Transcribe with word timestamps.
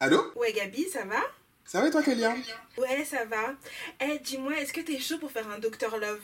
Allô 0.00 0.32
Ouais, 0.36 0.52
Gabi, 0.52 0.88
ça 0.88 1.04
va? 1.04 1.20
Ça 1.64 1.80
va 1.80 1.88
et 1.88 1.90
toi, 1.90 2.02
Kélia? 2.02 2.34
Ouais, 2.76 3.04
ça 3.04 3.24
va. 3.24 3.54
Eh, 4.00 4.18
dis-moi, 4.20 4.56
est-ce 4.58 4.72
que 4.72 4.80
t'es 4.80 4.98
chaud 4.98 5.18
pour 5.18 5.30
faire 5.32 5.48
un 5.50 5.58
Docteur 5.58 5.98
Love? 5.98 6.20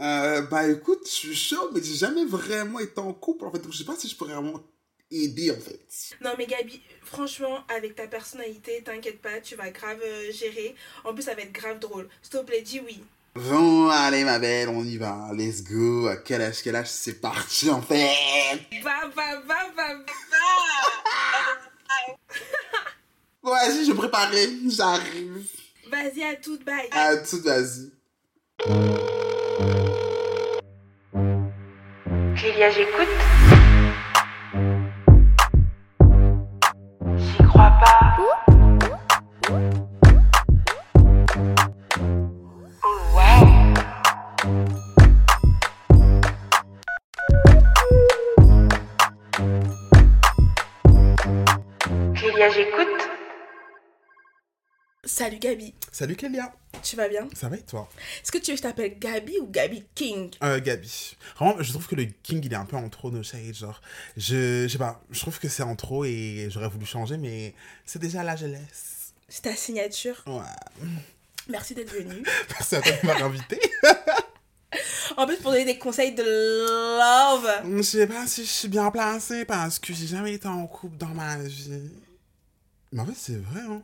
Euh, 0.00 0.42
Bah 0.42 0.66
écoute, 0.68 1.00
je 1.04 1.10
suis 1.10 1.34
chaud, 1.36 1.70
mais 1.74 1.82
j'ai 1.82 1.94
jamais 1.94 2.24
vraiment 2.24 2.78
été 2.78 2.98
en 3.00 3.12
couple 3.12 3.44
en 3.44 3.50
fait, 3.52 3.58
donc 3.58 3.72
je 3.72 3.78
sais 3.78 3.84
pas 3.84 3.96
si 3.96 4.08
je 4.08 4.16
pourrais 4.16 4.32
vraiment 4.34 4.62
aider 5.10 5.50
en 5.50 5.60
fait. 5.60 6.16
Non, 6.22 6.30
mais 6.38 6.46
Gabi, 6.46 6.80
franchement, 7.02 7.64
avec 7.68 7.96
ta 7.96 8.06
personnalité, 8.06 8.82
t'inquiète 8.82 9.20
pas, 9.20 9.40
tu 9.40 9.56
vas 9.56 9.70
grave 9.70 10.00
euh, 10.02 10.32
gérer. 10.32 10.74
En 11.04 11.12
plus, 11.12 11.24
ça 11.24 11.34
va 11.34 11.42
être 11.42 11.52
grave 11.52 11.78
drôle. 11.80 12.08
S'il 12.22 12.32
te 12.32 12.44
plaît, 12.44 12.62
dis 12.62 12.80
oui. 12.80 13.02
Bon, 13.34 13.88
allez 13.90 14.24
ma 14.24 14.38
belle, 14.38 14.68
on 14.70 14.82
y 14.84 14.96
va, 14.96 15.30
let's 15.34 15.62
go. 15.62 16.06
À 16.06 16.16
quel 16.16 16.40
âge, 16.42 16.62
quel 16.62 16.76
âge, 16.76 16.88
c'est 16.90 17.20
parti 17.20 17.68
en 17.70 17.82
fait? 17.82 18.08
Va, 18.82 19.06
va, 19.14 19.40
va, 19.40 19.68
va, 19.76 19.94
va 19.98 20.04
Vas-y, 23.50 23.86
je 23.86 23.92
préparer, 23.92 24.48
j'arrive. 24.68 25.42
Vas-y, 25.90 26.22
à 26.22 26.36
toute, 26.36 26.64
bye. 26.64 26.88
À 26.90 27.16
tout, 27.16 27.40
vas-y. 27.42 27.92
Kélia, 32.36 32.70
j'écoute. 32.70 33.37
Salut, 55.18 55.40
Gabi. 55.40 55.74
Salut 55.90 56.14
Kélia, 56.14 56.54
Tu 56.80 56.94
vas 56.94 57.08
bien? 57.08 57.28
Ça 57.34 57.48
va 57.48 57.56
et 57.56 57.62
toi? 57.62 57.88
Est-ce 58.22 58.30
que 58.30 58.38
tu 58.38 58.52
veux 58.52 58.56
que 58.56 58.58
je 58.58 58.62
t'appelle 58.62 58.96
Gabi 59.00 59.36
ou 59.40 59.48
Gabi 59.48 59.84
King? 59.92 60.30
Euh, 60.44 60.60
Gabi. 60.60 61.16
Vraiment, 61.36 61.60
je 61.60 61.72
trouve 61.72 61.88
que 61.88 61.96
le 61.96 62.04
King, 62.04 62.40
il 62.44 62.52
est 62.52 62.56
un 62.56 62.64
peu 62.64 62.76
en 62.76 62.88
trop 62.88 63.10
no 63.10 63.20
shade, 63.24 63.52
genre. 63.52 63.80
Je, 64.16 64.62
je 64.62 64.68
sais 64.68 64.78
pas, 64.78 65.02
je 65.10 65.18
trouve 65.18 65.40
que 65.40 65.48
c'est 65.48 65.64
en 65.64 65.74
trop 65.74 66.04
et 66.04 66.46
j'aurais 66.50 66.68
voulu 66.68 66.86
changer, 66.86 67.16
mais 67.16 67.52
c'est 67.84 67.98
déjà 67.98 68.22
là, 68.22 68.36
je 68.36 68.46
laisse. 68.46 69.12
C'est 69.28 69.42
ta 69.42 69.56
signature. 69.56 70.22
Ouais. 70.28 70.86
Merci 71.48 71.74
d'être 71.74 71.92
venu. 71.92 72.22
Merci 72.50 72.76
à 72.76 72.80
toi 72.80 72.92
de 72.92 73.06
m'avoir 73.08 73.28
invité. 73.28 73.60
En 75.16 75.26
plus, 75.26 75.38
pour 75.38 75.50
donner 75.50 75.64
des 75.64 75.78
conseils 75.78 76.14
de 76.14 76.22
love. 76.22 77.76
Je 77.76 77.82
sais 77.82 78.06
pas 78.06 78.24
si 78.28 78.44
je 78.44 78.50
suis 78.50 78.68
bien 78.68 78.88
placée 78.92 79.44
parce 79.44 79.80
que 79.80 79.92
j'ai 79.92 80.06
jamais 80.06 80.34
été 80.34 80.46
en 80.46 80.64
couple 80.68 80.96
dans 80.96 81.08
ma 81.08 81.38
vie. 81.38 81.90
Mais 82.92 83.00
en 83.00 83.06
fait, 83.06 83.14
c'est 83.16 83.36
vrai, 83.38 83.62
hein. 83.68 83.82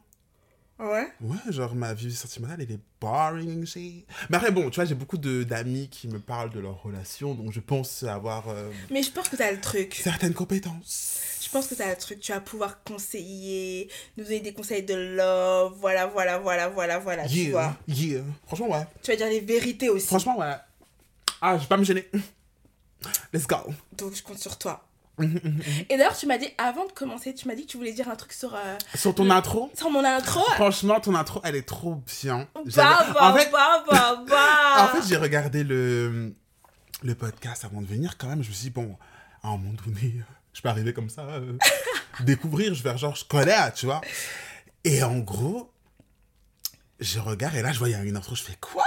Ouais? 0.79 1.07
Ouais, 1.21 1.37
genre 1.51 1.75
ma 1.77 1.95
vie 1.95 2.13
sentimentale, 2.15 2.61
elle 2.61 2.73
est 2.73 2.81
boring, 3.01 3.65
shit. 3.65 4.07
Mais 4.29 4.37
après, 4.37 4.51
bon, 4.51 4.69
tu 4.71 4.77
vois, 4.77 4.85
j'ai 4.85 4.97
beaucoup 4.97 5.17
d'amis 5.19 5.89
qui 5.89 6.09
me 6.09 6.19
parlent 6.19 6.51
de 6.51 6.59
leur 6.59 6.83
relation, 6.83 7.35
donc 7.35 7.53
je 7.53 7.61
pense 7.61 8.03
avoir 8.03 8.49
euh, 8.49 8.71
Mais 8.91 9.03
je 9.05 9.13
pense 9.13 9.29
que 9.29 9.37
t'as 9.37 9.53
le 9.53 9.61
truc. 9.61 9.95
certaines 9.95 10.35
compétences. 10.35 11.21
Je 11.41 11.49
pense 11.49 11.69
que 11.69 11.75
t'as 11.77 11.91
le 11.91 11.97
truc. 11.97 12.19
Tu 12.19 12.33
vas 12.33 12.41
pouvoir 12.41 12.83
conseiller, 12.83 13.89
nous 14.17 14.25
donner 14.25 14.41
des 14.41 14.53
conseils 14.53 14.83
de 14.83 14.95
love. 14.95 15.75
Voilà, 15.79 16.07
voilà, 16.09 16.39
voilà, 16.39 16.69
voilà, 16.69 16.99
voilà. 16.99 17.29
Tu 17.29 17.53
vois. 17.53 17.77
Yeah. 17.87 18.23
Franchement, 18.47 18.71
ouais. 18.73 18.87
Tu 19.03 19.13
vas 19.13 19.17
dire 19.17 19.29
les 19.29 19.41
vérités 19.41 19.89
aussi. 19.89 20.09
Franchement, 20.09 20.39
ouais. 20.39 20.55
Ah, 21.41 21.57
je 21.57 21.63
vais 21.63 21.69
pas 21.69 21.77
me 21.77 21.85
gêner. 21.85 22.11
Let's 23.33 23.47
go. 23.47 23.57
Donc, 23.97 24.15
je 24.15 24.23
compte 24.25 24.39
sur 24.39 24.59
toi. 24.59 24.85
Et 25.21 25.97
d'ailleurs, 25.97 26.17
tu 26.17 26.27
m'as 26.27 26.39
dit, 26.39 26.49
avant 26.59 26.87
de 26.87 26.93
commencer, 26.93 27.35
tu 27.35 27.47
m'as 27.47 27.55
dit 27.55 27.67
que 27.67 27.71
tu 27.71 27.77
voulais 27.77 27.93
dire 27.93 28.09
un 28.09 28.17
truc 28.17 28.33
sur, 28.33 28.55
euh, 28.55 28.77
Sur 28.95 29.15
ton 29.15 29.31
intro, 29.31 29.71
sur 29.77 29.91
mon 29.91 30.05
intro. 30.05 30.41
franchement, 30.55 31.01
ton 31.01 31.15
intro, 31.15 31.41
elle 31.45 31.55
est 31.57 31.67
trop 31.67 32.03
bien. 32.23 32.49
Bah, 32.55 33.07
bah, 33.15 33.31
en 33.31 33.35
fait, 33.35 33.51
bah, 33.51 33.85
bah, 33.89 34.25
bah. 34.29 34.37
en 34.85 34.89
fait 34.89 35.07
j'ai 35.09 35.17
regardé 35.17 35.63
le, 35.63 36.35
le 37.03 37.15
podcast 37.15 37.65
avant 37.65 37.81
de 37.81 37.87
venir 37.87 38.17
quand 38.19 38.27
même. 38.27 38.43
Je 38.43 38.49
me 38.49 38.55
suis 38.55 38.65
dit, 38.65 38.71
bon, 38.71 38.97
à 39.43 39.49
un 39.49 39.57
moment 39.57 39.75
donné, 39.87 40.15
je 40.53 40.61
peux 40.61 40.69
arriver 40.69 40.93
comme 40.93 41.09
ça, 41.11 41.23
euh, 41.23 41.57
découvrir, 42.21 42.75
je 42.75 42.83
vais 42.83 42.97
genre, 42.99 43.15
je 43.15 43.25
connais, 43.25 43.73
tu 43.73 43.87
vois. 43.87 44.01
Et 44.85 45.03
en 45.03 45.19
gros, 45.19 45.71
je 47.01 47.19
regarde 47.21 47.55
et 47.55 47.63
là, 47.63 47.73
je 47.73 47.79
vois, 47.79 47.89
il 47.89 47.93
y 47.93 47.95
a 47.95 48.03
une 48.03 48.17
intro, 48.17 48.35
je 48.35 48.43
fais 48.43 48.57
quoi? 48.61 48.85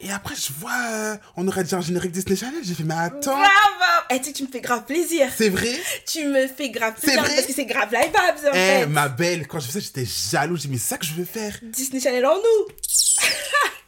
Et 0.00 0.10
après, 0.10 0.34
je 0.34 0.52
vois, 0.58 0.72
euh, 0.90 1.16
on 1.36 1.46
aurait 1.48 1.64
dit 1.64 1.74
un 1.74 1.80
générique 1.80 2.12
Disney 2.12 2.36
Channel. 2.36 2.60
J'ai 2.62 2.74
fait, 2.74 2.84
mais 2.84 2.94
attends, 2.94 3.32
Bravo 3.36 4.04
Eh, 4.10 4.20
tu 4.20 4.32
tu 4.32 4.42
me 4.44 4.48
fais 4.48 4.60
grave 4.60 4.84
plaisir. 4.84 5.28
c'est 5.36 5.48
vrai? 5.48 5.72
Tu 6.06 6.24
me 6.26 6.46
fais 6.46 6.70
grave 6.70 6.94
plaisir 6.94 7.20
vrai? 7.22 7.34
parce 7.34 7.46
que 7.46 7.52
c'est 7.52 7.64
grave 7.66 7.92
live 7.92 8.06
vibes 8.12 8.46
en 8.46 8.50
Eh, 8.52 8.52
fait. 8.80 8.86
ma 8.86 9.08
belle, 9.08 9.46
quand 9.46 9.58
j'ai 9.60 9.66
fait 9.66 9.72
ça, 9.72 9.80
j'étais 9.80 10.04
jaloux. 10.06 10.56
J'ai 10.56 10.62
dit, 10.62 10.68
mais 10.68 10.78
c'est 10.78 10.88
ça 10.88 10.98
que 10.98 11.06
je 11.06 11.14
veux 11.14 11.24
faire. 11.24 11.54
Disney 11.62 12.00
Channel 12.00 12.24
en 12.26 12.36
nous. 12.36 12.74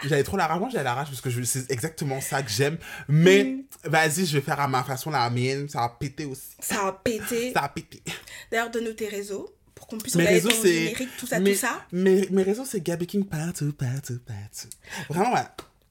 J'avais 0.05 0.23
trop 0.23 0.37
la 0.37 0.47
rage. 0.47 0.61
Moi, 0.61 0.69
j'avais 0.71 0.85
la 0.85 0.95
rage 0.95 1.09
parce 1.09 1.21
que 1.23 1.31
je- 1.31 1.43
c'est 1.43 1.71
exactement 1.71 2.21
ça 2.21 2.43
que 2.43 2.51
j'aime. 2.51 2.77
Mais 3.09 3.45
Mm. 3.45 3.63
vas-y, 3.85 4.27
je 4.27 4.35
vais 4.39 4.41
faire 4.45 4.61
à 4.61 4.69
ma 4.69 4.85
façon 4.85 5.11
la 5.11 5.29
mienne. 5.31 5.69
Ça 5.69 5.81
va 5.81 5.89
péter 5.99 6.27
aussi. 6.27 6.43
Ça 6.61 6.87
a 6.89 6.93
pété. 6.93 7.53
Ça 7.55 7.61
a 7.63 7.69
pété. 7.71 8.03
D'ailleurs, 8.51 8.71
donne-nous 8.71 8.93
tes 8.93 9.09
réseaux 9.09 9.49
pour 9.77 9.87
qu'on 9.87 9.99
puisse 9.99 10.17
Mes 10.17 10.27
réseaux, 10.27 10.49
ton 10.49 10.63
générique, 10.63 11.17
tout 11.19 11.27
ça, 11.29 11.39
mes, 11.39 11.53
tout 11.53 11.59
ça. 11.59 11.85
Mes, 11.93 12.27
mes 12.31 12.43
réseaux, 12.43 12.65
c'est 12.65 12.81
Gabi 12.81 13.07
King 13.07 13.25
partout, 13.25 13.73
partout, 13.73 14.19
partout. 14.27 14.69
Vraiment, 15.09 15.35
ouais. 15.35 15.43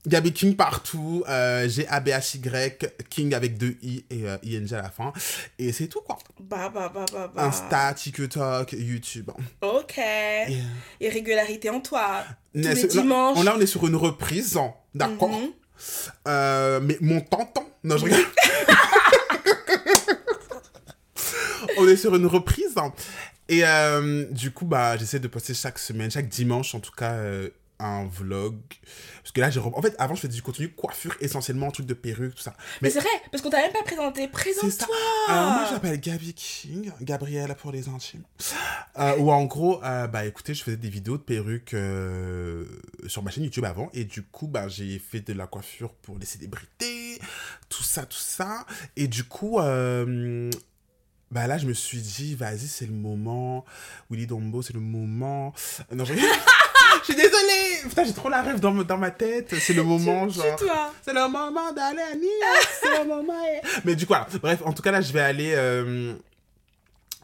Gabi 0.07 0.33
King 0.33 0.55
partout. 0.55 1.23
Euh, 1.29 1.67
G-A-B-H-Y, 1.69 2.77
King 3.09 3.33
avec 3.33 3.57
deux 3.57 3.77
I 3.81 4.03
et 4.09 4.27
euh, 4.27 4.37
ING 4.43 4.73
à 4.73 4.81
la 4.81 4.89
fin. 4.89 5.13
Et 5.57 5.71
c'est 5.71 5.87
tout, 5.87 6.01
quoi. 6.01 6.17
Bah, 6.39 6.69
bah, 6.73 6.91
bah, 6.93 7.05
bah, 7.11 7.31
bah. 7.33 7.43
Insta, 7.45 7.93
TikTok, 7.93 8.73
YouTube. 8.73 9.31
Ok. 9.61 9.97
Et, 9.97 10.01
euh, 10.01 10.53
Et 10.99 11.09
régularité 11.09 11.69
en 11.69 11.79
toi. 11.79 12.23
Tous 12.53 12.59
les 12.61 12.87
dimanches. 12.87 13.43
Là, 13.43 13.53
on 13.57 13.61
est 13.61 13.65
sur 13.67 13.87
une 13.87 13.95
reprise, 13.95 14.57
hein, 14.57 14.73
d'accord 14.93 15.29
Mhm. 15.29 15.49
Euh, 16.27 16.79
Mais 16.81 16.97
mon 17.01 17.21
tonton, 17.21 17.65
non, 17.83 17.97
je 17.97 18.05
regarde. 18.05 18.23
on 21.77 21.87
est 21.87 21.97
sur 21.97 22.15
une 22.15 22.25
reprise. 22.25 22.73
Et 23.47 23.63
euh, 23.63 24.25
du 24.31 24.51
coup, 24.51 24.65
bah, 24.65 24.97
j'essaie 24.97 25.19
de 25.19 25.27
poster 25.27 25.53
chaque 25.53 25.79
semaine, 25.79 26.09
chaque 26.09 26.29
dimanche 26.29 26.73
en 26.73 26.79
tout 26.79 26.91
cas, 26.91 27.13
euh, 27.13 27.49
un 27.79 28.05
vlog. 28.05 28.55
Parce 29.21 29.31
que 29.31 29.41
là, 29.41 29.49
j'ai... 29.49 29.59
En 29.59 29.81
fait, 29.81 29.95
avant, 29.99 30.15
je 30.15 30.21
faisais 30.21 30.33
du 30.33 30.41
contenu 30.41 30.69
coiffure, 30.69 31.15
essentiellement, 31.19 31.69
truc 31.71 31.85
de 31.85 31.93
perruque, 31.93 32.35
tout 32.35 32.41
ça. 32.41 32.55
Mais 32.57 32.87
Mais 32.87 32.89
c'est 32.89 32.99
vrai, 32.99 33.09
parce 33.31 33.43
qu'on 33.43 33.49
t'a 33.49 33.57
même 33.57 33.73
pas 33.73 33.83
présenté. 33.83 34.27
Présente-toi. 34.27 34.95
Euh, 35.29 35.33
moi, 35.33 35.65
je 35.67 35.73
m'appelle 35.73 35.99
Gabi 35.99 36.33
King, 36.33 36.91
Gabrielle 37.01 37.53
pour 37.55 37.71
les 37.71 37.89
intimes. 37.89 38.23
Euh, 38.97 39.17
ou 39.17 39.31
en 39.31 39.43
gros, 39.45 39.83
euh, 39.83 40.07
bah 40.07 40.25
écoutez, 40.25 40.53
je 40.53 40.63
faisais 40.63 40.77
des 40.77 40.89
vidéos 40.89 41.17
de 41.17 41.23
perruques 41.23 41.75
sur 43.07 43.23
ma 43.23 43.31
chaîne 43.31 43.43
YouTube 43.43 43.65
avant. 43.65 43.89
Et 43.93 44.05
du 44.05 44.23
coup, 44.23 44.47
bah, 44.47 44.67
j'ai 44.67 44.97
fait 44.99 45.21
de 45.21 45.33
la 45.33 45.47
coiffure 45.47 45.93
pour 45.95 46.17
les 46.17 46.25
célébrités, 46.25 47.19
tout 47.69 47.83
ça, 47.83 48.05
tout 48.05 48.17
ça. 48.17 48.65
Et 48.95 49.07
du 49.07 49.23
coup, 49.23 49.59
euh, 49.59 50.49
bah 51.35 51.47
là, 51.47 51.57
je 51.57 51.65
me 51.67 51.73
suis 51.73 51.97
dit, 51.97 52.33
vas-y, 52.33 52.65
c'est 52.65 52.85
le 52.85 52.93
moment. 52.93 53.65
Willy 54.09 54.25
Dombo, 54.25 54.61
c'est 54.61 54.71
le 54.73 54.79
moment. 54.79 55.53
Non, 55.93 56.05
je... 56.05 56.13
je 56.99 57.03
suis 57.03 57.13
désolée. 57.15 57.81
Putain, 57.89 58.05
j'ai 58.05 58.13
trop 58.13 58.29
la 58.29 58.41
rêve 58.41 58.61
dans, 58.61 58.71
ma- 58.71 58.85
dans 58.85 58.97
ma 58.97 59.11
tête. 59.11 59.53
C'est 59.59 59.73
le 59.73 59.83
moment, 59.83 60.29
genre. 60.29 60.55
toi. 60.55 60.93
C'est 61.03 61.11
le 61.13 61.27
moment 61.27 61.73
d'aller 61.73 61.99
à 61.99 62.13
York, 62.15 62.69
c'est 62.81 62.99
le 62.99 63.05
moment. 63.09 63.33
Mais 63.83 63.95
du 63.95 64.05
coup, 64.07 64.13
voilà. 64.13 64.27
bref, 64.41 64.61
en 64.63 64.71
tout 64.71 64.81
cas, 64.81 64.91
là, 64.91 65.01
je 65.01 65.11
vais 65.11 65.19
aller. 65.19 65.51
euh, 65.55 66.13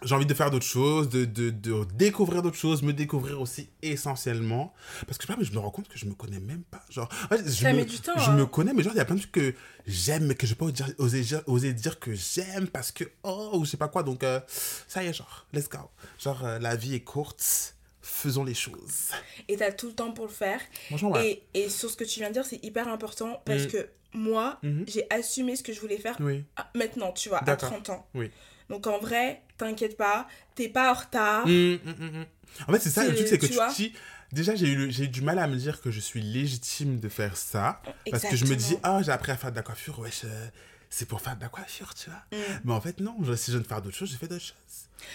J'ai 0.04 0.16
envie 0.16 0.26
de 0.26 0.34
faire 0.34 0.50
d'autres 0.50 0.66
choses, 0.66 1.10
de, 1.10 1.26
de, 1.26 1.52
de 1.52 1.84
découvrir 1.94 2.42
d'autres 2.42 2.58
choses, 2.58 2.82
me 2.82 2.92
découvrir 2.94 3.40
aussi 3.40 3.70
essentiellement. 3.84 4.74
Parce 5.06 5.18
que 5.18 5.24
je 5.24 5.28
sais 5.28 5.34
pas, 5.34 5.38
mais 5.40 5.46
je 5.46 5.54
me 5.54 5.60
rends 5.60 5.70
compte 5.70 5.88
que 5.88 5.98
je 5.98 6.06
me 6.06 6.14
connais 6.14 6.40
même 6.40 6.64
pas. 6.64 6.84
Genre, 6.90 7.08
en 7.26 7.28
fait, 7.28 7.44
je, 7.46 7.50
Ça 7.52 7.72
me, 7.72 7.78
met 7.78 7.86
du 7.86 8.00
temps, 8.00 8.18
je 8.18 8.30
hein. 8.32 8.34
me 8.36 8.46
connais, 8.48 8.74
mais 8.74 8.82
genre, 8.82 8.94
il 8.94 8.98
y 8.98 9.02
a 9.02 9.06
plein 9.06 9.16
de 9.16 9.20
trucs 9.22 9.32
que 9.32 9.54
j'aime, 9.86 10.26
mais 10.26 10.36
que 10.36 10.48
je 10.48 10.56
peux 10.56 10.72
pas 10.72 10.84
oser, 10.98 11.22
dire- 11.22 11.44
oser 11.46 11.74
dire 11.74 12.00
que 12.00 12.14
j'aime 12.14 12.68
parce 12.68 12.92
que, 12.92 13.04
oh, 13.24 13.52
ou 13.54 13.66
je 13.66 13.70
sais 13.70 13.78
pas 13.78 13.90
quoi. 13.90 14.02
Donc, 14.04 14.24
euh, 14.24 14.40
ça 14.88 15.04
y 15.04 15.08
est, 15.08 15.14
genre, 15.14 15.46
let's 15.54 15.70
go. 15.70 15.78
Genre, 16.20 16.44
euh, 16.46 16.58
la 16.60 16.76
vie 16.76 16.96
est 16.96 17.02
courte, 17.04 17.76
faisons 18.02 18.44
les 18.44 18.56
choses. 18.56 19.10
Et 19.48 19.58
t'as 19.58 19.72
tout 19.72 19.88
le 19.88 19.94
temps 19.94 20.12
pour 20.14 20.26
le 20.26 20.32
faire. 20.32 20.60
Ouais. 21.04 21.44
Et, 21.54 21.66
et 21.66 21.70
sur 21.70 21.90
ce 21.92 21.96
que 21.96 22.04
tu 22.04 22.20
viens 22.20 22.30
de 22.30 22.34
dire, 22.34 22.46
c'est 22.46 22.64
hyper 22.66 22.88
important 22.88 23.42
parce 23.46 23.64
Mm. 23.66 23.68
que 23.68 23.90
moi, 24.14 24.58
Mhm. 24.64 24.86
j'ai 24.88 25.06
assumé 25.12 25.56
ce 25.56 25.64
que 25.64 25.72
je 25.74 25.80
voulais 25.80 25.98
faire 26.00 26.18
Oui. 26.20 26.44
à- 26.56 26.70
maintenant, 26.76 27.12
tu 27.12 27.30
vois, 27.30 27.38
à 27.40 27.44
D'accord. 27.46 27.70
30 27.70 27.90
ans. 27.92 28.08
Oui. 28.16 28.32
Donc 28.72 28.88
en 28.88 28.98
vrai, 29.00 29.42
t'inquiète 29.58 29.98
pas, 29.98 30.28
t'es 30.56 30.70
pas 30.70 30.92
en 30.92 30.96
retard. 30.96 31.46
Mm, 31.48 31.52
mm, 31.52 31.80
mm, 32.00 32.20
mm. 32.22 32.26
En 32.68 32.72
fait, 32.74 32.80
c'est 32.80 32.90
ça, 32.90 33.06
le 33.06 33.14
truc, 33.16 33.28
c'est 33.28 33.38
que 33.38 33.46
tu 33.46 33.54
te 33.54 33.76
dis. 33.76 33.94
Déjà, 34.32 34.56
j'ai 34.56 34.68
eu, 34.68 34.90
j'ai 34.92 35.04
eu 35.04 35.08
du 35.10 35.22
mal 35.22 35.40
à 35.40 35.48
me 35.48 35.56
dire 35.58 35.82
que 35.82 35.92
je 35.92 36.00
suis 36.00 36.22
légitime 36.22 37.00
de 37.00 37.10
faire 37.10 37.36
ça. 37.36 37.82
Parce 38.10 38.24
que 38.24 38.36
je 38.38 38.46
me 38.46 38.56
dis, 38.56 38.78
ah, 38.84 39.02
j'ai 39.04 39.12
appris 39.12 39.32
à 39.34 39.38
faire 39.38 39.52
de 39.52 39.58
la 39.58 39.62
coiffure, 39.62 40.00
wesh, 40.00 40.22
euh, 40.24 40.48
c'est 40.90 41.06
pour 41.06 41.20
faire 41.20 41.36
de 41.36 41.42
la 41.42 41.50
coiffure, 41.50 41.94
tu 41.94 42.10
vois. 42.10 42.20
Mm. 42.38 42.44
Mais 42.64 42.74
en 42.74 42.80
fait, 42.80 43.00
non, 43.02 43.16
je- 43.24 43.34
si 43.36 43.52
je 43.52 43.58
veux 43.58 43.64
faire 43.64 43.82
d'autres 43.82 43.96
choses, 43.98 44.10
j'ai 44.10 44.18
fait 44.18 44.28
d'autres 44.30 44.44
choses. 44.46 44.56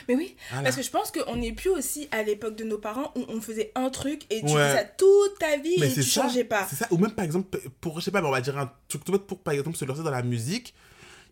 Mais 0.08 0.16
oui, 0.16 0.36
Voilà. 0.50 0.64
parce 0.64 0.76
que 0.76 0.82
je 0.82 0.90
pense 0.90 1.10
qu'on 1.12 1.36
n'est 1.36 1.52
plus 1.52 1.70
aussi 1.70 2.08
à 2.10 2.22
l'époque 2.24 2.56
de 2.56 2.64
nos 2.64 2.76
parents 2.78 3.12
où 3.16 3.24
on 3.28 3.40
faisait 3.40 3.72
un 3.74 3.88
truc 3.88 4.22
et 4.30 4.40
tu 4.40 4.46
Ouais. 4.46 4.52
faisais 4.52 4.78
ça 4.78 4.84
toute 4.84 5.38
ta 5.38 5.56
vie 5.58 5.76
Mais 5.78 5.90
et 5.90 5.94
tu 5.94 6.02
ça. 6.02 6.22
changeais 6.22 6.44
pas. 6.44 6.66
C'est 6.68 6.76
ça. 6.76 6.86
Ou 6.90 6.98
même, 6.98 7.12
par 7.12 7.24
exemple, 7.24 7.58
pour, 7.80 7.98
je 8.00 8.04
sais 8.04 8.10
pas, 8.10 8.20
mais 8.20 8.28
on 8.28 8.32
va 8.32 8.40
dire 8.42 8.58
un 8.58 8.70
truc 8.88 9.02
tout 9.04 9.12
bête 9.12 9.26
pour, 9.26 9.38
par 9.40 9.54
exemple, 9.54 9.76
se 9.78 9.84
lancer 9.86 10.02
dans 10.02 10.10
la 10.10 10.22
musique. 10.22 10.74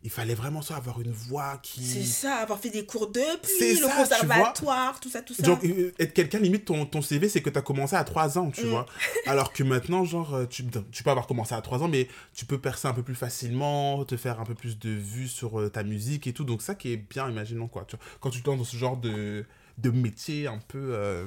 Il 0.05 0.11
fallait 0.11 0.35
vraiment 0.35 0.61
ça, 0.61 0.77
avoir 0.77 1.01
une 1.01 1.11
voix 1.12 1.59
qui. 1.62 1.83
C'est 1.83 2.05
ça, 2.05 2.37
avoir 2.37 2.59
fait 2.61 2.69
des 2.69 2.85
cours 2.85 3.11
de 3.11 3.23
puis 3.43 3.71
le 3.81 3.87
ça, 3.89 3.97
conservatoire, 3.97 5.01
tout 5.01 5.09
ça, 5.09 5.23
tout 5.23 5.33
ça. 5.33 5.43
Genre, 5.43 5.59
euh, 5.65 5.93
être 5.99 6.12
quelqu'un, 6.12 6.39
limite, 6.41 6.67
ton, 6.67 6.85
ton 6.85 7.01
CV, 7.01 7.31
c'est 7.31 7.41
que 7.41 7.49
tu 7.49 7.59
as 7.59 7.62
commencé 7.62 7.97
à 7.97 8.05
3 8.05 8.37
ans, 8.39 8.51
tu 8.51 8.67
Mm. 8.67 8.69
vois. 8.69 8.85
Alors 9.27 9.53
que 9.55 9.62
maintenant, 9.62 10.05
genre, 10.05 10.35
euh, 10.35 10.45
tu, 10.47 10.62
tu 10.93 11.03
peux 11.03 11.11
avoir 11.11 11.27
commencé 11.27 11.55
à 11.55 11.62
3 11.62 11.83
ans, 11.83 11.89
mais 11.89 12.06
tu 12.35 12.45
peux 12.45 12.59
percer 12.61 12.87
un 12.87 12.93
peu 12.93 13.03
plus 13.03 13.15
facilement, 13.15 14.05
te 14.05 14.19
faire 14.19 14.41
un 14.41 14.45
peu 14.45 14.55
plus 14.55 14.79
de 14.79 14.91
vues 14.91 15.29
sur 15.29 15.59
euh, 15.59 15.71
ta 15.71 15.83
musique 15.83 16.27
et 16.27 16.35
tout. 16.35 16.45
Donc, 16.45 16.61
ça 16.61 16.75
qui 16.75 16.93
est 16.93 16.99
bien, 16.99 17.31
imaginons, 17.31 17.67
quoi. 17.69 17.87
Tu 17.89 17.97
vois, 17.97 18.05
quand 18.21 18.29
tu 18.29 18.43
te 18.43 18.51
lances 18.51 18.59
dans 18.59 18.65
ce 18.65 18.77
genre 18.77 18.99
de, 18.99 19.47
de 19.79 19.91
métier 19.91 20.47
un 20.49 20.59
peu 20.69 20.91
euh, 20.93 21.27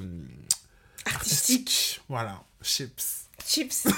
artistique. 1.06 2.02
Voilà, 2.10 2.44
chips. 2.62 3.26
Chips. 3.44 3.88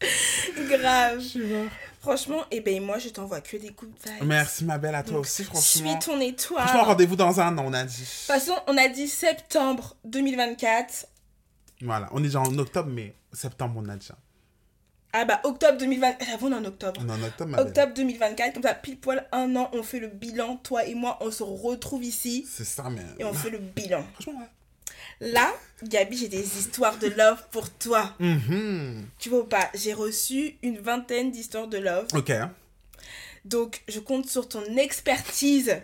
Grave. 0.68 1.20
Franchement, 2.00 2.44
et 2.50 2.60
ben 2.60 2.82
moi, 2.82 2.98
je 2.98 3.10
t'envoie 3.10 3.42
que 3.42 3.56
des 3.58 3.70
coups 3.72 3.92
de 3.92 4.10
vibes. 4.10 4.24
Merci, 4.24 4.64
ma 4.64 4.78
belle, 4.78 4.94
à 4.94 5.02
toi 5.02 5.16
Donc, 5.16 5.24
aussi, 5.26 5.44
franchement. 5.44 5.60
Suis 5.60 5.98
ton 5.98 6.18
étoile. 6.18 6.66
Franchement, 6.66 6.84
rendez-vous 6.84 7.16
dans 7.16 7.40
un 7.40 7.58
an, 7.58 7.64
on 7.66 7.72
a 7.74 7.84
dit. 7.84 7.94
De 7.94 7.98
toute 8.00 8.06
façon, 8.26 8.54
on 8.66 8.76
a 8.78 8.88
dit 8.88 9.06
septembre 9.06 9.96
2024. 10.04 11.06
Voilà, 11.82 12.08
on 12.12 12.20
est 12.20 12.22
déjà 12.24 12.40
en 12.40 12.58
octobre, 12.58 12.88
mais 12.90 13.14
septembre, 13.32 13.80
on 13.84 13.88
a 13.88 13.96
déjà. 13.96 14.14
Ah 15.12 15.24
bah, 15.24 15.40
octobre 15.44 15.76
2024. 15.78 16.26
J'avoue, 16.30 16.46
on 16.46 16.52
est 16.52 16.54
en 16.54 16.64
octobre. 16.64 17.00
On 17.04 17.08
est 17.08 17.12
en 17.12 17.22
octobre, 17.22 17.50
ma 17.50 17.58
belle. 17.58 17.66
Octobre 17.66 17.94
2024, 17.94 18.54
comme 18.54 18.62
ça, 18.62 18.74
pile 18.74 18.98
poil 18.98 19.26
un 19.32 19.54
an, 19.56 19.68
on 19.74 19.82
fait 19.82 19.98
le 20.00 20.08
bilan. 20.08 20.56
Toi 20.56 20.86
et 20.86 20.94
moi, 20.94 21.18
on 21.20 21.30
se 21.30 21.42
retrouve 21.42 22.04
ici 22.04 22.46
C'est 22.48 22.64
ça, 22.64 22.88
mais. 22.90 23.02
et 23.18 23.24
on 23.24 23.32
fait 23.34 23.50
le 23.50 23.58
bilan. 23.58 24.04
Franchement, 24.14 24.40
ouais. 24.40 24.46
Là, 25.20 25.52
Gabi, 25.82 26.16
j'ai 26.16 26.28
des 26.28 26.58
histoires 26.58 26.98
de 26.98 27.08
love 27.08 27.42
pour 27.50 27.70
toi. 27.70 28.14
Mhm. 28.20 29.06
Tu 29.18 29.28
vois 29.28 29.48
pas 29.48 29.70
J'ai 29.74 29.92
reçu 29.92 30.56
une 30.62 30.78
vingtaine 30.78 31.30
d'histoires 31.30 31.68
de 31.68 31.78
love. 31.78 32.06
Ok. 32.14 32.32
Donc, 33.44 33.82
je 33.88 34.00
compte 34.00 34.28
sur 34.28 34.48
ton 34.48 34.64
expertise 34.76 35.76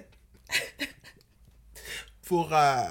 Pour 2.24 2.52
euh, 2.54 2.82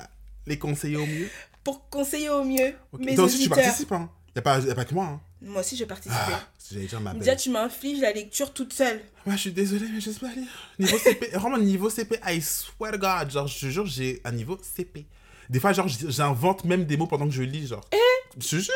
les 0.47 0.57
conseiller 0.57 0.97
au 0.97 1.05
mieux? 1.05 1.29
pour 1.63 1.89
conseiller 1.89 2.29
au 2.29 2.43
mieux 2.43 2.75
Ok. 2.91 3.01
mes 3.03 3.15
Toi 3.15 3.23
aussi, 3.25 3.39
tu 3.43 3.49
participes, 3.49 3.91
hein? 3.91 4.09
Y 4.35 4.39
a 4.39 4.41
pas, 4.43 4.59
y 4.59 4.69
a 4.69 4.75
pas 4.75 4.85
que 4.85 4.93
moi, 4.93 5.05
hein. 5.05 5.21
Moi 5.41 5.61
aussi, 5.61 5.75
je 5.75 5.83
participais. 5.85 6.15
Ah, 6.33 6.47
j'allais 6.71 6.85
dire 6.85 7.01
ma 7.01 7.11
belle. 7.11 7.19
Déjà, 7.21 7.35
tu 7.35 7.49
m'infliges 7.49 8.01
la 8.01 8.11
lecture 8.11 8.53
toute 8.53 8.71
seule. 8.73 9.01
Ouais, 9.25 9.33
je 9.33 9.37
suis 9.41 9.51
désolé, 9.51 9.87
mais 9.91 9.99
je 9.99 10.11
sais 10.11 10.19
pas 10.19 10.31
lire. 10.31 10.47
Niveau 10.77 10.97
CP, 10.99 11.27
vraiment 11.33 11.57
niveau 11.57 11.89
CP, 11.89 12.19
I 12.25 12.39
swear 12.41 12.91
to 12.93 12.97
God, 12.99 13.31
genre, 13.31 13.47
je 13.47 13.59
te 13.61 13.65
jure, 13.71 13.85
j'ai 13.87 14.21
un 14.23 14.31
niveau 14.31 14.59
CP. 14.61 15.05
Des 15.49 15.59
fois, 15.59 15.73
genre, 15.73 15.87
j'invente 15.87 16.63
même 16.65 16.85
des 16.85 16.97
mots 16.97 17.07
pendant 17.07 17.25
que 17.25 17.33
je 17.33 17.43
lis, 17.43 17.67
genre. 17.67 17.85
Eh 17.91 18.39
Je 18.39 18.49
te 18.49 18.55
jure. 18.57 18.73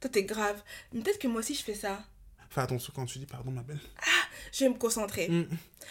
Toi, 0.00 0.10
t'es 0.10 0.24
grave. 0.24 0.62
Mais 0.92 1.00
peut-être 1.02 1.18
que 1.18 1.28
moi 1.28 1.40
aussi, 1.40 1.54
je 1.54 1.62
fais 1.62 1.74
ça. 1.74 1.98
Fais 2.50 2.60
attention 2.62 2.92
quand 2.94 3.04
tu 3.04 3.18
dis 3.18 3.26
pardon, 3.26 3.50
ma 3.50 3.62
belle. 3.62 3.80
Je 4.52 4.64
vais 4.64 4.70
me 4.70 4.76
concentrer. 4.78 5.28
Mm. 5.28 5.48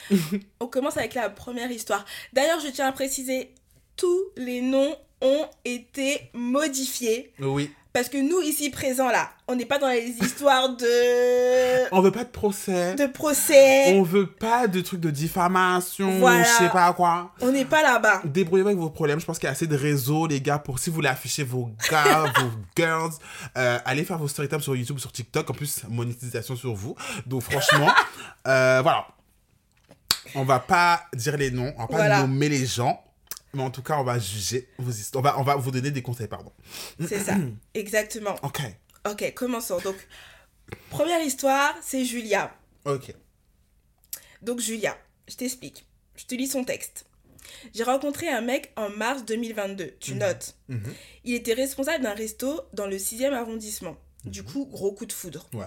On 0.59 0.67
commence 0.67 0.97
avec 0.97 1.13
la 1.13 1.29
première 1.29 1.71
histoire. 1.71 2.05
D'ailleurs, 2.33 2.59
je 2.59 2.69
tiens 2.69 2.87
à 2.87 2.91
préciser, 2.91 3.53
tous 3.95 4.23
les 4.35 4.61
noms 4.61 4.95
ont 5.21 5.47
été 5.65 6.29
modifiés. 6.33 7.33
Oui. 7.39 7.71
Parce 7.97 8.09
que 8.09 8.17
nous, 8.19 8.41
ici 8.41 8.69
présents, 8.69 9.07
là, 9.09 9.31
on 9.47 9.55
n'est 9.55 9.65
pas 9.65 9.79
dans 9.79 9.87
les 9.87 10.09
histoires 10.21 10.69
de... 10.69 11.89
On 11.91 11.99
veut 11.99 12.11
pas 12.11 12.25
de 12.25 12.29
procès. 12.29 12.93
de 12.93 13.07
procès. 13.07 13.91
On 13.97 14.03
veut 14.03 14.27
pas 14.27 14.67
de 14.67 14.81
trucs 14.81 14.99
de 14.99 15.09
diffamation, 15.09 16.19
Voilà. 16.19 16.43
je 16.43 16.49
sais 16.63 16.69
pas 16.69 16.93
quoi. 16.93 17.31
On 17.41 17.51
n'est 17.51 17.65
pas 17.65 17.81
là-bas. 17.81 18.21
Débrouillez-vous 18.23 18.67
avec 18.67 18.79
vos 18.79 18.91
problèmes. 18.91 19.19
Je 19.19 19.25
pense 19.25 19.39
qu'il 19.39 19.47
y 19.47 19.49
a 19.49 19.53
assez 19.53 19.65
de 19.65 19.75
réseaux, 19.75 20.27
les 20.27 20.41
gars, 20.41 20.59
pour 20.59 20.77
si 20.77 20.91
vous 20.91 20.97
voulez 20.97 21.09
afficher 21.09 21.43
vos 21.43 21.71
gars, 21.89 22.25
vos 22.39 22.51
girls, 22.77 23.13
euh, 23.57 23.79
allez 23.83 24.03
faire 24.05 24.19
vos 24.19 24.27
story 24.27 24.47
sur 24.59 24.75
YouTube, 24.75 24.99
sur 24.99 25.11
TikTok. 25.11 25.49
En 25.49 25.53
plus, 25.53 25.81
monétisation 25.89 26.55
sur 26.55 26.75
vous. 26.75 26.95
Donc, 27.25 27.41
franchement, 27.41 27.89
euh, 28.47 28.81
voilà. 28.83 29.07
On 30.35 30.43
va 30.43 30.59
pas 30.59 31.01
dire 31.15 31.35
les 31.35 31.49
noms, 31.49 31.73
on 31.77 31.81
va 31.81 31.87
pas 31.87 31.95
Voilà. 31.95 32.19
nommer 32.21 32.47
les 32.49 32.67
gens. 32.67 33.01
Mais 33.57 33.63
en 33.63 33.71
tout 33.71 33.81
cas, 33.81 33.97
on 33.97 34.03
va 34.03 34.19
juger 34.19 34.69
vos 34.77 34.91
histoires. 34.91 35.23
On 35.23 35.27
va, 35.27 35.39
on 35.39 35.43
va 35.43 35.55
vous 35.55 35.71
donner 35.71 35.89
des 35.89 36.03
conseils, 36.03 36.27
pardon. 36.27 36.51
C'est 37.07 37.19
ça. 37.19 37.35
Exactement. 37.73 38.35
Ok. 38.43 38.61
Ok, 39.09 39.33
commençons. 39.33 39.79
Donc, 39.79 39.95
première 40.91 41.21
histoire, 41.21 41.75
c'est 41.81 42.05
Julia. 42.05 42.55
Ok. 42.85 43.15
Donc 44.43 44.59
Julia, 44.59 44.95
je 45.27 45.35
t'explique. 45.35 45.87
Je 46.15 46.25
te 46.25 46.35
lis 46.35 46.47
son 46.47 46.63
texte. 46.63 47.07
J'ai 47.73 47.83
rencontré 47.83 48.29
un 48.29 48.41
mec 48.41 48.71
en 48.75 48.89
mars 48.89 49.25
2022. 49.25 49.95
Tu 49.99 50.13
notes. 50.13 50.55
Mhm. 50.67 50.93
Il 51.23 51.33
était 51.33 51.53
responsable 51.53 52.03
d'un 52.03 52.13
resto 52.13 52.61
dans 52.73 52.85
le 52.85 52.97
6e 52.97 53.33
arrondissement. 53.33 53.97
Du 54.23 54.43
coup, 54.43 54.67
gros 54.67 54.91
coup 54.91 55.07
de 55.07 55.13
foudre. 55.13 55.49
Ouais. 55.53 55.65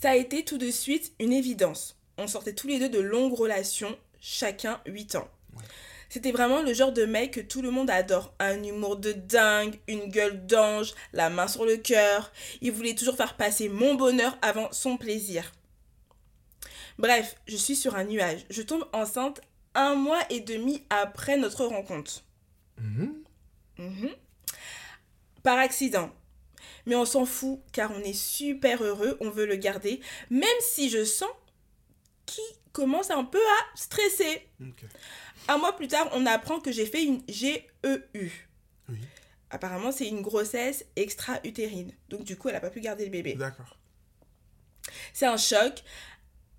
Ça 0.00 0.10
a 0.10 0.14
été 0.14 0.44
tout 0.44 0.58
de 0.58 0.70
suite 0.70 1.12
une 1.18 1.32
évidence. 1.32 1.98
On 2.16 2.28
sortait 2.28 2.54
tous 2.54 2.68
les 2.68 2.78
deux 2.78 2.88
de 2.88 3.00
longues 3.00 3.34
relations, 3.34 3.98
chacun 4.20 4.80
8 4.86 5.16
ans. 5.16 5.28
C'était 6.08 6.32
vraiment 6.32 6.62
le 6.62 6.72
genre 6.72 6.92
de 6.92 7.04
mec 7.04 7.32
que 7.34 7.40
tout 7.40 7.60
le 7.62 7.70
monde 7.70 7.90
adore. 7.90 8.32
Un 8.38 8.62
humour 8.62 8.96
de 8.96 9.12
dingue, 9.12 9.78
une 9.88 10.06
gueule 10.06 10.46
d'ange, 10.46 10.94
la 11.12 11.28
main 11.28 11.48
sur 11.48 11.64
le 11.64 11.76
cœur. 11.76 12.32
Il 12.60 12.72
voulait 12.72 12.94
toujours 12.94 13.16
faire 13.16 13.36
passer 13.36 13.68
mon 13.68 13.94
bonheur 13.94 14.36
avant 14.40 14.72
son 14.72 14.96
plaisir. 14.96 15.52
Bref, 16.98 17.36
je 17.46 17.56
suis 17.56 17.76
sur 17.76 17.94
un 17.94 18.04
nuage. 18.04 18.44
Je 18.50 18.62
tombe 18.62 18.88
enceinte 18.92 19.40
un 19.74 19.94
mois 19.94 20.20
et 20.30 20.40
demi 20.40 20.82
après 20.90 21.36
notre 21.36 21.64
rencontre. 21.66 22.24
Mhm. 22.78 23.22
Mhm. 23.78 24.10
Par 25.42 25.58
accident. 25.58 26.10
Mais 26.86 26.96
on 26.96 27.04
s'en 27.04 27.26
fout 27.26 27.60
car 27.72 27.92
on 27.92 28.00
est 28.00 28.14
super 28.14 28.82
heureux, 28.82 29.16
on 29.20 29.30
veut 29.30 29.46
le 29.46 29.56
garder, 29.56 30.00
même 30.30 30.48
si 30.60 30.88
je 30.88 31.04
sens 31.04 31.30
qu'il 32.26 32.42
commence 32.72 33.10
un 33.10 33.24
peu 33.24 33.38
à 33.38 33.76
stresser. 33.76 34.48
Un 35.48 35.58
mois 35.58 35.74
plus 35.74 35.88
tard, 35.88 36.08
on 36.12 36.26
apprend 36.26 36.60
que 36.60 36.70
j'ai 36.70 36.86
fait 36.86 37.02
une 37.02 37.22
GEU. 37.26 38.30
Oui. 38.88 38.98
Apparemment, 39.50 39.92
c'est 39.92 40.06
une 40.06 40.20
grossesse 40.20 40.84
extra-utérine. 40.96 41.92
Donc 42.10 42.24
du 42.24 42.36
coup, 42.36 42.48
elle 42.48 42.54
n'a 42.54 42.60
pas 42.60 42.70
pu 42.70 42.80
garder 42.80 43.04
le 43.04 43.10
bébé. 43.10 43.34
D'accord. 43.34 43.76
C'est 45.12 45.26
un 45.26 45.36
choc, 45.36 45.82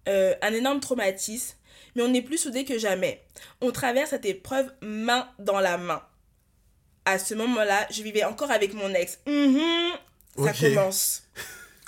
euh, 0.07 0.35
un 0.41 0.53
énorme 0.53 0.79
traumatisme, 0.79 1.55
mais 1.95 2.01
on 2.01 2.13
est 2.13 2.21
plus 2.21 2.37
soudés 2.37 2.65
que 2.65 2.77
jamais. 2.79 3.23
On 3.61 3.71
traverse 3.71 4.09
cette 4.11 4.25
épreuve 4.25 4.71
main 4.81 5.29
dans 5.37 5.59
la 5.59 5.77
main. 5.77 6.03
À 7.05 7.19
ce 7.19 7.33
moment-là, 7.35 7.87
je 7.91 8.03
vivais 8.03 8.23
encore 8.23 8.51
avec 8.51 8.73
mon 8.73 8.93
ex. 8.93 9.19
Mhm, 9.27 9.93
ça 10.37 10.53
commence. 10.53 11.23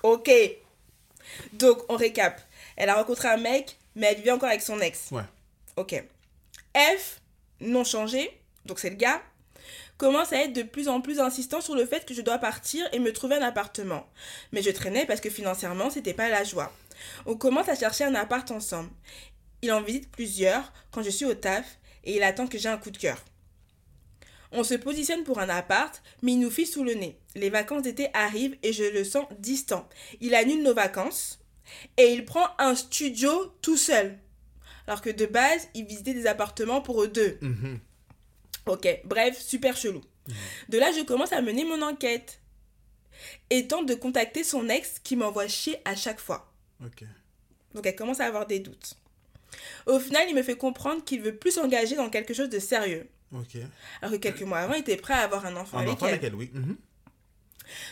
Ok. 0.04 0.32
Donc, 1.54 1.80
on 1.90 1.96
récap. 1.96 2.42
Elle 2.76 2.90
a 2.90 2.96
rencontré 2.96 3.28
un 3.28 3.38
mec, 3.38 3.78
mais 3.96 4.08
elle 4.08 4.18
vivait 4.18 4.32
encore 4.32 4.50
avec 4.50 4.62
son 4.62 4.80
ex. 4.80 5.12
Ouais. 5.12 5.24
Ok. 5.76 6.04
F, 6.76 7.22
non 7.60 7.84
changé, 7.84 8.30
donc 8.66 8.80
c'est 8.80 8.90
le 8.90 8.96
gars, 8.96 9.22
commence 9.98 10.34
à 10.34 10.38
être 10.38 10.54
de 10.54 10.64
plus 10.64 10.88
en 10.88 11.00
plus 11.00 11.20
insistant 11.20 11.62
sur 11.62 11.76
le 11.76 11.86
fait 11.86 12.06
que 12.06 12.16
je 12.16 12.22
dois 12.22 12.40
partir 12.40 12.88
et 12.92 13.00
me 13.00 13.14
trouver 13.14 13.36
un 13.36 13.44
appartement. 13.44 14.08
Mais 14.52 14.64
je 14.64 14.72
traînais 14.72 15.06
parce 15.06 15.22
que 15.22 15.30
financièrement, 15.30 15.92
c'était 15.92 16.16
pas 16.16 16.30
la 16.30 16.44
joie. 16.44 16.74
On 17.28 17.36
commence 17.36 17.70
à 17.70 17.76
chercher 17.76 18.06
un 18.06 18.16
appart 18.16 18.50
ensemble. 18.50 18.90
Il 19.62 19.72
en 19.72 19.84
visite 19.84 20.10
plusieurs 20.10 20.74
quand 20.92 21.04
je 21.04 21.12
suis 21.12 21.26
au 21.26 21.36
taf 21.36 21.78
et 22.04 22.16
il 22.16 22.24
attend 22.24 22.48
que 22.48 22.58
j'ai 22.58 22.70
un 22.70 22.80
coup 22.80 22.90
de 22.90 22.98
cœur. 22.98 23.24
On 24.52 24.64
se 24.64 24.74
positionne 24.74 25.24
pour 25.24 25.40
un 25.40 25.50
appart, 25.50 26.02
mais 26.24 26.34
il 26.34 26.40
nous 26.40 26.50
file 26.50 26.68
sous 26.68 26.84
le 26.84 26.96
nez. 26.96 27.20
Les 27.36 27.50
vacances 27.50 27.84
d'été 27.84 28.10
arrivent 28.14 28.58
et 28.64 28.74
je 28.74 28.84
le 28.84 29.04
sens 29.04 29.26
distant. 29.38 29.88
Il 30.20 30.34
annule 30.34 30.64
nos 30.64 30.74
vacances 30.74 31.40
et 31.98 32.12
il 32.12 32.26
prend 32.26 32.48
un 32.58 32.76
studio 32.76 33.54
tout 33.62 33.78
seul. 33.78 34.18
Alors 34.92 35.02
que 35.02 35.10
de 35.10 35.26
base, 35.26 35.70
il 35.74 35.86
visitait 35.86 36.14
des 36.14 36.28
appartements 36.28 36.82
pour 36.82 37.02
eux 37.02 37.08
deux. 37.08 37.38
Mhm. 37.40 37.80
Ok, 38.66 38.90
bref, 39.06 39.40
super 39.40 39.78
chelou. 39.78 40.02
De 40.68 40.78
là, 40.78 40.92
je 40.92 41.02
commence 41.06 41.32
à 41.32 41.42
mener 41.42 41.64
mon 41.64 41.82
enquête. 41.82 42.42
Et 43.50 43.68
tente 43.68 43.86
de 43.86 43.96
contacter 43.96 44.44
son 44.44 44.68
ex 44.68 45.00
qui 45.00 45.16
m'envoie 45.16 45.48
chier 45.48 45.78
à 45.86 45.96
chaque 45.96 46.20
fois. 46.20 46.52
Ok. 46.84 47.06
Donc 47.74 47.86
elle 47.86 47.96
commence 47.96 48.20
à 48.20 48.26
avoir 48.26 48.48
des 48.48 48.60
doutes. 48.60 48.96
Au 49.86 49.98
final, 49.98 50.26
il 50.28 50.36
me 50.36 50.44
fait 50.44 50.58
comprendre 50.58 51.02
qu'il 51.06 51.22
veut 51.22 51.38
plus 51.38 51.52
s'engager 51.52 51.96
dans 51.96 52.10
quelque 52.10 52.34
chose 52.34 52.50
de 52.50 52.60
sérieux. 52.60 53.08
Ok. 53.32 53.56
Alors 54.02 54.12
que 54.12 54.18
quelques 54.18 54.42
mois 54.42 54.60
avant, 54.60 54.74
il 54.74 54.82
était 54.82 54.98
prêt 54.98 55.14
à 55.14 55.20
avoir 55.20 55.46
un 55.46 55.56
enfant 55.56 55.78
Un 55.78 55.84
avec 55.84 55.94
enfant 55.94 56.08
elle. 56.08 56.16
avec 56.16 56.26
elle, 56.26 56.36
oui. 56.36 56.52
Mhm. 56.54 56.76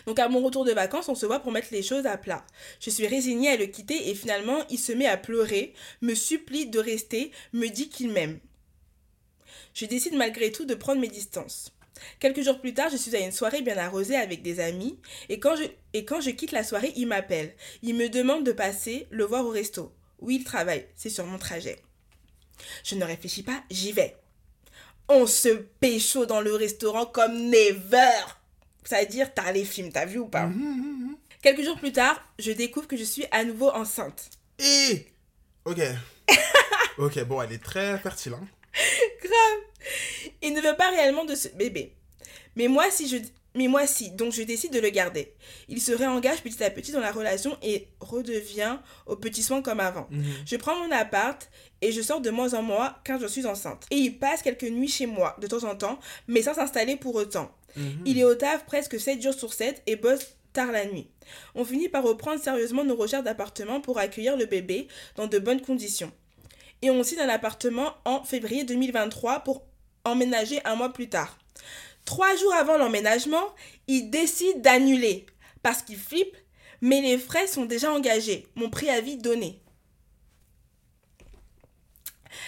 Donc 0.06 0.20
à 0.20 0.30
mon 0.30 0.42
retour 0.42 0.66
de 0.66 0.72
vacances, 0.72 1.10
on 1.10 1.16
se 1.16 1.26
voit 1.26 1.40
pour 1.40 1.52
mettre 1.52 1.70
les 1.72 1.84
choses 1.84 2.06
à 2.06 2.18
plat. 2.18 2.46
Je 2.80 2.90
suis 2.90 3.08
résignée 3.08 3.50
à 3.50 3.58
le 3.58 3.66
quitter 3.66 4.10
et 4.10 4.16
finalement, 4.16 4.64
il 4.70 4.80
se 4.80 4.92
met 4.92 5.08
à 5.08 5.18
pleurer, 5.18 5.74
me 6.02 6.14
supplie 6.14 6.68
de 6.68 6.80
rester, 6.80 7.32
me 7.54 7.68
dit 7.68 7.90
qu'il 7.90 8.12
m'aime. 8.12 8.40
Je 9.74 9.86
décide 9.86 10.16
malgré 10.16 10.52
tout 10.52 10.66
de 10.66 10.76
prendre 10.76 11.02
mes 11.02 11.08
distances. 11.08 11.72
Quelques 12.20 12.44
jours 12.44 12.60
plus 12.60 12.74
tard, 12.74 12.90
je 12.90 12.98
suis 12.98 13.16
à 13.16 13.20
une 13.20 13.32
soirée 13.32 13.62
bien 13.62 13.78
arrosée 13.78 14.16
avec 14.16 14.42
des 14.42 14.60
amis 14.60 14.98
et 15.28 15.40
quand 15.40 15.56
je, 15.56 16.30
quitte 16.32 16.52
la 16.52 16.64
soirée, 16.64 16.94
il 16.96 17.08
m'appelle. 17.08 17.56
Il 17.82 17.96
me 17.96 18.10
demande 18.10 18.46
de 18.46 18.52
passer 18.52 19.08
le 19.10 19.26
voir 19.26 19.46
au 19.46 19.50
resto. 19.50 19.94
Oui, 20.20 20.38
il 20.38 20.44
travaille, 20.44 20.86
c'est 20.96 21.10
sur 21.10 21.26
mon 21.26 21.38
trajet. 21.38 21.82
Je 22.84 22.96
ne 22.96 23.06
réfléchis 23.06 23.44
pas, 23.44 23.64
j'y 23.70 23.92
vais. 23.92 24.18
On 25.08 25.26
se 25.26 25.50
pécho 25.50 26.26
dans 26.26 26.42
le 26.42 26.54
restaurant 26.54 27.06
comme 27.06 27.50
never. 27.50 28.12
C'est-à-dire, 28.90 29.32
t'as 29.32 29.52
les 29.52 29.66
films, 29.66 29.92
t'as 29.92 30.06
vu 30.06 30.18
ou 30.18 30.26
pas 30.26 30.48
Mhm, 30.48 30.56
mhm, 30.56 31.10
mhm. 31.10 31.18
Quelques 31.44 31.62
jours 31.62 31.78
plus 31.78 31.92
tard, 31.92 32.20
je 32.40 32.52
découvre 32.52 32.88
que 32.88 32.98
je 32.98 33.04
suis 33.04 33.24
à 33.30 33.44
nouveau 33.44 33.70
enceinte. 33.70 34.32
Et 34.58 35.06
Ok. 35.64 35.80
ok, 36.98 37.24
bon, 37.26 37.40
elle 37.44 37.52
est 37.54 37.64
très 37.64 38.00
fertile. 38.00 38.34
Hein. 38.34 38.48
Il 40.42 40.56
ne 40.56 40.62
veut 40.62 40.76
pas 40.76 40.90
réellement 40.90 41.24
de 41.24 41.36
ce 41.36 41.50
bébé. 41.50 41.94
Mais 42.56 42.68
moi, 42.68 42.90
si 42.90 43.08
je... 43.08 43.18
Mais 43.56 43.68
moi, 43.68 43.88
si. 43.88 44.12
Donc, 44.12 44.32
je 44.32 44.44
décide 44.44 44.72
de 44.74 44.80
le 44.80 44.90
garder. 44.90 45.34
Il 45.68 45.82
se 45.82 45.92
réengage 45.92 46.42
petit 46.44 46.64
à 46.64 46.70
petit 46.70 46.92
dans 46.92 47.00
la 47.00 47.12
relation 47.12 47.58
et 47.64 47.88
redevient 48.00 48.78
aux 49.06 49.16
petits 49.16 49.42
soins 49.42 49.62
comme 49.62 49.80
avant. 49.80 50.08
Mhm. 50.12 50.24
Je 50.46 50.56
prends 50.56 50.76
mon 50.76 50.92
appart 50.92 51.50
et 51.82 51.92
je 51.92 52.02
sors 52.02 52.22
de 52.22 52.30
moins 52.30 52.54
en 52.54 52.62
moins 52.62 52.96
quand 53.06 53.20
je 53.20 53.28
suis 53.28 53.46
enceinte. 53.46 53.86
Et 53.92 53.96
il 53.96 54.20
passe 54.20 54.42
quelques 54.42 54.70
nuits 54.70 54.88
chez 54.88 55.08
moi 55.08 55.36
de 55.42 55.48
temps 55.48 55.64
en 55.64 55.76
temps, 55.76 56.00
mais 56.28 56.42
sans 56.42 56.54
s'installer 56.54 56.96
pour 56.96 57.16
autant. 57.16 57.52
Mhm. 57.76 58.04
Il 58.06 58.20
est 58.20 58.24
au 58.24 58.36
taf 58.36 58.66
presque 58.66 59.00
7 59.00 59.22
jours 59.22 59.34
sur 59.34 59.54
7 59.54 59.82
et 59.88 59.96
bosse 59.96 60.36
tard 60.54 60.72
la 60.72 60.86
nuit. 60.86 61.10
On 61.56 61.66
finit 61.66 61.90
par 61.90 62.04
reprendre 62.04 62.42
sérieusement 62.42 62.84
nos 62.84 62.96
recherches 62.96 63.24
d'appartement 63.24 63.82
pour 63.82 63.98
accueillir 63.98 64.38
le 64.38 64.46
bébé 64.46 64.88
dans 65.16 65.28
de 65.28 65.40
bonnes 65.40 65.62
conditions. 65.62 66.12
Et 66.82 66.90
on 66.90 67.04
signe 67.04 67.20
un 67.20 67.30
appartement 67.30 67.94
en 68.06 68.24
février 68.24 68.64
2023 68.64 69.40
pour 69.42 69.66
emménager 70.06 70.60
un 70.66 70.76
mois 70.76 70.94
plus 70.94 71.10
tard. 71.10 71.39
Trois 72.10 72.36
jours 72.38 72.56
avant 72.56 72.76
l'emménagement, 72.76 73.54
il 73.88 74.10
décide 74.10 74.64
d'annuler 74.64 75.28
parce 75.62 75.84
qu'il 75.84 75.96
flippe, 75.96 76.36
mais 76.82 77.02
les 77.02 77.20
frais 77.20 77.46
sont 77.46 77.66
déjà 77.66 77.94
engagés, 77.94 78.48
mon 78.56 78.72
préavis 78.72 79.18
donné. 79.18 79.62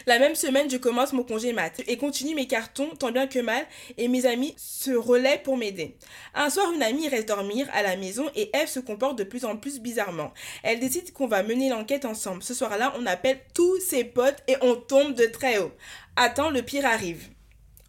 La 0.08 0.18
même 0.18 0.34
semaine, 0.34 0.68
je 0.68 0.77
commence 0.77 1.13
mon 1.13 1.24
congé 1.24 1.53
mat 1.53 1.80
et 1.86 1.96
continue 1.98 2.34
mes 2.34 2.48
cartons 2.48 2.89
tant 2.98 3.12
bien 3.12 3.27
que 3.27 3.38
mal 3.38 3.63
et 4.00 4.08
mes 4.08 4.25
amis 4.25 4.56
se 4.58 4.89
relaient 4.89 5.44
pour 5.44 5.58
m'aider. 5.58 5.96
Un 6.34 6.50
soir, 6.50 6.72
une 6.74 6.82
amie 6.82 7.08
reste 7.08 7.27
dormir 7.27 7.70
à 7.72 7.84
la 7.84 7.98
maison 7.98 8.32
et 8.36 8.50
Eve 8.58 8.68
se 8.68 8.80
comporte 8.80 9.20
de 9.20 9.24
plus 9.24 9.46
en 9.46 9.58
plus 9.58 9.80
bizarrement. 9.80 10.34
Elle 10.63 10.80
décide 10.80 11.13
qu'on 11.13 11.27
va 11.27 11.44
mener 11.44 11.70
l'enquête 11.70 12.06
ensemble. 12.06 12.41
Ce 12.41 12.56
soir-là, 12.56 12.96
on 12.98 13.06
appelle 13.06 13.39
tous 13.53 13.80
ses 13.80 14.06
potes 14.06 14.41
et 14.48 14.56
on 14.62 14.75
tombe 14.75 15.13
de 15.13 15.25
très 15.25 15.60
haut. 15.60 15.72
Attends, 16.15 16.50
le 16.50 16.63
pire 16.63 16.88
arrive. 16.88 17.30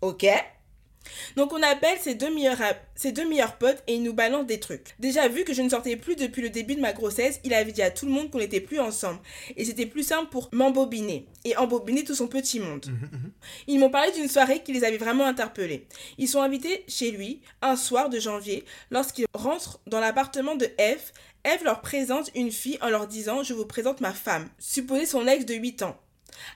Ok 0.02 0.26
donc 1.36 1.52
on 1.52 1.62
appelle 1.62 1.98
ses 1.98 2.14
deux, 2.14 2.32
meilleurs, 2.32 2.58
deux 3.04 3.28
meilleurs 3.28 3.56
potes 3.56 3.82
et 3.86 3.94
ils 3.94 4.02
nous 4.02 4.12
balancent 4.12 4.46
des 4.46 4.60
trucs. 4.60 4.94
Déjà 4.98 5.28
vu 5.28 5.44
que 5.44 5.54
je 5.54 5.62
ne 5.62 5.68
sortais 5.68 5.96
plus 5.96 6.16
depuis 6.16 6.42
le 6.42 6.50
début 6.50 6.74
de 6.74 6.80
ma 6.80 6.92
grossesse, 6.92 7.40
il 7.44 7.54
avait 7.54 7.72
dit 7.72 7.82
à 7.82 7.90
tout 7.90 8.06
le 8.06 8.12
monde 8.12 8.30
qu'on 8.30 8.38
n'était 8.38 8.60
plus 8.60 8.80
ensemble. 8.80 9.20
Et 9.56 9.64
c'était 9.64 9.86
plus 9.86 10.02
simple 10.02 10.30
pour 10.30 10.48
m'embobiner. 10.52 11.26
Et 11.44 11.56
embobiner 11.56 12.04
tout 12.04 12.14
son 12.14 12.28
petit 12.28 12.60
monde. 12.60 12.86
Mhm, 12.86 13.08
mhm. 13.12 13.32
Ils 13.66 13.78
m'ont 13.78 13.90
parlé 13.90 14.12
d'une 14.12 14.28
soirée 14.28 14.62
qui 14.62 14.72
les 14.72 14.84
avait 14.84 14.98
vraiment 14.98 15.26
interpellés. 15.26 15.86
Ils 16.18 16.28
sont 16.28 16.42
invités 16.42 16.84
chez 16.88 17.10
lui 17.10 17.40
un 17.60 17.76
soir 17.76 18.08
de 18.08 18.20
janvier. 18.20 18.64
Lorsqu'ils 18.90 19.26
rentrent 19.34 19.80
dans 19.86 20.00
l'appartement 20.00 20.54
de 20.54 20.68
Eve, 20.78 21.12
Eve 21.44 21.64
leur 21.64 21.80
présente 21.80 22.30
une 22.34 22.52
fille 22.52 22.78
en 22.80 22.88
leur 22.88 23.08
disant 23.08 23.42
Je 23.42 23.54
vous 23.54 23.66
présente 23.66 24.00
ma 24.00 24.12
femme, 24.12 24.48
supposée 24.58 25.06
son 25.06 25.26
ex 25.26 25.44
de 25.44 25.54
8 25.54 25.82
ans. 25.82 25.98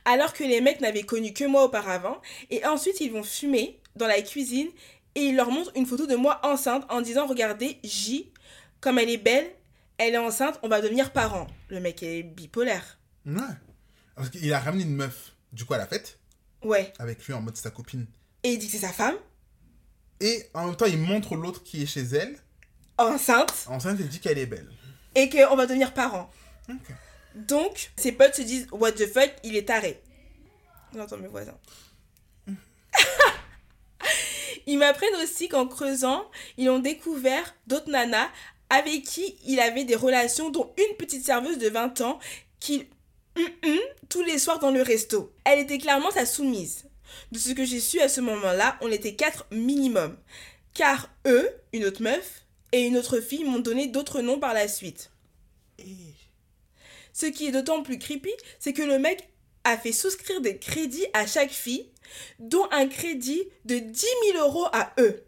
Alors 0.04 0.32
que 0.32 0.44
les 0.44 0.60
mecs 0.60 0.80
n'avaient 0.80 1.02
connu 1.02 1.32
que 1.32 1.44
moi 1.44 1.64
auparavant. 1.64 2.20
Et 2.50 2.64
ensuite, 2.64 3.00
ils 3.00 3.12
vont 3.12 3.22
fumer 3.22 3.80
dans 3.96 4.06
la 4.06 4.20
cuisine 4.22 4.68
et 5.14 5.20
ils 5.22 5.36
leur 5.36 5.50
montrent 5.50 5.72
une 5.76 5.86
photo 5.86 6.06
de 6.06 6.14
moi 6.16 6.40
enceinte 6.44 6.84
en 6.90 7.00
disant 7.00 7.26
Regardez, 7.26 7.78
J, 7.84 8.32
comme 8.80 8.98
elle 8.98 9.10
est 9.10 9.16
belle, 9.18 9.50
elle 9.98 10.14
est 10.14 10.18
enceinte, 10.18 10.58
on 10.62 10.68
va 10.68 10.80
devenir 10.80 11.12
parents. 11.12 11.46
Le 11.68 11.80
mec 11.80 12.02
est 12.02 12.22
bipolaire. 12.22 12.98
Ouais. 13.24 13.40
Parce 14.14 14.28
qu'il 14.30 14.52
a 14.52 14.60
ramené 14.60 14.84
une 14.84 14.94
meuf, 14.94 15.32
du 15.52 15.64
coup, 15.64 15.74
à 15.74 15.78
la 15.78 15.86
fête, 15.86 16.18
Ouais. 16.62 16.92
avec 16.98 17.24
lui 17.26 17.32
en 17.34 17.40
mode 17.40 17.56
sa 17.56 17.70
copine. 17.70 18.06
Et 18.42 18.52
il 18.52 18.58
dit 18.58 18.66
que 18.66 18.72
c'est 18.72 18.78
sa 18.86 18.92
femme, 18.92 19.16
Et 20.20 20.48
en 20.54 20.66
même 20.66 20.76
temps, 20.76 20.86
il 20.86 20.98
montre 20.98 21.34
l'autre 21.36 21.62
qui 21.62 21.82
est 21.82 21.86
chez 21.86 22.02
elle. 22.02 22.38
enceinte, 22.98 23.66
Enceinte, 23.68 23.98
il 24.00 24.08
dit 24.08 24.20
qu'elle 24.20 24.38
est 24.38 24.46
belle. 24.46 24.68
et 25.14 25.28
qu'on 25.28 25.56
va 25.56 25.66
devenir 25.66 25.92
parents. 25.94 26.30
Ok. 26.68 26.94
Donc, 27.34 27.90
ses 27.96 28.12
potes 28.12 28.34
se 28.34 28.42
disent 28.42 28.66
What 28.72 28.92
the 28.92 29.06
fuck, 29.06 29.30
il 29.44 29.56
est 29.56 29.66
taré. 29.68 30.02
J'entends 30.94 31.18
mes 31.18 31.28
voisins. 31.28 31.58
Ils 34.66 34.78
m'apprennent 34.78 35.22
aussi 35.22 35.48
qu'en 35.48 35.66
creusant, 35.66 36.28
ils 36.56 36.68
ont 36.70 36.80
découvert 36.80 37.54
d'autres 37.66 37.90
nanas 37.90 38.28
avec 38.68 39.04
qui 39.04 39.36
il 39.46 39.60
avait 39.60 39.84
des 39.84 39.94
relations, 39.94 40.50
dont 40.50 40.72
une 40.76 40.96
petite 40.96 41.24
serveuse 41.24 41.58
de 41.58 41.68
20 41.68 42.00
ans 42.00 42.18
qu'il 42.58 42.86
hum, 43.36 43.44
hum 43.64 43.78
tous 44.08 44.22
les 44.22 44.38
soirs 44.38 44.58
dans 44.58 44.72
le 44.72 44.82
resto. 44.82 45.32
Elle 45.44 45.60
était 45.60 45.78
clairement 45.78 46.10
sa 46.10 46.26
soumise. 46.26 46.84
De 47.30 47.38
ce 47.38 47.52
que 47.52 47.64
j'ai 47.64 47.80
su 47.80 48.00
à 48.00 48.08
ce 48.08 48.20
moment-là, 48.20 48.76
on 48.80 48.90
était 48.90 49.14
quatre 49.14 49.46
minimum. 49.52 50.16
Car 50.74 51.08
eux, 51.26 51.48
une 51.72 51.84
autre 51.84 52.02
meuf 52.02 52.44
et 52.72 52.82
une 52.82 52.96
autre 52.96 53.20
fille 53.20 53.44
m'ont 53.44 53.60
donné 53.60 53.86
d'autres 53.86 54.20
noms 54.20 54.40
par 54.40 54.54
la 54.54 54.68
suite. 54.68 55.10
Ce 57.12 57.26
qui 57.26 57.46
est 57.46 57.52
d'autant 57.52 57.82
plus 57.82 57.98
creepy, 57.98 58.32
c'est 58.58 58.72
que 58.72 58.82
le 58.82 58.98
mec 58.98 59.28
a 59.66 59.76
fait 59.76 59.92
souscrire 59.92 60.40
des 60.40 60.56
crédits 60.58 61.06
à 61.12 61.26
chaque 61.26 61.50
fille, 61.50 61.88
dont 62.38 62.66
un 62.70 62.86
crédit 62.88 63.42
de 63.64 63.78
10 63.78 64.06
000 64.32 64.38
euros 64.46 64.66
à 64.72 64.92
eux. 64.98 65.22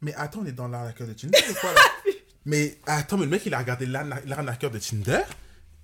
Mais 0.00 0.14
attends, 0.14 0.40
on 0.42 0.46
est 0.46 0.52
dans 0.52 0.68
l'arnaqueur 0.68 1.06
de 1.06 1.12
Tinder 1.14 1.38
ou 1.50 1.54
quoi 1.54 1.72
là? 1.72 1.80
Mais 2.46 2.76
attends, 2.86 3.16
mais 3.16 3.24
le 3.24 3.30
mec, 3.30 3.46
il 3.46 3.54
a 3.54 3.58
regardé 3.58 3.86
l'arna- 3.86 4.20
l'arnaqueur 4.26 4.70
de 4.70 4.78
Tinder 4.78 5.22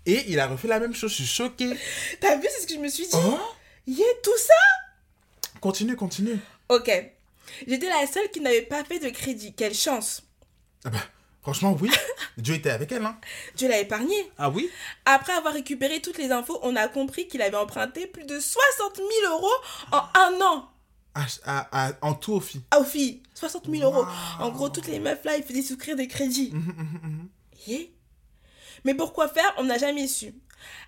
et 0.04 0.24
il 0.28 0.38
a 0.38 0.46
refait 0.46 0.68
la 0.68 0.78
même 0.78 0.94
chose. 0.94 1.10
Je 1.10 1.16
suis 1.22 1.26
choqué. 1.26 1.74
T'as 2.20 2.36
vu, 2.36 2.46
c'est 2.50 2.60
ce 2.62 2.66
que 2.66 2.74
je 2.74 2.78
me 2.80 2.88
suis 2.88 3.04
dit? 3.06 3.14
Oh? 3.14 3.38
Yeah, 3.86 4.04
tout 4.22 4.36
ça? 4.36 5.50
Continue, 5.60 5.96
continue. 5.96 6.38
Ok. 6.68 6.90
J'étais 7.66 7.88
la 7.88 8.06
seule 8.06 8.30
qui 8.30 8.40
n'avait 8.40 8.60
pas 8.60 8.84
fait 8.84 8.98
de 8.98 9.08
crédit. 9.08 9.54
Quelle 9.54 9.74
chance 9.74 10.22
Ah 10.84 10.90
bah, 10.90 10.98
franchement, 11.42 11.76
oui. 11.80 11.90
Dieu 12.36 12.54
était 12.54 12.70
avec 12.70 12.92
elle, 12.92 13.04
hein. 13.04 13.18
Dieu 13.56 13.68
l'a 13.68 13.78
épargné. 13.78 14.14
Ah 14.38 14.50
oui? 14.50 14.70
Après 15.04 15.32
avoir 15.32 15.54
récupéré 15.54 16.00
toutes 16.00 16.18
les 16.18 16.30
infos, 16.30 16.58
on 16.62 16.76
a 16.76 16.88
compris 16.88 17.28
qu'il 17.28 17.42
avait 17.42 17.56
emprunté 17.56 18.06
plus 18.06 18.24
de 18.24 18.38
60 18.38 18.96
000 18.96 19.08
euros 19.32 19.48
en 19.92 20.02
un 20.18 20.40
an. 20.40 20.70
Ah, 21.14 21.26
ah, 21.44 21.68
ah, 21.72 21.92
En 22.02 22.14
tout 22.14 22.34
aux 22.34 22.40
filles. 22.40 22.62
Ah, 22.70 22.80
aux 22.80 22.84
filles, 22.84 23.22
60 23.34 23.68
000 23.68 23.82
euros. 23.82 24.06
En 24.38 24.50
gros, 24.50 24.68
toutes 24.68 24.86
les 24.86 25.00
meufs 25.00 25.24
là, 25.24 25.36
ils 25.36 25.42
faisaient 25.42 25.62
souscrire 25.62 25.96
des 25.96 26.08
crédits. 26.08 26.50
Mhm, 26.52 26.74
mhm, 26.76 27.00
mhm. 27.02 27.28
Yeah. 27.66 27.86
Mais 28.84 28.94
pourquoi 28.94 29.28
faire? 29.28 29.52
On 29.58 29.64
n'a 29.64 29.76
jamais 29.76 30.08
su. 30.08 30.32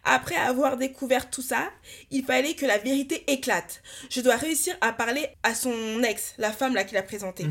Après 0.04 0.37
avoir 0.37 0.76
découvert 0.76 1.30
tout 1.30 1.42
ça, 1.42 1.71
il 2.11 2.25
fallait 2.25 2.54
que 2.54 2.66
la 2.66 2.78
vérité 2.78 3.25
éclate. 3.30 3.82
Je 4.11 4.21
dois 4.21 4.37
réussir 4.37 4.76
à 4.80 4.92
parler 4.92 5.26
à 5.42 5.54
son 5.54 6.02
ex, 6.02 6.35
la 6.38 6.52
femme 6.52 6.75
là 6.75 6.85
qui 6.85 6.94
l'a 6.94 7.02
présentée, 7.02 7.47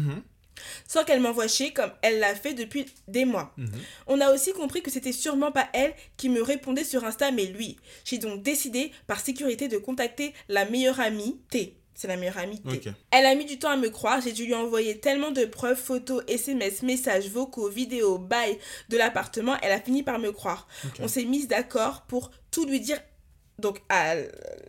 sans 0.88 1.04
qu'elle 1.04 1.20
m'envoie 1.22 1.48
chier 1.48 1.72
comme 1.74 1.92
elle 2.02 2.20
l'a 2.20 2.36
fait 2.36 2.54
depuis 2.54 2.86
des 3.08 3.26
mois. 3.26 3.54
mhm. 3.58 3.70
On 4.08 4.22
a 4.22 4.32
aussi 4.34 4.54
compris 4.54 4.82
que 4.82 4.92
c'était 4.92 5.12
sûrement 5.12 5.52
pas 5.52 5.68
elle 5.74 5.94
qui 6.18 6.30
me 6.30 6.42
répondait 6.42 6.84
sur 6.84 7.04
Insta, 7.06 7.32
mais 7.32 7.46
lui. 7.46 7.78
J'ai 8.06 8.18
donc 8.18 8.42
décidé, 8.44 8.92
par 9.08 9.20
sécurité, 9.20 9.68
de 9.68 9.78
contacter 9.78 10.34
la 10.50 10.66
meilleure 10.66 11.00
amie, 11.00 11.40
T. 11.50 11.78
C'est 11.94 12.08
la 12.08 12.16
meilleure 12.18 12.38
amie 12.40 12.60
T. 12.62 12.70
Elle 13.12 13.26
a 13.28 13.36
mis 13.36 13.46
du 13.46 13.60
temps 13.60 13.70
à 13.70 13.78
me 13.78 13.90
croire, 13.90 14.22
j'ai 14.22 14.32
dû 14.32 14.46
lui 14.46 14.56
envoyer 14.56 15.00
tellement 15.00 15.30
de 15.32 15.46
preuves, 15.46 15.78
photos, 15.78 16.24
SMS, 16.28 16.82
messages, 16.82 17.28
vocaux, 17.30 17.70
vidéos, 17.70 18.18
bails 18.18 18.58
de 18.90 18.98
l'appartement, 18.98 19.56
elle 19.62 19.72
a 19.72 19.80
fini 19.80 20.02
par 20.02 20.18
me 20.18 20.32
croire. 20.32 20.68
On 21.00 21.08
s'est 21.08 21.26
mis 21.26 21.46
d'accord 21.46 22.04
pour 22.08 22.32
tout 22.50 22.66
lui 22.66 22.80
dire, 22.80 23.00
donc 23.60 23.82
à 23.90 24.16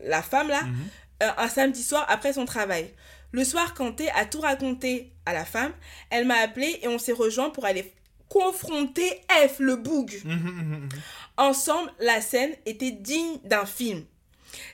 la 0.03 0.23
femme 0.23 0.49
là, 0.49 0.63
Mhm. 0.65 0.75
euh, 1.23 1.31
un 1.39 1.49
samedi 1.49 1.83
soir 1.83 2.05
après 2.09 2.35
son 2.35 2.45
travail. 2.45 2.91
Le 3.33 3.45
soir, 3.45 3.75
quand 3.75 3.93
T 3.93 4.11
a 4.11 4.27
tout 4.27 4.41
raconté 4.41 5.12
à 5.27 5.33
la 5.33 5.45
femme, 5.45 5.73
elle 6.11 6.27
m'a 6.27 6.37
appelé 6.37 6.79
et 6.83 6.89
on 6.89 6.99
s'est 6.99 7.12
rejoint 7.12 7.51
pour 7.51 7.65
aller 7.65 7.93
confronter 8.29 9.21
F, 9.49 9.59
le 9.59 9.77
boug. 9.77 10.21
Mhm. 10.25 10.89
Ensemble, 11.39 11.91
la 11.99 12.21
scène 12.21 12.53
était 12.67 12.91
digne 12.91 13.39
d'un 13.45 13.65
film. 13.65 14.05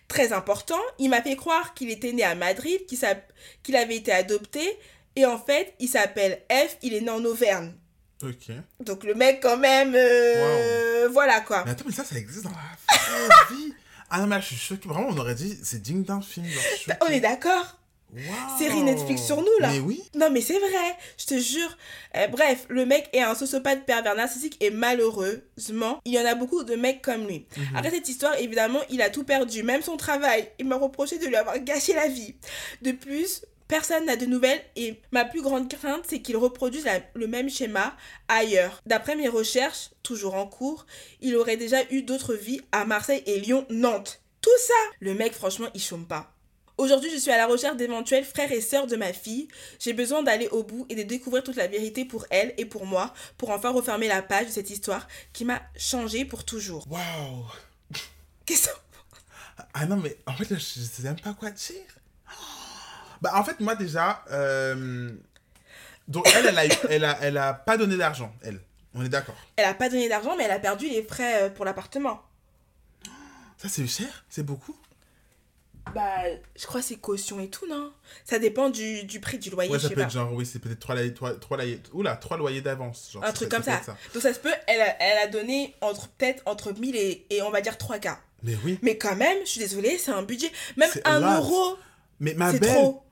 Très 0.08 0.32
important, 0.32 0.80
il 0.98 1.08
m'a 1.08 1.22
fait 1.22 1.36
croire 1.36 1.72
qu'il 1.74 1.88
était 1.90 2.12
né 2.12 2.24
à 2.24 2.34
Madrid, 2.34 2.80
qu'il 3.62 3.76
avait 3.76 3.96
été 3.96 4.10
adopté, 4.10 4.76
et 5.14 5.24
en 5.24 5.38
fait, 5.38 5.74
il 5.78 5.88
s'appelle 5.88 6.42
F, 6.50 6.76
il 6.82 6.94
est 6.94 7.00
né 7.00 7.10
en 7.10 7.24
Auvergne. 7.24 7.72
Ok. 8.24 8.50
Donc 8.80 9.04
le 9.04 9.14
mec, 9.14 9.40
quand 9.40 9.56
même, 9.56 9.92
euh, 9.94 11.08
voilà 11.12 11.40
quoi. 11.40 11.62
Mais 11.64 11.70
attends, 11.70 11.84
mais 11.86 11.92
ça, 11.92 12.04
ça 12.04 12.16
existe 12.16 12.42
dans 12.44 12.50
la 12.50 13.54
vie. 13.54 13.72
Ah 14.10 14.20
non, 14.20 14.26
mais 14.26 14.36
là, 14.36 14.40
je 14.40 14.46
suis 14.46 14.56
choqué. 14.56 14.88
Vraiment, 14.88 15.08
on 15.10 15.16
aurait 15.18 15.36
dit, 15.36 15.56
c'est 15.62 15.80
digne 15.80 16.02
d'un 16.02 16.20
film. 16.20 16.46
genre, 16.46 16.62
Bah, 16.88 16.96
On 17.02 17.06
est 17.06 17.20
d'accord 17.20 17.77
Waouh. 18.14 18.58
Série 18.58 18.82
Netflix 18.82 19.22
sur 19.22 19.36
nous, 19.38 19.58
là. 19.60 19.70
Mais 19.70 19.80
oui. 19.80 20.02
Non 20.14 20.30
mais 20.30 20.40
c'est 20.40 20.58
vrai, 20.58 20.96
je 21.18 21.26
te 21.26 21.38
jure. 21.38 21.76
Euh, 22.16 22.26
bref, 22.28 22.64
le 22.68 22.86
mec 22.86 23.08
est 23.12 23.20
un 23.20 23.34
sociopathe 23.34 23.84
pervers 23.84 24.14
narcissique 24.14 24.56
et 24.60 24.70
malheureusement, 24.70 26.00
il 26.04 26.12
y 26.14 26.18
en 26.18 26.24
a 26.24 26.34
beaucoup 26.34 26.64
de 26.64 26.74
mecs 26.74 27.02
comme 27.02 27.26
lui. 27.26 27.46
Mhm. 27.56 27.76
Après 27.76 27.90
cette 27.90 28.08
histoire, 28.08 28.34
évidemment, 28.38 28.80
il 28.90 29.02
a 29.02 29.10
tout 29.10 29.24
perdu, 29.24 29.62
même 29.62 29.82
son 29.82 29.96
travail. 29.96 30.48
Il 30.58 30.66
m'a 30.66 30.76
reproché 30.76 31.18
de 31.18 31.26
lui 31.26 31.36
avoir 31.36 31.58
gâché 31.60 31.94
la 31.94 32.08
vie. 32.08 32.34
De 32.82 32.92
plus, 32.92 33.42
personne 33.68 34.06
n'a 34.06 34.16
de 34.16 34.24
nouvelles 34.26 34.62
et 34.76 35.00
ma 35.12 35.26
plus 35.26 35.42
grande 35.42 35.68
crainte, 35.70 36.04
c'est 36.08 36.22
qu'il 36.22 36.36
reproduise 36.38 36.84
la- 36.86 37.00
le 37.14 37.26
même 37.26 37.50
schéma 37.50 37.94
ailleurs. 38.28 38.80
D'après 38.86 39.16
mes 39.16 39.28
recherches, 39.28 39.90
toujours 40.02 40.34
en 40.34 40.46
cours, 40.46 40.86
il 41.20 41.36
aurait 41.36 41.58
déjà 41.58 41.78
eu 41.90 42.02
d'autres 42.02 42.34
vies 42.34 42.62
à 42.72 42.86
Marseille 42.86 43.22
et 43.26 43.38
Lyon, 43.40 43.66
Nantes. 43.68 44.22
Tout 44.40 44.50
ça 44.66 44.72
Le 45.00 45.12
mec, 45.14 45.34
franchement, 45.34 45.68
il 45.74 45.80
chôme 45.82 46.06
pas. 46.06 46.32
Aujourd'hui, 46.78 47.10
je 47.10 47.16
suis 47.16 47.30
à 47.32 47.36
la 47.36 47.46
recherche 47.46 47.76
d'éventuels 47.76 48.24
frères 48.24 48.52
et 48.52 48.60
sœurs 48.60 48.86
de 48.86 48.94
ma 48.96 49.12
fille. 49.12 49.48
J'ai 49.80 49.92
besoin 49.92 50.22
d'aller 50.22 50.46
au 50.48 50.62
bout 50.62 50.86
et 50.88 50.94
de 50.94 51.02
découvrir 51.02 51.42
toute 51.42 51.56
la 51.56 51.66
vérité 51.66 52.04
pour 52.04 52.24
elle 52.30 52.54
et 52.56 52.64
pour 52.64 52.86
moi, 52.86 53.12
pour 53.36 53.50
enfin 53.50 53.70
refermer 53.70 54.06
la 54.06 54.22
page 54.22 54.46
de 54.46 54.50
cette 54.52 54.70
histoire 54.70 55.08
qui 55.32 55.44
m'a 55.44 55.60
changé 55.76 56.24
pour 56.24 56.44
toujours. 56.44 56.86
Waouh. 56.88 57.44
Qu'est-ce 58.46 58.68
que 58.68 58.72
Ah 59.74 59.86
non, 59.86 59.96
mais 59.96 60.16
en 60.26 60.34
fait, 60.34 60.48
je 60.54 60.58
sais 60.60 61.02
même 61.02 61.18
pas 61.20 61.34
quoi 61.34 61.50
dire. 61.50 61.74
Bah, 63.20 63.32
en 63.34 63.42
fait, 63.42 63.58
moi, 63.58 63.74
déjà, 63.74 64.24
euh, 64.30 65.10
donc 66.06 66.30
elle, 66.36 66.46
elle 66.46 66.58
a, 66.58 66.66
eu- 66.66 66.70
elle, 66.88 67.04
a, 67.04 67.18
elle 67.22 67.36
a 67.38 67.54
pas 67.54 67.76
donné 67.76 67.96
d'argent, 67.96 68.32
elle. 68.42 68.60
On 68.94 69.04
est 69.04 69.08
d'accord. 69.08 69.36
Elle 69.56 69.64
a 69.64 69.74
pas 69.74 69.88
donné 69.88 70.08
d'argent, 70.08 70.36
mais 70.36 70.44
elle 70.44 70.50
a 70.52 70.58
perdu 70.60 70.88
les 70.88 71.02
frais 71.02 71.42
euh, 71.42 71.50
pour 71.50 71.64
l'appartement. 71.64 72.22
Ça, 73.58 73.68
c'est 73.68 73.86
cher 73.88 74.24
C'est 74.30 74.44
beaucoup 74.44 74.76
Bah, 75.94 76.22
je 76.56 76.66
crois 76.66 76.82
c'est 76.82 76.96
caution 76.96 77.40
et 77.40 77.48
tout, 77.48 77.66
non? 77.68 77.92
Ça 78.24 78.38
dépend 78.38 78.70
du, 78.70 79.04
du 79.04 79.20
prix 79.20 79.38
du 79.38 79.50
loyer, 79.50 79.70
Ouais, 79.70 79.78
je 79.78 79.82
ça 79.82 79.88
sais 79.88 79.94
peut 79.94 80.00
pas. 80.00 80.06
être 80.06 80.12
genre, 80.12 80.32
oui, 80.32 80.44
c'est 80.46 80.58
peut-être 80.58 80.80
trois 80.80 80.94
loyers, 80.94 81.14
trois, 81.14 81.34
trois 81.34 81.56
loyers, 81.56 81.80
oula, 81.92 82.16
trois 82.16 82.36
loyers 82.36 82.60
d'avance. 82.62 83.16
Un 83.22 83.32
truc 83.32 83.48
comme 83.48 83.62
ça. 83.62 83.80
Donc 84.14 84.22
ça 84.22 84.32
se 84.34 84.38
peut, 84.40 84.52
elle 84.66 84.80
a, 84.80 84.96
elle 85.02 85.18
a 85.18 85.26
donné 85.28 85.74
entre 85.80 86.08
peut-être 86.08 86.42
entre 86.46 86.72
1000 86.72 86.96
et, 86.96 87.26
et 87.30 87.42
on 87.42 87.50
va 87.50 87.60
dire 87.60 87.76
3 87.78 87.98
k 87.98 88.08
Mais 88.42 88.56
oui. 88.64 88.78
Mais 88.82 88.96
quand 88.96 89.16
même, 89.16 89.38
je 89.44 89.50
suis 89.50 89.60
désolée, 89.60 89.98
c'est 89.98 90.12
un 90.12 90.22
budget. 90.22 90.50
Même 90.76 90.90
C'est 90.92 91.06
a 91.06 91.14
un 91.16 91.20
lot. 91.20 91.42
euro, 91.42 91.76
Mais 92.20 92.34
ma 92.34 92.52
belle, 92.52 92.74
trop. 92.74 93.02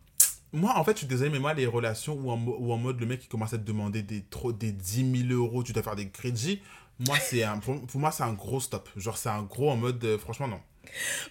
moi, 0.53 0.73
en 0.77 0.85
fait, 0.85 0.93
je 0.93 0.99
suis 0.99 1.07
désolé, 1.07 1.31
mais 1.31 1.39
moi, 1.39 1.55
les 1.55 1.67
relations 1.67 2.15
où 2.15 2.31
en, 2.31 2.39
où 2.39 2.73
en 2.73 2.77
mode 2.79 3.01
le 3.01 3.07
mec 3.07 3.21
qui 3.21 3.29
commence 3.29 3.53
à 3.53 3.59
te 3.59 3.65
demander 3.65 4.03
des, 4.03 4.23
trop, 4.23 4.53
des 4.53 4.73
10 4.73 5.29
000 5.29 5.33
euros, 5.41 5.63
tu 5.63 5.73
dois 5.73 5.83
faire 5.83 5.97
des 5.97 6.09
crédits, 6.09 6.61
moi, 6.99 7.19
c'est 7.19 7.43
un, 7.43 7.59
pour, 7.59 7.79
pour 7.87 8.01
moi, 8.01 8.11
c'est 8.11 8.23
un 8.23 8.33
gros 8.33 8.59
stop. 8.61 8.89
Genre, 8.97 9.19
c'est 9.19 9.29
un 9.29 9.43
gros 9.43 9.71
en 9.71 9.77
mode, 9.77 10.03
euh, 10.05 10.19
franchement, 10.19 10.49
non. 10.49 10.61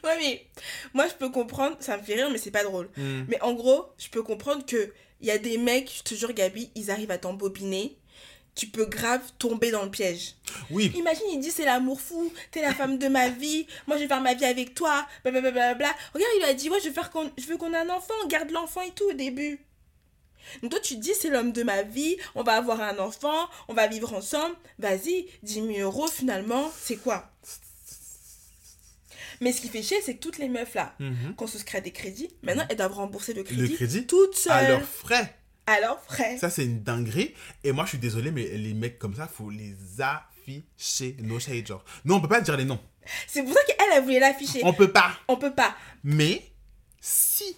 Ouais, 0.04 0.18
mais 0.20 0.46
moi, 0.94 1.08
je 1.08 1.14
peux 1.14 1.30
comprendre, 1.30 1.78
ça 1.80 1.98
me 1.98 2.04
fait 2.04 2.16
rire, 2.16 2.30
mais 2.32 2.38
c'est 2.38 2.52
pas 2.52 2.64
drôle. 2.64 2.90
Hmm. 2.98 3.24
Mais 3.28 3.42
en 3.42 3.54
gros, 3.54 3.86
je 3.98 4.10
peux 4.10 4.24
comprendre 4.24 4.66
que 4.66 4.94
il 5.22 5.28
y 5.28 5.32
a 5.32 5.38
des 5.38 5.58
mecs, 5.58 5.92
je 5.98 6.04
te 6.04 6.14
jure, 6.16 6.34
Gabi, 6.34 6.70
ils 6.76 6.92
arrivent 6.92 7.12
à 7.12 7.18
t'embobiner. 7.18 7.98
Tu 8.54 8.68
peux 8.68 8.86
grave 8.86 9.22
tomber 9.38 9.72
dans 9.72 9.84
le 9.84 9.92
piège. 9.92 10.36
Oui, 10.72 10.92
Imagine, 10.96 11.26
il 11.34 11.40
dit 11.40 11.52
c'est 11.52 11.66
l'amour 11.66 12.00
fou, 12.00 12.32
t'es 12.52 12.62
la 12.62 12.74
femme 12.74 12.98
de 12.98 13.10
ma 13.10 13.28
vie, 13.28 13.68
moi 13.86 13.98
je 13.98 14.04
vais 14.04 14.08
faire 14.08 14.22
ma 14.22 14.34
vie 14.34 14.46
avec 14.46 14.74
toi, 14.74 15.06
blablabla. 15.26 15.94
Regarde, 16.14 16.32
il 16.36 16.40
lui 16.40 16.46
a 16.46 16.54
dit, 16.54 16.70
ouais, 16.70 16.80
je 16.80 16.88
veux, 16.88 16.94
faire 16.94 17.10
qu'on, 17.10 17.30
je 17.38 17.46
veux 17.48 17.58
qu'on 17.58 17.74
ait 17.74 17.78
un 17.78 17.90
enfant, 17.90 18.14
garde 18.30 18.52
l'enfant 18.52 18.82
et 18.82 18.92
tout 18.92 19.10
au 19.10 19.14
début. 19.14 19.60
Donc 20.62 20.72
toi, 20.72 20.80
tu 20.80 20.96
te 20.96 21.02
dis, 21.02 21.14
c'est 21.20 21.30
l'homme 21.30 21.52
de 21.52 21.64
ma 21.64 21.82
vie, 21.82 22.18
on 22.34 22.44
va 22.44 22.54
avoir 22.54 22.80
un 22.82 22.98
enfant, 23.00 23.50
on 23.68 23.74
va 23.74 23.88
vivre 23.88 24.14
ensemble, 24.14 24.56
vas-y, 24.80 25.28
10 25.44 25.54
000 25.54 25.68
euros 25.80 26.08
finalement, 26.08 26.72
c'est 26.80 26.98
quoi? 26.98 27.30
Mais 29.42 29.52
ce 29.52 29.62
qui 29.62 29.70
fait 29.70 29.82
chier, 29.84 29.98
c'est 30.04 30.16
que 30.16 30.20
toutes 30.22 30.38
les 30.38 30.50
meufs 30.50 30.74
là, 30.76 30.96
Mhm. 31.00 31.36
qu'on 31.36 31.48
souscrit 31.48 31.78
à 31.78 31.82
des 31.82 31.92
crédits, 31.92 32.30
maintenant 32.44 32.66
elles 32.70 32.78
doivent 32.78 32.94
rembourser 32.94 33.34
le 33.34 33.44
crédit, 33.44 33.62
le 33.62 33.68
crédit 33.76 34.06
toutes 34.08 34.36
seules, 34.36 34.52
à 34.54 34.68
leurs 34.70 34.84
frais. 34.84 35.36
à 35.68 35.80
leurs 35.82 36.02
frais. 36.04 36.38
Ça, 36.38 36.50
c'est 36.50 36.64
une 36.66 36.84
dinguerie. 36.84 37.34
Et 37.64 37.72
moi, 37.72 37.86
je 37.86 37.90
suis 37.90 37.98
désolé, 37.98 38.30
mais 38.32 38.46
les 38.58 38.74
mecs 38.74 39.00
comme 39.00 39.16
ça, 39.16 39.28
faut 39.28 39.50
les 39.50 39.76
afficher. 40.00 41.16
No 41.22 41.40
shade, 41.40 41.66
genre. 41.68 41.84
Non, 42.06 42.16
on 42.18 42.22
peut 42.22 42.28
pas 42.28 42.42
dire 42.42 42.56
les 42.58 42.66
noms. 42.66 42.80
C'est 43.28 43.44
pour 43.44 43.54
ça 43.54 43.60
qu'elle, 43.66 43.76
elle 43.96 44.04
voulait 44.04 44.20
l'afficher. 44.20 44.62
On 44.64 44.74
peut 44.74 44.92
pas. 44.92 45.12
On 45.28 45.38
peut 45.38 45.54
pas. 45.54 45.76
Mais 46.04 46.44
si 47.02 47.56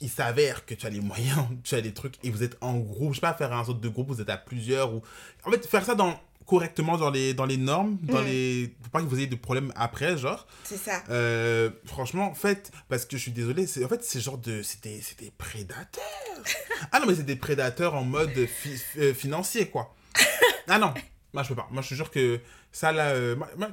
il 0.00 0.10
s'avère 0.10 0.66
que 0.66 0.74
tu 0.74 0.86
as 0.86 0.90
les 0.90 1.00
moyens, 1.00 1.46
tu 1.62 1.74
as 1.74 1.80
des 1.80 1.92
trucs 1.94 2.14
et 2.22 2.30
vous 2.30 2.42
êtes 2.42 2.56
en 2.60 2.74
groupe, 2.78 3.10
je 3.12 3.16
sais 3.16 3.20
pas, 3.20 3.34
faire 3.34 3.52
un 3.52 3.64
sorte 3.64 3.80
de 3.80 3.88
groupe, 3.88 4.08
vous 4.08 4.20
êtes 4.20 4.28
à 4.30 4.36
plusieurs 4.36 4.92
ou 4.94 5.02
en 5.44 5.50
fait 5.50 5.66
faire 5.66 5.84
ça 5.84 5.94
dans 5.94 6.18
correctement 6.46 6.96
dans 6.98 7.10
les 7.10 7.32
dans 7.34 7.46
les 7.46 7.56
normes, 7.56 7.96
dans 8.02 8.20
Mm. 8.22 8.26
les 8.26 8.74
pour 8.82 8.90
pas 8.90 9.00
que 9.00 9.06
vous 9.06 9.16
ayez 9.16 9.26
de 9.26 9.34
problèmes 9.36 9.72
après, 9.76 10.16
genre. 10.18 10.46
C'est 10.64 10.76
ça. 10.76 11.02
Euh, 11.10 11.70
franchement, 11.86 12.34
faites 12.34 12.70
parce 12.88 13.06
que 13.06 13.16
je 13.16 13.22
suis 13.22 13.32
désolé, 13.32 13.66
c'est 13.66 13.84
en 13.84 13.88
fait 13.88 14.04
c'est 14.04 14.20
genre 14.20 14.38
de 14.38 14.62
c'était 14.62 15.00
c'était 15.02 15.32
prédateurs. 15.36 16.02
ah 16.92 17.00
non 17.00 17.06
mais 17.06 17.14
c'est 17.14 17.22
des 17.24 17.36
prédateurs 17.36 17.94
en 17.94 18.04
mode 18.04 18.34
fi- 18.46 18.80
euh, 18.98 19.14
financier 19.14 19.68
quoi. 19.68 19.94
Ah 20.68 20.78
non, 20.78 20.94
moi 21.32 21.42
je 21.42 21.48
peux 21.48 21.54
pas. 21.56 21.68
Moi 21.70 21.82
je 21.82 21.88
te 21.90 21.94
jure 21.94 22.10
que 22.10 22.40
ça 22.72 22.92
là 22.92 23.08
euh, 23.10 23.36
moi- 23.36 23.50
moi, 23.56 23.68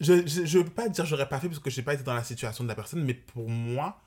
je, 0.00 0.26
je, 0.26 0.44
je 0.44 0.58
peux 0.60 0.70
pas 0.70 0.88
dire 0.88 1.04
j'aurais 1.06 1.28
pas 1.28 1.40
fait 1.40 1.48
parce 1.48 1.58
que 1.60 1.70
j'ai 1.70 1.82
pas 1.82 1.94
été 1.94 2.02
dans 2.02 2.14
la 2.14 2.24
situation 2.24 2.64
de 2.64 2.68
la 2.68 2.74
personne 2.74 3.02
mais 3.04 3.14
pour 3.14 3.48
moi 3.48 3.98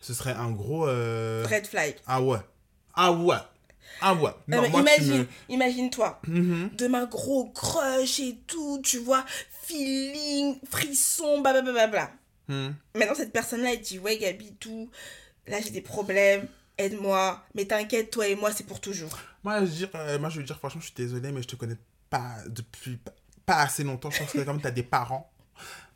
ce 0.00 0.14
serait 0.14 0.32
un 0.32 0.50
gros 0.50 0.84
Red 0.86 1.66
flag. 1.66 1.96
ah 2.06 2.22
ouais. 2.22 2.38
Ah 2.94 3.12
ouais. 3.12 3.36
Ah 4.00 4.14
ouais. 4.14 4.30
Non, 4.48 4.68
moi, 4.70 4.80
imagine, 4.80 5.18
me- 5.18 5.26
imagine-toi, 5.48 6.20
Mhm. 6.26 6.70
demain 6.76 7.04
gros 7.06 7.50
crush 7.50 8.20
et 8.20 8.38
tout, 8.46 8.80
tu 8.82 8.98
vois, 8.98 9.24
feeling, 9.62 10.58
frisson, 10.68 11.40
blablabla. 11.40 12.10
Mhm. 12.48 12.74
Maintenant, 12.94 13.14
cette 13.14 13.32
personne-là, 13.32 13.74
elle 13.74 13.80
dit, 13.80 13.98
ouais, 13.98 14.18
Gabi, 14.18 14.54
tout, 14.58 14.90
là, 15.46 15.60
j'ai 15.60 15.70
des 15.70 15.80
problèmes, 15.82 16.48
aide-moi, 16.78 17.44
mais 17.54 17.64
t'inquiète, 17.66 18.10
toi 18.10 18.26
et 18.26 18.34
moi, 18.34 18.52
c'est 18.52 18.64
pour 18.66 18.80
toujours. 18.80 19.16
Moi, 19.44 19.60
je 19.60 19.64
veux 19.66 19.70
dire, 19.76 19.90
euh, 19.94 20.18
moi, 20.18 20.28
je 20.30 20.38
veux 20.38 20.44
dire, 20.44 20.58
franchement, 20.58 20.80
je 20.80 20.86
suis 20.86 20.94
désolé, 20.96 21.30
mais 21.32 21.42
je 21.42 21.48
te 21.48 21.56
connais 21.56 21.76
pas 22.08 22.36
depuis 22.48 22.98
pas, 23.46 23.56
assez 23.56 23.84
longtemps. 23.84 24.10
Je 24.10 24.18
pense 24.18 24.32
que 24.32 24.40
comme 24.40 24.60
tu 24.60 24.66
as 24.66 24.70
des 24.72 24.82
parents, 24.82 25.29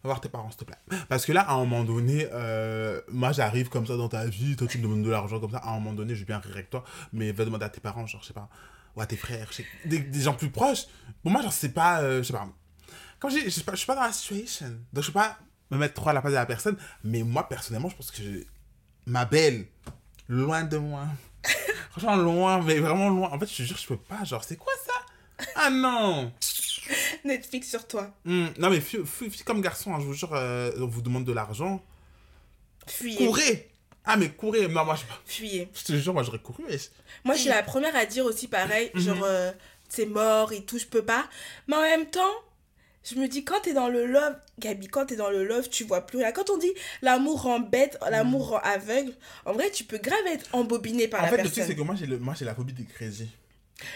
va 0.04 0.08
voir 0.10 0.20
tes 0.20 0.28
parents, 0.28 0.50
s'il 0.50 0.58
te 0.58 0.64
plaît. 0.64 0.76
Parce 1.08 1.24
que 1.24 1.32
là, 1.32 1.42
à 1.42 1.54
un 1.54 1.58
moment 1.58 1.82
donné, 1.82 2.28
euh, 2.32 3.00
moi, 3.08 3.32
j'arrive 3.32 3.68
comme 3.70 3.86
ça 3.86 3.96
dans 3.96 4.08
ta 4.08 4.26
vie, 4.26 4.54
toi, 4.54 4.66
tu 4.66 4.78
me 4.78 4.82
demandes 4.82 5.02
de 5.02 5.10
l'argent 5.10 5.40
comme 5.40 5.50
ça. 5.50 5.58
À 5.58 5.70
un 5.70 5.74
moment 5.74 5.94
donné, 5.94 6.14
je 6.14 6.20
vais 6.20 6.26
bien 6.26 6.38
rire 6.38 6.52
avec 6.52 6.70
toi, 6.70 6.84
mais 7.12 7.32
va 7.32 7.44
demander 7.44 7.64
à 7.64 7.70
tes 7.70 7.80
parents, 7.80 8.06
genre, 8.06 8.22
je 8.22 8.28
sais 8.28 8.34
pas, 8.34 8.48
ou 8.96 9.00
à 9.00 9.06
tes 9.06 9.16
frères, 9.16 9.50
des, 9.86 10.20
gens 10.20 10.34
plus 10.34 10.50
proches. 10.50 10.84
Pour 11.22 11.32
moi, 11.32 11.42
genre, 11.42 11.52
c'est 11.52 11.72
pas, 11.72 12.02
euh, 12.02 12.18
je 12.22 12.28
sais 12.28 12.32
pas. 12.32 12.48
Dis, 13.30 13.40
je 13.44 13.48
suis 13.48 13.62
pas, 13.62 13.72
je 13.72 13.78
suis 13.78 13.86
pas 13.86 13.94
dans 13.94 14.02
la 14.02 14.12
situation. 14.12 14.66
Donc, 14.92 15.02
je 15.02 15.08
peux 15.08 15.14
pas 15.14 15.38
me 15.70 15.78
mettre 15.78 15.94
trop 15.94 16.10
à 16.10 16.12
la 16.12 16.20
place 16.20 16.34
de 16.34 16.38
la 16.38 16.44
personne. 16.44 16.76
Mais 17.02 17.22
moi, 17.22 17.48
personnellement, 17.48 17.88
je 17.88 17.96
pense 17.96 18.10
que 18.10 18.22
je- 18.22 18.44
ma 19.06 19.24
belle, 19.24 19.66
loin 20.28 20.64
de 20.64 20.76
moi. 20.76 21.06
Franchement, 21.92 22.16
loin, 22.16 22.62
mais 22.62 22.78
vraiment 22.78 23.08
loin. 23.08 23.30
En 23.30 23.38
fait, 23.38 23.46
je 23.46 23.56
te 23.56 23.62
jure, 23.62 23.78
je 23.78 23.86
peux 23.86 23.96
pas. 23.96 24.24
Genre, 24.24 24.44
c'est 24.44 24.56
quoi 24.56 24.74
ça? 24.84 24.92
Ah 25.56 25.70
non 25.70 26.32
Netflix 27.24 27.68
sur 27.68 27.87
toi. 27.87 28.10
Hmm, 28.24 28.46
Non, 28.58 28.70
mais 28.70 28.80
fille- 28.80 29.04
fille 29.06 29.30
comme 29.44 29.60
garçon, 29.60 29.94
hein, 29.94 29.98
je 30.00 30.04
vous 30.06 30.12
jure, 30.14 30.32
euh, 30.34 30.70
on 30.78 30.87
vous 30.87 31.02
demande 31.02 31.24
de 31.24 31.32
l'argent. 31.32 31.82
Fuyez. 32.87 33.26
Courez 33.26 33.70
Ah, 34.06 34.18
mais 34.18 34.28
courez 34.28 34.68
Non, 34.68 34.84
moi, 34.84 34.96
je, 34.96 35.02
Fuyez. 35.24 35.68
je 35.74 35.82
te 35.84 35.92
jure, 35.94 36.12
moi, 36.12 36.22
j'aurais 36.22 36.38
couru. 36.38 36.62
wesh. 36.64 36.90
Moi, 37.24 37.34
je 37.37 37.40
suis 37.40 37.48
la 37.48 37.62
première 37.62 37.96
à 37.96 38.04
dire 38.04 38.26
aussi 38.26 38.48
pareil, 38.48 38.90
Mhm. 38.94 39.00
genre, 39.00 39.24
euh, 39.24 39.50
c'est 39.88 40.04
mort 40.06 40.52
et 40.52 40.62
tout, 40.62 40.78
je 40.78 40.84
peux 40.87 41.02
pas. 41.02 41.24
Mais 41.68 41.76
en 41.76 41.80
même 41.80 42.10
temps, 42.10 42.34
je 43.02 43.14
me 43.14 43.26
dis, 43.28 43.44
quand 43.44 43.60
t'es 43.62 43.72
dans 43.72 43.88
le 43.88 44.04
love, 44.06 44.37
Gabi, 44.58 44.88
quand 44.88 45.06
t'es 45.06 45.16
dans 45.16 45.30
le 45.30 45.44
love, 45.46 45.70
tu 45.70 45.84
vois 45.84 46.02
plus 46.02 46.18
rien. 46.18 46.32
Quand 46.32 46.50
on 46.50 46.58
dit 46.58 46.72
l'amour 47.00 47.42
rend 47.42 47.60
bête, 47.60 47.96
l'amour 48.10 48.48
rend 48.50 48.58
aveugle, 48.58 49.12
en 49.46 49.54
vrai, 49.54 49.70
tu 49.70 49.84
peux 49.84 49.98
grave 49.98 50.18
être 50.26 50.46
embobiné 50.54 51.08
par 51.08 51.20
Mhm. 51.22 51.28
En 51.28 51.30
la 51.30 51.37
fait, 51.37 51.37
le 51.38 51.42
truc, 51.44 51.54
personne. 51.54 51.70
c'est 51.72 51.76
que 51.78 51.82
moi, 51.87 51.94
j'ai 51.94 52.06
le- 52.06 52.18
moi, 52.18 52.34
j'ai 52.38 52.44
la 52.44 52.54
phobie 52.54 52.74
des 52.74 52.84
crédits. 52.84 53.30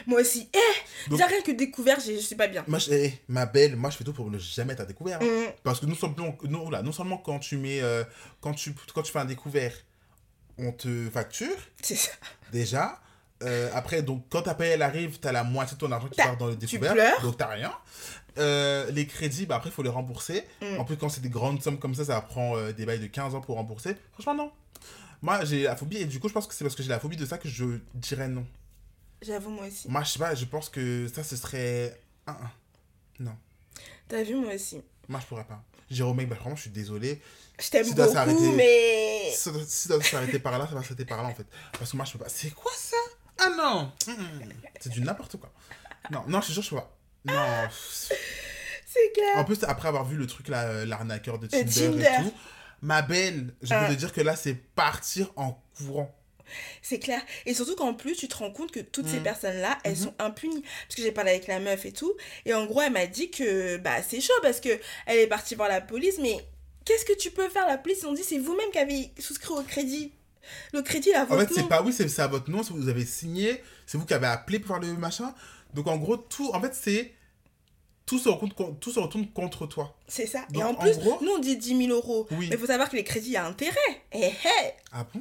Moi 0.07 0.21
aussi. 0.21 0.49
Eh 0.53 1.11
Déjà, 1.11 1.27
rien 1.27 1.41
que 1.43 1.53
découvert, 1.53 1.99
je 2.01 2.13
suis 2.19 2.35
pas 2.35 2.49
bien. 2.49 2.65
Moi, 2.67 2.79
je- 2.79 2.93
eh, 2.93 3.15
ma 3.29 3.47
belle, 3.47 3.77
moi, 3.77 3.91
je 3.91 3.97
fais 3.97 4.05
tout 4.05 4.13
pour 4.13 4.31
ne 4.31 4.39
jamais 4.39 4.73
être 4.73 4.81
à 4.81 4.85
découvert. 4.85 5.21
hein. 5.23 5.25
Mm. 5.25 5.53
Parce 5.63 5.81
que 5.81 5.87
non 5.87 5.95
seulement, 5.95 6.37
non, 6.49 6.69
là, 6.71 6.83
non 6.83 6.93
seulement 6.93 7.19
quand 7.19 7.39
tu 7.39 7.57
mets, 7.57 7.81
euh, 7.81 8.05
quand 8.41 8.55
tu, 8.55 8.75
quand 8.95 9.03
tu 9.03 9.13
fais 9.13 9.21
un 9.21 9.25
découvert, 9.25 9.73
on 10.59 10.73
te 10.73 11.09
facture 11.11 11.57
C'est 11.83 11.95
ça. 11.95 12.11
déjà. 12.53 13.01
Euh, 13.45 13.71
après, 13.73 14.03
donc 14.03 14.25
quand 14.31 14.43
ta 14.43 14.55
paye 14.55 14.73
elle 14.73 14.83
arrive, 14.83 15.21
t'as 15.21 15.31
la 15.31 15.45
moitié 15.45 15.77
de 15.77 15.79
ton 15.81 15.93
argent 15.93 16.09
qui 16.09 16.17
part 16.21 16.37
dans 16.37 16.49
le 16.49 16.55
tu 16.59 16.67
découvert. 16.67 16.93
pleures. 16.95 17.23
Donc 17.23 17.37
t'as 17.37 17.47
rien. 17.47 17.73
Euh, 18.39 18.91
les 18.91 19.07
crédits, 19.07 19.47
bah 19.47 19.57
après, 19.57 19.71
il 19.71 19.73
faut 19.73 19.85
les 19.85 19.89
rembourser. 19.89 20.45
Mm. 20.61 20.81
En 20.81 20.85
plus, 20.85 20.97
quand 20.97 21.09
c'est 21.09 21.21
des 21.21 21.29
grandes 21.31 21.63
sommes 21.63 21.79
comme 21.79 21.95
ça, 21.95 22.05
ça 22.05 22.21
prend 22.21 22.57
des 22.73 22.85
bails 22.85 22.99
de 22.99 23.07
15 23.07 23.37
ans 23.37 23.41
pour 23.41 23.55
rembourser. 23.57 23.95
Franchement, 24.13 24.35
non. 24.35 24.53
Moi, 25.23 25.45
j'ai 25.45 25.63
la 25.65 25.77
phobie 25.77 25.99
et 25.99 26.05
du 26.05 26.19
coup, 26.21 26.29
je 26.29 26.33
pense 26.35 26.47
que 26.49 26.55
c'est 26.55 26.65
parce 26.65 26.75
que 26.77 26.83
j'ai 26.83 26.89
la 26.89 26.99
phobie 27.01 27.17
de 27.17 27.27
ça 27.27 27.39
que 27.39 27.49
je 27.49 27.65
dirais 27.95 28.29
non. 28.29 28.45
J'avoue, 29.23 29.51
moi 29.51 29.67
aussi. 29.67 29.89
Moi, 29.89 30.03
je 30.05 30.11
sais 30.11 30.19
pas, 30.19 30.35
je 30.35 30.45
pense 30.45 30.69
que 30.69 31.09
ça, 31.09 31.25
ce 31.25 31.37
serait. 31.37 32.01
un, 32.27 32.33
un. 32.33 33.37
T'as 34.09 34.23
vu, 34.23 34.37
moi 34.37 34.55
aussi. 34.55 34.81
Moi, 35.09 35.21
je 35.21 35.27
pourrais 35.27 35.45
pas. 35.45 35.63
Jérôme, 35.91 36.17
mec, 36.17 36.29
bah, 36.29 36.37
vraiment, 36.41 36.57
je 36.57 36.63
suis 36.63 36.71
désolé. 36.71 37.21
Je 37.61 37.69
t'aime 37.69 37.87
Tu 37.87 37.95
dois 37.95 38.05
beaucoup, 38.07 38.17
s'arrêter. 38.17 38.51
mais... 38.53 39.31
Si 39.33 39.39
ça 39.39 39.51
doit- 39.51 39.65
si 39.67 39.89
ça 39.89 39.95
doit 39.95 40.03
s'arrêter 40.03 40.39
par 40.39 40.59
là, 40.59 40.67
ça 40.67 40.75
va 40.75 40.83
s'arrêter 40.83 41.05
par 41.05 41.23
là 41.23 41.29
en 41.29 41.35
fait. 41.35 41.47
Parce 41.79 41.91
que 41.91 41.97
moi 41.97 42.07
je 42.07 42.13
peux 42.13 42.19
pas. 42.19 42.29
C'est 42.29 42.51
quoi 42.51 42.73
ça? 42.77 42.97
Ah 43.41 43.51
non 43.57 43.93
Mm. 44.07 44.49
C'est 44.81 44.91
du 44.91 45.01
n'importe 45.03 45.37
quoi. 45.39 45.53
Non, 46.11 46.25
non, 46.29 46.41
je 46.41 46.49
te 46.49 46.53
jure, 46.53 46.63
je 46.63 46.71
peux 46.71 46.77
pas. 46.77 46.97
Non. 47.25 47.69
C'est 47.71 49.13
clair. 49.13 49.37
En 49.37 49.45
plus, 49.45 49.63
après 49.65 49.89
avoir 49.89 50.05
vu 50.05 50.17
le 50.17 50.27
truc 50.27 50.49
là, 50.49 50.63
euh, 50.65 50.87
l'arnaqueur 50.87 51.39
de 51.39 51.47
Tinder, 51.47 51.65
Tinder. 51.71 52.05
et 52.05 52.23
tout, 52.25 52.33
ma 52.83 53.03
belle, 53.03 53.55
je 53.63 53.75
Ah. 53.75 53.89
te 53.89 53.93
dire 53.95 54.13
que 54.13 54.21
là 54.21 54.37
c'est 54.37 54.55
partir 54.55 55.31
en 55.37 55.61
courant. 55.77 56.15
C'est 56.83 56.99
clair. 56.99 57.21
Et 57.47 57.55
surtout 57.55 57.77
qu'en 57.77 57.95
plus, 57.95 58.15
tu 58.17 58.29
te 58.29 58.37
rends 58.37 58.51
compte 58.51 58.71
que 58.73 58.81
toutes 58.81 59.09
ces 59.09 59.21
Mm. 59.21 59.25
personnes-là, 59.25 59.79
elles 59.85 59.93
Mhm. 59.97 60.05
sont 60.05 60.15
impunies. 60.19 60.63
Parce 60.87 60.95
que 60.97 61.03
j'ai 61.03 61.13
parlé 61.13 61.31
avec 61.33 61.47
la 61.47 61.61
meuf 61.61 61.85
et 61.87 61.93
tout. 61.93 62.13
Et 62.47 62.55
en 62.55 62.67
gros, 62.67 62.81
elle 62.83 62.93
m'a 62.93 63.07
dit 63.07 63.31
que 63.31 63.77
bah, 63.79 64.03
c'est 64.07 64.21
chaud 64.21 64.33
parce 64.43 64.61
que 64.61 64.79
elle 65.07 65.19
est 65.19 65.27
partie 65.27 65.55
voir 65.55 65.69
la 65.69 65.81
police. 65.81 66.19
Mais 66.21 66.37
qu'est-ce 66.85 67.05
que 67.05 67.17
tu 67.17 67.31
peux 67.31 67.49
faire? 67.49 67.67
La 67.67 67.79
police, 67.79 68.01
ils 68.03 68.07
ont 68.07 68.13
dit 68.15 68.25
c'est 68.25 68.39
vous-même 68.39 68.71
qui 68.71 68.79
avez 68.79 69.11
souscrit 69.19 69.53
au 69.55 69.63
crédit. 69.63 70.13
Le 70.73 70.81
crédit, 70.83 71.11
là, 71.11 71.25
En 71.25 71.27
votre 71.27 71.49
fait, 71.49 71.61
c'est 71.61 71.69
pas 71.69 71.83
oui, 71.83 71.93
c'est 71.93 72.19
à 72.21 72.27
votre 72.27 72.51
nom, 72.51 72.63
c'est 72.63 72.73
vous 72.73 72.89
avez 72.89 73.05
signé, 73.05 73.63
c'est 73.87 73.99
vous 73.99 74.07
qui 74.07 74.15
avez 74.15 74.29
appelé 74.29 74.59
pour 74.59 74.75
faire 74.75 74.81
le 74.83 74.95
machin. 74.97 75.35
Donc 75.75 75.87
en 75.87 75.99
gros, 75.99 76.17
tout, 76.17 76.51
en 76.55 76.61
fait, 76.63 76.75
c'est. 76.75 77.13
Tout 78.07 78.19
se, 78.19 78.31
retourne, 78.31 78.79
tout 78.79 78.91
se 78.91 78.99
retourne 78.99 79.27
contre 79.33 79.67
toi. 79.67 79.95
C'est 80.07 80.25
ça. 80.27 80.47
Donc, 80.51 80.63
et 80.63 80.65
en 80.65 80.71
en 80.71 80.75
plus, 80.77 80.97
gros- 80.99 81.19
nous, 81.23 81.33
on 81.33 81.39
dit 81.39 81.59
10 81.59 81.77
000 81.77 81.91
euros. 81.91 82.27
Oui. 82.31 82.47
Mais 82.49 82.57
il 82.57 82.59
faut 82.59 82.65
savoir 82.65 82.89
que 82.89 82.97
les 82.97 83.05
crédits, 83.05 83.27
il 83.29 83.33
y 83.33 83.37
a 83.37 83.45
intérêt. 83.45 83.77
Eh, 84.13 84.25
eh. 84.25 84.71
Ah 84.93 85.07
bon? 85.13 85.21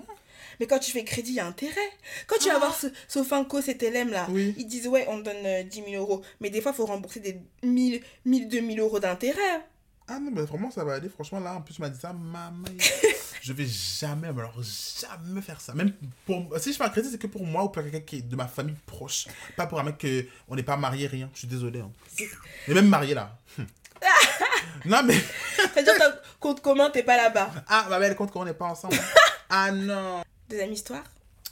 Mais 0.59 0.67
quand 0.67 0.79
tu 0.79 0.91
fais 0.91 1.03
crédit, 1.03 1.31
il 1.31 1.35
y 1.35 1.39
a 1.39 1.45
intérêt. 1.45 1.89
Quand 2.27 2.37
tu 2.39 2.47
vas 2.49 2.55
Ah. 2.55 2.59
voir 2.59 2.75
ce, 2.75 2.87
Sofinco, 3.07 3.61
CTLM 3.61 4.09
là, 4.09 4.27
Oui. 4.29 4.53
ils 4.57 4.65
disent 4.67 4.87
ouais, 4.87 5.05
on 5.09 5.17
donne 5.19 5.35
euh, 5.45 5.63
10 5.63 5.83
000 5.89 6.01
euros. 6.03 6.21
Mais 6.39 6.49
des 6.49 6.61
fois, 6.61 6.71
il 6.71 6.75
faut 6.75 6.85
rembourser 6.85 7.19
des 7.19 7.39
1000, 7.63 8.01
1000, 8.25 8.47
2000 8.47 8.79
euros 8.79 8.99
d'intérêt. 8.99 9.65
Ah 10.09 10.19
non, 10.19 10.31
mais 10.33 10.41
vraiment, 10.41 10.71
ça 10.71 10.83
va 10.85 10.93
aller. 10.93 11.09
Franchement, 11.09 11.39
là, 11.41 11.53
en 11.55 11.61
plus, 11.61 11.73
tu 11.75 11.81
m'as 11.81 11.89
dit 11.89 11.99
ça, 11.99 12.13
maman. 12.13 12.63
je 13.41 13.51
vais 13.53 13.65
jamais, 13.65 14.31
mais 14.31 14.39
alors 14.39 14.55
jamais 14.63 15.41
faire 15.41 15.59
ça. 15.59 15.73
Même 15.73 15.93
pour. 16.25 16.57
Si 16.59 16.71
je 16.71 16.77
fais 16.77 16.83
un 16.85 16.89
crédit, 16.89 17.09
c'est 17.11 17.17
que 17.21 17.27
pour 17.27 17.45
moi 17.45 17.65
ou 17.65 17.69
pour 17.69 17.83
quelqu'un 17.83 17.99
qui 17.99 18.15
est 18.17 18.21
de 18.21 18.35
ma 18.37 18.47
famille 18.47 18.77
proche. 18.85 19.27
Pas 19.57 19.67
pour 19.67 19.79
un 19.79 19.83
mec 19.83 19.97
que 19.97 20.25
on 20.47 20.55
n'est 20.55 20.63
pas 20.63 20.77
marié, 20.77 21.07
rien. 21.07 21.29
Je 21.33 21.39
suis 21.39 21.47
désolé. 21.47 21.81
Hein. 21.81 21.91
Et 22.69 22.73
même 22.73 22.87
marié, 22.87 23.13
là. 23.13 23.37
Non, 24.85 25.01
mais. 25.03 25.15
C'est-à-dire, 25.73 25.95
ton 25.97 26.11
compte 26.39 26.61
commun, 26.61 26.89
t'es 26.89 27.03
pas 27.03 27.17
là-bas. 27.17 27.51
Ah, 27.67 27.87
ma 27.89 27.99
belle, 27.99 28.15
compte 28.15 28.31
qu'on 28.31 28.45
n'est 28.45 28.53
pas 28.53 28.65
ensemble. 28.67 28.95
ah 29.49 29.71
non. 29.71 30.21
Deuxième 30.49 30.71
histoire. 30.71 31.03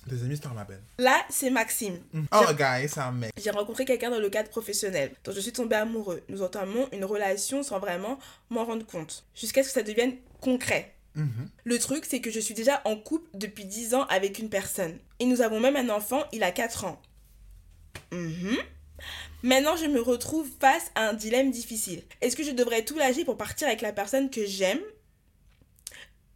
Deuxième 0.07 0.31
histoire, 0.31 0.53
ma 0.53 0.63
belle. 0.63 0.81
Là, 0.99 1.25
c'est 1.29 1.49
Maxime. 1.49 1.99
Oh, 2.31 2.53
guys, 2.53 2.87
c'est 2.87 2.99
un 2.99 3.11
mec. 3.11 3.31
J'ai 3.41 3.49
rencontré 3.49 3.85
quelqu'un 3.85 4.11
dans 4.11 4.19
le 4.19 4.29
cadre 4.29 4.49
professionnel, 4.49 5.11
dont 5.23 5.31
je 5.31 5.39
suis 5.39 5.51
tombée 5.51 5.75
amoureux. 5.75 6.21
Nous 6.29 6.43
entamons 6.43 6.87
une 6.93 7.05
relation 7.05 7.63
sans 7.63 7.79
vraiment 7.79 8.19
m'en 8.49 8.65
rendre 8.65 8.85
compte, 8.85 9.25
jusqu'à 9.33 9.63
ce 9.63 9.69
que 9.69 9.73
ça 9.73 9.83
devienne 9.83 10.15
concret. 10.41 10.93
Mhm. 11.15 11.49
Le 11.63 11.79
truc, 11.79 12.05
c'est 12.05 12.21
que 12.21 12.29
je 12.29 12.39
suis 12.39 12.53
déjà 12.53 12.81
en 12.85 12.95
couple 12.95 13.27
depuis 13.33 13.65
10 13.65 13.95
ans 13.95 14.05
avec 14.05 14.37
une 14.37 14.49
personne. 14.49 14.99
Et 15.19 15.25
nous 15.25 15.41
avons 15.41 15.59
même 15.59 15.75
un 15.75 15.89
enfant, 15.89 16.23
il 16.31 16.43
a 16.43 16.51
4 16.51 16.85
ans. 16.85 17.01
Mhm. 18.11 18.57
Maintenant, 19.41 19.75
je 19.75 19.85
me 19.85 20.01
retrouve 20.01 20.49
face 20.59 20.91
à 20.95 21.09
un 21.09 21.13
dilemme 21.13 21.51
difficile. 21.51 22.03
Est-ce 22.21 22.35
que 22.35 22.43
je 22.43 22.51
devrais 22.51 22.85
tout 22.85 22.97
lâcher 22.97 23.25
pour 23.25 23.37
partir 23.37 23.67
avec 23.67 23.81
la 23.81 23.91
personne 23.91 24.29
que 24.29 24.45
j'aime? 24.45 24.81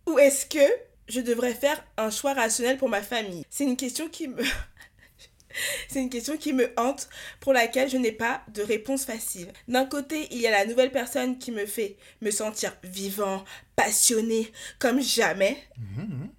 Ou 0.08 0.18
est-ce 0.18 0.46
que 0.46 0.89
je 1.10 1.22
devrais 1.22 1.54
faire 1.54 1.84
un 1.98 2.10
choix 2.10 2.34
rationnel 2.34 2.78
pour 2.78 2.90
ma 2.90 3.02
famille 3.02 3.44
C'est 3.50 3.66
une 3.66 3.78
question 3.78 4.08
qui 4.08 4.28
me... 4.28 4.42
C'est 5.90 6.00
une 6.00 6.12
question 6.12 6.38
qui 6.38 6.54
me 6.54 6.72
hante, 6.78 7.10
pour 7.40 7.54
laquelle 7.54 7.90
je 7.90 7.98
n'ai 7.98 8.12
pas 8.12 8.44
de 8.54 8.62
réponse 8.62 9.04
facile. 9.04 9.52
D'un 9.68 9.86
côté, 9.86 10.28
il 10.32 10.40
y 10.40 10.48
a 10.48 10.52
la 10.52 10.66
nouvelle 10.66 10.92
personne 10.92 11.40
qui 11.40 11.52
me 11.52 11.66
fait 11.66 11.98
me 12.22 12.30
sentir 12.30 12.78
vivant, 12.84 13.44
passionné, 13.76 14.52
comme 14.78 15.02
jamais. 15.02 15.58
Mhm. 15.78 16.30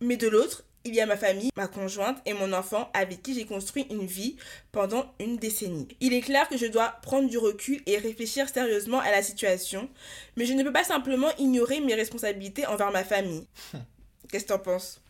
Mais 0.00 0.16
de 0.16 0.26
l'autre, 0.26 0.64
il 0.84 0.94
y 0.94 1.00
a 1.00 1.06
ma 1.06 1.16
famille, 1.16 1.50
ma 1.56 1.68
conjointe 1.68 2.18
et 2.26 2.32
mon 2.32 2.52
enfant 2.52 2.90
avec 2.94 3.22
qui 3.22 3.34
j'ai 3.34 3.46
construit 3.46 3.86
une 3.90 4.06
vie 4.06 4.36
pendant 4.72 5.12
une 5.20 5.36
décennie. 5.36 5.88
Il 6.00 6.12
est 6.12 6.20
clair 6.20 6.48
que 6.48 6.56
je 6.56 6.66
dois 6.66 6.88
prendre 7.02 7.28
du 7.28 7.38
recul 7.38 7.80
et 7.86 7.98
réfléchir 7.98 8.48
sérieusement 8.48 9.00
à 9.00 9.10
la 9.10 9.22
situation, 9.22 9.88
mais 10.36 10.46
je 10.46 10.52
ne 10.52 10.62
peux 10.62 10.72
pas 10.72 10.84
simplement 10.84 11.28
ignorer 11.38 11.80
mes 11.80 11.94
responsabilités 11.94 12.66
envers 12.66 12.90
ma 12.90 13.04
famille. 13.04 13.46
Qu'est-ce 14.28 14.44
que 14.44 14.48
t'en 14.48 14.58
penses? 14.58 15.00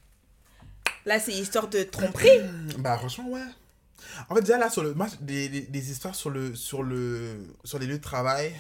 Là, 1.05 1.19
c'est 1.19 1.33
histoire 1.33 1.69
de 1.69 1.83
tromperie. 1.83 2.29
Bah 2.79 2.97
franchement 2.99 3.29
ouais. 3.29 3.41
En 4.29 4.35
fait 4.35 4.41
déjà 4.41 4.59
là 4.59 4.69
sur 4.69 4.83
le 4.83 4.95
des, 5.21 5.49
des, 5.49 5.61
des 5.63 5.91
histoires 5.91 6.15
sur 6.15 6.31
le 6.31 6.55
sur 6.55 6.83
le 6.83 7.55
sur 7.65 7.79
les 7.79 7.87
lieux 7.87 7.99
de 7.99 8.03
travail, 8.03 8.53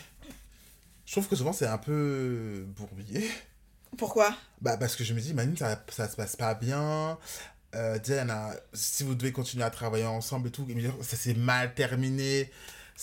je 1.04 1.12
trouve 1.12 1.28
que 1.28 1.36
souvent 1.36 1.52
c'est 1.52 1.66
un 1.66 1.78
peu 1.78 2.64
bourbier. 2.76 3.28
Pourquoi? 3.98 4.34
Bah 4.60 4.76
parce 4.76 4.96
que 4.96 5.04
je 5.04 5.12
me 5.14 5.20
dis 5.20 5.30
imagine 5.30 5.56
ça 5.56 5.82
ça 5.90 6.08
se 6.08 6.16
passe 6.16 6.36
pas 6.36 6.54
bien. 6.54 7.18
Euh, 7.74 7.98
déjà, 7.98 8.16
il 8.16 8.28
y 8.28 8.30
en 8.30 8.34
a- 8.34 8.54
si 8.74 9.02
vous 9.02 9.14
devez 9.14 9.32
continuer 9.32 9.64
à 9.64 9.70
travailler 9.70 10.04
ensemble 10.04 10.48
et 10.48 10.50
tout, 10.50 10.66
ça 11.02 11.16
s'est 11.16 11.34
mal 11.34 11.74
terminé. 11.74 12.50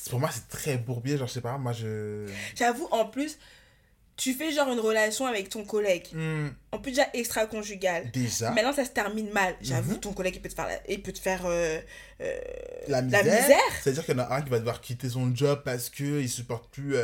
Pour 0.10 0.20
moi, 0.20 0.30
c'est 0.32 0.48
très 0.48 0.78
bourbier, 0.78 1.18
genre, 1.18 1.28
je 1.28 1.34
sais 1.34 1.42
pas, 1.42 1.58
moi 1.58 1.74
je. 1.74 2.28
J'avoue, 2.56 2.88
en 2.92 3.06
plus, 3.06 3.40
tu 4.16 4.34
fais 4.34 4.52
genre 4.52 4.72
une 4.72 4.80
relation 4.80 5.26
avec 5.26 5.50
ton 5.50 5.64
collègue. 5.66 6.08
Hmm, 6.14 6.50
En 6.72 6.78
plus, 6.80 6.92
déjà 6.92 7.08
extra-conjugale. 7.14 8.12
déjà, 8.12 8.52
Maintenant, 8.52 8.72
ça 8.74 8.86
se 8.86 8.92
termine 8.92 9.32
mal. 9.32 9.56
J'avoue, 9.62 9.94
Mhm. 9.94 10.00
ton 10.02 10.14
collègue, 10.14 10.36
il 10.36 10.42
peut 10.42 10.50
te 10.50 10.54
faire, 10.54 10.68
la- 10.68 10.80
il 10.88 11.02
peut 11.02 11.14
te 11.14 11.20
faire 11.20 11.42
euh, 11.46 11.80
euh, 12.22 12.40
la 12.88 13.02
misère. 13.02 13.24
misère. 13.24 13.58
C'est-à-dire 13.82 14.06
qu'il 14.06 14.16
y 14.16 14.20
en 14.20 14.24
a 14.24 14.36
un 14.36 14.42
qui 14.44 14.50
va 14.52 14.60
devoir 14.60 14.82
quitter 14.82 15.10
son 15.10 15.36
job 15.36 15.62
parce 15.66 15.90
qu'il 15.90 16.22
ne 16.22 16.28
supporte 16.28 16.70
plus 16.70 16.96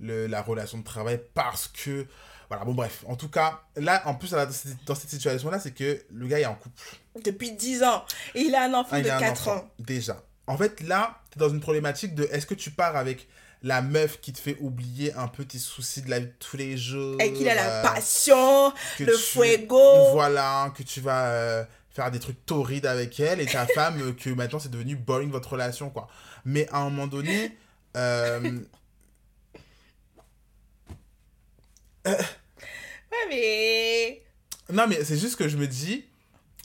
le- 0.00 0.26
la 0.26 0.42
relation 0.42 0.76
de 0.78 0.84
travail, 0.84 1.20
parce 1.34 1.68
que. 1.68 2.06
Voilà, 2.48 2.64
bon, 2.64 2.72
bref. 2.74 3.04
En 3.06 3.16
tout 3.16 3.28
cas, 3.28 3.60
là, 3.76 4.02
en 4.06 4.14
plus, 4.14 4.30
dans 4.30 4.94
cette, 4.94 5.10
situation-là, 5.10 5.60
c'est 5.60 5.72
que 5.72 6.02
le 6.12 6.26
gars 6.26 6.40
est 6.40 6.46
en 6.46 6.54
couple. 6.54 6.80
depuis 7.24 7.52
10 7.52 7.82
ans. 7.82 8.04
Et 8.34 8.40
il 8.42 8.54
a 8.54 8.64
un 8.64 8.72
enfant 8.74 8.88
Ah, 8.92 9.02
de 9.02 9.08
a 9.10 9.16
un 9.16 9.20
4 9.20 9.32
enfant, 9.48 9.56
ans. 9.58 9.70
Déjà. 9.78 10.22
En 10.46 10.56
fait, 10.56 10.80
là, 10.80 11.20
tu 11.30 11.38
es 11.38 11.40
dans 11.40 11.50
une 11.52 11.60
problématique 11.60 12.14
de 12.14 12.26
est-ce 12.32 12.46
que 12.46 12.54
tu 12.54 12.70
pars 12.70 12.96
avec 12.96 13.28
la 13.62 13.82
meuf 13.82 14.20
qui 14.20 14.32
te 14.32 14.38
fait 14.38 14.56
oublier 14.60 15.12
un 15.14 15.28
peu 15.28 15.44
tes 15.44 15.58
soucis 15.58 16.00
de 16.00 16.08
la 16.08 16.20
vie 16.20 16.26
de 16.26 16.32
tous 16.38 16.56
les 16.56 16.76
jours 16.78 17.20
Et 17.20 17.32
qu'il 17.34 17.48
a 17.48 17.54
la 17.54 17.80
euh, 17.80 17.82
passion. 17.82 18.72
le 19.00 19.06
tu- 19.06 19.12
fuego. 19.18 20.12
Voilà, 20.12 20.72
que 20.74 20.82
tu 20.84 21.00
vas 21.02 21.26
euh, 21.26 21.64
faire 21.90 22.10
des 22.10 22.20
trucs 22.20 22.46
torrides 22.46 22.86
avec 22.86 23.18
elle 23.20 23.40
et 23.40 23.46
ta 23.46 23.66
femme, 23.74 24.00
euh, 24.00 24.12
que 24.12 24.30
maintenant 24.30 24.58
c'est 24.60 24.70
devenu 24.70 24.96
boring 24.96 25.30
votre 25.30 25.50
relation, 25.52 25.90
quoi. 25.90 26.08
Mais 26.46 26.66
à 26.70 26.78
un 26.78 26.84
moment 26.84 27.08
donné, 27.08 27.58
euh, 27.96 28.60
Ouais, 32.06 32.16
mais. 33.28 34.22
non, 34.72 34.86
mais 34.86 35.02
c'est 35.04 35.18
juste 35.18 35.36
que 35.36 35.48
je 35.48 35.56
me 35.56 35.66
dis, 35.66 36.04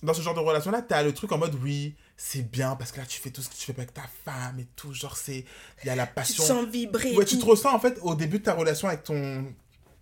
dans 0.02 0.14
ce 0.14 0.22
genre 0.22 0.34
de 0.34 0.40
relation-là, 0.40 0.82
t'as 0.82 1.04
le 1.04 1.14
truc 1.14 1.32
en 1.32 1.38
mode 1.38 1.56
oui, 1.62 1.96
c'est 2.18 2.44
bien 2.50 2.76
parce 2.76 2.92
que 2.92 3.00
là 3.00 3.06
tu 3.06 3.20
fais 3.20 3.30
tout 3.32 3.42
ce 3.42 3.50
que 3.50 3.56
tu 3.56 3.66
fais 3.66 3.74
avec 3.78 3.94
ta 3.94 4.04
femme 4.26 4.60
et 4.60 4.68
tout, 4.76 4.94
genre 4.94 5.18
c'est. 5.18 5.46
Il 5.84 5.88
y 5.88 5.90
a 5.90 5.96
la 5.96 6.06
Tu 6.06 6.12
te 6.12 6.16
passion. 6.16 6.44
sens 6.44 6.68
vibrer. 6.68 7.16
Ouais, 7.16 7.26
tu 7.26 7.38
te 7.38 7.46
ressens 7.46 7.74
en 7.74 7.80
fait 7.80 7.98
au 8.02 8.16
début 8.16 8.40
de 8.40 8.44
ta 8.44 8.54
relation 8.54 8.88
avec 8.88 9.04
ton 9.04 9.54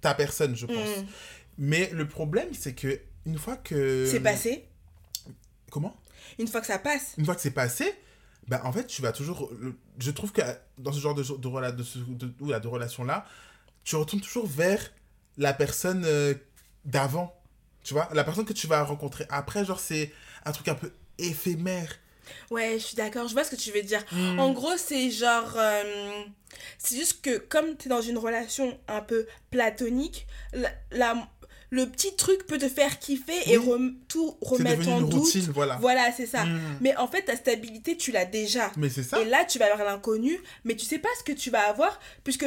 ta 0.02 0.14
personne, 0.16 0.56
je 0.56 0.66
pense. 0.66 0.76
Mm. 0.78 1.06
Mais 1.60 1.90
le 1.94 2.08
problème, 2.08 2.50
c'est 2.54 2.74
que 2.74 3.00
une 3.26 3.38
fois 3.38 3.58
que. 3.58 4.08
C'est 4.10 4.20
passé? 4.20 4.66
Comment? 5.70 5.96
Une 6.40 6.48
fois 6.48 6.62
que 6.62 6.68
ça 6.68 6.80
passe? 6.80 7.14
Une 7.18 7.26
fois 7.26 7.36
que 7.36 7.42
c'est 7.42 7.52
passé, 7.52 7.94
bah 8.48 8.62
en 8.64 8.72
fait, 8.74 8.88
tu 8.88 9.02
vas 9.02 9.12
toujours. 9.12 9.52
Je 10.00 10.12
trouve 10.12 10.32
que 10.32 10.42
dans 10.80 10.92
ce 10.92 11.00
genre 11.00 11.14
de, 11.14 11.22
de, 11.24 11.72
de, 12.16 12.26
de, 12.26 12.60
de 12.60 12.68
relation-là, 12.68 13.26
tu 13.84 13.96
retournes 13.96 14.22
toujours 14.22 14.48
vers 14.48 14.92
la 15.38 15.54
personne 15.54 16.04
euh, 16.06 16.34
d'avant. 16.86 17.36
Tu 17.84 17.94
vois 17.94 18.10
La 18.14 18.24
personne 18.24 18.46
que 18.46 18.54
tu 18.54 18.68
vas 18.68 18.84
rencontrer 18.84 19.26
après, 19.30 19.66
genre, 19.66 19.80
c'est 19.80 20.12
un 20.46 20.52
truc 20.52 20.68
un 20.68 20.76
peu 20.76 20.92
éphémère. 21.18 21.96
Ouais, 22.50 22.74
je 22.74 22.84
suis 22.86 22.96
d'accord. 22.96 23.28
Je 23.28 23.34
vois 23.34 23.44
ce 23.44 23.52
que 23.52 23.56
tu 23.56 23.72
veux 23.72 23.82
dire. 23.82 24.04
Mm. 24.12 24.40
En 24.40 24.52
gros, 24.54 24.78
c'est 24.78 25.10
genre. 25.12 25.54
euh, 25.58 26.22
c'est 26.78 26.96
juste 26.96 27.22
que 27.22 27.38
comme 27.38 27.76
tu 27.78 27.88
es 27.88 27.90
dans 27.90 28.02
une 28.02 28.18
relation 28.18 28.78
un 28.88 29.02
peu 29.02 29.26
platonique, 29.50 30.28
la, 30.54 30.70
la- 30.92 31.28
le 31.74 31.86
petit 31.90 32.14
truc 32.18 32.46
peut 32.48 32.58
te 32.58 32.68
faire 32.68 33.00
kiffer 33.00 33.50
et 33.50 33.56
rem- 33.58 33.96
tout 34.10 34.38
remettre 34.42 34.88
en 34.90 35.00
une 35.00 35.10
doute. 35.10 35.22
routine, 35.22 35.50
voilà. 35.54 35.78
Voilà, 35.78 36.12
c'est 36.12 36.26
ça. 36.26 36.44
Mm. 36.46 36.60
Mais 36.82 36.96
en 36.98 37.08
fait, 37.08 37.24
ta 37.24 37.36
stabilité, 37.38 37.96
tu 37.98 38.12
l'as 38.12 38.26
déjà. 38.26 38.72
Mais 38.78 38.90
c'est 38.90 39.04
ça. 39.04 39.20
Et 39.22 39.26
là, 39.26 39.46
tu 39.46 39.58
vas 39.58 39.72
avoir 39.74 39.86
l'inconnu, 39.90 40.38
mais 40.66 40.76
tu 40.76 40.86
sais 40.86 41.00
pas 41.00 41.08
ce 41.20 41.24
que 41.24 41.32
tu 41.32 41.50
vas 41.50 41.68
avoir, 41.70 41.98
puisque, 42.26 42.46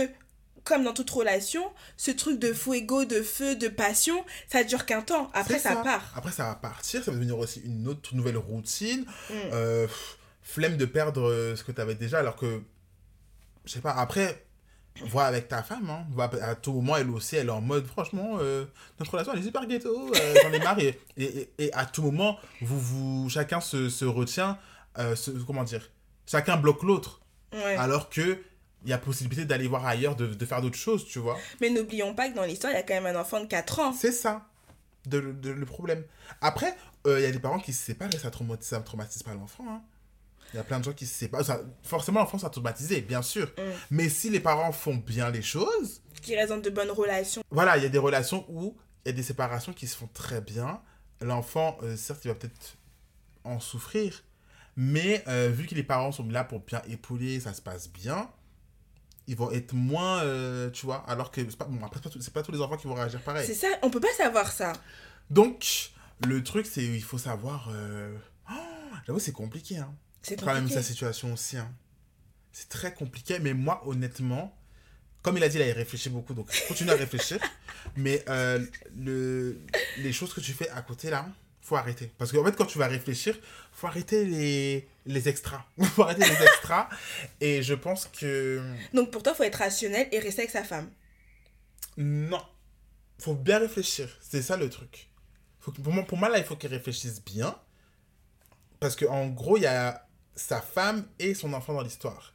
comme 0.64 0.84
dans 0.84 0.92
toute 0.94 1.10
relation, 1.10 1.62
ce 1.96 2.10
truc 2.10 2.38
de 2.38 2.52
fuego, 2.52 3.04
de 3.04 3.22
feu, 3.22 3.54
de 3.54 3.68
passion, 3.68 4.24
ça 4.50 4.64
dure 4.64 4.86
qu'un 4.86 5.02
temps. 5.02 5.30
Après, 5.34 5.58
ça, 5.58 5.76
part. 5.76 6.12
Après, 6.16 6.32
ça 6.32 6.44
va 6.44 6.54
partir, 6.54 7.04
ça 7.04 7.10
va 7.10 7.16
devenir 7.18 7.38
aussi 7.38 7.60
une 7.64 7.86
autre 7.86 8.14
nouvelle 8.14 8.38
routine. 8.38 9.04
Mm. 9.30 9.34
Euh, 9.52 9.86
flemme 10.42 10.76
de 10.76 10.84
perdre 10.86 11.28
euh, 11.30 11.54
ce 11.56 11.64
que 11.64 11.72
tu 11.72 11.80
avais 11.80 11.94
déjà, 11.94 12.18
alors 12.20 12.36
que, 12.36 12.62
je 13.64 13.72
sais 13.72 13.80
pas, 13.80 13.92
après, 13.92 14.46
vois 15.06 15.24
avec 15.24 15.48
ta 15.48 15.62
femme, 15.62 15.90
hein, 15.90 16.06
à 16.42 16.54
tout 16.54 16.72
moment, 16.72 16.96
elle 16.96 17.10
aussi, 17.10 17.36
elle 17.36 17.48
est 17.48 17.50
en 17.50 17.60
mode, 17.60 17.86
franchement, 17.86 18.36
euh, 18.40 18.64
notre 19.00 19.10
relation, 19.12 19.32
elle 19.32 19.40
est 19.40 19.44
super 19.44 19.66
ghetto, 19.66 20.12
euh, 20.14 20.34
j'en 20.42 20.52
ai 20.52 20.58
marre, 20.60 20.78
et, 20.78 20.98
et, 21.16 21.24
et- 21.24 21.50
et 21.58 21.72
à 21.74 21.84
tout 21.86 22.02
moment, 22.02 22.38
vous, 22.60 22.78
vous, 22.78 23.28
chacun 23.28 23.60
se, 23.60 23.88
se 23.90 24.04
retient, 24.04 24.58
euh, 24.98 25.16
se- 25.16 25.30
comment 25.30 25.64
dire, 25.64 25.90
chacun 26.26 26.56
bloque 26.56 26.82
l'autre, 26.84 27.20
Ouais. 27.52 27.76
alors 27.76 28.08
que 28.10 28.38
il 28.84 28.90
y 28.90 28.92
a 28.92 28.98
possibilité 28.98 29.44
d'aller 29.44 29.66
voir 29.66 29.84
ailleurs, 29.86 30.14
de, 30.16 30.26
de 30.26 30.46
faire 30.46 30.60
d'autres 30.60 30.76
choses, 30.78 31.04
tu 31.06 31.18
vois. 31.18 31.38
Mais 31.60 31.70
n'oublions 31.70 32.14
pas 32.14 32.28
que 32.28 32.34
dans 32.34 32.44
l'histoire, 32.44 32.72
il 32.72 32.76
y 32.76 32.78
a 32.78 32.82
quand 32.82 32.94
même 33.00 33.06
un 33.16 33.18
enfant 33.20 33.40
de 33.40 33.46
4 33.46 33.80
ans. 33.80 33.92
C'est 33.92 34.12
ça, 34.12 34.46
de, 35.06 35.20
de- 35.20 35.50
le 35.50 35.66
problème. 35.66 36.04
Après, 36.40 36.76
euh, 37.06 37.18
il 37.20 37.22
y 37.22 37.26
a 37.26 37.30
des 37.32 37.38
parents 37.38 37.58
qui 37.60 37.72
se 37.72 37.84
séparent 37.84 38.10
et 38.14 38.18
ça 38.18 38.30
traumatise, 38.30 38.68
ça 38.68 38.80
traumatise 38.80 39.22
pas 39.22 39.34
l'enfant. 39.34 39.64
hein. 39.68 39.82
Il 40.52 40.56
y 40.58 40.60
a 40.60 40.64
plein 40.64 40.78
de 40.78 40.84
gens 40.84 40.92
qui 40.92 41.06
se 41.06 41.14
séparent. 41.14 41.44
Ça- 41.44 41.62
forcément, 41.82 42.20
l'enfant 42.20 42.38
sera 42.38 42.50
traumatisé, 42.50 43.00
bien 43.00 43.22
sûr. 43.22 43.46
Mm. 43.58 43.62
Mais 43.90 44.08
si 44.08 44.30
les 44.30 44.38
parents 44.40 44.70
font 44.72 44.94
bien 44.94 45.30
les 45.30 45.42
choses, 45.42 46.00
Qui 46.22 46.36
reste 46.36 46.50
dans 46.50 46.58
de 46.58 46.70
bonnes 46.70 46.90
relations. 46.92 47.42
voilà, 47.50 47.76
il 47.76 47.82
y 47.82 47.86
a 47.86 47.88
des 47.88 47.98
relations 47.98 48.44
où 48.48 48.76
il 49.04 49.08
y 49.08 49.12
a 49.12 49.12
des 49.12 49.22
séparations 49.24 49.72
qui 49.72 49.86
se 49.88 49.96
font 49.96 50.08
très 50.14 50.40
bien. 50.40 50.80
L'enfant, 51.20 51.76
euh, 51.82 51.96
certes, 51.96 52.24
il 52.24 52.28
va 52.28 52.34
peut-être 52.34 52.76
en 53.44 53.58
souffrir, 53.60 54.22
mais 54.76 55.22
euh, 55.28 55.48
vu 55.52 55.66
que 55.66 55.74
les 55.74 55.82
parents 55.82 56.12
sont 56.12 56.26
là 56.28 56.44
pour 56.44 56.60
bien 56.60 56.82
épauler, 56.88 57.40
ça 57.40 57.52
se 57.52 57.60
passe 57.60 57.88
bien, 57.90 58.30
ils 59.26 59.36
vont 59.36 59.50
être 59.50 59.72
moins, 59.72 60.22
euh, 60.22 60.70
tu 60.70 60.86
vois, 60.86 61.04
alors 61.08 61.30
que 61.30 61.40
c'est 61.48 61.56
pas, 61.56 61.64
bon, 61.64 61.84
après, 61.84 62.00
c'est 62.12 62.32
pas, 62.32 62.40
pas 62.40 62.46
tous 62.46 62.52
les 62.52 62.60
enfants 62.60 62.76
qui 62.76 62.86
vont 62.86 62.94
réagir 62.94 63.20
pareil. 63.22 63.46
C'est 63.46 63.54
ça, 63.54 63.68
on 63.82 63.90
peut 63.90 64.00
pas 64.00 64.12
savoir 64.16 64.50
ça. 64.52 64.72
Donc, 65.30 65.90
le 66.26 66.42
truc, 66.42 66.66
c'est 66.66 66.84
il 66.84 67.02
faut 67.02 67.18
savoir. 67.18 67.70
euh, 67.72 68.14
oh, 68.50 68.54
J'avoue, 69.06 69.18
c'est 69.18 69.32
compliqué, 69.32 69.78
hein. 69.78 69.94
C'est 70.22 70.36
Quand 70.38 70.46
même, 70.46 70.56
compliqué. 70.64 70.74
sa 70.74 70.82
situation 70.82 71.32
aussi, 71.32 71.56
hein. 71.56 71.72
C'est 72.52 72.68
très 72.68 72.94
compliqué, 72.94 73.38
mais 73.40 73.52
moi, 73.54 73.82
honnêtement, 73.86 74.56
comme 75.22 75.36
il 75.38 75.42
a 75.42 75.48
dit, 75.48 75.58
là, 75.58 75.66
il 75.66 75.72
réfléchit 75.72 76.10
beaucoup, 76.10 76.34
donc 76.34 76.48
continue 76.68 76.90
à 76.90 76.94
réfléchir. 76.96 77.38
mais 77.96 78.22
euh, 78.28 78.64
le, 78.96 79.58
les 79.98 80.12
choses 80.12 80.32
que 80.34 80.40
tu 80.40 80.52
fais 80.52 80.68
à 80.70 80.82
côté, 80.82 81.10
là, 81.10 81.26
faut 81.64 81.76
arrêter. 81.76 82.12
Parce 82.18 82.30
qu'en 82.30 82.44
fait, 82.44 82.54
quand 82.54 82.66
tu 82.66 82.78
vas 82.78 82.86
réfléchir, 82.86 83.36
faut 83.72 83.86
arrêter 83.86 84.24
les, 84.26 84.86
les 85.06 85.28
extras. 85.28 85.64
faut 85.94 86.02
arrêter 86.02 86.24
les 86.24 86.42
extras. 86.44 86.88
Et 87.40 87.62
je 87.62 87.74
pense 87.74 88.06
que. 88.06 88.62
Donc 88.92 89.10
pour 89.10 89.22
toi, 89.22 89.34
faut 89.34 89.42
être 89.44 89.56
rationnel 89.56 90.06
et 90.12 90.18
rester 90.20 90.42
avec 90.42 90.50
sa 90.50 90.62
femme. 90.62 90.90
Non. 91.96 92.42
Faut 93.18 93.34
bien 93.34 93.58
réfléchir. 93.58 94.08
C'est 94.20 94.42
ça 94.42 94.56
le 94.58 94.68
truc. 94.68 95.08
Faut 95.58 95.72
que- 95.72 95.80
pour, 95.80 95.92
moi, 95.92 96.04
pour 96.04 96.18
moi, 96.18 96.28
là, 96.28 96.36
il 96.38 96.44
faut 96.44 96.54
qu'il 96.56 96.68
réfléchisse 96.70 97.24
bien. 97.24 97.58
Parce 98.78 98.94
qu'en 98.94 99.28
gros, 99.28 99.56
il 99.56 99.62
y 99.62 99.66
a 99.66 100.06
sa 100.36 100.60
femme 100.60 101.06
et 101.18 101.32
son 101.32 101.54
enfant 101.54 101.72
dans 101.72 101.82
l'histoire. 101.82 102.34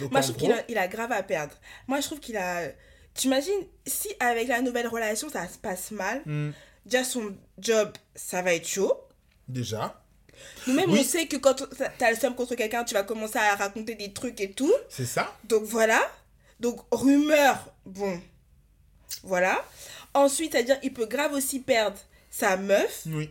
Donc, 0.00 0.12
Moi, 0.12 0.20
je 0.20 0.26
trouve 0.32 0.36
gros, 0.38 0.46
qu'il 0.48 0.58
a, 0.58 0.64
il 0.68 0.78
a 0.78 0.86
grave 0.86 1.12
à 1.12 1.22
perdre. 1.22 1.54
Moi, 1.88 2.00
je 2.00 2.06
trouve 2.06 2.20
qu'il 2.20 2.36
a. 2.36 2.68
T'imagines, 3.14 3.66
si 3.86 4.08
avec 4.20 4.48
la 4.48 4.60
nouvelle 4.60 4.86
relation, 4.86 5.30
ça 5.30 5.48
se 5.48 5.58
passe 5.58 5.90
mal, 5.90 6.22
hmm, 6.26 6.50
déjà 6.90 7.04
son 7.04 7.34
job, 7.58 7.92
ça 8.14 8.42
va 8.42 8.52
être 8.54 8.66
chaud. 8.68 8.92
déjà, 9.48 10.02
Nous-mêmes, 10.66 10.90
Oui. 10.90 11.00
on 11.00 11.04
sait 11.04 11.26
que 11.26 11.36
quand 11.36 11.54
t'as 11.98 12.10
le 12.10 12.16
seum 12.16 12.34
contre 12.34 12.54
quelqu'un, 12.54 12.82
tu 12.84 12.94
vas 12.94 13.02
commencer 13.02 13.38
à 13.38 13.54
raconter 13.56 13.94
des 13.94 14.12
trucs 14.12 14.40
et 14.40 14.52
tout. 14.52 14.72
c'est 14.88 15.04
ça. 15.06 15.36
Donc 15.44 15.62
voilà. 15.64 16.00
Donc 16.60 16.80
rumeur, 16.92 17.72
bon. 17.86 18.20
Voilà. 19.22 19.62
Ensuite, 20.14 20.52
c'est-à-dire, 20.52 20.78
il 20.82 20.92
peut 20.94 21.06
grave 21.06 21.32
aussi 21.34 21.60
perdre 21.60 21.98
sa 22.30 22.56
meuf. 22.56 23.02
Oui. 23.06 23.30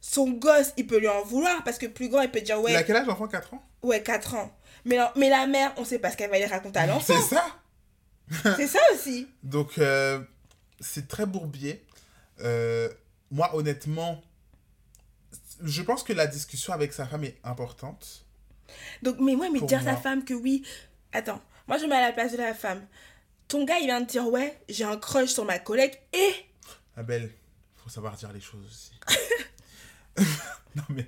Son 0.00 0.30
gosse, 0.30 0.72
il 0.76 0.86
peut 0.86 0.98
lui 0.98 1.08
en 1.08 1.22
vouloir 1.24 1.62
parce 1.64 1.78
que 1.78 1.86
plus 1.86 2.08
grand, 2.08 2.22
il 2.22 2.30
peut 2.30 2.40
dire 2.40 2.56
Il 2.66 2.74
a 2.74 2.78
ouais, 2.78 2.84
quel 2.84 2.96
âge, 2.96 3.06
l'enfant? 3.06 3.28
4 3.28 3.54
ans? 3.54 3.62
Ouais 3.82 4.02
4 4.02 4.34
ans. 4.34 4.52
Mais, 4.84 4.96
la- 4.96 5.12
mais 5.16 5.28
la 5.30 5.46
mère, 5.46 5.72
on 5.76 5.84
sait 5.84 5.98
pas 6.00 6.10
ce 6.10 6.16
qu'elle 6.16 6.30
va 6.30 6.38
lui 6.38 6.44
raconter 6.46 6.80
à 6.80 6.86
l'enfant. 6.88 7.14
C'est 7.14 7.34
ça. 7.34 7.44
C'est 8.56 8.66
ça 8.68 8.80
aussi. 8.94 9.28
Donc, 9.42 9.78
euh, 9.78 10.20
c'est 10.80 11.06
très 11.08 11.24
bourbier. 11.26 11.84
Euh, 12.42 12.88
moi, 13.30 13.54
honnêtement, 13.54 14.22
je 15.62 15.82
pense 15.82 16.02
que 16.02 16.12
la 16.12 16.26
discussion 16.26 16.72
avec 16.72 16.92
sa 16.92 17.06
femme 17.06 17.24
est 17.24 17.38
importante. 17.44 18.26
Donc, 19.02 19.16
mais 19.20 19.34
ouais, 19.34 19.50
mais 19.50 19.60
dire 19.60 19.80
à 19.80 19.82
sa 19.82 19.96
femme 19.96 20.24
que 20.24 20.34
oui. 20.34 20.64
Attends, 21.12 21.40
moi 21.68 21.78
je 21.78 21.84
me 21.84 21.90
mets 21.90 21.96
à 21.96 22.08
la 22.08 22.12
place 22.12 22.32
de 22.32 22.38
la 22.38 22.54
femme. 22.54 22.86
Ton 23.48 23.64
gars, 23.64 23.78
il 23.78 23.86
vient 23.86 24.00
de 24.00 24.06
dire 24.06 24.26
ouais, 24.28 24.58
j'ai 24.68 24.84
un 24.84 24.96
crush 24.96 25.30
sur 25.30 25.44
ma 25.44 25.58
collègue 25.58 25.98
et. 26.12 26.32
Belle, 27.02 27.30
faut 27.76 27.90
savoir 27.90 28.16
dire 28.16 28.32
les 28.32 28.40
choses 28.40 28.66
aussi. 28.66 28.92
non 30.76 30.82
mais... 30.90 31.06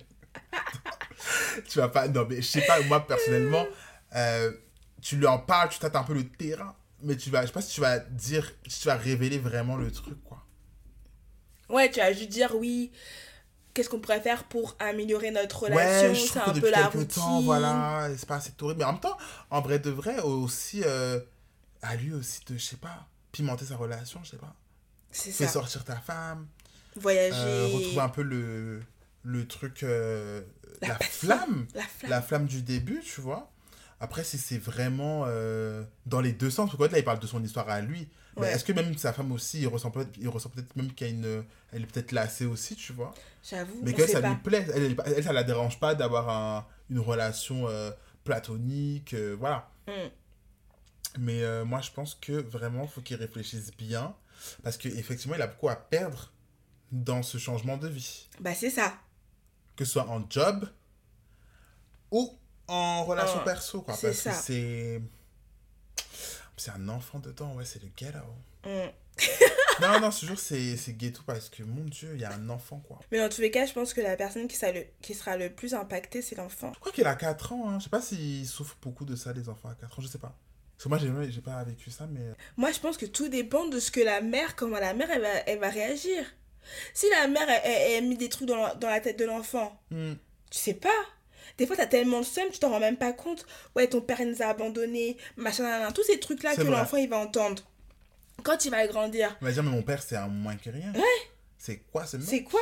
tu 1.68 1.78
vas 1.78 1.88
pas... 1.88 2.08
Non 2.08 2.26
mais 2.28 2.36
je 2.36 2.48
sais 2.48 2.62
pas, 2.62 2.80
moi 2.82 3.06
personnellement, 3.06 3.66
euh, 4.14 4.52
tu 5.00 5.16
lui 5.16 5.26
en 5.26 5.38
parles, 5.38 5.68
tu 5.70 5.78
tâtes 5.78 5.96
un 5.96 6.04
peu 6.04 6.14
le 6.14 6.28
terrain, 6.28 6.74
mais 7.02 7.16
tu 7.16 7.30
vas... 7.30 7.42
Je 7.42 7.48
sais 7.48 7.52
pas 7.52 7.62
si 7.62 7.74
tu 7.74 7.80
vas 7.80 7.98
dire, 7.98 8.50
si 8.66 8.80
tu 8.80 8.88
vas 8.88 8.96
révéler 8.96 9.38
vraiment 9.38 9.76
le 9.76 9.90
truc, 9.90 10.22
quoi. 10.24 10.43
Ouais, 11.68 11.90
tu 11.90 12.00
vas 12.00 12.12
juste 12.12 12.28
dire 12.30 12.54
oui. 12.56 12.90
Qu'est-ce 13.72 13.88
qu'on 13.88 13.98
pourrait 13.98 14.20
faire 14.20 14.44
pour 14.44 14.76
améliorer 14.78 15.32
notre 15.32 15.64
relation 15.64 16.08
ouais, 16.10 16.14
C'est 16.14 16.38
un 16.38 16.52
peu 16.52 16.70
la 16.70 16.86
routine. 16.86 17.06
temps, 17.08 17.40
voilà, 17.42 18.08
c'est 18.16 18.26
pas 18.28 18.36
assez 18.36 18.52
horrible. 18.60 18.78
Mais 18.78 18.84
en 18.84 18.92
même 18.92 19.00
temps, 19.00 19.16
en 19.50 19.60
vrai 19.60 19.80
de 19.80 19.90
vrai, 19.90 20.20
aussi, 20.20 20.82
euh, 20.84 21.18
à 21.82 21.96
lui 21.96 22.12
aussi 22.14 22.40
de, 22.46 22.56
je 22.56 22.62
sais 22.64 22.76
pas, 22.76 23.08
pimenter 23.32 23.64
sa 23.64 23.74
relation, 23.76 24.20
je 24.22 24.30
sais 24.30 24.36
pas. 24.36 24.54
C'est 25.10 25.32
Fais 25.32 25.46
ça. 25.46 25.54
sortir 25.54 25.82
ta 25.84 25.96
femme, 25.96 26.46
Voyager. 26.96 27.34
euh, 27.36 27.66
retrouver 27.72 28.00
un 28.00 28.08
peu 28.08 28.22
le, 28.22 28.80
le 29.24 29.46
truc, 29.48 29.82
euh, 29.82 30.42
La 30.82 30.94
flamme. 30.98 31.66
La 31.74 31.82
flamme. 31.82 32.10
la 32.10 32.22
flamme 32.22 32.46
du 32.46 32.62
début, 32.62 33.00
tu 33.04 33.20
vois. 33.20 33.50
Après, 33.98 34.22
si 34.22 34.38
c'est 34.38 34.58
vraiment 34.58 35.26
dans 36.06 36.20
les 36.20 36.32
deux 36.32 36.50
sens, 36.50 36.70
parce 36.70 36.78
que 36.88 36.92
là, 36.92 36.98
il 37.00 37.04
parle 37.04 37.18
de 37.18 37.26
son 37.26 37.42
histoire 37.42 37.68
à 37.68 37.80
lui. 37.80 38.08
Ouais. 38.36 38.52
est-ce 38.52 38.64
que 38.64 38.72
même 38.72 38.96
sa 38.98 39.12
femme 39.12 39.30
aussi, 39.32 39.60
il 39.60 39.68
ressent 39.68 39.90
peut-être, 39.90 40.18
peut-être 40.50 40.74
même 40.76 40.92
a 41.04 41.06
une. 41.06 41.44
Elle 41.72 41.82
est 41.82 41.86
peut-être 41.86 42.12
lassée 42.12 42.46
aussi, 42.46 42.74
tu 42.76 42.92
vois. 42.92 43.14
J'avoue. 43.48 43.80
Mais 43.82 43.92
que 43.92 44.06
ça 44.06 44.20
pas. 44.20 44.28
lui 44.30 44.36
plaît. 44.36 44.66
Elle, 44.74 44.96
elle, 45.06 45.22
ça 45.24 45.32
la 45.32 45.44
dérange 45.44 45.78
pas 45.78 45.94
d'avoir 45.94 46.28
un- 46.28 46.66
une 46.90 46.98
relation 46.98 47.68
euh, 47.68 47.90
platonique, 48.24 49.14
euh, 49.14 49.36
voilà. 49.38 49.70
Mm. 49.86 49.92
Mais 51.18 51.42
euh, 51.44 51.64
moi, 51.64 51.80
je 51.80 51.90
pense 51.90 52.14
que 52.16 52.32
vraiment, 52.32 52.82
il 52.84 52.88
faut 52.88 53.00
qu'il 53.00 53.16
réfléchisse 53.16 53.70
bien. 53.76 54.14
Parce 54.62 54.76
qu'effectivement, 54.76 55.36
il 55.36 55.42
a 55.42 55.46
beaucoup 55.46 55.68
à 55.68 55.76
perdre 55.76 56.32
dans 56.90 57.22
ce 57.22 57.38
changement 57.38 57.76
de 57.76 57.88
vie. 57.88 58.28
Bah, 58.40 58.54
c'est 58.54 58.70
ça. 58.70 58.94
que 59.76 59.84
ce 59.84 59.92
soit 59.92 60.08
en 60.08 60.24
job 60.28 60.68
ou 62.10 62.36
en 62.68 63.04
relation 63.04 63.38
Ah, 63.40 63.44
perso 63.44 63.82
quoi 63.82 63.94
parce 64.00 64.12
ça. 64.16 64.30
que 64.32 64.36
c'est 64.36 65.02
c'est 66.56 66.70
un 66.70 66.88
enfant 66.88 67.18
dedans 67.18 67.54
ouais 67.54 67.64
c'est 67.64 67.82
le 67.82 67.88
ghetto 67.96 68.18
Mm. 68.66 68.88
non 69.82 70.00
non 70.00 70.10
ce 70.10 70.24
jour 70.24 70.38
c'est 70.38 70.76
c'est 70.78 70.94
ghetto 70.94 71.20
parce 71.26 71.50
que 71.50 71.62
mon 71.62 71.84
dieu 71.84 72.12
il 72.14 72.20
y 72.22 72.24
a 72.24 72.32
un 72.32 72.48
enfant 72.48 72.78
quoi 72.88 72.98
Mais 73.12 73.18
dans 73.18 73.28
tous 73.28 73.42
les 73.42 73.50
cas, 73.50 73.66
je 73.66 73.74
pense 73.74 73.92
que 73.92 74.00
la 74.00 74.16
personne 74.16 74.48
qui 74.48 74.56
sera 74.56 74.72
le, 74.72 74.86
qui 75.02 75.14
sera 75.14 75.36
le 75.36 75.50
plus 75.50 75.74
impactée, 75.74 76.22
c'est 76.22 76.34
l'enfant. 76.36 76.72
je 76.74 76.80
crois 76.80 76.92
qu'il 76.92 77.06
a 77.06 77.14
4 77.14 77.52
ans 77.52 77.68
hein. 77.68 77.78
je 77.78 77.84
sais 77.84 77.90
pas 77.90 78.00
s'il 78.00 78.46
souffre 78.46 78.76
beaucoup 78.80 79.04
de 79.04 79.16
ça 79.16 79.32
les 79.34 79.48
enfants 79.50 79.68
à 79.68 79.74
4 79.74 79.98
ans 79.98 80.02
je 80.02 80.08
sais 80.08 80.16
pas 80.18 80.34
parce 80.76 80.84
que 80.84 80.88
moi 80.88 81.26
j'ai 81.28 81.40
pas 81.42 81.62
vécu 81.64 81.90
ça 81.90 82.06
mais 82.10 82.20
Moi, 82.56 82.72
je 82.72 82.80
pense 82.80 82.96
que 82.96 83.06
tout 83.06 83.28
dépend 83.28 83.66
de 83.68 83.78
ce 83.78 83.90
que 83.90 84.00
la 84.00 84.20
mère, 84.22 84.56
comment 84.56 84.78
la 84.80 84.92
mère, 84.94 85.08
elle 85.10 85.20
va, 85.22 85.28
elle 85.46 85.58
va 85.60 85.68
réagir. 85.70 86.24
Si 86.94 87.06
la 87.10 87.28
mère, 87.28 87.48
elle, 87.48 87.60
elle, 87.64 87.92
elle 87.92 88.04
a 88.04 88.06
mis 88.08 88.16
des 88.16 88.28
trucs 88.28 88.48
dans 88.48 88.56
la, 88.56 88.74
dans 88.74 88.88
la 88.88 89.00
tête 89.00 89.18
de 89.18 89.24
l'enfant, 89.24 89.80
Hmm. 89.90 90.14
tu 90.50 90.58
sais 90.58 90.74
pas. 90.74 90.88
Des 91.58 91.66
fois, 91.66 91.76
t'as 91.76 91.86
tellement 91.86 92.18
le 92.18 92.24
seum, 92.24 92.44
tu 92.52 92.58
t'en 92.58 92.70
rends 92.70 92.80
même 92.80 92.96
pas 92.96 93.12
compte. 93.12 93.46
Ouais, 93.76 93.86
ton 93.86 94.00
père, 94.00 94.20
il 94.20 94.28
nous 94.30 94.42
a 94.42 94.46
abandonnés, 94.46 95.16
machin, 95.36 95.62
nan, 95.62 95.82
nan. 95.82 95.92
tous 95.92 96.02
ces 96.02 96.18
trucs-là 96.18 96.56
que 96.56 96.62
l'enfant, 96.62 96.96
il 96.96 97.08
va 97.08 97.18
entendre. 97.18 97.62
Quand 98.42 98.64
il 98.64 98.70
va 98.70 98.86
grandir, 98.88 99.36
il 99.40 99.44
va 99.44 99.52
dire 99.52 99.62
mais 99.62 99.70
mon 99.70 99.82
père 99.82 100.02
c'est 100.02 100.16
un 100.16 100.26
moins 100.26 100.56
que 100.56 100.68
rien 100.68 100.92
Ouais. 100.94 101.02
c'est 101.56 101.78
quoi 101.92 102.04
ce 102.04 102.16
mec? 102.16 102.26
C'est 102.28 102.42
quoi? 102.42 102.60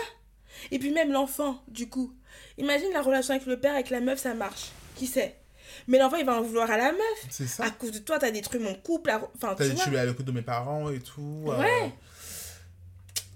Et 0.71 0.79
puis 0.79 0.91
même 0.93 1.11
l'enfant, 1.11 1.63
du 1.69 1.89
coup. 1.89 2.13
Imagine 2.59 2.93
la 2.93 3.01
relation 3.03 3.35
avec 3.35 3.47
le 3.47 3.59
père, 3.59 3.73
avec 3.75 3.89
la 3.91 4.01
meuf, 4.01 4.19
ça 4.21 4.35
marche. 4.35 4.71
Qui 4.97 5.07
sait? 5.07 5.37
Mais 5.89 5.99
l'enfant, 5.99 6.17
il 6.17 6.27
va 6.27 6.39
en 6.39 6.43
vouloir 6.43 6.71
à 6.71 6.77
la 6.77 6.93
meuf. 6.93 7.27
c'est 7.31 7.47
ça 7.47 7.65
À 7.65 7.71
cause 7.71 7.91
de 7.93 7.99
toi, 7.99 8.19
t'as 8.19 8.31
détruit 8.31 8.61
mon 8.61 8.75
couple. 8.75 9.11
Enfin, 9.11 9.55
T'as 9.57 9.65
es 9.67 9.97
à 9.99 10.05
l'écoute 10.05 10.27
de 10.27 10.33
mes 10.33 10.43
parents 10.43 10.91
et 10.91 11.01
tout. 11.01 11.45
euh, 11.49 11.59
Ouais. 11.59 11.93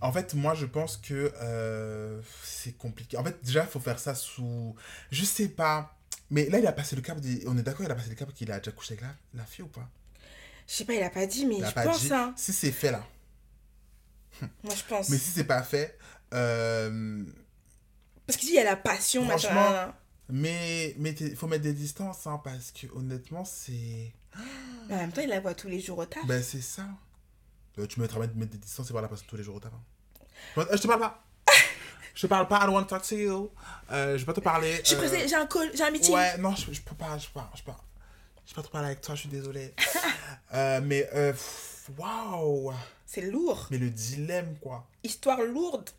En 0.00 0.12
fait, 0.12 0.34
moi, 0.34 0.54
je 0.54 0.66
pense 0.66 0.96
que 0.98 1.32
euh, 1.40 2.20
c'est 2.42 2.76
compliqué. 2.76 3.16
En 3.16 3.24
fait, 3.24 3.42
déjà, 3.42 3.62
il 3.62 3.68
faut 3.68 3.80
faire 3.80 3.98
ça 3.98 4.14
sous... 4.14 4.74
Je 5.10 5.24
sais 5.24 5.48
pas. 5.48 5.96
Mais 6.30 6.48
là, 6.50 6.58
il 6.58 6.66
a 6.66 6.72
passé 6.72 6.96
le 6.96 7.02
cap. 7.02 7.18
des- 7.20 7.44
On 7.46 7.56
est 7.56 7.62
d'accord, 7.62 7.84
il 7.86 7.90
a 7.90 7.94
passé 7.94 8.10
le 8.10 8.14
cap 8.14 8.32
qu'il 8.34 8.50
a 8.52 8.58
déjà 8.58 8.72
couché 8.72 8.94
avec 8.94 9.02
la, 9.02 9.14
la 9.40 9.44
fille 9.46 9.64
ou 9.64 9.68
pas? 9.68 9.88
Je 10.68 10.74
sais 10.74 10.84
pas, 10.84 10.94
il 10.94 11.02
a 11.02 11.10
pas 11.10 11.26
dit, 11.26 11.46
mais 11.46 11.56
Il 11.58 11.66
je 11.66 11.70
pas 11.72 11.84
pense, 11.84 12.00
dit. 12.02 12.12
hein. 12.12 12.34
Si 12.36 12.52
c'est 12.52 12.72
fait, 12.72 12.90
là. 12.90 13.04
Moi, 14.62 14.74
je 14.74 14.82
pense. 14.88 15.08
Mais 15.08 15.18
si 15.18 15.30
c'est 15.30 15.44
pas 15.44 15.62
fait... 15.62 15.98
euh, 16.34 17.24
Parce 18.26 18.36
qu'ici, 18.36 18.52
il 18.52 18.56
y 18.56 18.58
a 18.60 18.64
la 18.64 18.76
passion, 18.76 19.24
machin. 19.24 19.48
Franchement, 19.48 19.70
nan. 19.70 19.92
Mais 20.28 20.96
il 20.98 21.36
faut 21.36 21.46
mettre 21.46 21.62
des 21.62 21.72
distances, 21.72 22.26
hein, 22.26 22.40
parce 22.42 22.72
que 22.72 22.88
honnêtement, 22.94 23.44
c'est... 23.44 24.12
Mais 24.88 24.94
en 24.94 24.98
même 24.98 25.12
temps, 25.12 25.22
il 25.22 25.28
la 25.30 25.40
voit 25.40 25.54
tous 25.54 25.68
les 25.68 25.80
jours 25.80 25.98
au 25.98 26.04
taf. 26.06 26.26
Ben, 26.26 26.42
c'est 26.42 26.60
ça. 26.60 26.86
Euh, 27.78 27.86
tu 27.86 28.00
me 28.00 28.04
mettras 28.04 28.20
mettre, 28.20 28.34
mettre 28.36 28.52
des 28.52 28.58
distances 28.58 28.88
et 28.88 28.92
voir 28.92 29.02
la 29.02 29.08
personne 29.08 29.26
tous 29.28 29.36
les 29.36 29.42
jours 29.42 29.56
au 29.56 29.60
tabac. 29.60 29.76
Euh, 30.58 30.64
je 30.72 30.78
te 30.78 30.86
parle 30.86 31.00
pas. 31.00 31.22
je 32.14 32.22
te 32.22 32.26
parle 32.26 32.48
pas, 32.48 32.58
I 32.58 32.66
don't 32.66 32.74
want 32.74 32.84
to 32.84 32.88
talk 32.88 33.02
to 33.02 33.16
you. 33.16 33.50
Euh, 33.90 34.12
je 34.12 34.18
vais 34.18 34.24
pas 34.26 34.32
te 34.32 34.40
parler. 34.40 34.76
Je 34.82 34.86
suis 34.88 34.94
euh, 34.96 34.98
pressée, 34.98 35.28
j'ai 35.28 35.34
un 35.34 35.46
call, 35.46 35.70
j'ai 35.74 35.82
un 35.82 35.90
meeting. 35.90 36.14
Ouais, 36.14 36.38
non, 36.38 36.54
je, 36.54 36.72
je 36.72 36.80
peux 36.80 36.94
pas, 36.94 37.18
je 37.18 37.26
peux 37.26 37.34
pas, 37.34 37.50
je 37.54 37.62
peux 37.62 37.72
pas. 37.72 37.80
Je 38.46 38.52
peux 38.52 38.56
pas 38.56 38.62
trop 38.62 38.72
parler 38.72 38.86
avec 38.88 39.00
toi, 39.00 39.14
je 39.14 39.20
suis 39.20 39.28
désolé. 39.28 39.74
Euh, 40.54 40.80
mais, 40.80 41.08
waouh. 41.98 42.72
C'est 43.04 43.20
lourd. 43.20 43.66
Mais 43.70 43.78
le 43.78 43.90
dilemme, 43.90 44.56
quoi. 44.60 44.86
Histoire 45.02 45.42
lourde. 45.42 45.90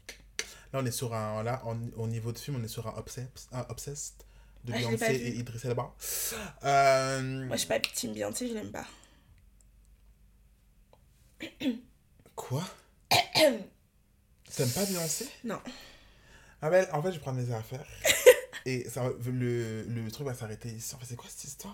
Là, 0.74 0.80
on 0.82 0.86
est 0.86 0.92
sur 0.92 1.14
un, 1.14 1.44
là, 1.44 1.62
au 1.98 2.08
niveau 2.08 2.32
de 2.32 2.38
film, 2.40 2.58
on 2.60 2.64
est 2.64 2.68
sur 2.70 2.88
un 2.88 2.98
Obsessed, 2.98 3.30
un 3.52 3.66
Obsessed 3.70 4.16
de 4.66 4.74
Ah, 4.74 4.78
Beyoncé 4.78 5.16
et 5.16 5.36
Idris 5.36 5.60
Elba. 5.64 5.94
Euh, 6.64 7.46
Moi, 7.46 7.56
je 7.56 7.60
suis 7.60 7.68
pas 7.68 7.80
team 7.80 8.14
Beyoncé, 8.14 8.50
je 8.50 8.54
l'aime 8.54 8.72
pas. 8.72 8.86
Quoi? 12.36 12.64
T'aimes 13.36 14.72
pas 14.74 14.86
Beyoncé? 14.86 15.30
Non. 15.44 15.60
Ah 16.62 16.70
ben, 16.70 16.88
en 16.94 17.02
fait, 17.02 17.10
je 17.10 17.16
vais 17.18 17.22
prendre 17.22 17.40
mes 17.40 17.54
affaires. 17.54 17.84
et 18.66 18.88
ça, 18.90 19.04
le, 19.26 19.84
le 19.84 20.12
truc 20.12 20.26
va 20.26 20.34
s'arrêter 20.34 20.70
ici. 20.70 20.96
En 20.96 21.00
fait, 21.00 21.06
c'est 21.10 21.16
quoi 21.16 21.30
cette 21.30 21.44
histoire? 21.44 21.74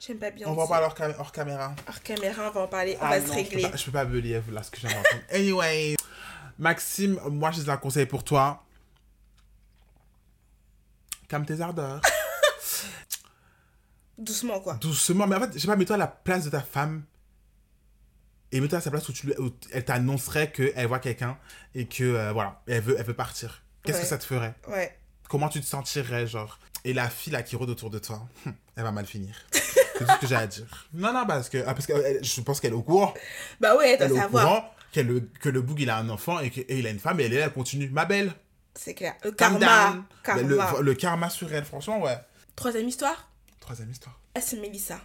J'aime 0.00 0.18
pas 0.18 0.30
Beyoncé. 0.30 0.50
On 0.50 0.54
va 0.54 0.62
en 0.62 0.68
parler 0.68 0.86
hors, 0.86 0.94
cam- 0.94 1.14
hors 1.18 1.32
caméra. 1.32 1.74
Hors 1.88 2.02
caméra, 2.02 2.48
on 2.48 2.52
va 2.52 2.60
en 2.62 2.68
parler, 2.68 2.96
on 3.00 3.04
Ah 3.04 3.10
va 3.10 3.20
non, 3.20 3.26
se 3.26 3.28
je 3.28 3.34
peux 3.34 3.38
régler. 3.56 3.70
pas- 3.70 3.76
Je 3.76 3.84
peux 3.84 3.92
pas 3.92 4.04
believe 4.04 4.52
là 4.52 4.62
ce 4.62 4.70
que 4.70 4.80
j'ai 4.80 4.88
entendu. 4.88 5.06
Anyway, 5.30 5.96
Maxime, 6.58 7.18
moi 7.30 7.50
j'ai 7.50 7.68
un 7.68 7.76
conseil 7.76 8.06
pour 8.06 8.24
toi. 8.24 8.64
Calme 11.28 11.46
tes 11.46 11.60
ardeurs. 11.60 12.00
Doucement, 14.18 14.60
quoi. 14.60 14.74
Doucement, 14.74 15.26
mais 15.26 15.36
en 15.36 15.40
fait, 15.40 15.54
je 15.54 15.58
sais 15.58 15.66
pas, 15.66 15.76
mets-toi 15.76 15.96
à 15.96 15.98
la 15.98 16.06
place 16.06 16.44
de 16.44 16.50
ta 16.50 16.60
femme. 16.60 17.04
Et 18.52 18.60
mets-toi 18.60 18.78
à 18.78 18.80
sa 18.82 18.90
place 18.90 19.08
où, 19.08 19.12
tu, 19.12 19.28
où 19.38 19.50
elle 19.72 19.84
t'annoncerait 19.84 20.52
qu'elle 20.52 20.86
voit 20.86 20.98
quelqu'un 20.98 21.38
et 21.74 21.86
que, 21.86 22.04
euh, 22.04 22.32
voilà, 22.32 22.62
elle 22.68 22.82
veut, 22.82 22.96
elle 22.98 23.04
veut 23.06 23.14
partir. 23.14 23.62
Qu'est-ce 23.82 23.96
Ouais. 23.98 24.02
que 24.02 24.08
ça 24.08 24.18
te 24.18 24.24
ferait? 24.24 24.54
Ouais. 24.68 24.96
Comment 25.28 25.48
tu 25.48 25.60
te 25.60 25.66
sentirais, 25.66 26.26
genre? 26.26 26.58
Et 26.84 26.92
la 26.92 27.08
fille 27.08 27.32
là 27.32 27.42
qui 27.42 27.56
rôde 27.56 27.70
autour 27.70 27.90
de 27.90 27.98
toi, 27.98 28.28
hum, 28.46 28.54
elle 28.76 28.82
va 28.84 28.92
mal 28.92 29.06
finir. 29.06 29.34
C'est 29.52 30.04
tout 30.04 30.12
ce 30.12 30.18
que 30.20 30.26
j'ai 30.26 30.34
à 30.36 30.46
dire. 30.46 30.66
Non, 30.92 31.12
non, 31.12 31.26
parce 31.26 31.48
que, 31.48 31.58
ah, 31.66 31.74
parce 31.74 31.86
que 31.86 31.92
elle- 31.94 32.22
je 32.24 32.40
pense 32.40 32.60
qu'elle 32.60 32.72
est 32.72 32.76
au 32.76 32.82
courant. 32.82 33.14
Bah 33.60 33.76
ouais, 33.76 33.92
elle 33.92 34.02
est 34.02 34.10
au 34.12 34.16
savoir. 34.16 34.44
courant 34.44 34.74
qu'elle- 34.92 35.26
que 35.40 35.48
le 35.48 35.62
boug 35.62 35.80
il 35.80 35.88
a 35.90 35.96
un 35.98 36.08
enfant 36.10 36.40
et 36.40 36.50
qu'il 36.50 36.86
a 36.86 36.90
une 36.90 36.98
femme 36.98 37.20
et 37.20 37.24
elle 37.24 37.32
est 37.34 37.38
là, 37.38 37.46
elle 37.46 37.52
continue. 37.52 37.88
Ma 37.88 38.04
belle, 38.04 38.32
C'est 38.74 38.94
clair. 38.94 39.14
Le 39.22 39.30
calm 39.32 39.58
karma. 39.58 39.92
down. 39.92 40.04
Karma. 40.24 40.42
Le, 40.78 40.82
le 40.82 40.94
karma 40.94 41.30
sur 41.30 41.52
elle, 41.54 41.64
franchement, 41.64 42.00
ouais. 42.02 42.18
Troisième 42.56 42.88
histoire? 42.88 43.28
Troisième 43.60 43.90
histoire. 43.90 44.18
Ah, 44.34 44.40
c'est 44.40 44.56
Mélissa. 44.60 45.00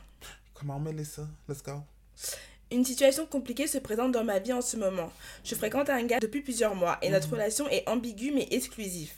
Comment 0.53 0.77
on 0.77 0.79
met 0.79 1.03
ça 1.03 1.27
Let's 1.47 1.61
go. 1.61 1.83
Une 2.71 2.83
situation 2.85 3.25
compliquée 3.25 3.67
se 3.67 3.77
présente 3.77 4.11
dans 4.11 4.23
ma 4.23 4.39
vie 4.39 4.53
en 4.53 4.61
ce 4.61 4.75
moment. 4.77 5.11
Je 5.43 5.55
fréquente 5.55 5.89
un 5.89 6.03
gars 6.03 6.19
depuis 6.19 6.41
plusieurs 6.41 6.75
mois 6.75 6.97
et 7.01 7.09
notre 7.09 7.29
relation 7.29 7.67
est 7.69 7.87
ambiguë 7.87 8.31
mais 8.31 8.47
exclusive. 8.51 9.11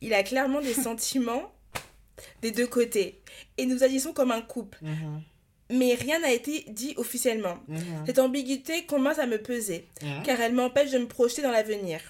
Il 0.00 0.12
a 0.14 0.22
clairement 0.22 0.60
des 0.60 0.74
sentiments 0.88 1.52
des 2.42 2.50
deux 2.50 2.66
côtés 2.66 3.20
et 3.56 3.64
nous 3.66 3.82
agissons 3.82 4.12
comme 4.12 4.30
un 4.30 4.42
couple. 4.42 4.78
Mhm. 4.82 5.22
Mais 5.72 5.94
rien 5.94 6.18
n'a 6.18 6.32
été 6.32 6.64
dit 6.68 6.94
officiellement. 6.96 7.58
Mhm. 7.68 8.04
Cette 8.06 8.18
ambiguïté 8.18 8.84
commence 8.86 9.18
à 9.18 9.26
me 9.26 9.38
peser 9.40 9.86
Mhm. 10.02 10.22
car 10.24 10.40
elle 10.40 10.52
m'empêche 10.54 10.90
de 10.90 10.98
me 10.98 11.06
projeter 11.06 11.42
dans 11.42 11.52
l'avenir. 11.52 12.00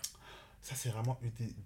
Ça, 0.62 0.74
c'est 0.76 0.88
vraiment. 0.90 1.18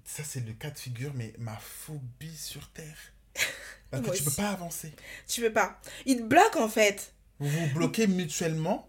Ça, 0.05 0.23
c'est 0.25 0.45
le 0.47 0.53
cas 0.53 0.71
de 0.71 0.79
figure, 0.79 1.13
mais 1.15 1.33
ma 1.39 1.57
phobie 1.57 2.37
sur 2.37 2.69
Terre. 2.71 2.97
Parce 3.91 4.03
que 4.07 4.17
tu 4.17 4.23
peux 4.25 4.31
pas 4.31 4.51
avancer. 4.51 4.93
Tu 5.27 5.41
veux 5.41 5.53
pas 5.53 5.81
Il 6.07 6.19
te 6.19 6.23
bloque 6.23 6.57
en 6.57 6.69
fait. 6.69 7.13
Vous 7.41 7.49
vous 7.49 7.75
bloquez 7.75 8.07
mutuellement, 8.07 8.89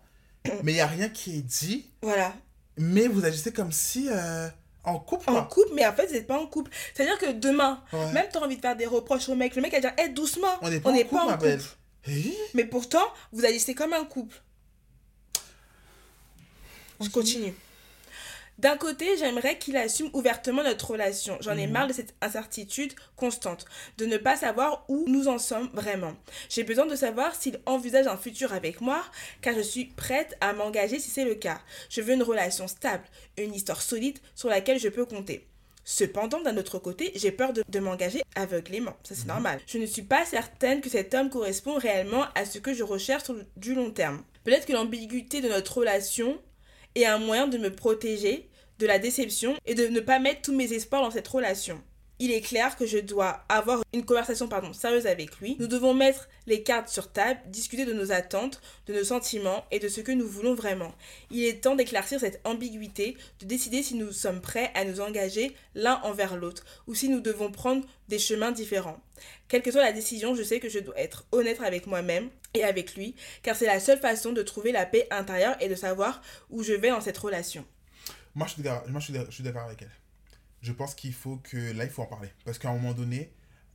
mais 0.64 0.72
il 0.72 0.76
n'y 0.76 0.82
a 0.82 0.88
rien 0.88 1.10
qui 1.10 1.38
est 1.38 1.42
dit, 1.42 1.86
Voilà. 2.02 2.34
mais 2.78 3.08
vous 3.08 3.26
agissez 3.26 3.52
comme 3.54 3.72
si. 3.72 4.08
euh, 4.10 4.48
en 4.84 5.00
couple, 5.00 5.30
En 5.32 5.44
couple, 5.46 5.72
mais 5.74 5.86
en 5.88 5.94
fait, 5.94 6.06
vous 6.08 6.14
n'êtes 6.14 6.28
pas 6.28 6.38
en 6.40 6.46
couple. 6.46 6.70
C'est-à-dire 6.94 7.18
que 7.18 7.32
demain, 7.32 7.82
Ouais. 7.92 8.12
même 8.14 8.28
tu 8.32 8.38
as 8.38 8.42
envie 8.42 8.56
de 8.58 8.62
faire 8.62 8.76
des 8.76 8.86
reproches 8.86 9.28
au 9.30 9.36
mec, 9.36 9.56
le 9.56 9.62
mec 9.64 9.72
va 9.72 9.80
dire 9.80 9.94
Hé, 9.98 10.10
doucement, 10.10 10.48
On 10.62 10.70
n'est 10.70 10.80
pas, 10.80 10.92
en 10.92 10.94
couple, 11.32 11.38
belle. 11.40 11.58
couple. 11.60 11.70
Eh? 12.08 12.38
Mais 12.54 12.66
pourtant, 12.66 13.04
vous 13.32 13.44
agissez 13.46 13.74
comme 13.74 13.94
un 13.94 14.06
couple. 14.06 14.40
Je 17.02 17.10
continue. 17.10 17.54
D'un 18.58 18.78
côté, 18.78 19.18
j'aimerais 19.18 19.58
qu'il 19.58 19.76
assume 19.76 20.10
ouvertement 20.14 20.64
notre 20.64 20.92
relation. 20.92 21.38
J'en 21.42 21.58
ai 21.58 21.68
Mhm. 21.68 21.74
marre 21.74 21.88
de 21.88 21.94
cette 21.94 22.16
incertitude 22.22 22.94
constante, 23.18 23.66
de 23.98 24.06
ne 24.06 24.18
pas 24.18 24.38
savoir 24.38 24.86
où 24.88 25.04
nous 25.08 25.28
en 25.28 25.40
sommes 25.40 25.70
vraiment. 25.74 26.14
J'ai 26.50 26.64
besoin 26.64 26.86
de 26.86 26.96
savoir 26.96 27.36
s'il 27.36 27.60
envisage 27.66 28.08
un 28.08 28.16
futur 28.18 28.54
avec 28.54 28.80
moi, 28.80 29.04
car 29.42 29.56
je 29.56 29.62
suis 29.62 29.86
prête 29.86 30.38
à 30.40 30.54
m'engager 30.54 31.00
si 31.00 31.10
c'est 31.10 31.26
le 31.26 31.36
cas. 31.36 31.60
Je 31.90 32.00
veux 32.02 32.14
une 32.14 32.24
relation 32.24 32.68
stable, 32.68 33.04
une 33.38 33.54
histoire 33.54 33.82
solide 33.82 34.20
sur 34.36 34.48
laquelle 34.50 34.80
je 34.80 34.88
peux 34.90 35.06
compter. 35.06 35.46
Cependant, 35.88 36.42
d'un 36.42 36.58
autre 36.58 36.80
côté, 36.80 37.12
j'ai 37.14 37.32
peur 37.32 37.54
de, 37.54 37.64
de 37.70 37.80
m'engager 37.80 38.24
aveuglément. 38.36 38.96
Ça, 39.04 39.14
c'est 39.16 39.28
normal. 39.28 39.60
Je 39.68 39.78
ne 39.78 39.86
suis 39.86 40.02
pas 40.02 40.26
certaine 40.26 40.82
que 40.82 40.90
cet 40.90 41.14
homme 41.14 41.30
correspond 41.30 41.76
réellement 41.76 42.26
à 42.34 42.46
ce 42.46 42.58
que 42.58 42.74
je 42.74 42.84
recherche 42.84 43.26
sur 43.26 43.34
le- 43.34 43.46
du 43.58 43.76
long 43.76 43.92
terme. 43.92 44.24
Peut-être 44.46 44.66
que 44.66 44.74
l'ambiguïté 44.74 45.42
de 45.42 45.50
notre 45.50 45.78
relation 45.78 46.40
est 46.96 47.06
un 47.06 47.18
moyen 47.18 47.48
de 47.48 47.58
me 47.58 47.74
protéger 47.74 48.50
de 48.80 48.86
la 48.86 49.00
déception 49.00 49.56
et 49.66 49.76
de 49.76 49.88
ne 49.88 50.00
pas 50.00 50.20
mettre 50.20 50.42
tous 50.42 50.56
mes 50.56 50.74
espoirs 50.74 51.02
dans 51.02 51.12
cette 51.12 51.28
relation. 51.28 51.82
Il 52.18 52.32
est 52.32 52.40
clair 52.40 52.78
que 52.78 52.86
je 52.86 52.98
dois 52.98 53.44
avoir 53.50 53.84
une 53.94 54.06
conversation 54.06 54.48
pardon, 54.48 54.72
sérieuse 54.72 55.06
avec 55.06 55.38
lui. 55.40 55.58
Nous 55.60 55.68
devons 55.68 55.94
mettre 55.94 56.30
les 56.48 56.64
cartes 56.64 56.88
sur 56.88 57.12
table, 57.12 57.42
discuter 57.48 57.84
de 57.84 57.92
nos 57.92 58.14
attentes, 58.14 58.62
de 58.88 58.94
nos 58.94 59.04
sentiments 59.04 59.66
et 59.70 59.80
de 59.80 59.90
ce 59.90 60.00
que 60.00 60.14
nous 60.14 60.26
voulons 60.26 60.56
vraiment. 60.56 60.96
Il 61.30 61.44
est 61.44 61.62
temps 61.62 61.76
d'éclaircir 61.76 62.22
cette 62.22 62.40
ambiguïté, 62.46 63.18
de 63.42 63.46
décider 63.46 63.84
si 63.84 63.96
nous 63.96 64.14
sommes 64.14 64.40
prêts 64.40 64.72
à 64.76 64.86
nous 64.86 65.02
engager 65.02 65.54
l'un 65.74 66.00
envers 66.04 66.38
l'autre 66.38 66.64
ou 66.88 66.96
si 66.96 67.10
nous 67.10 67.20
devons 67.20 67.52
prendre 67.52 67.86
des 68.08 68.20
chemins 68.20 68.54
différents. 68.54 69.02
Quelle 69.50 69.62
que 69.62 69.72
soit 69.72 69.84
la 69.84 69.92
décision, 69.92 70.36
je 70.36 70.44
sais 70.44 70.62
que 70.62 70.70
je 70.70 70.80
dois 70.80 70.98
être 70.98 71.26
honnête 71.34 71.60
avec 71.62 71.86
moi-même 71.86 72.30
et 72.54 72.64
avec 72.64 72.96
lui, 72.96 73.16
car 73.44 73.58
c'est 73.58 73.66
la 73.66 73.82
seule 73.82 74.00
façon 74.00 74.32
de 74.32 74.42
trouver 74.42 74.72
la 74.72 74.86
paix 74.86 75.08
intérieure 75.12 75.58
et 75.60 75.68
de 75.68 75.76
savoir 75.76 76.22
où 76.50 76.64
je 76.64 76.72
vais 76.72 76.92
dans 76.92 77.02
cette 77.02 77.18
relation. 77.18 77.66
Moi, 78.36 78.48
je 78.48 78.54
suis 79.32 79.44
d'accord 79.44 79.64
avec 79.64 79.82
elle. 79.82 80.05
Je 80.66 80.72
pense 80.74 80.96
qu'il 80.96 81.14
faut 81.14 81.38
que. 81.38 81.72
Là, 81.74 81.84
il 81.86 81.90
faut 81.90 82.02
en 82.02 82.08
parler. 82.08 82.30
Parce 82.44 82.58
qu'à 82.58 82.70
un 82.70 82.74
moment 82.74 82.94
donné, 82.94 83.32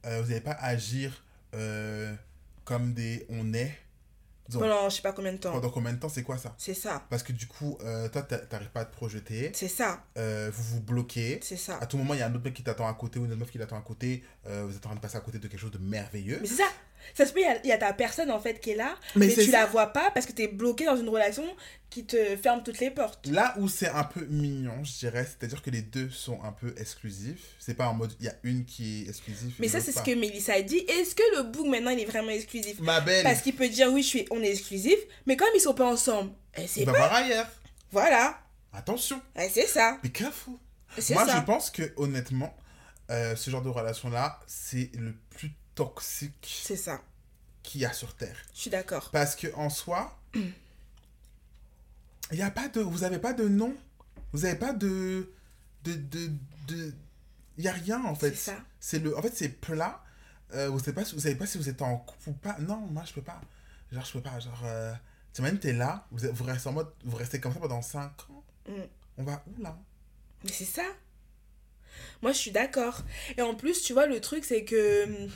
euh, 0.07 0.21
vous 0.23 0.29
n'allez 0.29 0.41
pas 0.41 0.57
agir 0.61 1.25
euh, 1.55 2.15
comme 2.65 2.93
des. 2.95 3.27
On 3.31 3.55
est. 3.55 3.73
Pendant 4.53 4.89
je 4.91 4.97
sais 4.97 5.03
pas 5.03 5.13
combien 5.13 5.33
de 5.33 5.39
temps. 5.39 5.53
pendant 5.53 5.71
combien 5.71 5.93
de 5.93 5.99
temps 6.01 6.09
c'est 6.09 6.25
quoi 6.25 6.37
ça? 6.37 6.57
C'est 6.59 6.75
ça. 6.75 7.07
Parce 7.09 7.23
que 7.23 7.33
du 7.33 7.47
coup, 7.47 7.79
euh, 7.83 8.09
toi, 8.09 8.23
t'a- 8.23 8.39
t'arrives 8.39 8.71
pas 8.71 8.81
à 8.81 8.85
te 8.85 8.93
projeter. 8.93 9.53
C'est 9.55 9.69
ça. 9.69 10.03
euh, 10.19 10.51
vous 10.53 10.65
vous 10.75 10.81
bloquez. 10.81 11.39
C'est 11.41 11.57
ça. 11.57 11.79
À 11.81 11.87
tout 11.87 11.97
moment, 11.97 12.15
il 12.15 12.19
y 12.19 12.23
a 12.23 12.27
un 12.27 12.35
autre 12.35 12.43
mec 12.43 12.55
qui 12.55 12.65
t'attend 12.65 12.89
à 12.89 12.95
côté 12.95 13.21
ou 13.21 13.25
une 13.27 13.31
autre 13.31 13.39
meuf 13.39 13.51
qui 13.53 13.59
t'attend 13.59 13.79
à 13.79 13.83
côté. 13.83 14.25
euh, 14.47 14.65
vous 14.67 14.75
êtes 14.75 14.85
en 14.85 14.89
train 14.89 14.97
de 14.97 15.01
passer 15.01 15.17
à 15.17 15.21
côté 15.21 15.39
de 15.39 15.47
quelque 15.47 15.61
chose 15.61 15.71
de 15.71 15.79
merveilleux. 15.79 16.39
Mais 16.41 16.49
c'est 16.49 16.57
ça. 16.65 16.69
Ça 17.15 17.27
se 17.27 17.33
peut, 17.33 17.41
il 17.41 17.45
y 17.45 17.47
a- 17.47 17.61
il 17.65 17.69
y, 17.69 17.73
a 17.73 17.79
ta 17.79 17.93
personne 17.93 18.31
en 18.31 18.41
fait 18.41 18.61
qui 18.61 18.71
est 18.71 18.77
là, 18.77 18.97
Mais 19.17 19.27
mais, 19.27 19.35
tu 19.35 19.45
ça. 19.47 19.53
la 19.61 19.67
vois 19.67 19.89
pas 19.89 20.11
parce 20.13 20.27
que 20.27 20.33
tu 20.33 20.43
es 20.43 20.49
bloqué 20.49 20.85
dans 20.85 20.97
une 20.97 21.09
relation 21.09 21.45
qui 21.91 22.05
te 22.07 22.37
ferme 22.37 22.63
toutes 22.63 22.79
les 22.79 22.91
portes. 22.91 23.27
Là 23.27 23.55
où 23.59 23.69
c'est 23.69 23.89
un 23.89 24.05
peu 24.05 24.25
mignon, 24.27 24.85
je 24.85 24.99
dirais, 25.01 25.25
c'est-à-dire 25.27 25.61
que 25.61 25.71
les 25.71 25.83
deux 25.83 26.09
sont 26.11 26.41
un 26.45 26.53
peu 26.53 26.73
exclusifs. 26.79 27.57
C'est 27.59 27.75
pas 27.75 27.89
en 27.89 27.95
mode, 27.95 28.15
il 28.21 28.27
y 28.27 28.29
a 28.29 28.35
une 28.45 28.65
qui 28.65 29.03
est 29.05 29.09
exclusive. 29.09 29.55
Mais 29.59 29.69
ça, 29.69 29.81
c'est 29.81 29.91
ce 29.93 30.01
que 30.03 30.15
Mélissa 30.15 30.55
a 30.55 30.63
dit. 30.63 30.79
Est-ce 30.79 31.15
que 31.17 31.23
le 31.37 31.43
book 31.45 31.67
maintenant 31.67 31.91
il 31.91 32.01
est 32.01 32.05
vraiment 32.05 32.31
exclusif? 32.31 32.79
Ma 32.81 33.01
belle, 33.01 33.25
Parce 33.25 33.41
qu'il 33.43 33.57
peut 33.57 33.69
dire 33.69 33.89
oui, 33.93 34.03
je 34.03 34.07
suis, 34.09 34.27
on 34.31 34.41
est 34.43 34.51
exclusif, 34.53 34.99
mais 35.27 35.37
comme 35.37 35.49
ils 35.57 35.61
sont 35.61 35.75
pas 35.75 35.87
ensemble, 35.91 36.31
eh, 36.57 36.67
c'est 36.69 36.85
va 36.85 36.93
pas. 36.93 36.99
voir 36.99 37.15
ailleurs. 37.15 37.49
Voilà. 37.91 38.39
Attention, 38.73 39.21
Eh, 39.37 39.49
c'est 39.53 39.67
ça. 39.67 39.99
be 40.05 40.09
careful. 40.13 40.55
Moi, 41.11 41.27
ça. 41.27 41.37
je 41.41 41.45
pense 41.45 41.71
que 41.71 41.93
honnêtement, 41.97 42.57
euh, 43.11 43.35
ce 43.35 43.51
genre 43.51 43.63
de 43.63 43.69
relation-là, 43.69 44.39
c'est 44.47 44.91
le 44.95 45.13
plus 45.31 45.51
toxique 45.85 46.61
C'est 46.65 46.77
ça. 46.77 47.01
qu'il 47.63 47.81
y 47.81 47.85
a 47.87 47.93
sur 47.93 48.15
Terre. 48.15 48.37
Je 48.55 48.61
suis 48.61 48.71
d'accord. 48.71 49.11
Parce 49.13 49.35
que 49.35 49.53
en 49.55 49.71
soi, 49.71 50.19
il 50.35 50.53
y 52.39 52.43
a 52.43 52.51
pas 52.51 52.69
de, 52.69 52.81
vous 52.81 53.05
avez 53.05 53.19
pas 53.19 53.33
de 53.33 53.49
nom, 53.49 53.75
vous 54.33 54.45
avez 54.45 54.59
pas 54.59 54.73
de, 54.73 55.33
de, 55.85 55.95
de, 55.95 56.31
de, 56.69 56.93
il 57.57 57.65
y 57.65 57.69
a 57.69 57.73
rien 57.73 58.05
en 58.05 58.15
fait. 58.15 58.31
C'est 58.31 58.53
ça. 58.53 58.59
C'est 58.79 58.99
le, 58.99 59.17
en 59.17 59.23
fait, 59.23 59.35
c'est 59.35 59.49
plat. 59.49 60.03
Euh, 60.53 60.69
vous 60.69 60.79
savez 60.81 60.93
pas, 60.93 61.05
vous 61.05 61.21
savez 61.21 61.37
pas 61.37 61.47
si 61.47 61.59
vous 61.59 61.69
êtes 61.69 61.81
en 61.81 61.97
couple 61.97 62.31
ou 62.31 62.33
pas. 62.35 62.57
Non, 62.61 62.79
moi 62.91 63.05
je 63.07 63.13
peux 63.13 63.23
pas. 63.23 63.41
Genre 63.91 64.05
je 64.05 64.13
peux 64.13 64.23
pas. 64.23 64.39
Genre, 64.39 64.61
euh, 64.65 64.93
t'imagines 65.33 65.59
t'es 65.59 65.73
là, 65.73 66.07
vous, 66.11 66.27
vous 66.33 66.45
restez 66.45 66.69
en 66.69 66.73
mode, 66.73 66.93
vous 67.05 67.17
restez 67.17 67.41
comme 67.41 67.55
ça 67.55 67.61
pendant 67.61 67.83
5 67.83 68.03
ans. 68.31 68.45
Mm. 68.69 68.73
On 69.19 69.25
va 69.25 69.43
où 69.47 69.63
là? 69.63 69.79
Mais 70.45 70.53
c'est 70.53 70.65
ça. 70.65 70.85
Moi, 72.23 72.33
je 72.33 72.39
suis 72.39 72.51
d'accord. 72.51 73.03
Et 73.37 73.43
en 73.43 73.55
plus, 73.55 73.83
tu 73.83 73.93
vois, 73.93 74.07
le 74.07 74.21
truc, 74.21 74.45
c'est 74.45 74.65
que 74.65 75.29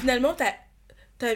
finalement, 0.00 0.34
t'as. 0.34 0.52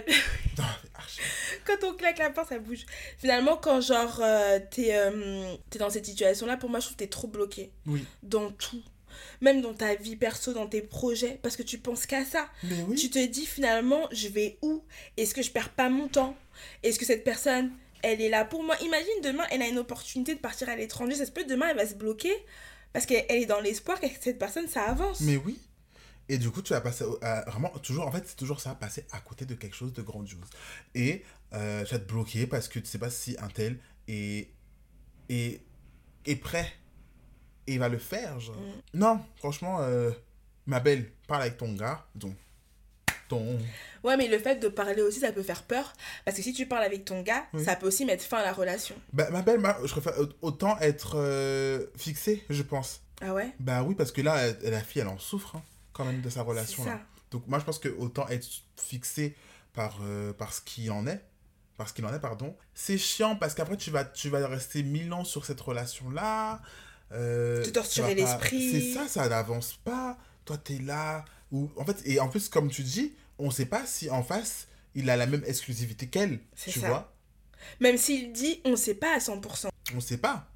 quand 1.64 1.84
on 1.84 1.94
claque 1.94 2.18
la 2.18 2.30
porte, 2.30 2.50
ça 2.50 2.58
bouge. 2.58 2.84
Finalement, 3.18 3.56
quand 3.56 3.80
genre 3.80 4.20
euh, 4.22 4.58
t'es 4.70 4.94
euh, 4.94 5.54
t'es 5.70 5.78
dans 5.78 5.90
cette 5.90 6.06
situation-là, 6.06 6.56
pour 6.56 6.68
moi, 6.70 6.80
je 6.80 6.86
trouve 6.86 6.96
que 6.96 7.02
t'es 7.04 7.08
trop 7.10 7.28
bloqué 7.28 7.72
Oui. 7.86 8.04
dans 8.22 8.50
tout. 8.50 8.82
Même 9.40 9.60
dans 9.62 9.74
ta 9.74 9.94
vie 9.94 10.16
perso, 10.16 10.52
dans 10.52 10.66
tes 10.66 10.82
projets, 10.82 11.38
parce 11.42 11.56
que 11.56 11.62
tu 11.62 11.78
penses 11.78 12.06
qu'à 12.06 12.24
ça. 12.24 12.48
Mais 12.62 12.82
oui. 12.86 12.96
Tu 12.96 13.10
te 13.10 13.24
dis 13.24 13.46
finalement, 13.46 14.06
je 14.12 14.28
vais 14.28 14.58
où? 14.62 14.82
Est-ce 15.16 15.34
que 15.34 15.42
je 15.42 15.50
perds 15.50 15.70
pas 15.70 15.88
mon 15.88 16.08
temps? 16.08 16.36
Est-ce 16.82 16.98
que 16.98 17.04
cette 17.06 17.24
personne, 17.24 17.70
elle 18.02 18.20
est 18.20 18.28
là 18.28 18.44
pour 18.44 18.62
moi? 18.62 18.76
Imagine 18.82 19.20
demain, 19.22 19.44
elle 19.50 19.62
a 19.62 19.66
une 19.68 19.78
opportunité 19.78 20.34
de 20.34 20.40
partir 20.40 20.68
à 20.68 20.76
l'étranger. 20.76 21.14
Ça 21.14 21.26
se 21.26 21.32
peut 21.32 21.44
demain, 21.44 21.68
elle 21.70 21.76
va 21.76 21.86
se 21.86 21.94
bloquer 21.94 22.32
parce 22.92 23.06
qu'elle 23.06 23.24
elle 23.28 23.42
est 23.42 23.46
dans 23.46 23.60
l'espoir 23.60 24.00
que 24.00 24.06
cette 24.20 24.38
personne, 24.38 24.68
ça 24.68 24.82
avance. 24.82 25.20
Mais 25.20 25.36
oui. 25.36 25.58
Et 26.32 26.38
du 26.38 26.50
coup, 26.50 26.62
tu 26.62 26.72
vas 26.72 26.80
passer 26.80 27.04
à- 27.22 27.42
vraiment 27.50 27.70
toujours, 27.82 28.06
en 28.06 28.12
fait, 28.12 28.22
c'est 28.24 28.36
toujours 28.36 28.60
ça, 28.60 28.74
passer 28.76 29.04
à 29.10 29.18
côté 29.18 29.44
de 29.46 29.54
quelque 29.56 29.74
chose 29.74 29.92
de 29.92 30.00
grandiose. 30.00 30.48
Et 30.94 31.24
euh, 31.54 31.82
tu 31.84 31.92
vas 31.92 31.98
te 31.98 32.04
bloquer 32.10 32.46
parce 32.46 32.68
que 32.68 32.78
tu 32.78 32.86
sais 32.86 32.98
pas 32.98 33.10
si 33.10 33.36
un 33.40 33.48
tel 33.48 33.78
est, 34.06 34.48
est, 35.28 35.60
est 36.26 36.36
prêt 36.36 36.72
et 37.66 37.78
va 37.78 37.88
le 37.88 37.98
faire. 37.98 38.38
Genre. 38.38 38.54
Mm. 38.56 38.98
Non, 38.98 39.20
franchement, 39.36 39.80
euh, 39.80 40.12
ma 40.66 40.78
belle, 40.78 41.10
parle 41.26 41.42
avec 41.42 41.56
ton 41.56 41.72
gars. 41.72 42.06
Donc, 42.14 42.36
ton. 43.28 43.58
Ouais, 44.04 44.16
mais 44.16 44.28
le 44.28 44.38
fait 44.38 44.56
de 44.56 44.68
parler 44.68 45.02
aussi, 45.02 45.18
ça 45.20 45.32
peut 45.32 45.42
faire 45.42 45.64
peur. 45.64 45.92
Parce 46.24 46.36
que 46.36 46.42
si 46.44 46.52
tu 46.52 46.66
parles 46.66 46.84
avec 46.84 47.04
ton 47.04 47.22
gars, 47.22 47.44
Oui. 47.52 47.64
ça 47.64 47.74
peut 47.74 47.88
aussi 47.88 48.04
mettre 48.04 48.22
fin 48.22 48.38
à 48.38 48.42
la 48.44 48.52
relation. 48.52 48.94
Bah, 49.12 49.28
ma 49.30 49.42
belle, 49.42 49.58
ma- 49.58 49.78
je 49.84 49.90
préfère 49.90 50.14
autant 50.42 50.78
être 50.78 51.14
euh, 51.16 51.86
fixé, 51.96 52.44
je 52.50 52.62
pense. 52.62 53.02
Ah 53.20 53.34
ouais? 53.34 53.52
Bah 53.58 53.82
oui, 53.82 53.94
parce 53.96 54.12
que 54.12 54.22
là, 54.22 54.52
la 54.62 54.80
fille, 54.80 55.02
elle 55.02 55.08
en 55.08 55.18
souffre 55.18 55.56
hein, 55.56 55.62
quand 56.00 56.06
même 56.12 56.22
de 56.22 56.30
sa 56.30 56.42
relation. 56.42 56.84
là. 56.84 57.00
Donc 57.30 57.46
moi 57.46 57.58
je 57.58 57.64
pense 57.64 57.78
que 57.78 57.88
autant 57.88 58.26
être 58.28 58.46
fixé 58.76 59.36
par, 59.72 59.98
euh, 60.02 60.32
par 60.32 60.52
ce 60.52 60.60
qui 60.62 60.90
en 60.90 61.06
est, 61.06 61.22
parce 61.76 61.92
qu'il 61.92 62.04
en 62.04 62.12
est, 62.14 62.18
pardon, 62.20 62.56
c'est 62.74 62.98
chiant 62.98 63.36
parce 63.36 63.54
qu'après 63.54 63.76
tu 63.76 63.90
vas, 63.90 64.04
tu 64.04 64.28
vas 64.28 64.46
rester 64.48 64.82
mille 64.82 65.12
ans 65.12 65.24
sur 65.24 65.44
cette 65.44 65.60
relation-là. 65.60 66.60
Euh, 67.12 67.62
Te 67.64 67.70
torturer 67.70 68.14
l'esprit. 68.14 68.70
C'est 68.72 68.94
ça, 68.94 69.08
ça 69.08 69.28
n'avance 69.28 69.74
pas. 69.84 70.16
Toi 70.44 70.56
t'es 70.58 70.78
là. 70.78 71.24
Ou, 71.52 71.70
en 71.76 71.84
fait, 71.84 71.96
et 72.04 72.20
en 72.20 72.28
plus, 72.28 72.48
comme 72.48 72.70
tu 72.70 72.82
dis, 72.82 73.12
on 73.38 73.50
sait 73.50 73.66
pas 73.66 73.84
si 73.86 74.08
en 74.10 74.22
face 74.22 74.68
il 74.94 75.08
a 75.10 75.16
la 75.16 75.26
même 75.26 75.42
exclusivité 75.46 76.06
qu'elle. 76.08 76.40
Tu 76.56 76.78
ça. 76.80 76.88
vois 76.88 77.12
Même 77.80 77.96
s'il 77.96 78.32
dit, 78.32 78.60
on 78.64 78.76
sait 78.76 78.94
pas 78.94 79.14
à 79.14 79.18
100%. 79.18 79.68
On 79.94 80.00
sait 80.00 80.18
pas. 80.18 80.48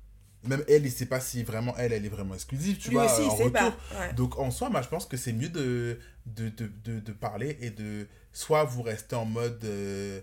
Même 0.47 0.65
elle, 0.69 0.85
il 0.87 0.93
sait 0.93 1.07
pas 1.07 1.21
si 1.21 1.43
vraiment 1.43 1.75
elle, 1.77 1.93
elle 1.93 2.05
est 2.05 2.09
vraiment 2.11 2.35
exclusive. 2.35 2.79
Tu 2.79 2.89
Lui 2.91 2.97
vois, 2.97 3.07
aussi, 3.07 3.23
il 3.23 3.29
en 3.31 3.37
sait 3.37 3.45
retour. 3.45 3.53
pas. 3.73 3.99
Ouais. 4.01 4.13
Donc 4.15 4.39
en 4.39 4.51
soi, 4.51 4.69
moi, 4.71 4.83
je 4.83 4.89
pense 4.89 5.07
que 5.07 5.17
c'est 5.17 5.33
mieux 5.33 5.49
de, 5.49 5.99
de, 6.27 6.49
de, 6.49 6.71
de, 6.85 7.01
de 7.01 7.13
parler 7.13 7.57
et 7.61 7.71
de... 7.71 8.07
Soit 8.33 8.65
vous 8.65 8.83
restez 8.83 9.17
en 9.17 9.25
mode... 9.25 9.63
euh, 9.65 10.21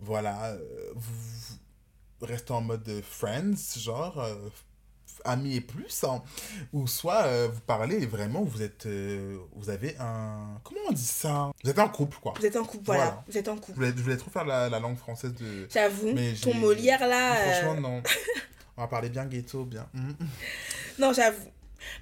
voilà, 0.00 0.46
euh, 0.52 0.92
vous, 0.94 1.56
restez 2.22 2.52
en 2.52 2.60
mode 2.60 2.88
euh, 2.88 3.00
friends, 3.02 3.54
genre... 3.78 4.18
euh, 4.20 4.34
amis 5.24 5.56
et 5.56 5.60
plus, 5.60 6.04
hein, 6.04 6.22
ou 6.72 6.86
soit 6.86 7.24
euh, 7.24 7.48
vous 7.50 7.60
parlez 7.60 7.96
et 8.02 8.06
vraiment 8.06 8.42
vous 8.44 8.62
êtes, 8.62 8.86
vous 9.54 9.70
avez 9.70 9.96
un, 9.98 10.60
comment 10.62 10.80
on 10.88 10.92
dit 10.92 11.00
ça? 11.02 11.50
Vous 11.64 11.70
êtes 11.70 11.78
en 11.78 11.88
couple 11.88 12.18
quoi. 12.20 12.34
Vous 12.38 12.44
êtes 12.46 12.54
en 12.56 12.64
couple, 12.64 12.84
voilà. 12.84 13.04
Voilà. 13.04 13.24
Vous 13.26 13.38
êtes 13.38 13.48
en 13.48 13.56
Je 13.56 13.60
couple. 13.60 13.76
voulais, 13.76 13.92
je 13.96 14.02
voulais 14.02 14.16
trop 14.18 14.30
faire 14.30 14.44
la, 14.44 14.68
la 14.68 14.78
langue 14.78 14.98
française 14.98 15.32
de. 15.34 15.66
J'avoue, 15.72 16.12
Mais 16.14 16.34
ton 16.34 16.54
Molière 16.54 17.06
là. 17.08 17.34
Franchement 17.34 17.80
non. 17.80 18.02
On 18.76 18.82
va 18.82 18.88
parler 18.88 19.08
bien 19.08 19.24
ghetto, 19.26 19.64
bien. 19.64 19.88
Mhm. 19.94 20.16
Non, 20.98 21.12
j'avoue. 21.12 21.50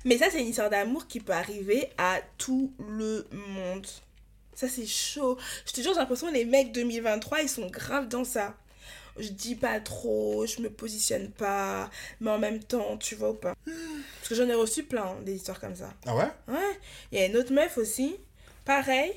Mais 0.05 0.19
ça, 0.19 0.27
c'est 0.31 0.41
une 0.41 0.49
histoire 0.49 0.71
d'amour 0.71 1.07
qui 1.07 1.21
peut 1.21 1.33
arriver 1.33 1.91
à 1.99 2.21
tout 2.39 2.73
le 2.79 3.27
monde. 3.33 3.87
Ça, 4.55 4.69
c'est 4.69 4.87
chaud. 4.87 5.37
Je 5.67 5.73
te 5.73 5.81
jure, 5.81 5.93
j'ai 5.93 6.01
l'impression 6.01 6.29
que 6.29 6.35
les 6.35 6.45
mecs 6.45 6.73
2023, 6.73 7.43
ils 7.43 7.49
sont 7.49 7.67
graves 7.67 8.09
dans 8.09 8.25
ça. 8.25 8.55
Je 9.17 9.29
dis 9.29 9.55
pas 9.55 9.79
trop, 9.79 10.45
je 10.47 10.61
me 10.61 10.69
positionne 10.69 11.31
pas, 11.31 11.89
mais 12.21 12.31
en 12.31 12.39
même 12.39 12.59
temps, 12.59 12.97
tu 12.97 13.15
vois 13.15 13.31
ou 13.31 13.35
pas. 13.35 13.55
Parce 13.65 14.29
que 14.29 14.35
j'en 14.35 14.49
ai 14.49 14.55
reçu 14.55 14.83
plein, 14.83 15.21
des 15.23 15.35
histoires 15.37 15.61
comme 15.61 15.77
ça. 15.77 15.93
Ah 16.05 16.17
ouais? 16.17 16.29
Ouais, 16.49 16.81
il 17.13 17.19
y 17.19 17.23
a 17.23 17.27
une 17.27 17.37
autre 17.37 17.53
meuf 17.53 17.79
aussi, 17.79 18.17
pareil. 18.65 19.13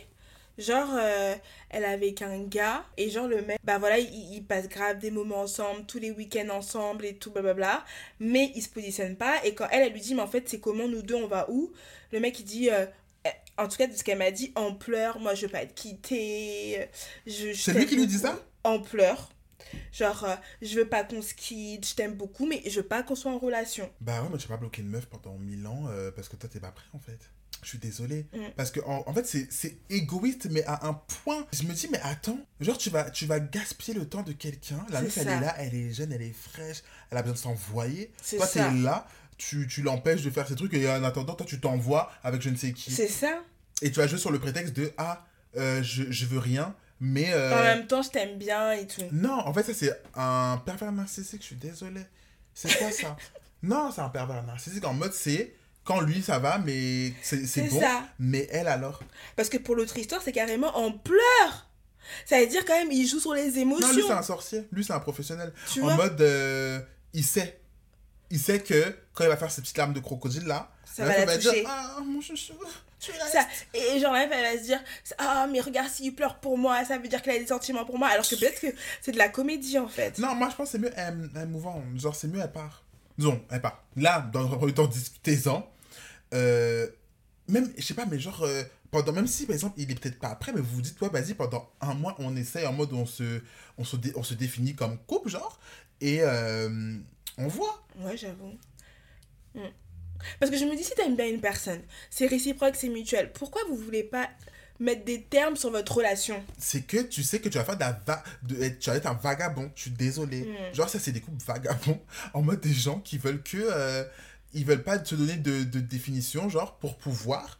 Genre, 0.57 0.89
euh, 0.93 1.35
elle 1.69 1.83
est 1.83 1.85
avec 1.85 2.21
un 2.23 2.39
gars, 2.43 2.85
et 2.97 3.09
genre, 3.09 3.27
le 3.27 3.41
mec, 3.43 3.59
bah 3.63 3.77
voilà, 3.77 3.99
ils 3.99 4.33
il 4.35 4.43
passent 4.43 4.67
grave 4.69 4.97
des 4.99 5.11
moments 5.11 5.41
ensemble, 5.41 5.85
tous 5.85 5.99
les 5.99 6.11
week-ends 6.11 6.49
ensemble 6.49 7.05
et 7.05 7.15
tout, 7.17 7.31
blablabla. 7.31 7.85
Mais 8.19 8.51
il 8.55 8.61
se 8.61 8.69
positionne 8.69 9.15
pas, 9.17 9.43
et 9.45 9.53
quand 9.53 9.67
elle, 9.71 9.83
elle 9.83 9.93
lui 9.93 10.01
dit, 10.01 10.15
mais 10.15 10.21
en 10.21 10.27
fait, 10.27 10.49
c'est 10.49 10.59
comment 10.59 10.87
nous 10.87 11.01
deux, 11.03 11.15
on 11.15 11.27
va 11.27 11.49
où? 11.49 11.71
Le 12.11 12.19
mec, 12.19 12.39
il 12.39 12.45
dit, 12.45 12.69
euh, 12.71 12.85
eh, 13.25 13.29
en 13.57 13.67
tout 13.67 13.77
cas, 13.77 13.87
de 13.87 13.93
ce 13.93 14.03
qu'elle 14.03 14.17
m'a 14.17 14.31
dit, 14.31 14.51
en 14.55 14.73
pleurs, 14.73 15.19
moi, 15.19 15.35
je 15.35 15.45
veux 15.45 15.51
pas 15.51 15.61
être 15.63 15.75
quittée. 15.75 16.87
Je, 17.27 17.53
je 17.53 17.61
C'est 17.61 17.73
lui 17.73 17.85
qui 17.85 17.95
lui 17.95 18.07
dit 18.07 18.17
ça? 18.19 18.39
En 18.63 18.79
pleurs. 18.81 19.29
Genre, 19.91 20.23
euh, 20.23 20.35
je 20.61 20.75
veux 20.79 20.87
pas 20.87 21.03
qu'on 21.03 21.21
se 21.21 21.33
quitte, 21.33 21.87
je 21.87 21.95
t'aime 21.95 22.13
beaucoup, 22.15 22.45
mais 22.47 22.61
je 22.65 22.79
veux 22.81 22.87
pas 22.87 23.03
qu'on 23.03 23.15
soit 23.15 23.31
en 23.31 23.37
relation. 23.39 23.91
Bah 23.99 24.21
ouais, 24.23 24.29
mais 24.31 24.37
tu 24.37 24.47
vas 24.47 24.55
pas 24.55 24.61
bloquer 24.61 24.81
une 24.81 24.89
meuf 24.89 25.05
pendant 25.07 25.37
1000 25.37 25.65
ans 25.67 25.85
euh, 25.89 26.11
parce 26.11 26.29
que 26.29 26.35
toi 26.35 26.49
t'es 26.49 26.59
pas 26.59 26.71
prêt 26.71 26.87
en 26.93 26.99
fait. 26.99 27.31
Je 27.63 27.69
suis 27.69 27.77
désolé. 27.79 28.27
Mm. 28.33 28.39
Parce 28.55 28.71
que 28.71 28.79
en, 28.81 29.03
en 29.07 29.13
fait 29.13 29.25
c'est- 29.25 29.77
égoïste 29.89 30.47
mais 30.51 30.63
à 30.65 30.85
un 30.87 30.93
point. 30.93 31.45
Je 31.53 31.63
me 31.63 31.73
dis 31.73 31.87
mais 31.91 31.99
attends, 32.03 32.39
genre 32.59 32.77
tu 32.77 32.89
vas, 32.89 33.09
tu 33.09 33.25
vas 33.25 33.39
gaspiller 33.39 33.97
le 33.97 34.07
temps 34.07 34.23
de 34.23 34.31
quelqu'un. 34.31 34.85
La 34.89 35.01
meuf 35.01 35.17
elle 35.17 35.27
est 35.27 35.39
là, 35.39 35.55
elle 35.57 35.73
est 35.75 35.93
jeune, 35.93 36.11
elle 36.13 36.21
est 36.21 36.33
fraîche, 36.35 36.83
elle 37.11 37.17
a 37.17 37.21
besoin 37.21 37.33
de 37.35 37.39
s'envoyer. 37.39 38.11
Toi 38.35 38.47
t'es 38.47 38.71
là, 38.71 39.07
tu, 39.37 39.67
tu 39.67 39.81
l'empêches 39.81 40.21
de 40.23 40.29
faire 40.29 40.47
ses 40.47 40.55
trucs 40.55 40.73
et 40.73 40.89
en 40.89 41.03
attendant 41.03 41.33
toi 41.35 41.45
tu 41.45 41.59
t'envoies 41.59 42.11
avec 42.23 42.41
je 42.41 42.49
ne 42.49 42.55
sais 42.55 42.71
qui. 42.73 42.91
C'est 42.91 43.07
ça. 43.07 43.41
Et 43.81 43.91
tu 43.91 43.99
vas 43.99 44.07
jouer 44.07 44.17
sur 44.19 44.31
le 44.31 44.39
prétexte 44.39 44.73
de 44.75 44.91
ah 44.97 45.25
euh, 45.55 45.81
je, 45.83 46.11
je 46.11 46.25
veux 46.25 46.39
rien 46.39 46.75
mais... 46.99 47.31
euh, 47.31 47.53
En 47.59 47.63
même 47.63 47.85
temps, 47.87 48.01
je 48.01 48.09
t'aime 48.09 48.37
bien 48.39 48.71
et 48.71 48.87
tout. 48.87 49.03
non, 49.11 49.33
en 49.45 49.53
fait, 49.53 49.61
ça, 49.63 49.73
c'est 49.75 50.01
un 50.15 50.59
pervers 50.65 50.91
narcissique, 50.91 51.41
je 51.41 51.45
suis 51.47 51.55
désolé. 51.55 52.01
C'est 52.55 52.75
quoi 52.77 52.91
ça? 52.91 53.15
Non, 53.63 53.91
c'est 53.91 54.01
un 54.01 54.09
pervers 54.09 54.41
narcissique 54.43 54.83
en 54.85 54.93
mode 54.93 55.13
c'est 55.13 55.53
quand 55.87 56.01
lui 56.01 56.21
ça 56.21 56.37
va, 56.37 56.57
mais 56.59 57.13
c'est 57.21 57.69
bon. 57.69 57.79
ça. 57.79 58.03
Mais 58.19 58.47
elle 58.51 58.67
alors? 58.67 59.01
Parce 59.37 59.47
que 59.47 59.57
pour 59.57 59.73
l'autre 59.75 59.97
histoire, 59.97 60.21
c'est 60.21 60.33
carrément 60.33 60.77
en 60.77 60.91
pleurs. 60.91 61.69
Ça 62.25 62.39
veut 62.39 62.47
dire 62.47 62.65
quand 62.65 62.77
même, 62.77 62.91
il 62.91 63.07
joue 63.07 63.19
sur 63.21 63.33
les 63.33 63.57
émotions. 63.57 63.87
Non, 63.87 63.93
lui 63.93 64.03
c'est 64.05 64.11
un 64.11 64.21
sorcier. 64.21 64.67
Lui 64.71 64.83
c'est 64.83 64.93
un 64.93 64.99
professionnel. 64.99 65.53
tu 65.71 65.81
en 65.81 65.85
vois 65.85 65.95
mode, 65.95 66.19
euh, 66.21 66.81
il 67.13 67.23
sait. 67.23 67.61
Il 68.29 68.39
sait 68.39 68.59
que 68.59 68.93
quand 69.13 69.23
il 69.23 69.29
va 69.29 69.37
faire 69.37 69.49
ses 69.49 69.61
petites 69.61 69.77
larmes 69.77 69.93
de 69.93 70.01
crocodile 70.01 70.43
là, 70.43 70.69
Ça 70.85 71.05
va 71.05 71.37
dire. 71.37 71.53
Ah, 71.65 71.99
mon 72.05 72.19
chouchou, 72.19 72.53
tu. 72.99 73.11
Ça, 73.31 73.47
et 73.73 73.99
genre, 73.99 74.13
elle 74.13 74.29
va 74.29 74.57
se 74.57 74.63
dire 74.63 74.81
Ah, 75.17 75.47
mais 75.49 75.61
regarde, 75.61 75.89
s'il 75.89 76.13
pleure 76.13 76.39
pour 76.39 76.57
moi, 76.57 76.83
ça 76.83 76.97
veut 76.97 77.07
dire 77.07 77.21
qu'il 77.21 77.31
a 77.31 77.39
des 77.39 77.47
sentiments 77.47 77.85
pour 77.85 77.97
moi. 77.97 78.09
Alors 78.09 78.27
que 78.27 78.35
peut-être 78.35 78.59
que 78.59 78.67
c'est 79.01 79.13
de 79.13 79.17
la 79.17 79.29
comédie 79.29 79.79
en 79.79 79.87
fait. 79.87 80.19
Non, 80.19 80.35
moi 80.35 80.49
je 80.49 80.55
pense 80.57 80.65
que 80.67 80.71
c'est 80.73 80.79
mieux 80.79 80.91
elle, 80.97 81.29
elle 81.33 81.47
mouvant. 81.47 81.81
Genre, 81.95 82.13
c'est 82.13 82.27
mieux, 82.27 82.41
elle 82.41 82.51
part. 82.51 82.83
Disons, 83.17 83.41
elle 83.49 83.61
part. 83.61 83.83
Là, 83.95 84.19
dans 84.33 84.65
le 84.65 84.73
temps, 84.73 84.87
discutez-en. 84.87 85.65
Euh, 86.33 86.87
même, 87.47 87.71
je 87.77 87.83
sais 87.83 87.93
pas, 87.93 88.05
mais 88.05 88.19
genre, 88.19 88.43
euh, 88.43 88.63
pendant, 88.91 89.13
même 89.13 89.27
si 89.27 89.45
par 89.45 89.53
exemple, 89.55 89.75
il 89.77 89.89
est 89.89 89.95
peut-être 89.99 90.19
pas 90.19 90.29
après, 90.29 90.51
mais 90.53 90.59
vous 90.61 90.75
vous 90.75 90.81
dites, 90.81 90.99
ouais, 91.01 91.09
vas-y, 91.09 91.33
pendant 91.33 91.69
un 91.81 91.93
mois, 91.93 92.15
on 92.19 92.35
essaye 92.35 92.65
en 92.65 92.73
mode 92.73 92.91
on 92.93 93.05
se, 93.05 93.41
on 93.77 93.83
se, 93.85 93.95
dé- 93.95 94.13
on 94.15 94.23
se 94.23 94.33
définit 94.33 94.75
comme 94.75 94.97
couple, 95.07 95.29
genre, 95.29 95.59
et 96.01 96.19
euh, 96.21 96.97
on 97.37 97.47
voit. 97.47 97.85
Ouais, 97.99 98.17
j'avoue. 98.17 98.57
Mm. 99.55 99.61
Parce 100.39 100.51
que 100.51 100.57
je 100.57 100.65
me 100.65 100.75
dis, 100.75 100.83
si 100.83 100.93
t'aimes 100.95 101.15
bien 101.15 101.27
une 101.27 101.39
personne, 101.41 101.81
c'est 102.09 102.27
réciproque, 102.27 102.75
c'est 102.75 102.89
mutuel. 102.89 103.31
Pourquoi 103.33 103.61
vous 103.69 103.75
voulez 103.77 104.03
pas 104.03 104.29
mettre 104.79 105.05
des 105.05 105.21
termes 105.23 105.55
sur 105.55 105.71
votre 105.71 105.95
relation? 105.95 106.43
C'est 106.57 106.81
que 106.81 107.01
tu 107.03 107.23
sais 107.23 107.39
que 107.39 107.49
tu 107.49 107.57
vas 107.57 107.63
faire 107.65 107.75
de 107.75 107.81
la 107.81 108.01
va 108.05 108.23
de, 108.43 108.61
être- 108.61 108.79
tu 108.79 108.89
vas 108.89 108.95
être 108.97 109.05
un 109.07 109.13
vagabond. 109.13 109.71
Je 109.75 109.83
suis 109.83 109.91
désolé. 109.91 110.41
Mm. 110.41 110.75
Genre, 110.75 110.89
ça, 110.89 110.99
c'est 110.99 111.11
des 111.11 111.21
couples 111.21 111.43
vagabonds. 111.45 112.01
En 112.33 112.41
mode 112.41 112.59
des 112.61 112.73
gens 112.73 112.99
qui 112.99 113.17
veulent 113.17 113.41
que. 113.43 113.57
euh, 113.57 114.03
ils 114.57 114.65
veulent 114.65 114.83
pas 114.83 114.97
te 114.99 115.15
donner 115.15 115.35
de, 115.37 115.63
de 115.63 115.79
définition, 115.79 116.49
genre, 116.49 116.77
pour 116.77 116.97
pouvoir. 116.97 117.59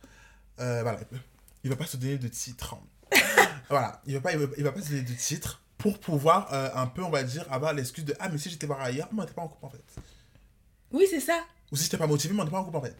euh, 0.59 0.81
voilà. 0.81 0.99
Il 1.63 1.69
va 1.69 1.75
pas 1.75 1.85
se 1.85 1.97
donner 1.97 2.17
de 2.17 2.27
titre. 2.27 2.75
voilà. 3.69 4.01
Il 4.05 4.13
va 4.15 4.21
pas, 4.21 4.33
il 4.33 4.39
va, 4.39 4.45
il 4.57 4.63
va 4.63 4.71
pas 4.71 4.81
se 4.81 4.89
donner 4.89 5.01
de 5.01 5.13
titre 5.13 5.61
pour 5.77 5.99
pouvoir 5.99 6.53
un 6.53 6.81
un 6.83 6.87
peu, 6.87 7.03
on 7.03 7.09
va 7.09 7.23
dire, 7.23 7.45
avoir 7.51 7.73
l'excuse 7.73 8.05
de 8.05 8.15
Ah, 8.19 8.29
mais 8.29 8.37
si 8.37 8.49
j'étais 8.49 8.67
voir 8.67 8.81
ailleurs, 8.81 9.07
moi, 9.11 9.23
on 9.23 9.27
était 9.27 9.35
pas 9.35 9.41
en 9.43 9.47
couple 9.47 9.65
en 9.65 9.69
fait. 9.69 9.83
Oui, 10.91 11.05
c'est 11.09 11.19
ça. 11.19 11.43
Ou 11.71 11.75
si 11.75 11.83
j'étais 11.83 11.97
pas 11.97 12.07
motivé, 12.07 12.33
mais 12.33 12.41
on 12.41 12.43
était 12.43 12.51
pas 12.51 12.59
en 12.59 12.63
couple 12.63 12.77
en 12.77 12.81
fait. 12.81 12.95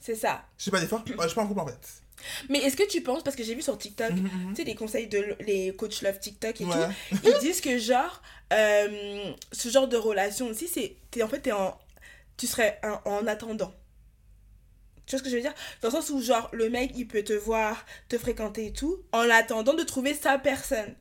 C'est 0.00 0.14
ça. 0.16 0.44
Je 0.56 0.64
sais 0.64 0.70
pas 0.70 0.80
d'effort, 0.80 1.02
je 1.06 1.26
suis 1.26 1.34
pas 1.34 1.42
en 1.42 1.46
couple 1.46 1.60
en 1.60 1.66
fait. 1.66 2.02
Mais 2.48 2.58
est-ce 2.60 2.76
que 2.76 2.88
tu 2.88 3.00
penses, 3.02 3.22
parce 3.22 3.36
que 3.36 3.44
j'ai 3.44 3.54
vu 3.54 3.62
sur 3.62 3.76
TikTok, 3.78 4.10
Mhm, 4.12 4.22
mhm. 4.22 4.48
tu 4.50 4.56
sais, 4.56 4.64
les 4.64 4.74
conseils 4.74 5.06
de 5.06 5.36
les 5.40 5.74
coachs 5.76 6.02
love 6.02 6.18
TikTok 6.18 6.60
et 6.60 6.64
Ouais. 6.64 6.88
tout, 7.10 7.16
ils 7.24 7.38
disent 7.40 7.60
que 7.60 7.78
genre, 7.78 8.22
euh, 8.52 9.32
ce 9.52 9.68
genre 9.68 9.86
de 9.86 9.96
relation 9.96 10.46
aussi, 10.46 10.66
c'est, 10.68 10.96
en 11.22 11.28
fait, 11.28 11.40
t'es 11.40 11.52
en, 11.52 11.78
tu 12.38 12.46
serais 12.46 12.80
en, 12.82 13.10
en 13.10 13.26
attendant. 13.26 13.74
Tu 15.04 15.12
vois 15.12 15.18
ce 15.18 15.24
que 15.24 15.30
je 15.30 15.36
veux 15.36 15.42
dire? 15.42 15.54
Dans 15.80 15.88
le 15.88 15.92
sens 15.92 16.10
où, 16.10 16.20
genre, 16.20 16.48
le 16.52 16.68
mec, 16.70 16.92
il 16.94 17.06
peut 17.06 17.22
te 17.22 17.32
voir, 17.32 17.84
te 18.08 18.18
fréquenter 18.18 18.66
et 18.66 18.72
tout, 18.72 19.02
en 19.12 19.28
attendant 19.30 19.74
de 19.74 19.82
trouver 19.82 20.14
sa 20.14 20.38
personne. 20.38 20.94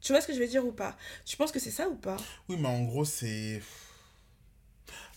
Tu 0.00 0.12
vois 0.12 0.20
ce 0.20 0.26
que 0.26 0.34
je 0.34 0.38
veux 0.38 0.46
dire 0.46 0.64
ou 0.64 0.72
pas? 0.72 0.96
Tu 1.24 1.36
penses 1.36 1.52
que 1.52 1.58
c'est 1.58 1.70
ça 1.70 1.88
ou 1.88 1.94
pas? 1.94 2.16
Oui, 2.48 2.56
mais 2.58 2.68
en 2.68 2.82
gros, 2.84 3.04
c'est. 3.04 3.62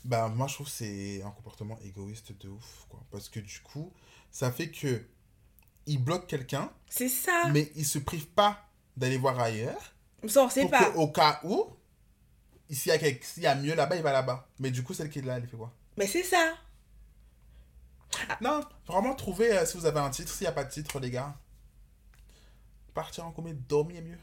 Bah, 0.06 0.28
moi, 0.28 0.48
je 0.48 0.56
trouve 0.56 0.68
que 0.68 0.74
c'est 0.74 1.22
un 1.22 1.32
comportement 1.32 1.78
égoïste 1.86 2.34
de 2.42 2.50
ouf, 2.50 2.86
quoi. 2.90 3.02
Parce 3.12 3.30
que 3.30 3.40
du 3.40 3.60
coup, 3.62 3.92
ça 4.32 4.52
fait 4.52 4.70
que. 4.70 5.02
Il 5.86 6.02
bloque 6.02 6.28
quelqu'un, 6.28 6.72
C'est 6.88 7.10
ça 7.10 7.50
mais 7.52 7.70
il 7.76 7.86
se 7.86 8.00
prive 8.00 8.28
pas 8.28 8.70
d'aller 8.96 9.18
voir 9.18 9.38
ailleurs. 9.38 9.94
Ça, 10.26 10.46
on 10.46 10.50
sait 10.50 10.70
pas. 10.70 10.92
au 10.92 11.10
cas 11.10 11.42
où, 11.44 11.68
s'il 12.70 12.90
y, 12.92 12.92
a 12.96 12.98
quelque- 12.98 13.26
y 13.38 13.46
a 13.48 13.56
mieux 13.56 13.76
là-bas, 13.76 13.96
il 13.96 14.02
va 14.04 14.12
là-bas. 14.12 14.48
Mais 14.60 14.72
du 14.72 14.84
coup, 14.84 14.94
celle 14.94 15.10
qui 15.10 15.20
est 15.20 15.24
là, 15.24 15.38
elle 15.38 15.48
fait 15.48 15.58
quoi? 15.58 15.72
Mais 15.98 16.08
c'est 16.08 16.24
ça 16.24 16.54
Non, 18.42 18.62
vraiment, 18.88 19.16
trouver 19.16 19.58
euh, 19.58 19.66
si 19.66 19.78
vous 19.78 19.86
avez 19.86 20.00
un 20.00 20.10
titre. 20.10 20.32
S'il 20.32 20.46
n'y 20.46 20.50
a 20.50 20.52
pas 20.54 20.64
de 20.64 20.72
titre, 20.72 21.00
les 21.00 21.10
gars, 21.12 21.36
partir 22.94 23.26
en 23.26 23.32
commun, 23.32 23.54
dormir 23.68 24.02
mieux. 24.04 24.18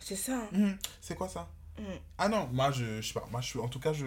C'est 0.00 0.16
ça. 0.16 0.48
Mhm. 0.52 0.76
C'est 1.00 1.14
quoi 1.14 1.28
ça? 1.28 1.48
Mhm. 1.78 1.98
Ah 2.18 2.28
non, 2.28 2.48
moi 2.52 2.70
je, 2.72 3.00
je 3.00 3.08
sais 3.08 3.14
pas, 3.14 3.26
moi 3.30 3.40
je 3.40 3.58
en 3.58 3.68
tout 3.68 3.78
cas 3.80 3.92
je, 3.92 4.06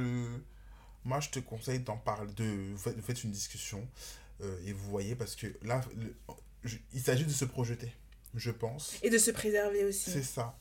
moi 1.05 1.19
je 1.19 1.29
te 1.29 1.39
conseille 1.39 1.79
d'en 1.79 1.97
parler, 1.97 2.31
de, 2.33 2.73
vous 2.73 3.01
faites, 3.01 3.23
une 3.23 3.31
discussion 3.31 3.87
euh, 4.41 4.57
et 4.65 4.73
vous 4.73 4.89
voyez 4.89 5.15
parce 5.15 5.35
que 5.35 5.47
là, 5.61 5.81
le- 5.95 6.15
je- 6.63 6.77
il 6.93 7.01
s'agit 7.01 7.25
de 7.25 7.31
se 7.31 7.45
projeter, 7.45 7.93
je 8.35 8.51
pense. 8.51 8.95
Et 9.03 9.09
de 9.09 9.17
se 9.17 9.31
préserver 9.31 9.85
aussi. 9.85 10.11
C'est 10.11 10.23
ça. 10.23 10.57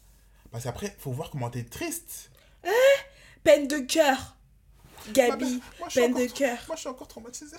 Parce 0.50 0.64
qu'après, 0.64 0.94
faut 0.98 1.12
voir 1.12 1.30
comment 1.30 1.50
t'es 1.50 1.64
triste. 1.64 2.30
Peine 3.48 3.66
de 3.66 3.78
cœur 3.78 4.36
Gabi, 5.10 5.62
moi, 5.78 5.88
peine 5.94 6.12
encore 6.12 6.22
de 6.26 6.32
cœur. 6.32 6.58
Moi 6.66 6.76
je 6.76 6.80
suis 6.80 6.88
encore 6.90 7.08
traumatisée. 7.08 7.56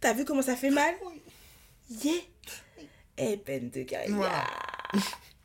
T'as 0.00 0.12
vu 0.12 0.24
comment 0.24 0.42
ça 0.42 0.56
fait 0.56 0.70
mal? 0.70 0.96
Oui. 1.06 1.22
Yeah. 2.02 2.22
Eh, 3.16 3.36
peine 3.36 3.70
de 3.70 3.84
cœur. 3.84 4.02
Yeah. 4.08 4.46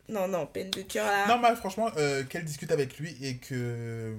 Non, 0.09 0.27
non, 0.27 0.47
peine 0.47 0.71
de 0.71 0.81
cœur 0.81 1.05
là. 1.05 1.27
Non, 1.27 1.37
mais 1.37 1.55
franchement, 1.55 1.91
euh, 1.97 2.23
qu'elle 2.23 2.43
discute 2.43 2.71
avec 2.71 2.97
lui 2.97 3.15
et 3.23 3.37
que. 3.37 4.17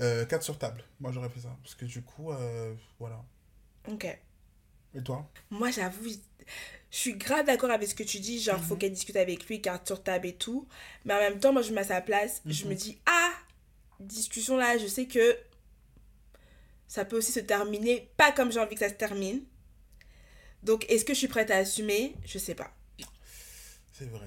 Euh, 0.00 0.26
4 0.26 0.42
sur 0.42 0.58
table. 0.58 0.82
Moi 0.98 1.12
j'aurais 1.12 1.28
fait 1.28 1.40
ça. 1.40 1.56
Parce 1.62 1.76
que 1.76 1.84
du 1.84 2.02
coup, 2.02 2.32
euh, 2.32 2.74
voilà. 2.98 3.22
Ok. 3.88 4.04
Et 4.94 5.02
toi? 5.04 5.24
Moi, 5.50 5.70
j'avoue, 5.70 6.08
je 6.10 6.16
suis 6.90 7.14
grave 7.14 7.46
d'accord 7.46 7.70
avec 7.70 7.88
ce 7.88 7.94
que 7.94 8.02
tu 8.02 8.18
dis. 8.18 8.42
Genre, 8.42 8.60
faut 8.60 8.74
Mhm. 8.74 8.80
qu'elle 8.80 8.92
discute 8.92 9.16
avec 9.16 9.46
lui, 9.46 9.62
carte 9.62 9.86
sur 9.86 10.02
table 10.02 10.26
et 10.26 10.34
tout. 10.34 10.66
Mais 11.04 11.14
en 11.14 11.18
même 11.20 11.38
temps, 11.38 11.52
moi, 11.52 11.62
je 11.62 11.70
me 11.70 11.76
mets 11.76 11.80
à 11.82 11.84
sa 11.84 12.00
place. 12.00 12.42
Je 12.44 12.64
Mhm. 12.64 12.70
me 12.70 12.74
dis, 12.74 12.98
ah, 13.06 13.30
discussion 14.06 14.56
là, 14.56 14.78
je 14.78 14.86
sais 14.86 15.06
que 15.06 15.36
ça 16.86 17.04
peut 17.04 17.16
aussi 17.16 17.32
se 17.32 17.40
terminer 17.40 18.10
pas 18.16 18.32
comme 18.32 18.52
j'ai 18.52 18.60
envie 18.60 18.74
que 18.74 18.80
ça 18.80 18.88
se 18.88 18.94
termine. 18.94 19.42
Donc, 20.62 20.84
est-ce 20.88 21.04
que 21.04 21.14
je 21.14 21.18
suis 21.18 21.28
prête 21.28 21.50
à 21.50 21.56
assumer? 21.56 22.14
Je 22.24 22.38
sais 22.38 22.54
pas. 22.54 22.70
C'est 23.92 24.08
vrai. 24.08 24.26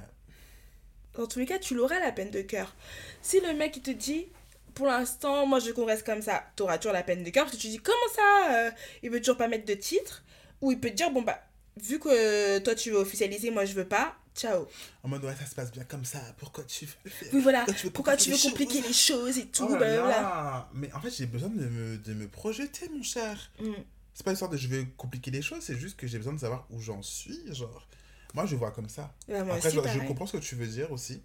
Dans 1.13 1.27
tous 1.27 1.39
les 1.39 1.45
cas, 1.45 1.59
tu 1.59 1.75
l'auras 1.75 1.99
la 1.99 2.11
peine 2.11 2.31
de 2.31 2.41
cœur. 2.41 2.75
Si 3.21 3.39
le 3.39 3.53
mec 3.53 3.77
il 3.77 3.83
te 3.83 3.91
dit, 3.91 4.27
pour 4.73 4.87
l'instant, 4.87 5.45
moi 5.45 5.59
je 5.59 5.71
qu'on 5.71 5.85
reste 5.85 6.05
comme 6.05 6.21
ça, 6.21 6.43
t'auras 6.55 6.77
toujours 6.77 6.93
la 6.93 7.03
peine 7.03 7.23
de 7.23 7.29
cœur 7.29 7.45
parce 7.45 7.55
que 7.55 7.61
tu 7.61 7.69
dis, 7.69 7.79
comment 7.79 7.97
ça 8.13 8.55
euh, 8.55 8.71
Il 9.01 9.09
veut 9.09 9.19
toujours 9.19 9.37
pas 9.37 9.47
mettre 9.47 9.65
de 9.65 9.73
titre 9.73 10.23
Ou 10.61 10.71
il 10.73 10.79
peut 10.79 10.89
te 10.89 10.95
dire, 10.95 11.11
bon 11.11 11.21
bah, 11.21 11.41
vu 11.77 11.99
que 11.99 12.59
toi 12.59 12.75
tu 12.75 12.91
veux 12.91 12.97
officialiser, 12.97 13.51
moi 13.51 13.65
je 13.65 13.73
veux 13.73 13.87
pas, 13.87 14.17
ciao. 14.35 14.67
En 15.03 15.07
mode, 15.07 15.23
ouais, 15.23 15.35
ça 15.35 15.45
se 15.45 15.55
passe 15.55 15.71
bien 15.71 15.83
comme 15.83 16.05
ça. 16.05 16.19
Pourquoi 16.37 16.63
tu 16.65 16.85
veux 16.85 17.09
faire? 17.09 17.29
Oui, 17.33 17.41
voilà. 17.41 17.65
Pourquoi 17.65 17.75
tu 17.75 17.85
veux 17.85 17.91
Pourquoi 17.91 18.17
tu 18.17 18.31
veux 18.31 18.37
compliquer 18.37 18.81
les 18.81 18.87
les 18.87 18.93
choses 18.93 19.37
et 19.37 19.47
tout, 19.47 19.67
Oh 19.69 19.77
là 19.77 19.95
là. 19.95 20.69
Mais 20.73 20.91
en 20.93 20.99
fait, 20.99 21.11
j'ai 21.11 21.25
besoin 21.25 21.49
de 21.49 21.65
me, 21.65 21.97
de 21.97 22.13
me 22.13 22.27
projeter, 22.27 22.89
mon 22.89 23.03
cher. 23.03 23.51
Mm. 23.59 23.73
C'est 24.13 24.23
pas 24.23 24.31
histoire 24.31 24.49
de 24.49 24.57
je 24.57 24.67
vais 24.67 24.85
compliquer 24.97 25.31
les 25.31 25.41
choses, 25.41 25.61
c'est 25.61 25.77
juste 25.77 25.97
que 25.97 26.07
j'ai 26.07 26.17
besoin 26.17 26.33
de 26.33 26.39
savoir 26.39 26.65
où 26.69 26.79
j'en 26.79 27.01
suis. 27.01 27.53
Genre, 27.53 27.87
moi, 28.33 28.45
je 28.45 28.55
vois 28.55 28.71
comme 28.71 28.89
ça. 28.89 29.13
Moi 29.27 29.39
Après, 29.39 29.77
aussi, 29.77 29.89
je, 29.93 30.07
comprends 30.07 30.25
ce 30.25 30.37
que 30.37 30.43
tu 30.43 30.55
veux 30.55 30.67
dire 30.67 30.91
aussi. 30.91 31.21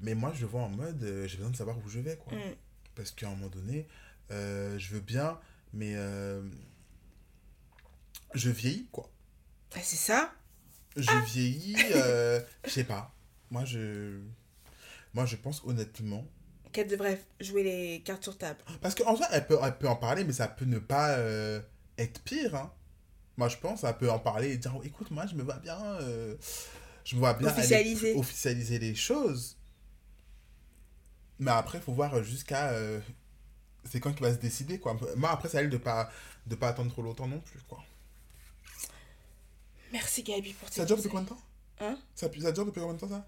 Mais 0.00 0.14
moi, 0.14 0.32
je 0.34 0.46
vois 0.46 0.62
en 0.62 0.68
mode, 0.68 1.02
euh, 1.02 1.26
j'ai 1.26 1.36
besoin 1.36 1.50
de 1.50 1.56
savoir 1.56 1.76
où 1.78 1.88
je 1.88 1.98
vais, 1.98 2.16
quoi. 2.16 2.32
Mm. 2.32 2.54
Parce 2.94 3.10
qu'à 3.10 3.28
un 3.28 3.30
moment 3.30 3.48
donné, 3.48 3.86
euh, 4.30 4.78
je 4.78 4.94
veux 4.94 5.00
bien, 5.00 5.38
mais 5.72 5.92
euh, 5.94 6.42
je 8.34 8.50
vieillis, 8.50 8.86
quoi. 8.92 9.10
Ah, 9.74 9.80
c'est 9.82 9.96
ça 9.96 10.32
Je 10.96 11.24
vieillis, 11.32 11.76
euh, 11.94 12.40
je 12.64 12.70
sais 12.70 12.84
pas. 12.84 13.14
Moi, 13.50 13.64
je, 13.64 14.20
moi, 15.14 15.24
je 15.26 15.36
pense 15.36 15.62
honnêtement. 15.64 16.24
qu'elle 16.72 16.88
devrait 16.88 17.20
jouer 17.40 17.62
les 17.62 18.02
cartes 18.02 18.22
sur 18.24 18.36
table. 18.38 18.58
Parce 18.80 18.94
qu'en 18.94 19.14
vrai, 19.14 19.26
elle 19.32 19.46
peut, 19.46 19.58
elle 19.62 19.76
peut 19.78 19.88
en 19.88 19.96
parler, 19.96 20.24
mais 20.24 20.32
ça 20.32 20.48
peut 20.48 20.64
ne 20.64 20.78
pas 20.78 21.10
euh, 21.18 21.60
être 21.98 22.20
pire. 22.22 22.54
hein. 22.54 22.72
Moi, 23.36 23.48
je 23.48 23.56
pense, 23.56 23.84
elle 23.84 23.96
peut 23.96 24.10
en 24.10 24.18
parler 24.18 24.50
et 24.52 24.56
dire 24.58 24.74
oh, 24.76 24.82
écoute, 24.84 25.10
moi, 25.10 25.26
je 25.26 25.34
me 25.34 25.42
vois 25.42 25.58
bien. 25.58 25.80
euh, 26.00 26.36
je 27.04 27.14
me 27.14 27.20
vois 27.20 27.34
bien 27.34 27.48
aller 27.48 27.58
Officialiser. 27.58 28.14
officialiser 28.14 28.78
les 28.78 28.94
choses. 28.94 29.56
Mais 31.38 31.50
après, 31.50 31.78
il 31.78 31.82
faut 31.84 31.92
voir 31.94 32.22
jusqu'à. 32.22 32.72
c'est 33.84 33.98
quand 34.00 34.12
qu'il 34.12 34.22
va 34.26 34.32
se 34.34 34.38
décider, 34.38 34.78
quoi. 34.78 34.98
Moi, 35.16 35.30
après, 35.30 35.48
c'est 35.48 35.58
à 35.58 35.60
elle 35.62 35.70
de 35.70 35.78
pas, 35.78 36.10
de 36.46 36.54
pas 36.54 36.68
attendre 36.68 36.90
trop 36.92 37.02
longtemps 37.02 37.26
non 37.28 37.40
plus, 37.40 37.60
quoi. 37.68 37.82
Merci 39.92 40.22
Gabi 40.22 40.52
pour 40.54 40.68
tes 40.70 40.76
Ça 40.76 40.84
dure 40.84 40.96
depuis 40.96 41.08
combien 41.08 41.24
de 41.24 41.28
temps 41.28 41.40
Hein 41.80 41.98
ça, 42.14 42.28
ça 42.40 42.52
dure 42.52 42.64
depuis 42.66 42.80
combien 42.80 42.94
de 42.94 43.00
temps, 43.00 43.08
ça 43.08 43.26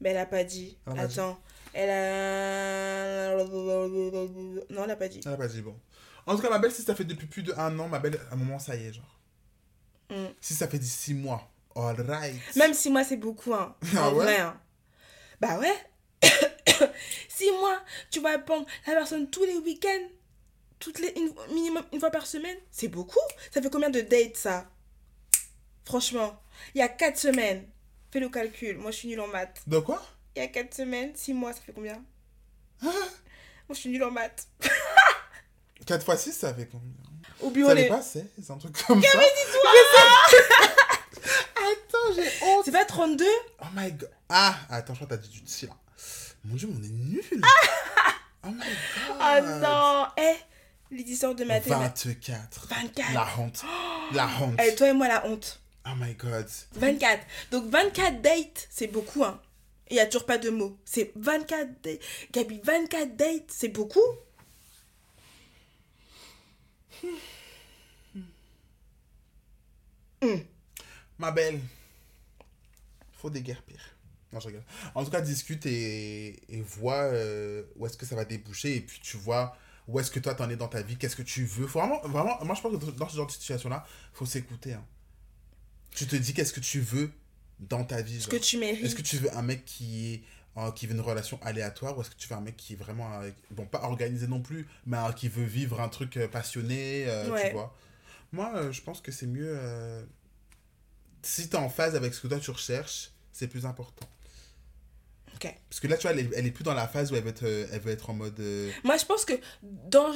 Mais 0.00 0.10
elle 0.10 0.16
a 0.18 0.26
pas 0.26 0.42
dit. 0.44 0.76
Elle 0.86 0.92
a 0.92 0.96
pas 0.96 1.06
dit. 1.06 1.14
Attends. 1.18 1.40
Elle 1.72 1.90
a. 1.90 3.44
Non, 4.70 4.84
elle 4.84 4.90
a 4.90 4.96
pas 4.96 5.08
dit. 5.08 5.20
Elle 5.24 5.32
a 5.32 5.36
pas 5.36 5.46
dit, 5.48 5.62
bon. 5.62 5.76
En 6.26 6.36
tout 6.36 6.42
cas, 6.42 6.50
ma 6.50 6.58
belle, 6.58 6.72
si 6.72 6.82
ça 6.82 6.94
fait 6.94 7.04
depuis 7.04 7.26
plus 7.26 7.42
d'un 7.42 7.78
an, 7.78 7.88
ma 7.88 7.98
belle, 7.98 8.18
à 8.30 8.34
un 8.34 8.36
moment, 8.36 8.58
ça 8.58 8.74
y 8.76 8.84
est, 8.86 8.92
genre. 8.92 9.18
Mm. 10.10 10.26
Si 10.40 10.54
ça 10.54 10.66
fait 10.68 10.82
six 10.82 11.14
mois, 11.14 11.50
alright. 11.76 12.56
Même 12.56 12.74
si 12.74 12.90
moi, 12.90 13.04
c'est 13.04 13.16
beaucoup, 13.16 13.54
hein. 13.54 13.76
Ah 13.96 14.08
en 14.08 14.14
ouais? 14.14 14.24
vrai, 14.24 14.38
hein. 14.40 14.60
Bah 15.40 15.58
ouais. 15.58 15.74
si 17.28 17.50
moi, 17.52 17.80
tu 18.10 18.20
vas 18.20 18.38
prendre 18.38 18.66
la 18.86 18.94
personne 18.94 19.30
tous 19.30 19.44
les 19.44 19.56
week-ends, 19.58 20.08
toutes 20.78 20.98
les, 20.98 21.12
une- 21.16 21.34
minimum 21.54 21.84
une 21.92 22.00
fois 22.00 22.10
par 22.10 22.26
semaine, 22.26 22.56
c'est 22.70 22.88
beaucoup. 22.88 23.18
Ça 23.52 23.62
fait 23.62 23.70
combien 23.70 23.90
de 23.90 24.00
dates, 24.00 24.36
ça? 24.36 24.68
Franchement, 25.90 26.40
il 26.72 26.78
y 26.78 26.82
a 26.82 26.88
4 26.88 27.18
semaines. 27.18 27.64
Fais 28.12 28.20
le 28.20 28.28
calcul. 28.28 28.78
Moi, 28.78 28.92
je 28.92 28.96
suis 28.98 29.08
nulle 29.08 29.20
en 29.20 29.26
maths. 29.26 29.60
De 29.66 29.80
quoi? 29.80 30.00
Il 30.36 30.38
y 30.40 30.44
a 30.44 30.46
4 30.46 30.72
semaines, 30.72 31.10
6 31.16 31.34
mois, 31.34 31.52
ça 31.52 31.60
fait 31.66 31.72
combien? 31.72 32.00
Moi, 32.80 32.92
je 33.70 33.74
suis 33.74 33.90
nulle 33.90 34.04
en 34.04 34.12
maths. 34.12 34.46
4 35.86 36.04
fois 36.04 36.16
6, 36.16 36.32
ça 36.32 36.54
fait 36.54 36.66
combien? 36.66 36.92
Oublions 37.40 37.66
Ça 37.66 37.74
les... 37.74 37.82
n'est 37.82 37.88
pas 37.88 38.02
16, 38.02 38.24
un 38.50 38.58
truc 38.58 38.86
comme 38.86 39.02
ça. 39.02 39.08
Je 39.08 40.36
sais. 40.36 40.36
Attends, 41.56 42.14
j'ai 42.14 42.44
honte. 42.46 42.64
C'est 42.64 42.70
pas 42.70 42.84
32 42.84 43.24
Oh 43.60 43.64
my 43.74 43.90
god. 43.92 44.10
Ah, 44.28 44.54
attends, 44.70 44.94
je 44.94 45.04
crois 45.04 45.16
que 45.16 45.20
t'as 45.20 45.28
dit 45.28 45.28
du 45.28 45.42
tir. 45.42 45.74
Mon 46.44 46.54
dieu, 46.54 46.68
mais 46.70 46.78
on 46.78 46.84
est 46.84 46.88
nuls. 46.88 47.22
oh 48.44 48.48
my 48.48 48.58
god. 48.58 49.16
Ah 49.18 49.40
non 49.40 50.06
Eh, 50.16 50.36
les 50.94 51.02
histoires 51.02 51.34
de 51.34 51.44
mathématiques. 51.44 52.28
24. 52.30 52.66
24. 52.68 53.12
La 53.12 53.26
honte. 53.38 53.64
La 54.12 54.28
honte. 54.40 54.60
Eh, 54.62 54.74
toi 54.76 54.88
et 54.88 54.92
moi, 54.92 55.08
la 55.08 55.26
honte. 55.26 55.60
Oh 55.86 55.94
my 55.96 56.14
god. 56.14 56.46
24. 56.74 57.26
Donc 57.50 57.70
24 57.70 58.20
dates, 58.22 58.66
c'est 58.70 58.86
beaucoup, 58.88 59.24
hein. 59.24 59.40
Il 59.90 59.94
n'y 59.94 60.00
a 60.00 60.06
toujours 60.06 60.26
pas 60.26 60.38
de 60.38 60.50
mots. 60.50 60.78
C'est 60.84 61.12
24 61.16 61.82
dates. 61.82 62.00
Gabi, 62.32 62.60
24 62.62 63.16
dates, 63.16 63.44
c'est 63.50 63.68
beaucoup? 63.68 63.98
Ma 71.18 71.30
belle. 71.30 71.60
Faut 73.12 73.30
déguerpir. 73.30 73.78
Non, 74.32 74.40
je 74.40 74.46
rigole. 74.48 74.62
En 74.94 75.04
tout 75.04 75.10
cas, 75.10 75.20
discute 75.20 75.66
et, 75.66 76.40
et 76.48 76.60
vois 76.62 77.02
euh, 77.12 77.64
où 77.76 77.86
est-ce 77.86 77.96
que 77.96 78.06
ça 78.06 78.14
va 78.16 78.24
déboucher. 78.24 78.76
Et 78.76 78.80
puis, 78.80 79.00
tu 79.00 79.16
vois 79.16 79.56
où 79.88 79.98
est-ce 79.98 80.10
que 80.10 80.20
toi, 80.20 80.34
t'en 80.34 80.48
es 80.48 80.56
dans 80.56 80.68
ta 80.68 80.82
vie. 80.82 80.96
Qu'est-ce 80.96 81.16
que 81.16 81.22
tu 81.22 81.44
veux. 81.44 81.66
Faut 81.66 81.80
vraiment, 81.80 82.00
vraiment, 82.02 82.38
moi, 82.44 82.54
je 82.54 82.60
pense 82.62 82.72
que 82.78 82.90
dans 82.92 83.08
ce 83.08 83.16
genre 83.16 83.26
de 83.26 83.32
situation-là, 83.32 83.84
faut 84.12 84.26
s'écouter. 84.26 84.74
hein. 84.74 84.84
Tu 85.94 86.06
te 86.06 86.16
dis 86.16 86.32
qu'est-ce 86.34 86.52
que 86.52 86.60
tu 86.60 86.80
veux 86.80 87.10
dans 87.58 87.84
ta 87.84 88.00
vie. 88.02 88.20
Ce 88.20 88.30
genre. 88.30 88.38
que 88.40 88.44
tu 88.44 88.56
mérites. 88.58 88.84
Est-ce 88.84 88.94
que 88.94 89.02
tu 89.02 89.16
veux 89.18 89.34
un 89.36 89.42
mec 89.42 89.64
qui 89.64 90.14
est 90.14 90.22
euh, 90.56 90.70
qui 90.72 90.86
veut 90.86 90.94
une 90.94 91.00
relation 91.00 91.38
aléatoire 91.42 91.96
ou 91.96 92.00
est-ce 92.00 92.10
que 92.10 92.16
tu 92.16 92.26
veux 92.28 92.34
un 92.34 92.40
mec 92.40 92.56
qui 92.56 92.72
est 92.72 92.76
vraiment 92.76 93.20
euh, 93.20 93.30
bon 93.52 93.66
pas 93.66 93.82
organisé 93.84 94.26
non 94.26 94.40
plus 94.40 94.66
mais 94.84 94.96
euh, 94.96 95.12
qui 95.12 95.28
veut 95.28 95.44
vivre 95.44 95.80
un 95.80 95.88
truc 95.88 96.18
passionné 96.32 97.06
Ouais. 97.30 97.48
tu 97.48 97.52
vois? 97.52 97.76
Moi 98.32 98.70
je 98.72 98.80
pense 98.80 99.00
que 99.00 99.12
c'est 99.12 99.26
mieux 99.28 99.56
si 101.22 101.48
tu 101.48 101.54
es 101.54 101.58
en 101.58 101.68
phase 101.68 101.94
avec 101.94 102.14
ce 102.14 102.20
que 102.20 102.26
toi 102.28 102.40
tu 102.40 102.50
recherches 102.50 103.10
c'est 103.32 103.46
plus 103.46 103.64
important 103.66 104.08
Ok. 105.36 105.54
parce 105.68 105.80
que 105.80 105.86
là 105.86 105.96
tu 105.96 106.02
vois 106.02 106.12
elle 106.12 106.18
est, 106.26 106.30
elle 106.34 106.46
est 106.46 106.50
plus 106.50 106.64
dans 106.64 106.74
la 106.74 106.88
phase 106.88 107.12
où 107.12 107.16
elle 107.16 107.22
veut 107.22 107.30
être, 107.30 107.44
elle 107.72 107.80
veut 107.80 107.92
être 107.92 108.10
en 108.10 108.14
mode 108.14 108.40
Moi, 108.84 108.96
je 108.96 109.04
pense 109.04 109.24
que 109.24 109.34
dans, 109.62 110.12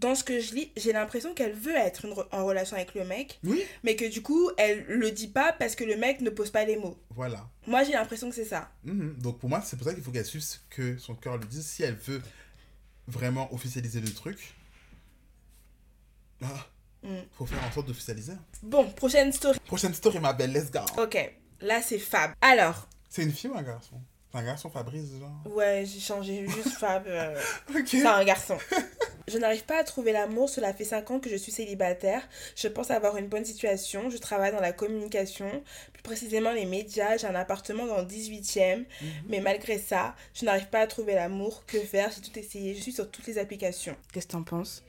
dans 0.00 0.14
ce 0.14 0.24
que 0.24 0.40
je 0.40 0.54
lis, 0.54 0.70
j'ai 0.76 0.92
l'impression 0.92 1.34
qu'elle 1.34 1.52
veut 1.54 1.74
être 1.76 2.04
une 2.04 2.12
re- 2.12 2.26
en 2.32 2.44
relation 2.44 2.76
avec 2.76 2.94
le 2.94 3.04
mec, 3.04 3.38
oui 3.44 3.64
mais 3.82 3.96
que 3.96 4.04
du 4.04 4.22
coup, 4.22 4.50
elle 4.58 4.84
le 4.86 5.10
dit 5.10 5.28
pas 5.28 5.52
parce 5.52 5.74
que 5.76 5.84
le 5.84 5.96
mec 5.96 6.20
ne 6.20 6.30
pose 6.30 6.50
pas 6.50 6.64
les 6.64 6.76
mots. 6.76 6.96
voilà 7.10 7.48
Moi, 7.66 7.82
j'ai 7.84 7.92
l'impression 7.92 8.28
que 8.28 8.34
c'est 8.34 8.44
ça. 8.44 8.70
Mhm. 8.84 9.16
donc 9.18 9.38
pour 9.38 9.48
moi 9.48 9.60
c'est 9.64 9.76
pour 9.76 9.86
ça 9.86 9.94
qu'il 9.94 10.02
faut 10.02 10.10
qu'elle 10.10 10.24
suive 10.24 10.42
ce 10.42 10.58
que 10.70 10.96
son 10.98 11.14
cœur 11.14 11.36
lui 11.38 11.46
dise 11.46 11.66
si 11.66 11.82
elle 11.82 11.94
veut 11.96 12.22
vraiment 13.06 13.52
officialiser 13.54 14.00
le 14.00 14.12
truc 14.12 14.54
ah, 16.42 16.66
Mm. 17.02 17.16
faut 17.32 17.44
faire 17.44 17.62
en 17.62 17.70
sorte 17.70 17.86
d'officialiser 17.88 18.32
Bon, 18.62 18.90
prochaine 18.92 19.30
story. 19.30 19.58
Prochaine 19.66 19.92
story, 19.92 20.18
ma 20.20 20.32
belle, 20.32 20.52
let's 20.54 20.70
go. 20.70 20.80
Ok, 20.96 21.18
là, 21.60 21.82
c'est 21.82 21.98
Fab. 21.98 22.32
Alors, 22.40 22.88
C'est 23.10 23.22
une 23.22 23.30
fille 23.32 23.50
ou 23.50 23.58
un 23.58 23.62
garçon? 23.62 24.00
C'est 24.32 24.38
un 24.38 24.42
garçon 24.42 24.70
Fabrice, 24.70 25.10
genre? 25.20 25.42
Ouais, 25.54 25.84
j'ai 25.86 26.00
changé 26.00 26.46
juste 26.48 26.70
Fab. 26.78 27.06
euh, 27.06 27.38
Ok. 27.76 27.88
C'est 27.88 28.06
un 28.06 28.24
garçon. 28.24 28.56
Je 29.28 29.38
n'arrive 29.38 29.64
pas 29.64 29.78
à 29.78 29.84
trouver 29.84 30.12
l'amour, 30.12 30.48
cela 30.50 30.72
fait 30.74 30.84
5 30.84 31.10
ans 31.10 31.20
que 31.20 31.30
je 31.30 31.36
suis 31.36 31.50
célibataire. 31.52 32.22
Je 32.56 32.68
pense 32.68 32.90
avoir 32.90 33.16
une 33.16 33.26
bonne 33.28 33.44
situation, 33.44 34.10
je 34.10 34.18
travaille 34.18 34.52
dans 34.52 34.60
la 34.60 34.72
communication, 34.72 35.62
plus 35.92 36.02
précisément 36.02 36.52
les 36.52 36.66
médias, 36.66 37.16
j'ai 37.16 37.26
un 37.26 37.34
appartement 37.34 37.86
dans 37.86 37.98
le 37.98 38.04
18e, 38.06 38.80
Mhm. 39.00 39.08
mais 39.28 39.40
malgré 39.40 39.78
ça, 39.78 40.14
je 40.34 40.44
n'arrive 40.44 40.66
pas 40.68 40.80
à 40.80 40.86
trouver 40.86 41.14
l'amour. 41.14 41.64
Que 41.66 41.78
faire? 41.80 42.10
J'ai 42.14 42.20
tout 42.20 42.38
essayé, 42.38 42.74
je 42.74 42.80
suis 42.82 42.92
sur 42.92 43.10
toutes 43.10 43.26
les 43.26 43.38
applications. 43.38 43.96
Qu'est-ce 44.12 44.26
que 44.26 44.32
t'en 44.32 44.42
penses? 44.42 44.82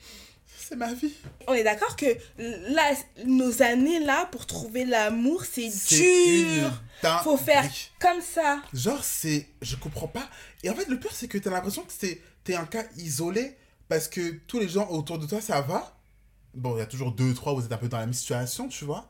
C'est 0.58 0.76
ma 0.76 0.94
vie. 0.94 1.14
On 1.48 1.54
est 1.54 1.64
d'accord 1.64 1.96
que 1.96 2.06
là, 2.40 2.94
nos 3.26 3.62
années 3.62 4.00
là, 4.00 4.26
pour 4.32 4.46
trouver 4.46 4.86
l'amour, 4.86 5.44
c'est 5.46 5.70
dur 5.70 6.72
une 7.04 7.10
Faut 7.24 7.38
faire 7.38 7.70
comme 8.00 8.22
ça 8.22 8.62
Genre, 8.74 9.04
c'est. 9.04 9.48
Je 9.62 9.76
comprends 9.76 10.08
pas. 10.08 10.28
Et 10.64 10.70
en 10.70 10.74
fait, 10.76 10.88
le 10.88 10.98
pire, 11.00 11.12
c'est 11.14 11.28
que 11.28 11.38
t'as 11.38 11.52
l'impression 11.52 11.84
que 11.84 11.92
c'est- 11.96 12.20
t'es 12.44 12.56
un 12.56 12.66
cas 12.66 12.84
isolé 12.98 13.56
parce 13.90 14.08
que 14.08 14.32
tous 14.48 14.60
les 14.60 14.68
gens 14.70 14.88
autour 14.90 15.20
de 15.20 15.26
toi, 15.28 15.42
ça 15.42 15.62
va? 15.62 15.96
Bon, 16.54 16.76
il 16.76 16.80
y 16.80 16.82
a 16.82 16.86
toujours 16.86 17.12
deux, 17.12 17.34
trois 17.34 17.54
vous 17.54 17.66
êtes 17.66 17.72
un 17.72 17.78
peu 17.78 17.88
dans 17.90 17.98
la 18.00 18.06
même 18.06 18.14
situation, 18.14 18.68
tu 18.68 18.86
vois. 18.86 19.08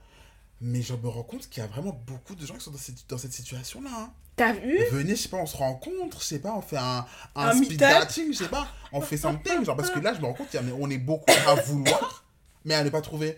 Mais 0.62 0.82
je 0.82 0.94
me 0.94 1.08
rends 1.10 1.24
compte 1.24 1.48
qu'il 1.50 1.62
y 1.62 1.66
a 1.66 1.68
vraiment 1.70 1.92
beaucoup 2.08 2.34
de 2.36 2.46
gens 2.46 2.56
qui 2.56 2.62
sont 2.64 2.72
dans 2.72 2.78
cette, 2.78 3.08
dans 3.10 3.18
cette 3.18 3.34
situation-là. 3.34 3.90
hein. 3.94 4.14
T'as 4.38 4.54
vu? 4.54 4.78
Venez, 4.92 5.16
je 5.16 5.22
sais 5.24 5.30
pas, 5.30 5.38
on 5.38 5.46
se 5.46 5.56
rencontre, 5.56 6.20
je 6.20 6.26
sais 6.26 6.40
pas, 6.40 6.54
on 6.54 6.62
fait 6.62 6.78
un, 6.78 7.06
un, 7.36 7.48
Un 7.50 7.54
speed 7.64 7.80
dating, 7.80 8.34
je 8.34 8.38
sais 8.40 8.50
pas, 8.50 8.68
on 8.92 9.00
fait 9.02 9.16
something, 9.18 9.64
genre 9.64 9.78
parce 9.78 9.90
que 9.92 10.00
là, 10.00 10.14
je 10.14 10.20
me 10.20 10.26
rends 10.26 10.34
compte 10.34 10.50
qu'on 10.52 10.90
est 10.90 10.98
beaucoup 10.98 11.32
à 11.48 11.56
vouloir, 11.56 12.26
mais 12.66 12.74
à 12.74 12.84
ne 12.84 12.90
pas 12.90 13.00
trouver. 13.02 13.38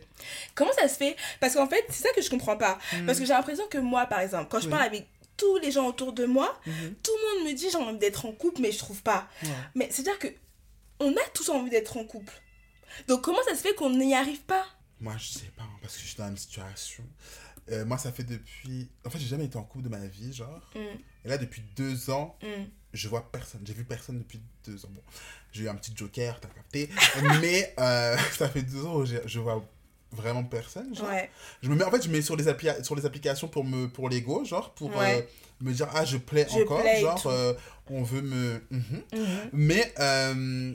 Comment 0.56 0.72
ça 0.74 0.88
se 0.88 0.96
fait? 0.96 1.16
Parce 1.40 1.54
qu'en 1.54 1.68
fait, 1.68 1.84
c'est 1.90 2.02
ça 2.04 2.10
que 2.16 2.22
je 2.22 2.30
comprends 2.32 2.58
pas. 2.58 2.80
Parce 3.06 3.20
que 3.20 3.26
j'ai 3.26 3.34
l'impression 3.34 3.68
que 3.70 3.78
moi, 3.78 4.06
par 4.08 4.22
exemple, 4.22 4.48
quand 4.50 4.60
je 4.60 4.66
Oui. 4.66 4.72
parle 4.72 4.84
avec 4.84 5.08
tous 5.36 5.58
les 5.58 5.72
gens 5.72 5.86
autour 5.86 6.14
de 6.14 6.26
moi, 6.26 6.58
Mhm. 6.66 6.96
tout 7.04 7.12
le 7.16 7.40
monde 7.42 7.50
me 7.52 7.56
dit 7.56 7.70
j'ai 7.70 7.78
envie 7.78 7.98
d'être 8.00 8.26
en 8.26 8.32
couple, 8.32 8.62
mais 8.62 8.72
je 8.72 8.80
trouve 8.80 9.02
pas. 9.04 9.28
Ouais. 9.44 9.50
Mais 9.76 9.88
c'est-à-dire 9.92 10.18
que 10.18 10.28
on 11.00 11.12
a 11.12 11.30
tous 11.34 11.50
envie 11.50 11.70
d'être 11.70 11.98
en 11.98 12.04
couple. 12.04 12.34
Donc 13.08 13.22
comment 13.22 13.44
ça 13.48 13.56
se 13.56 13.62
fait 13.62 13.74
qu'on 13.76 13.90
n'y 13.90 14.16
arrive 14.16 14.42
pas? 14.42 14.66
Moi, 15.00 15.16
je 15.18 15.28
sais 15.28 15.52
pas, 15.56 15.64
hein, 15.64 15.78
parce 15.82 15.96
que 15.96 16.02
je 16.02 16.08
suis 16.08 16.18
dans 16.18 16.24
la 16.24 16.30
même 16.32 16.38
situation. 16.38 17.04
Euh, 17.70 17.86
moi, 17.86 17.98
ça 17.98 18.12
fait 18.12 18.24
depuis. 18.24 18.90
En 19.06 19.10
fait, 19.10 19.20
j'ai 19.20 19.28
jamais 19.28 19.46
été 19.46 19.58
en 19.58 19.64
couple 19.64 19.84
de 19.84 19.90
ma 19.90 20.06
vie, 20.08 20.34
genre. 20.34 20.70
Mm, 20.76 20.80
Et 21.26 21.30
là, 21.30 21.38
depuis 21.38 21.62
deux 21.76 22.10
ans, 22.10 22.38
mm. 22.42 22.64
je 22.94 23.08
vois 23.08 23.30
personne. 23.32 23.62
J'ai 23.66 23.74
vu 23.74 23.84
personne 23.84 24.20
depuis 24.20 24.42
deux 24.66 24.86
ans. 24.86 24.90
Bon, 24.92 25.04
j'ai 25.52 25.66
eu 25.66 25.70
un 25.70 25.76
petit 25.76 25.92
joker, 25.96 26.40
t'as 26.40 26.48
capté. 26.48 26.90
mais 27.42 27.76
euh, 27.80 28.18
ça 28.32 28.50
fait 28.50 28.64
deux 28.64 28.86
ans 28.86 28.96
où 28.96 29.06
je 29.06 29.40
vois 29.40 29.64
vraiment 30.12 30.44
personne, 30.44 30.96
genre. 30.96 31.08
Ouais. 31.10 31.30
Je 31.62 31.70
me 31.70 31.76
mets, 31.76 31.84
en 31.84 31.92
fait, 31.92 32.04
je 32.04 32.10
mets 32.10 32.22
sur 32.22 32.36
les, 32.36 32.46
appli- 32.48 32.84
sur 32.84 32.96
les 32.96 33.06
applications 33.06 33.48
pour, 33.48 33.64
me, 33.64 33.88
pour 33.88 34.10
l'ego, 34.10 34.44
genre, 34.46 34.74
pour 34.74 34.96
Ouais. 34.96 35.22
euh, 35.22 35.66
me 35.66 35.74
dire, 35.74 35.88
ah, 35.94 36.06
je 36.06 36.18
plais 36.18 36.48
Je 36.50 36.62
encore, 36.62 36.82
genre, 37.00 37.28
euh, 37.28 37.54
on 37.90 38.04
veut 38.04 38.22
me. 38.22 38.62
Mhm. 38.72 38.84
Mhm. 39.14 39.50
Mais 39.54 39.94
euh, 40.00 40.74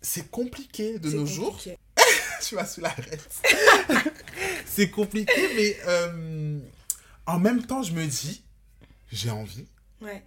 c'est 0.00 0.30
compliqué 0.30 0.98
de 0.98 1.10
nos 1.10 1.26
jours. 1.26 1.52
compliqué. 1.52 1.78
tu 2.42 2.54
vas 2.56 2.66
sous 2.66 2.80
la 2.80 2.94
c'est 4.66 4.90
compliqué, 4.90 5.32
mais 5.56 5.76
en 7.26 7.38
même 7.38 7.64
temps, 7.64 7.82
je 7.82 7.92
me 7.92 8.04
dis, 8.06 8.42
j'ai 9.10 9.30
envie. 9.30 9.66
Ouais. 10.00 10.22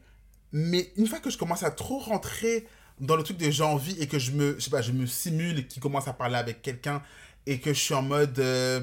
Mais 0.52 0.92
une 0.96 1.08
fois 1.08 1.20
que 1.20 1.30
je 1.30 1.38
commence 1.38 1.64
à 1.64 1.72
trop 1.72 2.00
rentrer 2.00 2.66
dans 3.02 3.18
le 3.18 3.24
truc 3.24 3.36
de 3.38 3.50
j'ai 3.52 3.64
envie 3.64 4.00
et 4.02 4.08
que 4.08 4.18
je 4.20 4.32
me, 4.32 4.56
je 4.58 4.64
sais 4.64 4.70
pas, 4.70 4.82
je 4.82 4.94
me 4.94 5.06
simule 5.06 5.68
qui 5.68 5.82
commence 5.82 6.08
à 6.08 6.14
parler 6.14 6.36
avec 6.38 6.62
quelqu'un 6.62 7.04
et 7.46 7.60
que 7.60 7.74
je 7.74 7.80
suis 7.80 7.94
en 7.94 8.02
mode, 8.02 8.38
euh, 8.40 8.82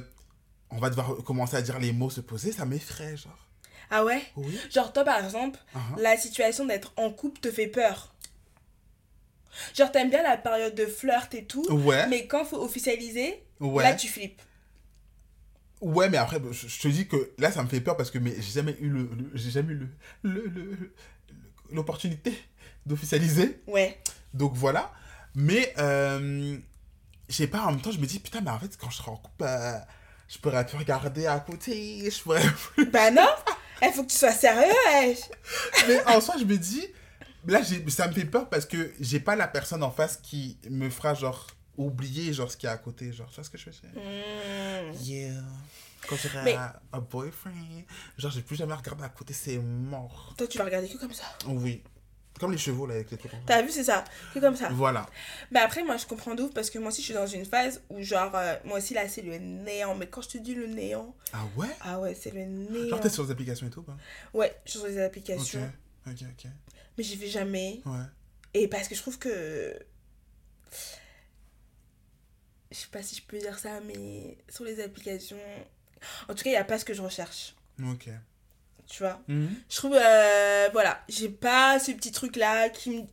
on 0.71 0.79
va 0.79 0.89
devoir 0.91 1.17
commencer 1.25 1.57
à 1.57 1.63
dire 1.63 1.79
les 1.79 1.93
mots, 1.93 2.11
se 2.11 2.21
poser, 2.21 2.53
ça 2.53 2.65
m'effraie, 2.65 3.17
genre. 3.17 3.39
Ah 3.91 4.05
ouais? 4.05 4.23
Oui. 4.37 4.59
Genre, 4.71 4.93
toi, 4.93 5.05
par 5.05 5.23
exemple, 5.23 5.59
Uh-huh. 5.75 6.01
la 6.01 6.17
situation 6.17 6.65
d'être 6.65 6.93
en 6.97 7.11
couple 7.11 7.41
te 7.41 7.51
fait 7.51 7.67
peur. 7.67 8.15
Genre, 9.77 9.93
t'aimes 9.93 10.09
bien 10.11 10.23
la 10.23 10.39
période 10.39 10.75
de 10.75 10.87
flirt 10.87 11.35
et 11.35 11.45
tout, 11.45 11.65
Ouais. 11.71 12.07
mais 12.09 12.27
quand 12.27 12.45
faut 12.45 12.63
officialiser, 12.63 13.43
Ouais. 13.61 13.83
là, 13.83 13.95
tu 13.95 14.09
flippes. 14.09 14.41
Ouais, 15.83 16.09
mais 16.09 16.17
après, 16.17 16.41
je, 16.53 16.81
te 16.81 16.89
dis 16.89 17.07
que 17.09 17.33
là, 17.39 17.51
ça 17.53 17.63
me 17.63 17.69
fait 17.69 17.81
peur 17.81 17.97
parce 17.97 18.11
que 18.11 18.19
mais 18.19 18.35
j'ai 18.37 18.53
jamais 18.53 18.77
eu 18.81 18.89
le, 18.89 19.03
le- 19.03 19.31
j'ai 19.35 19.51
jamais 19.51 19.73
eu 19.75 19.77
le, 19.79 19.89
le, 20.23 20.47
le- 20.47 20.65
le- 20.75 20.95
l'opportunité 21.73 22.33
d'officialiser. 22.87 23.61
Ouais. 23.67 23.99
Donc 24.33 24.55
voilà. 24.55 24.93
Mais, 25.35 25.75
euh, 25.79 26.57
je 27.33 27.37
sais 27.39 27.47
pas, 27.47 27.63
en 27.63 27.73
même 27.73 27.81
temps, 27.81 27.91
je 27.91 27.99
me 27.99 28.07
dis, 28.07 28.19
putain, 28.21 28.41
mais 28.43 28.51
en 28.51 28.59
fait, 28.59 28.77
quand 28.77 28.91
je 28.91 28.97
serai 28.99 29.11
en 29.11 29.17
couple, 29.17 29.45
euh, 29.45 29.79
je 30.29 30.39
pourrais 30.39 30.65
plus 30.67 30.77
regarder 30.79 31.27
à 31.27 31.41
côté, 31.41 32.09
je 32.11 32.23
pourrais 32.23 32.43
plus- 32.75 32.87
Bah 32.91 33.11
non 33.11 33.27
Il 33.83 33.93
faut 33.93 34.05
que 34.05 34.11
tu 34.11 34.17
sois 34.17 34.33
sérieux, 34.33 34.73
wesh. 34.93 35.19
Mais 35.89 36.05
en 36.07 36.21
soi, 36.21 36.37
je 36.39 36.45
me 36.45 36.57
dis, 36.57 36.87
là, 37.47 37.63
j'ai- 37.63 37.89
ça 37.91 38.07
me 38.07 38.13
fait 38.13 38.25
peur 38.27 38.49
parce 38.49 38.65
que 38.67 38.93
j'ai 39.01 39.19
pas 39.19 39.35
la 39.35 39.49
personne 39.49 39.83
en 39.83 39.91
face 39.91 40.19
qui 40.23 40.59
me 40.71 40.89
fera, 40.91 41.15
genre, 41.15 41.47
oublier, 41.77 42.33
genre, 42.33 42.51
ce 42.51 42.57
qu'il 42.57 42.67
y 42.67 42.71
a 42.71 42.73
à 42.75 42.77
côté. 42.79 43.13
Genre, 43.13 43.29
tu 43.29 43.35
vois 43.37 43.45
ce 43.45 43.51
que 43.51 43.59
je 43.59 43.65
veux 43.67 43.73
dire? 43.73 43.91
Hmm. 43.95 44.93
Yeah. 45.03 45.33
Quand 46.09 46.17
j'aurai 46.17 46.45
Mais- 46.45 46.55
un, 46.55 46.73
un 46.93 46.99
boyfriend, 47.01 47.55
genre, 48.19 48.31
j'ai 48.31 48.43
plus 48.43 48.57
jamais 48.57 48.75
regardé 48.75 49.05
à 49.05 49.09
côté, 49.09 49.33
c'est 49.33 49.59
mort. 49.59 50.35
Toi, 50.37 50.47
tu 50.47 50.59
vas 50.59 50.65
regarder 50.65 50.89
que 50.89 50.99
comme 50.99 51.13
ça? 51.13 51.25
Oui. 51.47 51.83
Comme 52.43 52.51
les 52.53 52.59
chevaux, 52.59 52.87
là, 52.87 52.95
avec 52.97 53.09
les 53.13 53.17
trucs. 53.17 53.31
T'as 53.47 53.63
vu, 53.63 53.71
c'est 53.71 53.85
ça. 53.85 54.03
Que 54.35 54.41
comme 54.41 54.57
ça. 54.57 54.69
Voilà. 54.71 55.09
Mais 55.53 55.61
après, 55.61 55.85
moi, 55.85 55.97
je 55.97 56.07
comprends 56.07 56.35
d'où 56.35 56.49
parce 56.49 56.71
que 56.71 56.79
moi 56.81 56.89
aussi, 56.89 57.01
je 57.01 57.05
suis 57.05 57.15
dans 57.15 57.25
une 57.29 57.45
phase 57.47 57.81
où, 57.89 58.03
genre, 58.03 58.33
euh, 58.35 58.57
moi 58.65 58.79
aussi, 58.79 58.95
là, 58.95 59.07
c'est 59.09 59.23
le 59.23 59.39
néant. 59.39 59.95
Mais 59.95 60.09
quand 60.09 60.23
je 60.23 60.29
te 60.31 60.39
dis 60.39 60.57
le 60.57 60.67
néant, 60.67 61.15
Ah 61.33 61.45
ouais? 61.57 61.69
ah 61.83 62.01
ouais, 62.01 62.15
c'est 62.15 62.33
le 62.35 62.45
néant. 62.45 62.89
Genre, 62.89 63.01
t'es 63.01 63.09
sur 63.11 63.23
les 63.23 63.31
applications 63.31 63.65
et 63.69 63.71
tout, 63.71 63.83
quoi. 63.83 63.97
Ouais, 64.35 64.53
je 64.65 64.71
suis 64.73 64.81
sur 64.81 64.89
les 64.89 64.97
Ok. 64.97 65.03
applications. 65.05 65.73
Ok, 66.05 66.17
ok. 66.21 66.51
Mais 66.99 67.05
j'y 67.05 67.15
vais 67.15 67.29
jamais. 67.29 67.81
Ouais. 67.87 68.03
Et 68.55 68.67
parce 68.67 68.89
que 68.89 68.97
je 68.97 69.01
trouve 69.03 69.21
que. 69.21 69.79
Je 72.73 72.77
sais 72.77 72.89
pas 72.91 73.03
si 73.05 73.15
je 73.15 73.23
peux 73.23 73.39
dire 73.39 73.57
ça, 73.59 73.81
mais 73.87 74.37
sur 74.49 74.65
les 74.65 74.81
applications. 74.83 75.37
En 76.29 76.35
tout 76.35 76.43
cas, 76.43 76.51
il 76.51 76.55
n'y 76.55 76.57
a 76.57 76.65
pas 76.65 76.79
ce 76.81 76.85
que 76.85 76.93
je 76.95 77.03
recherche. 77.03 77.55
Ok. 77.89 78.09
Tu 78.95 79.03
vois 79.03 79.19
Mhm. 79.27 79.49
Je 79.71 79.77
trouve. 79.77 79.95
euh, 79.97 80.69
voilà, 80.73 81.03
j'ai 81.09 81.31
pas 81.31 81.79
ce 81.79 81.93
petit 81.93 82.13
truc-là 82.13 82.69
qui 82.69 82.91
me. 82.91 83.01
Tu 83.01 83.07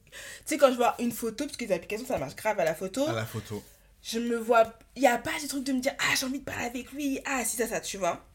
sais, 0.46 0.58
quand 0.58 0.70
je 0.72 0.76
vois 0.76 0.94
une 1.00 1.14
photo, 1.14 1.46
parce 1.46 1.56
que 1.56 1.64
les 1.64 1.72
applications, 1.72 2.06
ça 2.06 2.18
marche 2.18 2.36
grave 2.36 2.60
à 2.60 2.66
la 2.66 2.76
photo, 2.76 3.08
À 3.08 3.14
la 3.14 3.26
photo. 3.26 3.64
je 4.04 4.20
me 4.20 4.36
vois. 4.36 4.74
Il 4.98 5.02
n'y 5.04 5.08
a 5.08 5.18
pas 5.18 5.32
ce 5.42 5.48
truc 5.48 5.64
de 5.64 5.72
me 5.72 5.80
dire, 5.80 5.94
ah, 6.00 6.16
j'ai 6.20 6.26
envie 6.26 6.40
de 6.40 6.44
parler 6.44 6.66
avec 6.66 6.92
lui, 6.92 7.22
ah, 7.24 7.46
si, 7.46 7.56
ça, 7.56 7.66
ça, 7.68 7.80
tu 7.80 7.98
vois. 7.98 8.26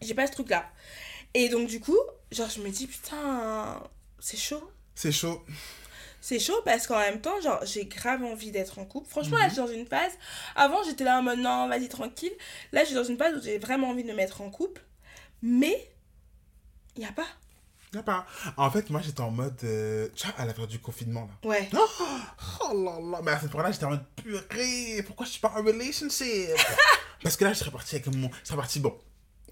J'ai 0.00 0.14
pas 0.14 0.26
ce 0.26 0.32
truc-là. 0.32 0.64
Et 1.34 1.48
donc, 1.50 1.66
du 1.68 1.78
coup, 1.80 1.98
genre, 2.32 2.48
je 2.48 2.60
me 2.60 2.70
dis, 2.70 2.86
putain, 2.86 3.82
c'est 4.18 4.38
chaud. 4.38 4.70
C'est 4.94 5.12
chaud. 5.12 5.44
C'est 6.22 6.38
chaud 6.38 6.58
parce 6.64 6.86
qu'en 6.86 6.98
même 7.00 7.20
temps, 7.20 7.38
genre, 7.42 7.60
j'ai 7.66 7.84
grave 7.84 8.24
envie 8.24 8.50
d'être 8.50 8.78
en 8.78 8.86
couple. 8.86 9.10
Franchement, 9.10 9.36
là, 9.36 9.44
je 9.48 9.54
suis 9.54 9.62
dans 9.62 9.66
une 9.68 9.86
phase. 9.86 10.12
Avant, 10.56 10.82
j'étais 10.84 11.04
là 11.04 11.18
en 11.18 11.22
mode 11.22 11.40
non, 11.40 11.68
vas-y, 11.68 11.88
tranquille. 11.88 12.32
Là, 12.72 12.80
je 12.80 12.86
suis 12.86 12.94
dans 12.94 13.04
une 13.04 13.18
phase 13.18 13.36
où 13.36 13.42
j'ai 13.42 13.58
vraiment 13.58 13.90
envie 13.90 14.04
de 14.04 14.08
me 14.08 14.14
mettre 14.14 14.40
en 14.40 14.48
couple. 14.48 14.80
Mais, 15.42 15.86
il 16.96 17.00
n'y 17.00 17.06
a 17.06 17.12
pas? 17.12 17.26
Y 17.92 17.98
a 17.98 18.02
pas. 18.02 18.26
En 18.56 18.70
fait, 18.70 18.90
moi, 18.90 19.00
j'étais 19.00 19.20
en 19.20 19.30
mode. 19.30 19.56
euh, 19.64 20.08
Tu 20.16 20.26
vois, 20.26 20.36
à 20.38 20.46
la 20.46 20.52
période 20.52 20.70
du 20.70 20.80
confinement, 20.80 21.28
là. 21.42 21.48
Ouais. 21.48 21.68
Oh 21.72 22.72
là 22.84 22.98
là, 23.00 23.20
mais 23.22 23.30
à 23.30 23.40
cette 23.40 23.50
point-là, 23.50 23.70
j'étais 23.70 23.84
en 23.84 23.90
mode 23.90 24.04
purée, 24.16 25.02
pourquoi 25.06 25.26
je 25.26 25.32
suis 25.32 25.40
pas 25.40 25.52
en 25.56 25.62
relationship? 25.62 26.50
Parce 27.22 27.36
que 27.36 27.44
là, 27.44 27.52
je 27.52 27.58
serais 27.60 27.70
parti 27.70 27.94
avec 27.96 28.06
mon. 28.08 28.28
Je 28.42 28.48
serais 28.48 28.56
parti, 28.56 28.80
bon. 28.80 28.98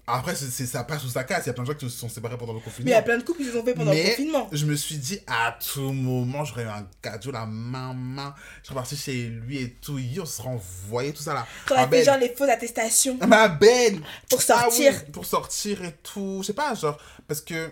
Après, 0.05 0.35
c'est, 0.35 0.65
ça 0.65 0.83
passe 0.83 1.05
ou 1.05 1.07
ça 1.09 1.23
casse, 1.23 1.45
il 1.45 1.47
y 1.47 1.49
a 1.51 1.53
plein 1.53 1.63
de 1.63 1.67
gens 1.71 1.77
qui 1.77 1.89
se 1.89 1.97
sont 1.97 2.09
séparés 2.09 2.37
pendant 2.37 2.51
le 2.53 2.59
confinement. 2.59 2.83
Mais 2.85 2.91
il 2.91 2.93
y 2.93 2.97
a 2.97 3.01
plein 3.01 3.17
de 3.17 3.23
couples 3.23 3.39
qui 3.39 3.45
se 3.45 3.53
sont 3.53 3.63
fait 3.63 3.73
pendant 3.73 3.91
Mais 3.91 4.03
le 4.03 4.09
confinement. 4.09 4.49
Je 4.51 4.65
me 4.65 4.75
suis 4.75 4.97
dit, 4.97 5.19
à 5.27 5.57
tout 5.73 5.93
moment, 5.93 6.43
j'aurais 6.43 6.63
eu 6.63 6.67
un 6.67 6.85
cadeau, 7.01 7.31
la 7.31 7.45
main, 7.45 7.93
main. 7.93 8.35
Je 8.61 8.67
serais 8.67 8.75
parti 8.75 8.97
chez 8.97 9.27
lui 9.27 9.59
et 9.59 9.73
tout, 9.75 9.97
yo, 9.99 10.23
on 10.23 10.25
se 10.25 10.41
renvoyait, 10.41 11.13
tout 11.13 11.23
ça 11.23 11.33
là. 11.33 11.47
T'aurais 11.65 11.83
Ah, 11.83 11.87
fait 11.87 12.03
genre 12.03 12.17
les 12.17 12.35
fausses 12.35 12.49
attestations 12.49 13.17
Ma 13.25 13.47
belle 13.47 14.01
pour 14.29 14.41
Ah 14.49 14.67
oui, 14.69 14.83
sortir. 14.83 15.05
pour 15.13 15.25
sortir 15.25 15.83
et 15.85 15.93
tout. 16.03 16.39
Je 16.41 16.47
sais 16.47 16.53
pas, 16.53 16.75
genre, 16.75 16.97
parce 17.25 17.39
que 17.39 17.71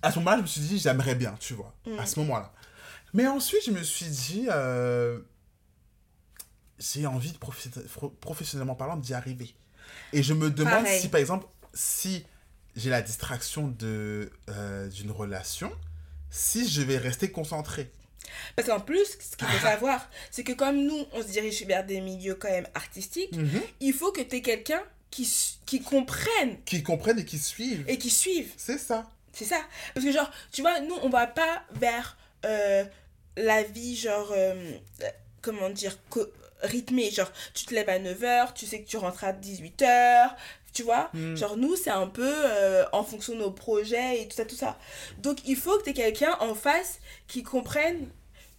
à 0.00 0.10
ce 0.10 0.18
moment-là, 0.20 0.38
je 0.38 0.42
me 0.42 0.46
suis 0.46 0.60
dit, 0.62 0.78
j'aimerais 0.78 1.14
bien, 1.16 1.36
tu 1.38 1.52
vois, 1.52 1.74
Mm. 1.86 1.98
à 1.98 2.06
ce 2.06 2.18
moment-là. 2.20 2.50
Mais 3.12 3.26
ensuite, 3.26 3.60
je 3.66 3.72
me 3.72 3.82
suis 3.82 4.06
dit, 4.06 4.46
euh, 4.50 5.18
j'ai 6.78 7.06
envie, 7.06 7.32
de 7.32 7.38
professionnellement 8.20 8.74
parlant, 8.74 8.96
d'y 8.96 9.12
arriver. 9.12 9.54
Et 10.12 10.22
je 10.22 10.34
me 10.34 10.50
demande 10.50 10.84
Pareil. 10.84 11.00
si, 11.00 11.08
par 11.08 11.20
exemple, 11.20 11.46
si 11.74 12.24
j'ai 12.76 12.90
la 12.90 13.02
distraction 13.02 13.68
de, 13.68 14.30
euh, 14.48 14.88
d'une 14.88 15.10
relation, 15.10 15.70
si 16.30 16.68
je 16.68 16.82
vais 16.82 16.98
rester 16.98 17.30
concentré. 17.30 17.90
Parce 18.54 18.68
qu'en 18.68 18.80
plus, 18.80 19.04
ce 19.18 19.36
qu'il 19.36 19.46
faut 19.48 19.66
savoir, 19.66 20.08
c'est 20.30 20.44
que 20.44 20.52
comme 20.52 20.76
nous, 20.84 21.04
on 21.12 21.22
se 21.22 21.28
dirige 21.28 21.64
vers 21.66 21.84
des 21.84 22.00
milieux 22.00 22.34
quand 22.36 22.50
même 22.50 22.66
artistiques, 22.74 23.34
Mhm. 23.36 23.60
il 23.80 23.92
faut 23.92 24.12
que 24.12 24.20
tu 24.20 24.36
aies 24.36 24.42
quelqu'un 24.42 24.82
qui, 25.10 25.28
qui 25.66 25.82
comprenne 25.82 26.58
Qui 26.64 26.82
comprennent 26.84 27.18
et 27.18 27.24
qui 27.24 27.38
suivent. 27.38 27.84
et 27.88 27.98
qui 27.98 28.10
suive. 28.10 28.52
C'est 28.56 28.78
ça. 28.78 29.10
C'est 29.32 29.44
ça. 29.44 29.60
Parce 29.94 30.06
que, 30.06 30.12
genre, 30.12 30.30
tu 30.52 30.60
vois, 30.60 30.80
nous, 30.80 30.94
on 31.02 31.08
va 31.08 31.26
pas 31.26 31.64
vers 31.72 32.16
euh, 32.44 32.84
la 33.36 33.62
vie, 33.64 33.96
genre, 33.96 34.32
euh, 34.36 34.72
comment 35.42 35.70
dire, 35.70 35.96
co- 36.08 36.26
rythmée. 36.62 37.10
Genre, 37.10 37.30
tu 37.54 37.64
te 37.64 37.74
lèves 37.74 37.88
à 37.88 37.98
9h, 37.98 38.52
tu 38.54 38.66
sais 38.66 38.80
que 38.82 38.88
tu 38.88 38.96
rentres 38.96 39.24
à 39.24 39.32
18h, 39.32 40.30
tu 40.72 40.82
vois. 40.82 41.10
Mm. 41.14 41.36
Genre, 41.36 41.56
nous, 41.56 41.76
c'est 41.76 41.90
un 41.90 42.06
peu 42.06 42.32
euh, 42.32 42.84
en 42.92 43.02
fonction 43.04 43.34
de 43.34 43.38
nos 43.40 43.50
projets 43.50 44.22
et 44.22 44.28
tout 44.28 44.36
ça, 44.36 44.44
tout 44.44 44.56
ça. 44.56 44.78
Donc, 45.18 45.38
il 45.48 45.56
faut 45.56 45.76
que 45.78 45.84
tu 45.84 45.90
aies 45.90 45.94
quelqu'un 45.94 46.36
en 46.40 46.54
face 46.54 47.00
qui 47.26 47.42
comprenne 47.42 48.08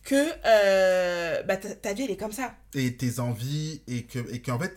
que 0.04 0.16
euh, 0.46 1.44
bah, 1.44 1.58
ta, 1.58 1.76
ta 1.76 1.94
vie, 1.94 2.04
elle 2.06 2.12
est 2.12 2.18
comme 2.18 2.32
ça. 2.32 2.56
et 2.74 2.96
tes 2.98 3.20
envies 3.20 3.82
et 3.88 4.04
que 4.04 4.20
et 4.34 4.42
qu'en 4.42 4.58
fait 4.58 4.76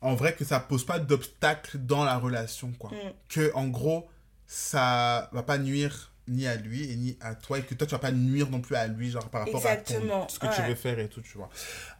en 0.00 0.14
vrai 0.14 0.34
que 0.34 0.44
ça 0.44 0.58
pose 0.58 0.86
pas 0.86 0.98
d'obstacle 0.98 1.76
dans 1.78 2.02
la 2.04 2.16
relation 2.16 2.72
quoi 2.78 2.90
Mm. 2.90 3.12
que 3.28 3.52
en 3.54 3.66
gros 3.68 4.08
ça 4.46 5.28
va 5.32 5.42
pas 5.42 5.58
nuire 5.58 6.12
ni 6.28 6.46
à 6.46 6.56
lui 6.56 6.90
et 6.90 6.96
ni 6.96 7.16
à 7.20 7.34
toi 7.34 7.58
et 7.58 7.62
que 7.62 7.74
toi 7.74 7.86
tu 7.86 7.92
vas 7.92 7.98
pas 7.98 8.12
nuire 8.12 8.48
non 8.50 8.60
plus 8.60 8.76
à 8.76 8.86
lui 8.86 9.10
genre 9.10 9.28
par 9.28 9.42
rapport 9.42 9.56
Exactement, 9.60 10.22
à 10.24 10.26
ton, 10.26 10.28
ce 10.32 10.38
que 10.38 10.54
tu 10.54 10.62
veux 10.62 10.74
faire 10.74 10.98
et 10.98 11.08
tout 11.08 11.20
tu 11.20 11.36
vois. 11.36 11.50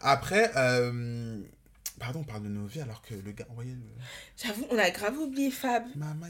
Après 0.01 0.51
euh, 0.57 1.39
pardon 2.01 2.21
on 2.21 2.25
parle 2.25 2.43
de 2.45 2.49
nos 2.49 2.67
vies 2.67 2.81
alors 2.81 3.03
que 3.03 3.15
le 3.15 3.33
gars 3.33 3.45
envoyé 3.51 3.73
le 3.73 3.79
J'avoue, 4.43 4.67
on 4.71 4.79
a 4.79 4.91
grave 4.91 5.19
oublié 5.19 5.51
Fab. 5.51 5.85
Maman, 5.95 6.27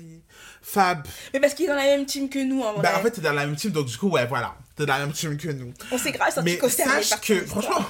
Fab. 0.61 1.07
Mais 1.33 1.41
parce 1.41 1.55
qu'il 1.55 1.67
est 1.67 1.69
dans 1.69 1.75
la 1.77 1.85
même 1.85 2.05
team 2.07 2.29
que 2.29 2.39
nous, 2.45 2.63
en 2.63 2.73
vrai. 2.75 2.83
bah 2.83 2.99
en 2.99 3.03
fait 3.03 3.13
t'es 3.13 3.21
dans 3.21 3.33
la 3.33 3.47
même 3.47 3.57
team 3.57 3.71
donc 3.71 3.87
du 3.87 3.97
coup 3.97 4.09
ouais 4.11 4.27
voilà. 4.27 4.57
T'es 4.77 4.87
dans 4.87 4.95
la 4.95 5.07
même 5.07 5.13
team 5.15 5.37
que 5.37 5.49
nous. 5.51 5.73
On 5.93 5.99
s'est 5.99 6.11
grave 6.13 6.35
senti 6.35 6.59
mais 6.63 6.69
sache 6.69 7.21
que 7.21 7.47
franchement 7.47 7.85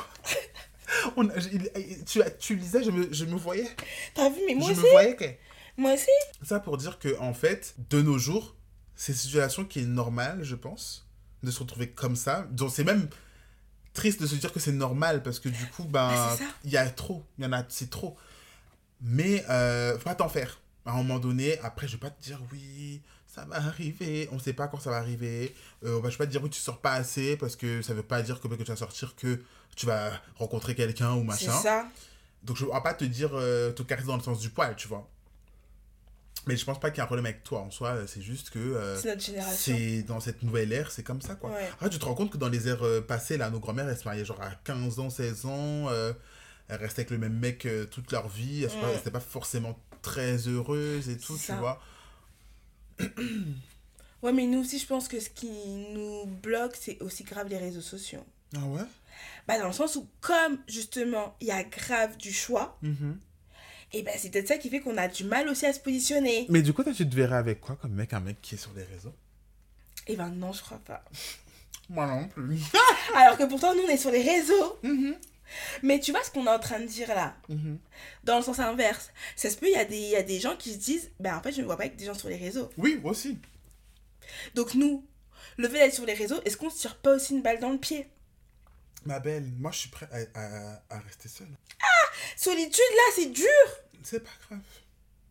on 1.16 1.28
a- 1.28 1.32
il- 1.78 2.05
tu, 2.05 2.20
tu 2.38 2.57
lisais 2.57 2.82
je 2.84 2.90
me, 2.90 3.09
je 3.12 3.24
me 3.24 3.36
voyais. 3.36 3.68
T'as 4.14 4.28
vu, 4.28 4.40
mais 4.46 4.55
moi 4.55 4.68
je 4.68 4.72
aussi. 4.78 4.84
me 4.86 4.90
voyais 4.90 5.16
que 5.16 5.24
Moi 5.76 5.94
aussi. 5.94 6.07
Ça 6.42 6.61
pour 6.61 6.76
dire 6.76 6.98
que 6.98 7.18
en 7.18 7.34
fait, 7.34 7.74
de 7.90 8.00
nos 8.02 8.18
jours, 8.18 8.55
c'est 8.97 9.12
une 9.12 9.18
situation 9.18 9.64
qui 9.64 9.80
est 9.80 9.86
normale, 9.86 10.42
je 10.45 10.55
pense, 10.55 11.07
de 11.42 11.51
se 11.51 11.59
retrouver 11.61 11.90
comme 11.90 12.16
ça. 12.16 12.47
Donc 12.51 12.70
c'est 12.72 12.84
même 12.84 13.09
triste 13.92 14.20
de 14.20 14.26
se 14.26 14.34
dire 14.34 14.53
que 14.53 14.61
c'est 14.61 14.72
normal 14.72 15.22
parce 15.22 15.38
que 15.40 15.49
du 15.49 15.66
coup, 15.68 15.84
ben, 15.84 16.09
Ah, 16.12 16.34
c'est 16.36 16.45
ça. 16.45 16.51
il 16.64 16.70
y 16.70 16.76
a 16.76 16.88
trop, 16.90 17.24
il 17.38 17.45
y 17.45 17.47
en 17.47 17.53
a, 17.53 17.64
c'est 17.68 17.90
trop. 17.90 18.16
Mais 19.01 19.45
euh, 19.51 19.97
faut 19.99 20.05
pas 20.05 20.14
t'en 20.14 20.28
faire. 20.28 20.61
À 20.86 20.92
un 20.92 20.97
moment 20.97 21.18
donné, 21.18 21.59
après, 21.61 21.86
je 21.88 21.92
vais 21.92 21.99
pas 21.99 22.11
te 22.11 22.22
dire 22.22 22.40
oui, 22.53 23.01
ça 23.26 23.45
va 23.45 23.57
arriver. 23.57 24.28
On 24.32 24.38
sait 24.38 24.53
pas 24.53 24.68
quand 24.68 24.80
ça 24.80 24.90
va 24.90 24.97
arriver. 24.99 25.55
Euh, 25.84 26.01
bah, 26.01 26.09
je 26.11 26.14
vais 26.14 26.18
pas 26.18 26.26
te 26.26 26.30
dire 26.30 26.42
oui, 26.42 26.51
tu 26.51 26.61
sors 26.61 26.80
pas 26.80 26.92
assez 26.92 27.36
parce 27.36 27.57
que 27.57 27.82
ça 27.82 27.95
veut 27.95 28.03
pas 28.03 28.22
dire 28.22 28.40
que, 28.40 28.49
que 28.49 28.55
tu 28.62 28.70
vas 28.70 28.76
sortir 28.76 29.14
que 29.16 29.42
tu 29.76 29.86
vas 29.86 30.12
rencontrer 30.36 30.74
quelqu'un 30.74 31.14
ou 31.14 31.20
C'est 31.32 31.47
machin. 31.47 31.61
ça. 31.62 31.88
Donc 32.42 32.57
je 32.57 32.64
ne 32.64 32.70
vais 32.70 32.80
pas 32.82 32.95
te 32.95 33.05
dire, 33.05 33.30
euh, 33.34 33.72
te 33.72 33.82
caresser 33.82 34.07
dans 34.09 34.16
le 34.16 34.22
sens 34.22 34.38
du 34.40 34.51
poil, 34.51 34.76
tu 34.76 34.86
vois. 34.88 35.09
Mais 36.47 36.57
je 36.57 36.64
pense 36.64 36.78
pas 36.78 36.90
qu'il 36.90 36.99
y 36.99 37.01
a 37.01 37.05
un 37.05 37.07
problème 37.07 37.24
avec 37.26 37.42
toi 37.42 37.61
en 37.61 37.70
soi, 37.70 37.90
euh, 37.90 38.07
c'est 38.07 38.20
juste 38.22 38.51
que 38.51 38.59
euh, 38.59 38.97
C'est 39.01 39.09
notre 39.09 39.22
génération. 39.24 39.57
c'est 39.76 40.03
dans 40.03 40.20
cette 40.20 40.42
nouvelle 40.42 40.72
ère, 40.72 40.90
c'est 40.90 41.03
comme 41.03 41.22
ça 41.22 41.34
quoi. 41.36 41.51
Ouais. 41.51 41.68
Après, 41.72 41.88
tu 41.90 41.99
te 41.99 42.05
rends 42.05 42.14
compte 42.14 42.30
que 42.30 42.36
dans 42.36 42.49
les 42.51 42.68
ères 42.68 42.84
euh, 42.84 43.01
passées, 43.01 43.36
là, 43.38 43.49
nos 43.51 43.61
grand-mères, 43.61 43.88
elles 43.88 43.97
se 43.99 44.05
mariaient 44.05 44.24
genre 44.24 44.40
à 44.42 44.51
15 44.64 44.99
ans, 44.99 45.09
16 45.11 45.47
ans, 45.47 45.88
euh, 45.88 46.12
elles 46.68 46.76
restaient 46.80 47.01
avec 47.01 47.11
le 47.11 47.18
même 47.18 47.38
mec 47.38 47.64
euh, 47.66 47.86
toute 47.86 48.12
leur 48.12 48.28
vie, 48.28 48.64
elles 48.64 48.95
n'étaient 48.95 49.11
pas 49.11 49.20
forcément 49.20 49.78
très 50.03 50.36
heureuses 50.49 51.09
et 51.09 51.16
tout, 51.16 51.36
tu 51.38 51.45
ça. 51.45 51.57
vois. 51.57 51.80
Ouais, 54.22 54.32
mais 54.32 54.47
nous 54.47 54.61
aussi, 54.61 54.78
je 54.78 54.86
pense 54.86 55.07
que 55.07 55.20
ce 55.20 55.28
qui 55.28 55.51
nous 55.92 56.24
bloque, 56.24 56.76
c'est 56.80 56.99
aussi 57.03 57.24
grave 57.24 57.49
les 57.49 57.59
réseaux 57.59 57.82
sociaux. 57.82 58.24
Ah 58.57 58.64
ouais? 58.64 58.80
Bah, 59.47 59.59
dans 59.59 59.66
le 59.66 59.72
sens 59.74 59.97
où, 59.97 60.09
comme 60.22 60.57
justement, 60.66 61.36
il 61.42 61.49
y 61.49 61.51
a 61.51 61.62
grave 61.62 62.16
du 62.16 62.32
choix, 62.32 62.78
Mhm. 62.80 63.18
Et 63.97 64.03
ben 64.03 64.12
c'est 64.18 64.30
peut-être 64.30 64.49
ça 64.49 64.59
qui 64.59 64.68
fait 64.70 64.80
qu'on 64.80 64.97
a 64.99 65.07
du 65.09 65.24
mal 65.24 65.49
aussi 65.49 65.64
à 65.66 65.72
se 65.72 65.78
positionner. 65.80 66.47
Mais 66.51 66.62
du 66.62 66.72
coup, 66.72 66.82
toi, 66.82 66.92
tu 66.92 67.09
te 67.09 67.14
verrais 67.14 67.36
avec 67.36 67.61
quoi 67.61 67.76
comme 67.76 67.92
mec 67.92 68.12
Un 68.12 68.20
mec 68.20 68.40
qui 68.42 68.57
est 68.57 68.59
sur 68.59 68.72
les 68.74 68.82
réseaux? 68.84 69.14
Et 70.09 70.16
ben 70.16 70.28
non, 70.30 70.53
je 70.53 70.61
crois 70.62 70.78
pas. 70.84 71.05
Moi 71.88 72.07
non 72.07 72.26
plus. 72.28 72.59
Alors 73.14 73.36
que 73.38 73.45
pourtant, 73.45 73.74
nous, 73.74 73.82
on 73.82 73.88
est 73.88 73.97
sur 73.97 74.11
les 74.11 74.22
réseaux. 74.22 74.78
Mhm, 74.82 75.14
Mais 75.82 76.01
tu 76.01 76.11
vois 76.11 76.24
ce 76.24 76.30
qu'on 76.30 76.47
est 76.47 76.51
en 76.51 76.59
train 76.59 76.80
de 76.80 76.86
dire 76.86 77.09
là? 77.09 77.36
Mhm. 77.49 77.78
Dans 78.24 78.38
le 78.38 78.42
sens 78.42 78.59
inverse. 78.59 79.11
Ça 79.36 79.49
se 79.51 79.57
peut, 79.57 79.66
il 79.68 79.72
y, 79.72 79.76
a 79.76 79.84
des- 79.84 79.97
il 79.97 80.09
y 80.11 80.16
a 80.16 80.22
des 80.22 80.40
gens 80.40 80.57
qui 80.57 80.72
se 80.72 80.78
disent 80.78 81.11
Ben 81.20 81.36
en 81.36 81.42
fait, 81.42 81.53
je 81.53 81.61
ne 81.61 81.66
vois 81.66 81.76
pas 81.76 81.84
avec 81.84 81.97
des 81.97 82.07
gens 82.07 82.14
sur 82.14 82.28
les 82.28 82.36
réseaux. 82.36 82.70
Oui, 82.78 82.99
moi 83.01 83.12
aussi. 83.12 83.38
Donc 84.55 84.74
nous, 84.74 85.07
le 85.57 85.68
fait 85.68 85.78
d'être 85.78 85.95
sur 85.95 86.07
les 86.07 86.14
réseaux, 86.14 86.40
est-ce 86.45 86.57
qu'on 86.57 86.70
se 86.70 86.80
tire 86.80 86.97
pas 86.97 87.14
aussi 87.14 87.34
une 87.34 87.42
balle 87.42 87.61
dans 87.61 87.70
le 87.70 87.78
pied? 87.78 88.09
Ma 89.05 89.20
belle, 89.20 89.45
moi, 89.59 89.70
je 89.70 89.78
suis 89.80 89.90
prêt 89.90 90.09
à, 90.34 90.40
à- 90.40 90.82
à 90.90 90.99
rester 91.01 91.28
seul. 91.28 91.47
Solitude, 92.36 92.80
là, 92.97 93.12
c'est 93.14 93.30
dur 93.30 93.47
C'est 94.05 94.20
pas 94.20 94.30
grave. 94.48 94.61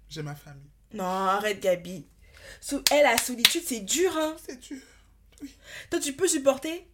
J'ai 0.10 0.22
ma 0.24 0.36
famille. 0.36 0.70
Non, 0.94 1.06
arrête, 1.06 1.60
Gabi. 1.62 2.06
So- 2.60 2.84
elle, 2.92 3.04
la 3.04 3.18
solitude, 3.18 3.64
c'est 3.66 3.80
dur, 3.80 4.12
hein. 4.18 4.36
C'est 4.46 4.60
dur. 4.60 4.82
Toi, 5.90 6.00
tu 6.00 6.14
peux 6.14 6.28
supporter 6.28 6.88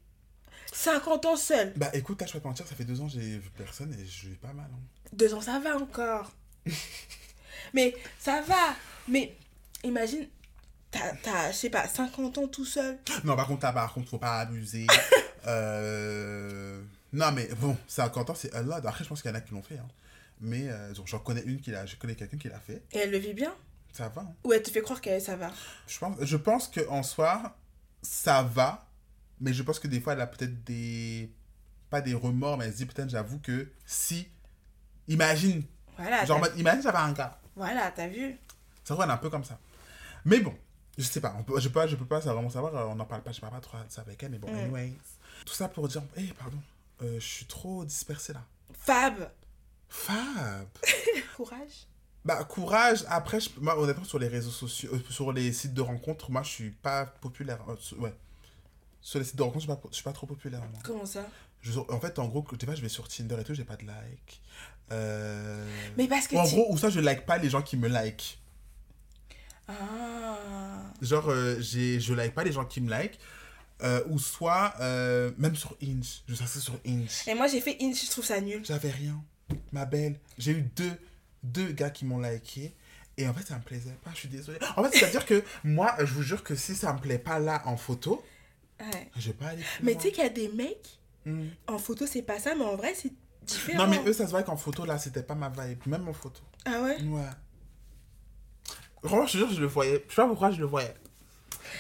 50 0.73 1.25
ans 1.25 1.36
seul. 1.36 1.73
Bah 1.75 1.89
écoute, 1.93 2.19
vais 2.21 2.25
pas 2.25 2.39
te 2.39 2.47
mentir, 2.47 2.67
ça 2.67 2.75
fait 2.75 2.84
deux 2.86 3.01
ans 3.01 3.07
que 3.07 3.13
j'ai 3.13 3.38
vu 3.39 3.49
personne 3.57 3.93
et 3.93 4.05
je 4.05 4.30
vis 4.30 4.36
pas 4.36 4.53
mal. 4.53 4.69
hein. 4.71 4.80
Deux 5.13 5.34
ans, 5.34 5.41
ça 5.41 5.59
va 5.59 5.75
encore. 5.77 6.32
Mais 7.73 7.95
ça 8.19 8.41
va. 8.41 8.75
Mais 9.07 9.36
imagine, 9.84 10.27
t'as, 10.91 11.13
t'as, 11.23 11.51
je 11.51 11.57
sais 11.57 11.69
pas, 11.69 11.88
50 11.88 12.38
ans 12.38 12.47
tout 12.47 12.65
seul. 12.65 12.97
Non, 13.23 13.36
par 13.36 13.47
contre, 13.47 13.61
par 13.61 13.93
contre, 13.93 14.09
faut 14.09 14.17
pas 14.19 14.39
abuser. 14.39 14.86
euh... 15.47 16.82
Non, 17.11 17.32
mais 17.32 17.47
bon, 17.55 17.75
50 17.88 18.30
ans, 18.30 18.36
c'est 18.36 18.53
a 18.53 18.61
lot. 18.61 18.73
Après, 18.73 19.03
je 19.03 19.09
pense 19.09 19.21
qu'il 19.23 19.32
y 19.32 19.34
en 19.34 19.38
a 19.38 19.41
qui 19.41 19.51
l'ont 19.53 19.63
fait. 19.63 19.77
hein. 19.80 19.88
Mais 20.39 20.69
euh, 20.69 20.93
j'en 21.05 21.19
connais 21.19 21.41
une 21.43 21.59
qui 21.59 21.71
l'a, 21.71 21.85
je 21.85 21.95
connais 21.97 22.15
quelqu'un 22.15 22.37
qui 22.37 22.47
l'a 22.49 22.59
fait. 22.59 22.83
Et 22.93 22.99
elle 22.99 23.11
le 23.11 23.17
vit 23.17 23.33
bien? 23.33 23.53
Ça 23.91 24.07
va. 24.09 24.21
hein. 24.21 24.33
Ou 24.43 24.53
elle 24.53 24.63
te 24.63 24.69
fait 24.71 24.81
croire 24.81 25.01
que 25.01 25.19
ça 25.19 25.35
va? 25.35 25.51
Je 25.87 25.97
pense, 25.99 26.15
je 26.21 26.37
pense 26.37 26.67
qu'en 26.67 27.03
soi, 27.03 27.57
ça 28.01 28.43
va. 28.43 28.85
Mais 29.41 29.53
je 29.53 29.63
pense 29.63 29.79
que 29.79 29.87
des 29.87 29.99
fois, 30.01 30.13
elle 30.13 30.21
a 30.21 30.27
peut-être 30.27 30.63
des. 30.63 31.31
Pas 31.89 32.01
des 32.01 32.13
remords, 32.13 32.57
mais 32.57 32.65
elle 32.65 32.71
se 32.71 32.77
dit 32.77 32.85
peut-être, 32.85 33.09
j'avoue 33.09 33.39
que 33.39 33.71
si. 33.85 34.27
Imagine. 35.07 35.63
Voilà, 35.97 36.23
Genre, 36.25 36.45
imagine, 36.55 36.81
ça 36.83 36.91
va 36.91 37.01
un 37.03 37.11
gars. 37.13 37.39
voilà, 37.55 37.91
t'as 37.91 38.07
vu 38.07 38.37
elle 38.91 38.95
est 38.97 39.11
un 39.11 39.17
peu 39.17 39.29
comme 39.29 39.43
ça. 39.43 39.59
Mais 40.25 40.39
bon, 40.39 40.55
je 40.97 41.03
sais 41.03 41.21
pas, 41.21 41.35
on 41.37 41.43
peut, 41.43 41.59
je 41.59 41.69
peux 41.69 41.87
je 41.87 41.95
peux 41.95 42.05
pas 42.05 42.21
ça 42.21 42.33
vraiment 42.33 42.49
savoir, 42.49 42.75
euh, 42.75 42.85
on 42.85 42.95
n'en 42.95 43.05
parle 43.05 43.21
pas, 43.21 43.31
je 43.31 43.39
parle 43.39 43.53
pas 43.53 43.59
trop 43.59 43.77
de 43.77 43.83
ça 43.89 44.01
avec 44.01 44.21
elle, 44.23 44.31
mais 44.31 44.39
bon, 44.39 44.51
Mm. 44.51 44.57
anyways. 44.57 44.93
Tout 45.45 45.53
ça 45.53 45.67
pour 45.69 45.87
dire, 45.87 46.01
hé, 46.17 46.33
pardon, 46.39 46.57
euh, 47.03 47.19
je 47.19 47.25
suis 47.25 47.45
trop 47.45 47.85
dispersé 47.85 48.33
là. 48.33 48.43
Fab 48.73 49.29
Fab 49.89 50.67
Courage. 51.35 51.87
Bah, 52.25 52.43
courage, 52.43 53.05
après, 53.07 53.39
je, 53.39 53.49
moi, 53.59 53.79
honnêtement, 53.79 54.03
sur 54.03 54.19
les 54.19 54.27
réseaux 54.27 54.51
sociaux, 54.51 54.89
euh, 54.93 54.99
sur 55.09 55.31
les 55.31 55.51
sites 55.53 55.73
de 55.73 55.81
rencontres, 55.81 56.29
moi, 56.29 56.43
je 56.43 56.49
suis 56.49 56.69
pas 56.71 57.05
populaire. 57.05 57.59
euh, 57.69 57.75
sur- 57.79 57.99
ouais. 57.99 58.13
Sur 59.01 59.19
les 59.19 59.25
sites 59.25 59.37
de 59.37 59.41
rencontres, 59.41 59.61
je 59.65 59.71
suis 59.71 59.75
pas, 59.81 59.87
je 59.89 59.95
suis 59.95 60.03
pas 60.03 60.11
trop 60.13 60.27
populaire, 60.27 60.59
moi. 60.71 60.79
Comment 60.83 61.05
ça? 61.05 61.25
Je- 61.61 61.79
en 61.79 61.99
fait, 61.99 62.19
en 62.19 62.27
gros, 62.27 62.45
des 62.57 62.65
fois, 62.65 62.75
je 62.75 62.81
vais 62.81 62.89
sur 62.89 63.07
Tinder 63.07 63.37
et 63.39 63.43
tout, 63.45 63.53
j'ai 63.53 63.63
pas 63.63 63.77
de 63.77 63.85
like. 63.85 64.41
Euh... 64.91 65.65
Mais 65.97 66.07
parce 66.07 66.27
que 66.27 66.35
ou 66.35 66.39
en 66.39 66.45
tu- 66.47 66.55
gros, 66.55 66.73
ou 66.73 66.77
ça, 66.77 66.89
je 66.89 66.99
like 66.99 67.25
pas 67.25 67.37
les 67.37 67.49
gens 67.49 67.61
qui 67.61 67.77
me 67.77 67.87
like. 67.87 68.39
Ah. 69.67 70.37
Genre, 71.01 71.31
j'ai, 71.59 71.99
je 71.99 72.13
like 72.13 72.33
pas 72.33 72.43
les 72.43 72.51
gens 72.51 72.65
qui 72.65 72.81
me 72.81 72.89
like. 72.89 73.17
Euh, 73.81 74.03
ou 74.09 74.19
soit, 74.19 74.73
euh, 74.81 75.31
même 75.37 75.55
sur 75.55 75.75
Inch. 75.81 76.21
Je 76.27 76.33
suis 76.35 76.59
sur 76.59 76.73
Inch. 76.85 77.25
Et 77.27 77.33
moi, 77.33 77.47
j'ai 77.47 77.61
fait 77.61 77.77
Inch, 77.81 78.03
je 78.05 78.09
trouve 78.11 78.25
ça 78.25 78.41
nul. 78.41 78.63
J'avais 78.65 78.91
rien. 78.91 79.23
Ma 79.71 79.85
belle. 79.85 80.19
J'ai 80.37 80.51
eu 80.51 80.61
deux, 80.75 80.91
deux 81.43 81.71
gars 81.71 81.89
qui 81.89 82.05
m'ont 82.05 82.19
liké. 82.19 82.73
Et 83.17 83.27
en 83.27 83.33
fait, 83.33 83.45
ça 83.45 83.57
me 83.57 83.63
plaisait 83.63 83.97
pas. 84.03 84.11
Je 84.13 84.19
suis 84.19 84.29
désolée. 84.29 84.59
En 84.77 84.83
fait, 84.83 84.97
c'est-à-dire 84.97 85.25
que 85.25 85.43
moi, 85.63 85.93
je 85.99 86.13
vous 86.13 86.23
jure 86.23 86.43
que 86.43 86.55
si 86.55 86.73
ça 86.75 86.93
me 86.93 86.99
plaît 86.99 87.19
pas 87.19 87.39
là 87.39 87.61
en 87.65 87.75
photo, 87.77 88.23
Ouais. 88.79 89.09
je 89.17 89.27
vais 89.27 89.33
pas 89.33 89.47
aller 89.47 89.61
plus 89.61 89.83
Mais 89.85 89.95
tu 89.95 90.03
sais 90.03 90.11
qu'il 90.13 90.23
y 90.23 90.27
a 90.27 90.29
des 90.29 90.47
mecs, 90.49 90.97
Hmm. 91.25 91.47
en 91.67 91.77
photo, 91.77 92.07
c'est 92.07 92.21
pas 92.21 92.39
ça, 92.39 92.55
mais 92.55 92.63
en 92.63 92.77
vrai, 92.77 92.93
c'est 92.95 93.11
différent. 93.45 93.79
Non, 93.85 93.89
mais 93.89 94.01
eux, 94.09 94.13
ça 94.13 94.25
se 94.25 94.31
voit 94.31 94.41
qu'en 94.41 94.55
photo, 94.55 94.85
là, 94.85 94.97
c'était 94.97 95.21
pas 95.21 95.35
ma 95.35 95.49
vibe. 95.49 95.79
Même 95.85 96.07
en 96.07 96.13
photo. 96.13 96.39
Ah 96.65 96.81
ouais? 96.81 97.01
Ouais. 97.03 97.25
Vraiment, 99.03 99.25
je 99.25 99.33
te 99.33 99.37
jure, 99.39 99.51
je 99.51 99.59
le 99.59 99.67
voyais. 99.67 100.05
Je 100.07 100.15
sais 100.15 100.21
pas 100.21 100.27
pourquoi 100.29 100.51
je 100.51 100.59
le 100.61 100.65
voyais. 100.65 100.93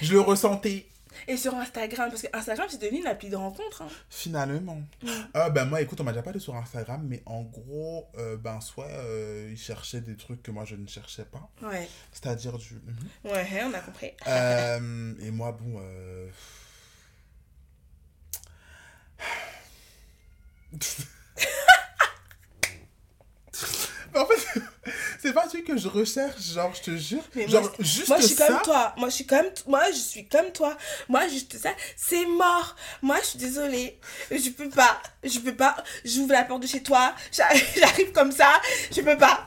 Je 0.01 0.11
le 0.11 0.19
ressentais. 0.19 0.88
Et 1.27 1.37
sur 1.37 1.53
Instagram, 1.55 2.09
parce 2.09 2.21
que 2.21 2.27
Instagram, 2.33 2.67
c'est 2.69 2.81
devenu 2.81 2.99
une 2.99 3.07
appli 3.07 3.29
de 3.29 3.35
rencontre. 3.35 3.81
hein. 3.81 3.87
Finalement. 4.09 4.81
Mm. 5.03 5.07
Ah 5.33 5.49
ben 5.49 5.65
moi, 5.65 5.81
écoute, 5.81 5.99
on 6.01 6.03
m'a 6.03 6.11
déjà 6.11 6.21
parlé 6.23 6.39
sur 6.39 6.55
Instagram, 6.55 7.01
mais 7.07 7.21
en 7.25 7.41
gros, 7.43 8.07
euh, 8.17 8.37
ben 8.37 8.61
soit 8.61 8.85
euh, 8.87 9.49
ils 9.51 9.57
cherchaient 9.57 10.01
des 10.01 10.15
trucs 10.15 10.41
que 10.43 10.51
moi 10.51 10.65
je 10.65 10.75
ne 10.75 10.87
cherchais 10.87 11.25
pas, 11.25 11.49
Ouais. 11.61 11.87
c'est-à-dire 12.11 12.57
du... 12.57 12.75
Mhm. 12.75 13.31
Ouais, 13.31 13.47
on 13.63 13.73
a 13.73 13.79
compris. 13.79 14.11
Euh, 14.27 15.13
et 15.21 15.31
moi, 15.31 15.51
bon... 15.51 15.81
Mais 24.13 24.19
en 24.19 24.25
fait, 24.25 24.61
c'est 25.21 25.33
pas 25.33 25.45
un 25.45 25.47
truc 25.47 25.65
que 25.65 25.77
je 25.77 25.87
recherche, 25.87 26.41
genre, 26.53 26.73
je 26.75 26.81
te 26.81 26.97
jure. 26.97 27.21
Mais 27.35 27.47
genre, 27.47 27.61
moi, 27.63 27.71
juste 27.79 28.07
Moi, 28.07 28.17
je 28.19 28.25
suis 28.27 28.35
ça. 28.35 28.47
comme 28.47 28.61
toi. 28.63 28.93
Moi, 28.97 29.09
je 29.09 29.15
suis 29.15 29.25
comme 29.25 29.45
moi, 29.67 29.83
je 29.91 29.97
suis 29.97 30.27
comme 30.27 30.51
toi. 30.51 30.77
Moi, 31.07 31.27
juste 31.27 31.57
ça, 31.57 31.71
c'est 31.95 32.25
mort. 32.25 32.75
Moi, 33.01 33.17
je 33.21 33.25
suis 33.27 33.39
désolée. 33.39 33.99
Je 34.31 34.49
peux 34.49 34.69
pas. 34.69 35.01
Je 35.23 35.39
peux 35.39 35.55
pas. 35.55 35.75
J'ouvre 36.05 36.31
la 36.33 36.43
porte 36.43 36.63
de 36.63 36.67
chez 36.67 36.81
toi. 36.83 37.13
J'arrive 37.31 38.11
comme 38.13 38.31
ça. 38.31 38.61
Je 38.91 39.01
peux 39.01 39.17
pas. 39.17 39.45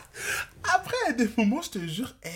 Après, 0.75 0.97
à 1.09 1.13
des 1.13 1.29
moments, 1.37 1.63
je 1.63 1.71
te 1.71 1.79
jure, 1.87 2.15
eh, 2.23 2.29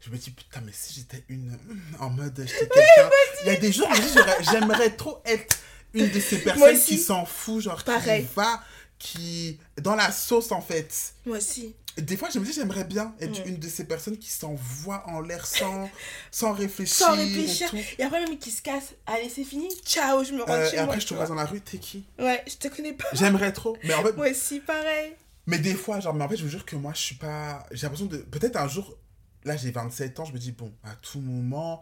je 0.00 0.10
me 0.10 0.16
dis, 0.16 0.30
putain, 0.30 0.60
mais 0.64 0.72
si 0.72 0.94
j'étais 0.94 1.24
une. 1.28 1.58
hum, 1.68 1.80
En 1.98 2.10
mode, 2.10 2.34
j'étais 2.46 2.68
quelqu'un. 2.68 3.10
Il 3.44 3.52
y 3.52 3.56
a 3.56 3.56
des 3.58 3.72
jours, 3.72 3.88
j'aurais- 4.14 4.42
j'aimerais 4.52 4.90
trop 4.90 5.20
être 5.24 5.56
une 5.94 6.08
de 6.10 6.20
ces 6.20 6.38
personnes 6.38 6.78
qui 6.78 6.98
s'en 6.98 7.24
fout, 7.26 7.62
genre, 7.62 7.82
Pareil. 7.82 8.22
qui 8.26 8.28
va, 8.36 8.62
qui. 8.98 9.58
dans 9.80 9.94
la 9.94 10.10
sauce, 10.12 10.52
en 10.52 10.60
fait. 10.60 11.14
Moi 11.26 11.38
aussi. 11.38 11.74
Des 11.96 12.16
fois, 12.16 12.28
je 12.32 12.38
me 12.38 12.44
dis, 12.44 12.52
j'aimerais 12.52 12.84
bien 12.84 13.12
être 13.20 13.44
Mm. 13.44 13.48
une 13.48 13.58
de 13.58 13.68
ces 13.68 13.84
personnes 13.84 14.18
qui 14.18 14.30
s'envoient 14.30 15.02
en 15.08 15.20
l'air 15.20 15.44
sans, 15.46 15.90
sans 16.30 16.52
réfléchir. 16.52 17.06
Sans 17.08 17.16
et 17.16 17.24
réfléchir. 17.24 17.70
tout. 17.70 17.76
Et 17.98 18.02
après, 18.04 18.24
même 18.24 18.38
qui 18.38 18.52
se 18.52 18.62
casse. 18.62 18.94
Allez, 19.06 19.28
c'est 19.28 19.42
fini. 19.44 19.68
Ciao, 19.84 20.22
je 20.22 20.32
me 20.32 20.42
rends 20.44 20.52
Euh, 20.52 20.64
chez 20.68 20.74
et 20.74 20.78
moi. 20.78 20.84
après, 20.84 21.00
je 21.00 21.06
te 21.08 21.14
vois. 21.14 21.26
dans 21.26 21.34
la 21.34 21.44
rue, 21.44 21.60
t'es 21.60 21.78
qui? 21.78 22.04
Ouais, 22.20 22.42
je 22.46 22.54
te 22.54 22.68
connais 22.68 22.92
pas. 22.92 23.06
J'aimerais 23.14 23.52
trop. 23.52 23.76
Mais 23.82 23.94
en 23.94 24.02
fait, 24.04 24.12
Moi 24.16 24.30
aussi, 24.30 24.60
pareil. 24.60 25.12
Mais 25.46 25.58
des 25.58 25.74
fois, 25.74 25.98
genre, 25.98 26.14
mais 26.14 26.22
en 26.24 26.28
fait, 26.28 26.36
je 26.36 26.44
vous 26.44 26.50
jure 26.50 26.64
que 26.64 26.76
moi, 26.76 26.92
je 26.94 27.00
suis 27.00 27.14
pas. 27.16 27.66
J'ai 27.72 27.82
l'impression 27.82 28.06
de. 28.06 28.18
Peut-être 28.18 28.56
un 28.56 28.68
jour, 28.68 28.96
là, 29.44 29.56
j'ai 29.56 29.70
27 29.72 30.20
ans, 30.20 30.24
je 30.24 30.32
me 30.32 30.38
dis, 30.38 30.52
bon, 30.52 30.72
à 30.84 30.94
tout 30.96 31.20
moment, 31.20 31.80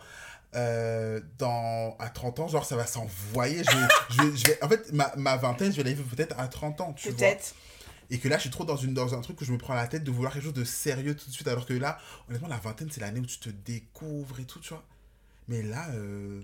euh, 0.56 1.20
dans... 1.38 1.96
à 1.98 2.08
30 2.08 2.40
ans, 2.40 2.48
genre, 2.48 2.64
ça 2.64 2.76
va 2.76 2.86
s'envoyer. 2.86 3.62
Je 3.64 3.70
je 3.70 4.22
vais, 4.22 4.36
je 4.36 4.44
vais- 4.46 4.64
En 4.64 4.68
fait, 4.68 4.92
ma, 4.92 5.12
ma 5.16 5.36
vingtaine, 5.36 5.70
je 5.72 5.76
vais 5.76 5.84
la 5.84 5.92
vivre 5.94 6.08
peut-être 6.14 6.38
à 6.38 6.48
30 6.48 6.80
ans, 6.80 6.92
tu. 6.94 7.12
Peut-être. 7.12 7.54
Et 8.10 8.18
que 8.18 8.28
là, 8.28 8.36
je 8.36 8.42
suis 8.42 8.50
trop 8.50 8.64
dans, 8.64 8.76
une, 8.76 8.94
dans 8.94 9.14
un 9.14 9.20
truc 9.20 9.40
où 9.40 9.44
je 9.44 9.52
me 9.52 9.58
prends 9.58 9.74
la 9.74 9.88
tête 9.88 10.04
de 10.04 10.10
vouloir 10.12 10.32
quelque 10.32 10.44
chose 10.44 10.52
de 10.54 10.64
sérieux 10.64 11.16
tout 11.16 11.26
de 11.28 11.32
suite, 11.34 11.48
alors 11.48 11.66
que 11.66 11.74
là, 11.74 11.98
honnêtement, 12.28 12.48
la 12.48 12.56
vingtaine, 12.58 12.88
c'est 12.90 13.00
l'année 13.00 13.20
où 13.20 13.26
tu 13.26 13.38
te 13.38 13.48
découvres 13.50 14.38
et 14.40 14.44
tout, 14.44 14.60
tu 14.60 14.68
vois. 14.70 14.84
Mais 15.48 15.62
là, 15.62 15.86
euh, 15.94 16.40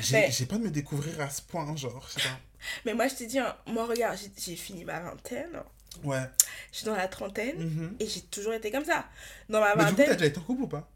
j'ai 0.00 0.18
Mais- 0.40 0.46
pas 0.46 0.56
de 0.56 0.62
me 0.64 0.70
découvrir 0.70 1.18
à 1.20 1.30
ce 1.30 1.40
point, 1.42 1.74
genre, 1.76 2.06
je 2.14 2.20
sais 2.20 2.28
pas. 2.28 2.38
Mais 2.84 2.92
moi, 2.94 3.08
je 3.08 3.14
te 3.14 3.24
dis, 3.24 3.38
hein, 3.38 3.56
moi, 3.66 3.86
regarde, 3.86 4.18
j'ai- 4.38 4.56
fini 4.56 4.84
ma 4.84 5.00
vingtaine. 5.00 5.58
Ouais. 6.04 6.20
Je 6.72 6.76
suis 6.78 6.86
dans 6.86 6.94
la 6.96 7.08
trentaine. 7.08 7.56
Mhm. 7.58 7.96
Et 8.00 8.06
j'ai 8.06 8.20
toujours 8.22 8.52
été 8.52 8.70
comme 8.70 8.84
ça. 8.84 9.06
Dans 9.48 9.60
ma 9.60 9.74
Mais 9.74 9.84
du 9.84 9.90
coup, 9.90 9.96
t'as 9.96 10.02
vingtaine. 10.02 10.16
déjà 10.16 10.26
été 10.26 10.38
en 10.38 10.42
couple 10.42 10.62
ou 10.64 10.68
pas? 10.68 10.90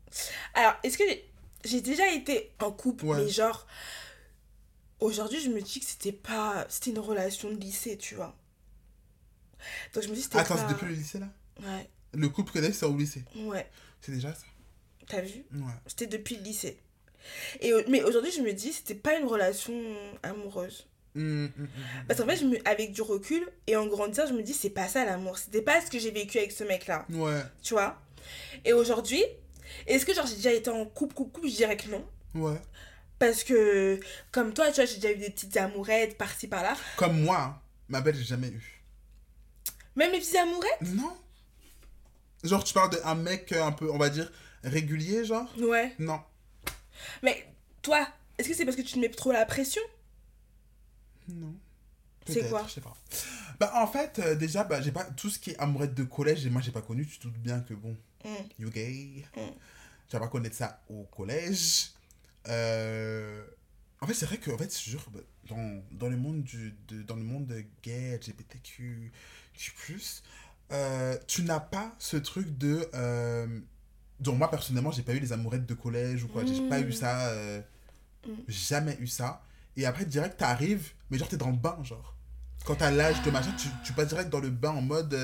Alors, 0.53 0.75
est-ce 0.83 0.99
que 0.99 1.05
j'ai- 1.09 1.30
j'ai 1.65 1.81
déjà 1.81 2.11
été 2.13 2.53
en 2.61 2.71
couple, 2.73 3.05
Ouais. 3.07 3.19
mais 3.25 3.29
genre. 3.29 3.67
Aujourd'hui, 5.01 5.41
je 5.41 5.49
me 5.49 5.61
dis 5.63 5.81
que 5.81 5.87
c'était 5.87 6.13
pas. 6.13 6.67
C'était 6.69 6.91
une 6.91 6.99
relation 6.99 7.51
de 7.51 7.59
lycée, 7.59 7.97
tu 7.97 8.15
vois. 8.17 8.37
Donc, 9.95 10.03
je 10.03 10.09
me 10.09 10.15
dis 10.15 10.23
c'était 10.23 10.39
Attends, 10.39 10.57
pas. 10.57 10.67
c'est 10.69 10.75
depuis 10.75 10.87
le 10.87 10.93
lycée, 10.95 11.19
là? 11.19 11.29
Ouais, 11.61 11.89
Le 12.13 12.29
couple 12.29 12.53
que 12.53 12.59
t'as 12.59 12.69
eu, 12.69 12.73
c'est 12.73 12.87
au 12.87 12.97
lycée? 12.97 13.25
ouais. 13.37 13.69
C'est 14.01 14.13
déjà 14.13 14.33
ça? 14.35 14.45
T'as 15.09 15.21
vu? 15.23 15.45
Ouais. 15.53 15.73
C'était 15.87 16.07
depuis 16.07 16.37
le 16.37 16.43
lycée. 16.43 16.79
Et, 17.61 17.75
au- 17.75 17.83
mais 17.89 18.03
aujourd'hui, 18.03 18.31
je 18.33 18.41
me 18.41 18.53
dis 18.53 18.73
c'était 18.73 18.95
pas 18.95 19.19
une 19.19 19.27
relation 19.27 19.75
amoureuse. 20.23 20.87
Hum, 21.17 21.45
hum, 21.45 21.51
hum, 21.59 21.69
Parce 22.09 22.21
qu'en 22.21 22.27
fait, 22.27 22.37
je 22.37 22.45
me, 22.47 22.57
avec 22.69 22.93
du 22.93 23.03
recul 23.03 23.47
et 23.67 23.77
en 23.77 23.87
grandissant, 23.87 24.27
je 24.27 24.33
me 24.33 24.43
dis 24.43 24.55
c'est 24.55 24.71
pas 24.71 24.89
ça 24.89 25.05
l'amour. 25.05 25.37
C'était 25.37 25.61
pas 25.63 25.81
ce 25.85 25.91
que 25.91 25.99
j'ai 25.99 26.11
vécu 26.13 26.39
avec 26.39 26.53
ce 26.53 26.65
mec-là. 26.65 27.05
Ouais, 27.11 27.43
Tu 27.63 27.75
vois? 27.75 28.01
Et 28.65 28.73
aujourd'hui, 28.73 29.23
est-ce 29.87 30.07
que 30.07 30.15
genre 30.15 30.27
j'ai 30.27 30.37
déjà 30.37 30.53
été 30.53 30.71
en 30.71 30.85
couple, 30.87 31.15
couple, 31.15 31.33
couple 31.33 31.49
Je 31.49 31.57
dirais 31.57 31.77
que 31.77 31.89
non. 31.89 32.05
ouais. 32.35 32.61
Parce 33.19 33.45
que, 33.45 34.01
comme 34.33 34.55
toi, 34.55 34.69
tu 34.69 34.77
vois, 34.77 34.87
j'ai 34.87 34.95
déjà 34.95 35.13
eu 35.13 35.19
des 35.19 35.29
petites 35.29 35.55
amourettes 35.59 36.17
par-ci 36.17 36.49
par-là. 36.49 36.75
Comme 36.97 37.21
moi, 37.23 37.63
ma 37.89 38.01
belle, 38.01 38.17
j'ai 38.17 38.25
jamais 38.25 38.49
eu. 38.49 38.83
Même 39.95 40.11
les 40.13 40.21
petites 40.21 40.37
amourettes? 40.37 40.81
Non. 40.95 41.15
Genre, 42.43 42.65
tu 42.65 42.73
parles 42.73 42.89
d'un 42.89 43.15
mec 43.17 43.53
un 43.53 43.73
peu, 43.73 43.91
on 43.91 43.99
va 43.99 44.09
dire, 44.09 44.33
régulier, 44.65 45.27
genre? 45.27 45.47
Ouais. 45.59 45.95
Non. 45.99 46.19
Mais 47.23 47.47
toi, 47.83 48.09
est-ce 48.39 48.49
que 48.49 48.55
c'est 48.55 48.65
parce 48.65 48.77
que 48.77 48.83
tu 48.83 48.95
te 48.95 48.99
mets 48.99 49.11
trop 49.11 49.33
la 49.33 49.45
pression? 49.45 49.83
Non. 51.29 51.55
C'est 52.27 52.49
quoi? 52.49 52.65
Je 52.69 52.73
sais 52.73 52.81
pas. 52.81 52.97
Bah, 53.59 53.73
en 53.75 53.87
fait, 53.87 54.19
euh, 54.19 54.35
déjà, 54.35 54.65
bah, 54.65 54.81
j'ai 54.81 54.93
pas 54.93 55.05
tout 55.05 55.29
ce 55.29 55.39
qui 55.39 55.51
est 55.51 55.59
amourette 55.59 55.93
de 55.93 56.05
collège, 56.05 56.47
et 56.47 56.51
moi, 56.51 56.63
j'ai 56.63 56.71
pas 56.71 56.81
connu. 56.81 57.07
Tu 57.07 57.19
te 57.19 57.25
doutes 57.25 57.37
bien 57.37 57.61
que, 57.61 57.75
bon, 57.75 57.95
Mm. 58.25 58.29
you 58.59 58.71
gay. 58.71 59.25
Mm. 59.37 59.41
Tu 60.09 60.17
vas 60.17 60.21
pas 60.21 60.29
connaître 60.29 60.57
ça 60.57 60.83
au 60.89 61.05
collège. 61.05 61.91
Euh, 62.49 63.45
En 64.03 64.07
fait, 64.07 64.15
c'est 64.15 64.27
vrai 64.27 64.39
que, 64.39 64.51
en 64.51 64.59
fait, 64.59 64.73
je 64.77 64.91
jure, 64.91 65.05
bah, 65.13 65.21
dans, 65.49 65.83
dans, 65.93 66.09
le 66.09 66.17
monde 66.17 66.43
du, 66.43 66.75
de, 66.89 67.03
dans 67.03 67.17
le 67.17 67.23
monde 67.23 67.53
gay, 67.83 68.17
LGBTQ, 68.17 69.13
euh, 70.73 71.17
tu 71.27 71.43
n'as 71.43 71.61
pas 71.61 71.95
ce 71.99 72.17
truc 72.17 72.57
de. 72.59 72.89
Euh... 72.95 73.61
Donc, 74.21 74.39
moi, 74.39 74.51
personnellement, 74.51 74.91
j'ai 74.91 75.03
pas 75.03 75.15
eu 75.15 75.19
les 75.19 75.33
amourettes 75.33 75.67
de 75.67 75.75
collège 75.75 76.25
ou 76.25 76.29
quoi. 76.29 76.45
J'ai 76.47 76.67
pas 76.69 76.81
eu 76.81 76.87
Mm. 76.89 76.93
ça. 76.93 77.29
euh, 77.31 77.61
Mm. 78.27 78.33
Jamais 78.49 78.97
eu 79.01 79.07
ça. 79.07 79.43
Et 79.77 79.87
après, 79.87 80.05
direct, 80.05 80.37
t'arrives, 80.39 80.93
mais 81.11 81.17
genre, 81.19 81.29
t'es 81.29 81.39
dans 81.39 81.51
le 81.51 81.57
bain, 81.57 81.79
genre. 81.83 82.15
Quand 82.67 82.75
t'as 82.77 82.91
l'âge 82.91 83.23
de 83.23 83.31
machin, 83.31 83.53
tu, 83.59 83.69
tu 83.85 83.95
passes 83.95 84.09
direct 84.09 84.29
dans 84.29 84.41
le 84.41 84.51
bain 84.51 84.71
en 84.73 84.83
mode 84.83 85.15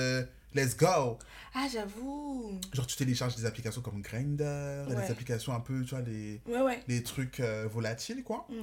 let's 0.57 0.77
go. 0.77 1.19
Ah, 1.55 1.67
j'avoue. 1.73 2.59
Genre, 2.73 2.87
tu 2.87 2.97
télécharges 2.97 3.37
des 3.37 3.47
applications 3.47 3.81
comme 3.83 4.03
Grindr, 4.03 4.89
Ouais. 4.89 4.95
des 5.07 5.11
applications 5.11 5.55
un 5.55 5.61
peu, 5.61 5.83
tu 5.85 5.91
vois, 5.91 6.01
les, 6.03 6.41
Ouais, 6.47 6.61
ouais. 6.63 6.83
les 6.89 7.03
trucs 7.03 7.41
euh, 7.41 7.69
volatiles, 7.71 8.23
quoi. 8.25 8.47
Mm. 8.49 8.63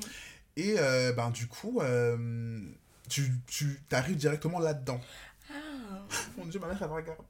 Et 0.58 0.76
euh, 0.78 1.14
ben, 1.14 1.30
du 1.32 1.48
coup, 1.48 1.80
euh, 1.82 2.60
tu, 3.10 3.32
tu 3.48 3.80
arrives 3.92 4.18
directement 4.18 4.60
là-dedans. 4.60 5.00
Ah. 5.50 5.54
Mon 6.38 6.46
dieu, 6.46 6.60
ma 6.60 6.68
mère, 6.68 6.78
elle 6.82 6.88
va 6.90 6.96
regarder. 6.96 7.24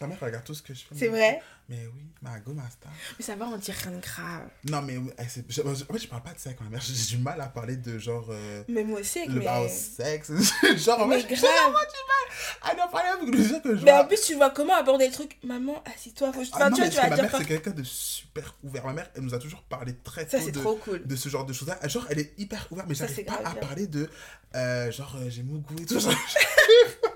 Ma 0.00 0.06
mère 0.08 0.18
regarde 0.20 0.44
tout 0.44 0.54
ce 0.54 0.62
que 0.62 0.74
je 0.74 0.80
fais. 0.80 0.94
C'est 0.96 1.08
vrai? 1.08 1.40
Mais 1.68 1.86
oui, 1.94 2.02
ma 2.20 2.38
go, 2.40 2.52
ma 2.52 2.68
star. 2.68 2.92
Mais 3.18 3.24
ça 3.24 3.36
va, 3.36 3.46
on 3.46 3.56
dit 3.56 3.70
rien 3.72 3.92
de 3.92 4.00
grave. 4.00 4.42
Non, 4.68 4.82
mais 4.82 4.98
eh, 5.18 5.22
c'est- 5.28 5.44
je- 5.48 5.62
en 5.62 5.74
fait, 5.74 5.98
je 5.98 6.08
parle 6.08 6.22
pas 6.22 6.32
de 6.34 6.38
ça 6.38 6.52
quand 6.52 6.64
même. 6.68 6.78
J'ai 6.80 7.16
du 7.16 7.22
mal 7.22 7.40
à 7.40 7.46
parler 7.46 7.76
de 7.76 7.98
genre. 7.98 8.26
euh, 8.28 8.64
Mais 8.68 8.84
moi 8.84 9.00
aussi, 9.00 9.20
avec 9.20 9.30
le 9.30 9.40
au 9.40 9.68
sexe. 9.68 10.30
genre, 10.84 11.00
en 11.00 11.06
Mais 11.06 11.20
fait, 11.20 11.36
j'ai 11.36 11.40
grave. 11.40 11.52
vraiment 11.62 11.78
du 11.78 12.68
mal 12.68 12.80
à 12.80 12.84
en 12.84 12.88
parler 12.90 13.08
avec 13.22 13.34
les 13.34 13.44
gens 13.48 13.60
que 13.60 13.76
je 13.76 13.84
Mais 13.84 13.92
vois. 13.92 14.02
en 14.02 14.06
plus, 14.06 14.20
tu 14.20 14.34
vois 14.34 14.50
comment 14.50 14.74
aborder 14.74 15.06
le 15.06 15.12
truc. 15.12 15.38
Maman, 15.42 15.82
assis-toi. 15.94 16.32
Faut... 16.34 16.42
Ah 16.52 16.68
non, 16.68 16.76
tu 16.76 16.82
vois, 16.82 16.84
mais 16.84 16.90
tu 16.90 16.96
vas 16.96 17.02
ma 17.08 17.14
dire 17.14 17.22
mère, 17.22 17.30
quoi 17.30 17.38
c'est 17.40 17.46
quelqu'un 17.46 17.70
de 17.70 17.84
super 17.84 18.54
ouvert. 18.62 18.84
Ma 18.84 18.92
mère, 18.92 19.10
elle 19.14 19.22
nous 19.22 19.34
a 19.34 19.38
toujours 19.38 19.62
parlé 19.62 19.94
très 20.04 20.28
Ça, 20.28 20.40
tôt 20.40 20.50
de, 20.50 20.60
trop 20.60 20.74
cool. 20.76 21.06
de 21.06 21.16
ce 21.16 21.28
genre 21.30 21.46
de 21.46 21.52
choses-là. 21.54 21.78
Genre, 21.88 22.04
elle 22.10 22.18
est 22.18 22.34
hyper 22.36 22.66
ouverte, 22.72 22.88
mais 22.88 22.94
j'arrive 22.94 23.24
pas 23.24 23.36
grave 23.36 23.46
à 23.46 23.50
bien. 23.52 23.60
parler 23.60 23.86
de. 23.86 24.10
euh, 24.56 24.90
genre, 24.90 25.16
j'ai 25.28 25.42
mon 25.44 25.58
goût 25.60 25.76
et 25.80 25.86
tout. 25.86 25.98
Genre. 25.98 26.12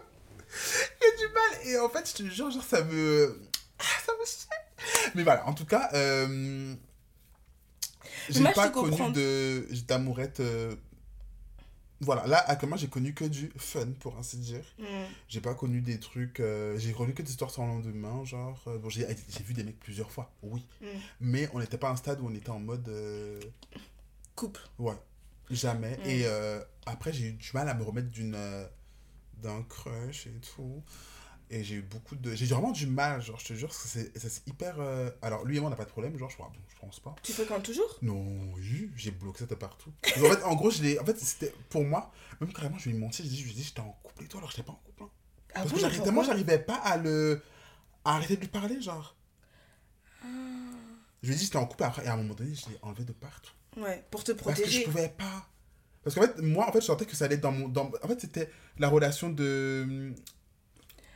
Et 1.69 1.79
en 1.79 1.89
fait, 1.89 2.09
je 2.09 2.14
te 2.25 2.29
jure, 2.29 2.51
genre, 2.51 2.62
ça 2.64 2.83
me. 2.85 3.41
Ça 4.05 4.12
me 4.21 4.25
chie. 4.27 4.47
Mais 5.14 5.23
voilà, 5.23 5.47
en 5.47 5.55
tout 5.55 5.64
cas, 5.64 5.89
euh, 5.95 6.75
j'ai 8.29 8.43
pas 8.53 8.71
connu 8.71 8.91
comprends. 8.91 9.11
de 9.11 9.66
d'amourette. 9.87 10.41
euh, 10.41 10.75
Voilà, 12.01 12.27
là, 12.27 12.39
actuellement, 12.49 12.77
j'ai 12.77 12.89
connu 12.89 13.14
que 13.14 13.25
du 13.25 13.53
fun, 13.57 13.87
pour 14.01 14.16
ainsi 14.19 14.37
dire. 14.39 14.64
Mm. 14.79 14.85
J'ai 15.29 15.41
pas 15.41 15.55
connu 15.55 15.81
des 15.81 16.01
trucs. 16.01 16.41
euh, 16.41 16.77
j'ai 16.79 16.93
connu 16.93 17.14
que 17.14 17.23
des 17.23 17.31
histoires 17.31 17.51
sans 17.53 17.66
lendemain, 17.66 18.25
genre. 18.25 18.61
bon, 18.81 18.89
j'ai 18.89 19.07
vu 19.45 19.55
des 19.55 19.62
mecs 19.64 19.79
plusieurs 19.81 20.11
fois, 20.11 20.33
oui. 20.43 20.64
Mm. 20.81 20.87
Mais 21.21 21.49
on 21.55 21.61
n'était 21.61 21.79
pas 21.79 21.89
à 21.89 21.93
un 21.93 21.97
stade 21.97 22.21
où 22.21 22.27
on 22.29 22.35
était 22.35 22.51
en 22.51 22.61
mode. 22.61 22.91
Couple. 24.35 24.61
ouais, 24.79 24.97
jamais. 25.51 25.97
Mm. 26.05 26.09
Et 26.09 26.27
après, 26.87 27.12
j'ai 27.12 27.27
eu 27.29 27.33
du 27.33 27.51
mal 27.55 27.69
à 27.69 27.75
me 27.75 27.83
remettre 27.85 28.09
d'une. 28.11 28.37
d'un 29.43 29.62
crush 29.69 30.27
et 30.27 30.41
tout. 30.57 30.83
Et 31.51 31.64
j'ai 31.64 31.76
eu 31.76 31.82
beaucoup 31.82 32.14
de. 32.14 32.34
J'ai 32.34 32.44
vraiment 32.46 32.72
du 32.72 32.86
mal, 32.86 33.22
genre, 33.22 33.38
je 33.40 33.46
te 33.46 33.53
jure, 33.55 33.72
c'est 33.72 34.12
hyper. 34.46 34.78
euh, 34.80 35.11
Alors, 35.22 35.44
lui 35.46 35.57
et 35.57 35.61
moi, 35.61 35.68
on 35.68 35.70
n'a 35.70 35.76
pas 35.76 35.86
de 35.86 35.90
problème, 35.90 36.18
genre, 36.18 36.28
je 36.28 36.36
bon, 36.36 36.44
je 36.68 36.76
pense 36.78 37.01
pas. 37.01 37.14
Tu 37.22 37.32
quand 37.49 37.61
toujours? 37.61 37.99
Non, 38.03 38.22
oui, 38.55 38.90
j'ai 38.96 39.11
bloqué 39.12 39.38
ça 39.40 39.46
de 39.46 39.55
partout. 39.55 39.90
Qu'en 40.03 40.28
fait, 40.30 40.42
en 40.44 40.55
gros, 40.57 40.70
je 40.70 40.82
l'ai. 40.82 40.99
En 40.99 41.05
fait, 41.07 41.18
c'était. 41.18 41.55
Pour 41.70 41.84
moi, 41.84 42.12
même 42.40 42.53
carrément, 42.53 42.76
je 42.78 42.90
lui 42.90 42.96
ai 42.96 42.99
menti, 42.99 43.22
je 43.24 43.42
lui 43.44 43.51
ai 43.51 43.55
dit, 43.55 43.62
j'étais 43.64 43.80
en 43.80 43.99
couple 44.03 44.24
et 44.24 44.26
tout, 44.28 44.36
alors 44.36 44.51
j'étais 44.51 44.62
pas 44.62 44.72
en 44.72 44.80
couple. 44.84 45.05
hein. 45.05 45.11
Ah 45.55 45.64
Parce 45.64 45.72
que 45.96 46.03
tellement, 46.03 46.22
j'arrivais 46.22 46.59
pas 46.59 46.76
à 46.76 46.99
le. 46.99 47.40
à 48.05 48.16
arrêter 48.16 48.36
de 48.36 48.40
lui 48.42 48.49
parler, 48.49 48.80
genre. 48.82 49.16
Ah. 50.22 50.26
Je 51.22 51.28
lui 51.28 51.34
ai 51.34 51.38
dit, 51.38 51.44
j'étais 51.44 51.57
en 51.57 51.66
couple 51.66 51.84
après, 51.84 52.05
et 52.05 52.09
à 52.09 52.12
un 52.14 52.16
moment 52.18 52.34
donné, 52.34 52.55
je 52.55 52.68
l'ai 52.68 52.78
enlevé 52.82 53.05
de 53.05 53.12
partout. 53.12 53.53
Ouais, 53.76 54.05
pour 54.11 54.22
te 54.22 54.32
Parce 54.32 54.61
que 54.61 54.66
je 54.66 54.82
protéger. 54.82 54.84
pouvais 54.84 55.09
pas. 55.09 55.49
Parce 56.05 56.14
qu'en 56.14 56.22
fait, 56.22 56.38
moi, 56.42 56.68
en 56.68 56.72
fait, 56.72 56.80
je 56.80 56.86
sentais 56.86 57.07
que 57.07 57.16
ça 57.16 57.24
allait 57.24 57.36
dans 57.38 57.53
mon. 57.53 57.68
Dans... 57.68 57.90
En 58.03 58.09
fait, 58.09 58.20
c'était 58.20 58.51
la 58.78 58.88
relation 58.88 59.30
de. 59.30 60.12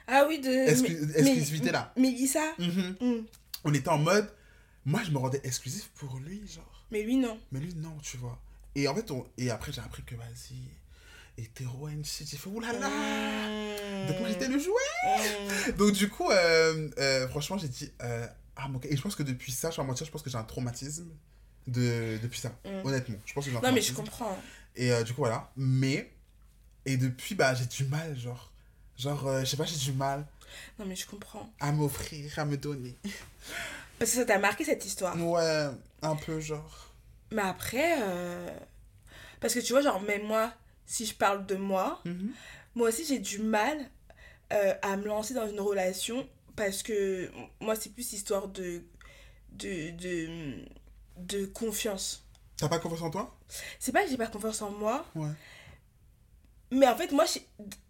Ah 0.06 0.24
oui, 0.28 0.40
de. 0.40 0.50
Exclusivité, 0.68 1.66
mais- 1.66 1.72
là. 1.72 1.92
Mélissa 1.96 2.42
Mhm. 2.58 2.96
Mm. 3.00 3.24
On 3.64 3.74
était 3.74 3.88
en 3.88 3.98
mode. 3.98 4.28
Moi, 4.84 5.00
je 5.04 5.10
me 5.12 5.18
rendais 5.18 5.40
exclusif 5.44 5.90
pour 5.94 6.18
lui, 6.18 6.42
genre. 6.46 6.86
Mais 6.90 7.02
lui, 7.02 7.16
non. 7.16 7.38
Mais 7.52 7.60
lui, 7.60 7.74
non, 7.76 7.96
tu 8.02 8.16
vois. 8.16 8.38
Et 8.74 8.88
en 8.88 8.94
fait, 8.94 9.10
on... 9.10 9.26
et 9.38 9.50
après, 9.50 9.70
j'ai 9.72 9.80
appris 9.80 10.02
que, 10.02 10.14
vas-y, 10.16 10.56
hétéro 11.42 11.88
and 11.88 12.02
shit. 12.04 12.28
J'ai 12.28 12.36
fait, 12.36 12.48
oulala 12.50 12.88
Mm. 12.88 14.08
Donc, 14.08 14.20
moi, 14.20 14.28
j'étais 14.28 14.48
le 14.48 14.58
jouet 14.58 14.72
Mm. 15.04 15.72
Donc, 15.78 15.92
du 15.92 16.08
coup, 16.08 16.28
euh, 16.30 16.88
euh, 16.98 17.28
franchement, 17.28 17.58
j'ai 17.58 17.68
dit, 17.68 17.92
euh, 18.02 18.26
ah, 18.56 18.68
mon... 18.68 18.80
Et 18.82 18.96
je 18.96 19.02
pense 19.02 19.14
que 19.14 19.22
depuis 19.22 19.52
ça, 19.52 19.70
je 19.70 19.76
vais 19.76 19.82
pas 19.82 19.86
mentir, 19.86 20.06
je 20.06 20.10
pense 20.10 20.22
que 20.22 20.30
j'ai 20.30 20.38
un 20.38 20.42
traumatisme 20.44 21.08
de... 21.66 22.18
depuis 22.22 22.40
ça. 22.40 22.50
Mm. 22.64 22.86
Honnêtement, 22.86 23.18
je 23.24 23.32
pense 23.34 23.44
que 23.44 23.50
j'ai 23.50 23.56
un 23.56 23.60
Non, 23.60 23.72
mais 23.72 23.80
je 23.82 23.92
comprends. 23.92 24.36
Et 24.74 24.90
du 25.04 25.12
coup, 25.12 25.20
voilà. 25.22 25.50
Mais, 25.56 26.10
et 26.86 26.96
depuis, 26.96 27.34
bah, 27.34 27.54
j'ai 27.54 27.66
du 27.66 27.84
mal, 27.84 28.18
genre. 28.18 28.51
Genre, 28.98 29.26
euh, 29.26 29.40
je 29.40 29.46
sais 29.46 29.56
pas, 29.56 29.64
j'ai 29.64 29.76
du 29.76 29.92
mal 29.92 30.24
Non, 30.78 30.84
mais 30.86 30.94
je 30.96 31.06
comprends. 31.06 31.50
à 31.60 31.72
m'offrir, 31.72 32.38
à 32.38 32.44
me 32.44 32.56
donner. 32.56 32.96
Parce 33.98 34.10
que 34.12 34.16
ça 34.18 34.24
t'a 34.24 34.38
marqué 34.38 34.64
cette 34.64 34.84
histoire? 34.84 35.16
Ouais, 35.20 35.68
un 36.02 36.16
peu, 36.16 36.40
genre. 36.40 36.90
Mais 37.30 37.42
après. 37.42 37.96
euh, 38.02 38.50
Parce 39.40 39.54
que 39.54 39.60
tu 39.60 39.72
vois, 39.72 39.82
genre, 39.82 40.00
même 40.02 40.24
moi, 40.24 40.52
si 40.86 41.06
je 41.06 41.14
parle 41.14 41.46
de 41.46 41.56
moi, 41.56 42.00
Mhm. 42.04 42.32
moi 42.74 42.88
aussi 42.88 43.04
j'ai 43.04 43.18
du 43.18 43.38
mal 43.38 43.78
euh, 44.52 44.74
à 44.82 44.96
me 44.96 45.06
lancer 45.06 45.34
dans 45.34 45.48
une 45.48 45.60
relation 45.60 46.28
parce 46.56 46.82
que 46.82 47.30
moi 47.60 47.74
c'est 47.76 47.90
plus 47.90 48.12
histoire 48.12 48.48
de 48.48 48.82
de 49.52 49.90
de, 49.92 50.64
de 51.16 51.46
confiance 51.46 52.22
T'as 52.56 52.68
pas 52.68 52.78
confiance 52.78 53.02
en 53.02 53.10
toi? 53.10 53.34
C'est 53.78 53.92
pas 53.92 54.04
que 54.04 54.10
j'ai 54.10 54.16
pas 54.18 54.26
confiance 54.26 54.60
en 54.62 54.70
moi 54.70 55.04
Ouais. 55.14 55.30
Mais 56.72 56.88
en 56.88 56.96
fait 56.96 57.12
moi 57.12 57.24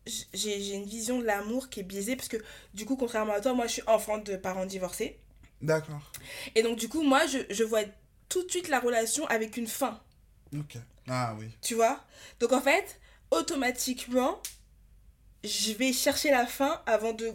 j'ai 0.07 0.75
une 0.75 0.85
vision 0.85 1.19
de 1.21 1.25
l'amour 1.25 1.71
qui 1.71 1.81
est 1.81 1.85
biaisée 1.85 2.17
parce 2.17 2.29
que 2.29 2.37
du 2.75 2.85
coup 2.85 2.97
contrairement 2.97 3.33
à 3.33 3.41
toi 3.41 3.55
moi 3.55 3.67
je 3.67 3.73
suis 3.75 3.83
enfant 3.87 4.19
de 4.19 4.37
parents 4.37 4.67
divorcés 4.67 5.19
D'accord. 5.63 6.03
et 6.55 6.63
donc 6.63 6.79
du 6.79 6.89
coup 6.89 7.03
moi 7.03 7.27
je, 7.27 7.39
je 7.51 7.63
vois 7.65 7.83
tout 8.29 8.45
de 8.45 8.51
suite 8.51 8.69
la 8.69 8.81
relation 8.81 9.27
avec 9.29 9.57
une 9.57 9.67
fin 9.69 10.01
Ok. 10.55 10.77
Ah 11.09 11.35
oui. 11.39 11.47
tu 11.63 11.75
vois? 11.75 12.05
Donc 12.41 12.53
en 12.53 12.61
fait 12.61 13.01
automatiquement 13.31 14.41
je 15.45 15.73
vais 15.73 15.93
chercher 15.93 16.31
la 16.31 16.47
fin 16.47 16.81
avant 16.87 17.13
de 17.13 17.33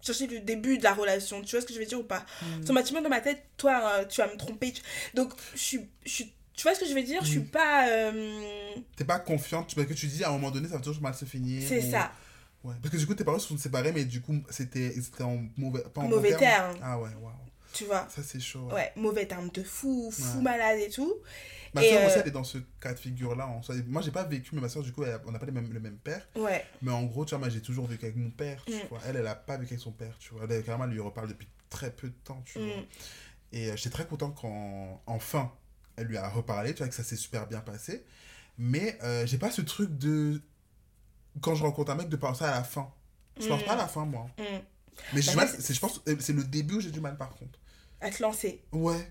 chercher 0.00 0.26
le 0.26 0.40
début 0.40 0.78
de 0.78 0.84
la 0.84 0.94
relation 0.94 1.42
tu 1.42 1.50
vois 1.50 1.60
ce 1.60 1.66
que 1.66 1.74
je 1.74 1.78
veux 1.78 1.84
dire 1.86 2.00
ou 2.00 2.04
pas? 2.04 2.24
Mm. 2.42 2.60
automatiquement 2.62 3.02
dans 3.02 3.08
ma 3.08 3.20
tête 3.20 3.42
toi 3.56 3.80
euh, 4.00 4.04
tu 4.06 4.20
vas 4.20 4.28
me 4.32 4.36
tromper 4.38 4.72
donc 5.14 5.32
je 5.54 5.58
suis 5.60 5.80
je 6.04 6.10
suis 6.10 6.32
tu 6.58 6.64
vois 6.64 6.74
ce 6.74 6.80
que 6.80 6.86
je 6.86 6.94
veux 6.94 7.02
dire? 7.02 7.24
Je 7.24 7.30
suis 7.30 7.40
pas 7.40 7.88
euh, 7.88 8.40
T'es 8.96 9.04
pas 9.04 9.18
confiante, 9.20 9.74
parce 9.74 9.86
que 9.86 9.94
tu 9.94 10.06
dis 10.08 10.24
à 10.24 10.28
un 10.28 10.32
moment 10.32 10.50
donné, 10.50 10.68
ça 10.68 10.74
va 10.74 10.80
toujours 10.80 11.02
mal 11.02 11.14
se 11.14 11.24
finir. 11.24 11.62
c'est 11.66 11.82
ou- 11.86 11.90
ça 11.90 12.12
Ouais. 12.64 12.74
Parce 12.82 12.92
que 12.92 12.98
du 12.98 13.06
coup, 13.06 13.14
tes 13.14 13.22
parents 13.22 13.38
se 13.38 13.46
sont 13.48 13.56
séparés, 13.56 13.92
mais 13.92 14.04
du 14.04 14.20
coup, 14.20 14.34
c'était 14.50 14.92
en 15.20 15.44
mauvais, 15.56 15.82
pas 15.94 16.00
en 16.00 16.08
Mauvais 16.08 16.32
bon 16.32 16.38
terme. 16.38 16.76
Ah 16.82 16.98
ouais, 16.98 17.10
waouh. 17.20 17.32
tu 17.72 17.84
vois 17.84 18.06
Ça, 18.10 18.20
c'est 18.24 18.40
chaud. 18.40 18.66
Ouais. 18.66 18.74
ouais 18.74 18.92
mauvais 18.96 19.26
terme 19.26 19.48
de 19.50 19.62
fou 19.62 20.10
fou 20.10 20.38
Ouais. 20.38 20.42
malade 20.42 20.80
et 20.80 20.90
tout 20.90 21.14
Ma 21.74 21.82
soeur 21.82 22.04
aussi, 22.06 22.16
euh, 22.16 22.20
elle 22.22 22.28
est 22.28 22.32
dans 22.32 22.42
ce 22.44 22.58
cas 22.80 22.92
de 22.94 22.98
figure-là. 22.98 23.46
en 23.46 23.62
soi. 23.62 23.76
Moi, 23.86 24.02
j'ai 24.02 24.10
pas 24.10 24.24
vécu, 24.24 24.50
mais 24.54 24.60
ma 24.60 24.68
soeur, 24.68 24.82
du 24.82 24.90
coup, 24.92 25.04
elle- 25.04 25.20
on 25.26 25.30
n'a 25.30 25.38
pas 25.38 25.46
les 25.46 25.52
mêmes- 25.52 25.72
le 25.72 25.78
même 25.78 25.98
père. 25.98 26.26
ouais 26.34 26.64
Mais 26.82 26.90
en 26.90 27.04
gros, 27.04 27.24
tu 27.24 27.30
vois, 27.30 27.38
moi, 27.38 27.48
j'ai 27.48 27.60
toujours 27.62 27.86
vécu 27.86 28.06
avec 28.06 28.16
mon 28.16 28.30
père, 28.30 28.64
tu 28.66 28.72
Mm. 28.74 28.80
vois. 28.90 28.98
Elle, 29.06 29.16
elle 29.16 29.26
a 29.28 29.36
pas 29.36 29.56
vécu 29.56 29.74
avec 29.74 29.82
son 29.82 29.92
père, 29.92 30.16
tu 30.18 30.34
vois. 30.34 30.44
Elle, 30.50 30.64
carrément, 30.64 30.84
elle 30.84 30.90
lui 30.90 31.00
reparle 31.00 31.28
depuis 31.28 31.46
très 31.70 31.92
peu 31.92 32.08
de 32.08 32.14
temps, 32.24 32.42
tu 32.44 32.58
vois. 32.58 32.66
Mm. 32.66 32.84
Et 33.52 33.70
euh, 33.70 33.76
j'étais 33.76 33.90
très 33.90 34.06
content 34.06 34.30
quand, 34.32 35.00
enfin, 35.06 35.52
elle 35.98 36.06
lui 36.06 36.16
a 36.16 36.28
reparlé, 36.28 36.72
tu 36.74 36.78
vois, 36.78 36.88
que 36.88 36.94
ça 36.94 37.02
s'est 37.04 37.16
super 37.16 37.46
bien 37.46 37.60
passé. 37.60 38.04
Mais 38.58 38.98
euh, 39.02 39.26
j'ai 39.26 39.38
pas 39.38 39.50
ce 39.50 39.60
truc 39.62 39.96
de. 39.98 40.40
Quand 41.40 41.54
je 41.54 41.62
rencontre 41.62 41.92
un 41.92 41.94
mec, 41.94 42.08
de 42.08 42.16
penser 42.16 42.44
à 42.44 42.50
la 42.50 42.64
fin. 42.64 42.90
Je 43.40 43.46
pense 43.46 43.62
Mm. 43.62 43.66
pas 43.66 43.72
à 43.74 43.76
la 43.76 43.86
fin, 43.88 44.04
moi. 44.04 44.26
Mm. 44.38 44.42
Mais 45.14 45.22
j'ai 45.22 45.30
Bah, 45.30 45.36
mal, 45.36 45.48
ça, 45.48 45.54
c'est- 45.56 45.62
c'est, 45.62 45.74
je 45.74 45.80
pense, 45.80 46.00
euh, 46.08 46.16
c'est 46.18 46.32
le 46.32 46.42
début 46.42 46.74
où 46.74 46.80
j'ai 46.80 46.90
du 46.90 47.00
mal, 47.00 47.16
par 47.16 47.30
contre. 47.30 47.58
à 48.00 48.10
te 48.10 48.22
lancer 48.22 48.62
Ouais. 48.72 49.10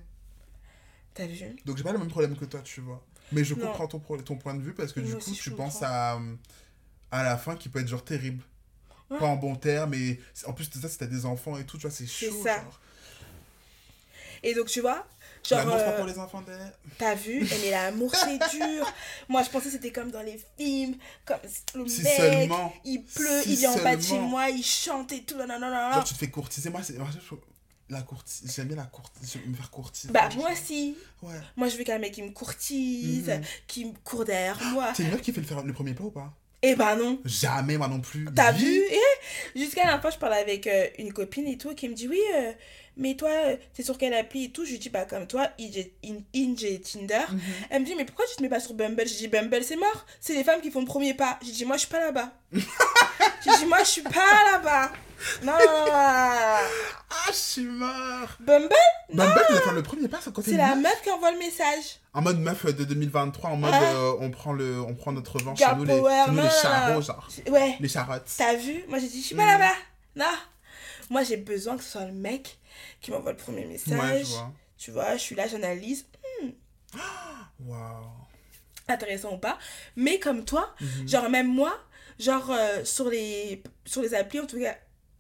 t'as 1.14 1.26
vu? 1.28 1.38
Donc 1.66 1.76
j'ai 1.78 1.84
pas 1.84 1.92
le 1.92 1.98
même 2.00 2.08
problème 2.10 2.36
que 2.38 2.46
toi, 2.46 2.62
tu 2.62 2.80
vois. 2.82 3.06
Mais 3.34 3.44
je 3.44 3.54
Non. 3.54 3.68
comprends 3.68 3.88
ton, 3.88 4.00
point 4.00 4.54
de 4.54 4.62
vue 4.62 4.74
parce 4.74 4.94
que 4.94 5.00
du 5.02 5.14
coup, 5.16 5.32
tu 5.34 5.52
penses 5.52 5.82
à, 5.84 6.20
à 7.12 7.24
la 7.24 7.38
fin 7.38 7.56
qui 7.56 7.68
peut 7.70 7.80
être 7.80 7.88
genre 7.88 8.04
terrible. 8.06 8.44
Ouais. 9.10 9.20
Pas 9.20 9.26
en 9.26 9.36
bon 9.38 9.56
terme, 9.56 9.90
mais 9.92 10.20
en 10.46 10.54
plus 10.54 10.70
de 10.70 10.80
ça, 10.80 10.88
si 10.90 10.98
t'as 10.98 11.06
des 11.08 11.26
enfants 11.26 11.58
et 11.58 11.66
tout, 11.66 11.78
tu 11.78 11.82
vois, 11.88 11.92
c'est 11.96 12.06
C'est 12.08 12.30
chaud. 12.30 12.44
ça. 12.44 12.62
Genre. 12.64 12.80
et 14.44 14.54
donc 14.54 14.68
tu 14.68 14.82
vois 14.82 15.06
genre 15.48 15.60
L'amour, 15.60 15.76
euh, 15.78 15.98
pour 15.98 16.06
les 16.06 16.18
enfants 16.20 16.42
d'elle. 16.42 16.74
T'as 16.98 17.16
vu 17.16 17.48
Mais 17.64 17.72
l'amour, 17.72 18.14
c'est 18.16 18.38
dur. 18.58 18.92
Moi, 19.30 19.44
je 19.44 19.50
pensais 19.50 19.66
que 19.66 19.72
c'était 19.72 19.92
comme 19.92 20.12
dans 20.12 20.22
les 20.22 20.40
films. 20.58 20.96
Comme 21.26 21.38
le 21.76 21.88
Si 21.88 22.02
mec, 22.04 22.14
seulement. 22.18 22.74
il 22.86 23.04
pleut, 23.04 23.42
Si 23.44 23.54
il 23.54 23.56
vient 23.58 23.72
en 23.72 23.84
bas 23.84 23.96
de 23.96 24.02
chez 24.02 24.20
moi, 24.20 24.50
il 24.50 24.64
chante 24.64 25.12
et 25.12 25.24
tout. 25.24 25.36
Non, 25.38 25.48
non, 25.48 25.60
non, 25.60 25.70
non. 25.70 25.94
Genre, 25.94 26.04
tu 26.04 26.14
te 26.14 26.20
fais 26.20 26.30
courtiser. 26.30 26.70
Moi, 26.70 26.82
c'est, 26.84 26.96
la 27.90 28.02
courtise, 28.02 28.52
j'aime 28.54 28.68
bien 28.68 28.76
la 28.76 28.84
courtise, 28.84 29.38
me 29.46 29.56
faire 29.56 29.72
courtiser. 29.72 30.12
Bah, 30.12 30.28
moi 30.36 30.52
aussi. 30.52 30.98
Ouais. 31.22 31.36
Moi, 31.56 31.70
je 31.70 31.78
veux 31.78 31.86
qu'un 31.86 32.00
mec 32.00 32.12
qui 32.12 32.22
me 32.22 32.32
courtise, 32.32 33.30
Mhm. 33.30 33.42
qui 33.66 33.86
me 33.86 33.94
court 34.04 34.26
derrière 34.26 34.62
moi. 34.74 34.92
C'est 34.94 35.04
une 35.04 35.12
meuf 35.12 35.22
qui 35.22 35.32
fait 35.32 35.40
le, 35.40 35.48
faire, 35.48 35.64
le 35.64 35.72
premier 35.74 35.94
pas 35.94 36.04
ou 36.04 36.12
pas? 36.12 36.34
Eh 36.64 36.76
ben 36.76 36.96
non. 36.98 37.20
Jamais, 37.24 37.78
moi 37.78 37.88
non 37.88 38.02
plus. 38.02 38.26
T'as 38.36 38.52
vu? 38.52 38.82
Eh, 38.92 39.58
Jusqu'à 39.60 39.86
la 39.86 40.02
fois, 40.02 40.10
je 40.10 40.18
parlais 40.18 40.38
avec 40.38 40.66
euh, 40.68 40.88
une 40.98 41.14
copine 41.14 41.48
et 41.48 41.58
tout, 41.58 41.74
qui 41.76 41.88
me 41.88 41.94
dit 41.94 42.08
Oui, 42.10 42.20
euh, 42.36 42.52
mais 42.98 43.16
toi, 43.16 43.30
euh, 43.30 43.58
t'es 43.74 43.84
sur 43.84 43.98
quelle 43.98 44.14
appli 44.14 44.46
et 44.46 44.50
tout? 44.52 44.66
Je 44.66 44.72
lui 44.72 44.80
dis 44.80 44.90
Bah, 44.90 45.06
comme 45.06 45.28
toi, 45.28 45.48
Inge 45.60 45.86
In- 46.04 46.24
Inge 46.36 46.64
et 46.64 46.82
Tinder. 46.82 47.20
Mhm. 47.32 47.40
Elle 47.70 47.82
me 47.82 47.86
dit 47.86 47.96
Mais 47.96 48.06
pourquoi 48.06 48.26
tu 48.30 48.36
te 48.36 48.42
mets 48.42 48.50
pas 48.50 48.60
sur 48.60 48.74
Bumble? 48.74 49.08
J'ai 49.08 49.16
dit 49.16 49.28
Bumble, 49.28 49.64
c'est 49.64 49.76
mort. 49.76 50.06
C'est 50.20 50.34
les 50.34 50.44
femmes 50.44 50.62
qui 50.62 50.72
font 50.72 50.82
le 50.82 50.86
premier 50.86 51.14
pas. 51.14 51.40
J'ai 51.44 51.52
dit 51.52 51.66
Moi, 51.66 51.76
je 51.78 51.82
suis 51.82 51.90
pas 51.90 52.00
là-bas. 52.00 52.32
J'ai 52.52 53.58
dit 53.60 53.66
Moi, 53.66 53.80
je 53.80 53.86
suis 53.90 54.02
pas 54.02 54.44
là-bas. 54.52 54.92
Non, 55.44 55.52
non, 55.54 55.58
non, 55.58 55.80
non, 55.80 55.86
non. 55.86 55.92
Ah, 55.92 56.60
je 57.30 57.34
suis 57.34 57.64
mort. 57.64 58.36
Bumble, 58.40 58.70
Bumble, 59.12 59.42
tu 59.48 59.54
dois 59.54 59.62
faire 59.62 59.74
le 59.74 59.82
premier 59.84 60.08
pas, 60.08 60.20
c'est 60.24 60.32
c'est 60.44 60.58
la 60.58 60.76
meuf. 60.76 61.02
qui 61.04 61.10
envoie 61.10 61.32
le 61.32 61.40
message. 61.40 62.00
En 62.14 62.22
mode 62.22 62.40
meuf 62.40 62.66
de 62.66 62.84
2023, 62.84 63.50
en 63.50 63.58
mode 63.58 63.72
Ah. 63.74 63.82
euh, 63.84 64.14
on, 64.20 64.30
prend 64.30 64.54
le, 64.54 64.80
on 64.82 64.94
prend 64.94 65.12
notre 65.14 65.34
revanche 65.38 65.58
chez 65.58 65.66
nous, 65.76 65.86
les, 65.86 65.94
chez 65.94 66.00
nous, 66.02 66.04
non, 66.08 66.26
les 66.28 66.42
non, 66.44 66.50
charros, 66.62 66.94
non. 66.94 67.02
genre. 67.02 67.28
Ouais. 67.50 67.78
Les 67.80 67.88
charottes. 67.88 68.30
T'as 68.38 68.54
vu? 68.56 68.84
Moi, 68.90 69.00
j'ai 69.00 69.08
dit 69.08 69.22
Je 69.22 69.26
suis 69.28 69.36
Mm. 69.36 69.40
pas 69.40 69.46
là-bas. 69.58 69.74
Non. 70.16 70.26
Moi, 71.10 71.24
j'ai 71.24 71.38
besoin 71.38 71.78
que 71.78 71.84
ce 71.84 71.92
soit 71.92 72.06
le 72.06 72.12
mec 72.12 72.60
qui 73.02 73.12
m'envoie 73.12 73.32
le 73.32 73.38
premier 73.38 73.66
message. 73.66 74.00
Ouais, 74.00 74.24
je 74.24 74.30
vois. 74.32 74.54
Tu 74.78 74.92
vois, 74.92 75.14
je 75.18 75.22
suis 75.22 75.36
là, 75.36 75.48
j'analyse. 75.48 76.06
Waouh. 77.66 78.06
intéressant 78.90 79.34
ou 79.34 79.38
pas. 79.38 79.58
Mais 79.98 80.18
comme 80.20 80.46
toi, 80.46 80.74
Mhm. 80.80 81.08
genre 81.10 81.30
même 81.30 81.48
moi, 81.54 81.78
genre 82.20 82.50
euh, 82.52 82.86
sur, 82.86 83.10
les, 83.10 83.62
sur 83.86 84.02
les 84.02 84.14
applis, 84.14 84.40
en 84.40 84.46
tout 84.48 84.60
cas, 84.60 84.78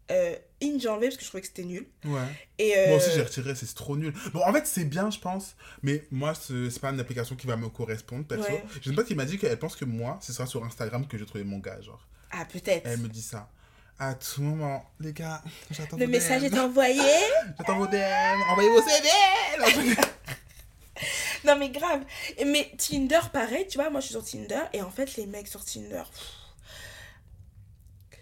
euh, 0.10 0.36
Inge 0.64 0.82
j'ai 0.82 0.88
enlevé 0.88 1.08
parce 1.08 1.18
que 1.18 1.24
je 1.24 1.28
trouvais 1.28 1.42
que 1.42 1.48
c'était 1.48 1.66
nul. 1.66 1.86
Ouais. 2.06 2.22
Et, 2.58 2.78
euh, 2.78 2.88
Moi 2.88 2.98
aussi, 2.98 3.10
j'ai 3.14 3.22
retiré, 3.22 3.54
c'est 3.56 3.72
trop 3.76 3.98
nul. 3.98 4.14
Bon, 4.34 4.42
en 4.42 4.54
fait, 4.54 4.66
c'est 4.66 4.86
bien, 4.86 5.12
je 5.12 5.20
pense, 5.20 5.56
mais 5.84 6.08
moi, 6.12 6.34
ce- 6.34 6.70
c'est 6.70 6.80
pas 6.80 6.92
une 6.92 7.00
application 7.02 7.36
qui 7.36 7.46
va 7.46 7.58
me 7.58 7.68
correspondre, 7.68 8.26
perso. 8.26 8.50
Ouais. 8.50 8.64
J'ai 8.82 8.90
une 8.92 8.96
pote 8.96 9.06
qui 9.08 9.16
m'a 9.16 9.26
dit 9.26 9.38
qu'elle 9.38 9.60
pense 9.60 9.76
que 9.76 9.84
moi, 9.86 10.18
ce 10.22 10.32
sera 10.32 10.46
sur 10.48 10.64
Instagram 10.64 11.06
que 11.06 11.18
je 11.18 11.26
trouver 11.26 11.44
mon 11.44 11.58
gars, 11.60 11.82
genre. 11.82 12.08
Ah, 12.32 12.46
peut-être. 12.46 12.88
Elle 12.88 13.00
me 13.02 13.10
dit 13.10 13.22
ça. 13.22 13.52
À 14.00 14.14
tout 14.14 14.42
moment, 14.44 14.86
les 15.00 15.12
gars, 15.12 15.42
j'attends 15.72 15.98
Le 15.98 16.06
message 16.08 16.44
DM. 16.44 16.54
est 16.54 16.60
envoyé. 16.60 17.02
J'attends 17.58 17.78
vos 17.78 17.88
DM, 17.88 18.42
envoyez 18.52 18.70
vos 18.70 18.82
CV 18.82 19.96
non, 21.46 21.58
mais 21.58 21.70
grave. 21.70 22.04
Mais 22.46 22.72
Tinder, 22.78 23.20
pareil, 23.34 23.68
tu 23.68 23.78
vois, 23.78 23.90
moi 23.90 24.00
je 24.02 24.06
suis 24.08 24.14
sur 24.14 24.24
Tinder 24.24 24.62
et 24.74 24.82
en 24.82 24.92
fait, 24.92 25.16
les 25.16 25.26
mecs 25.26 25.48
sur 25.48 25.64
Tinder, 25.66 26.04
pff, 26.12 26.28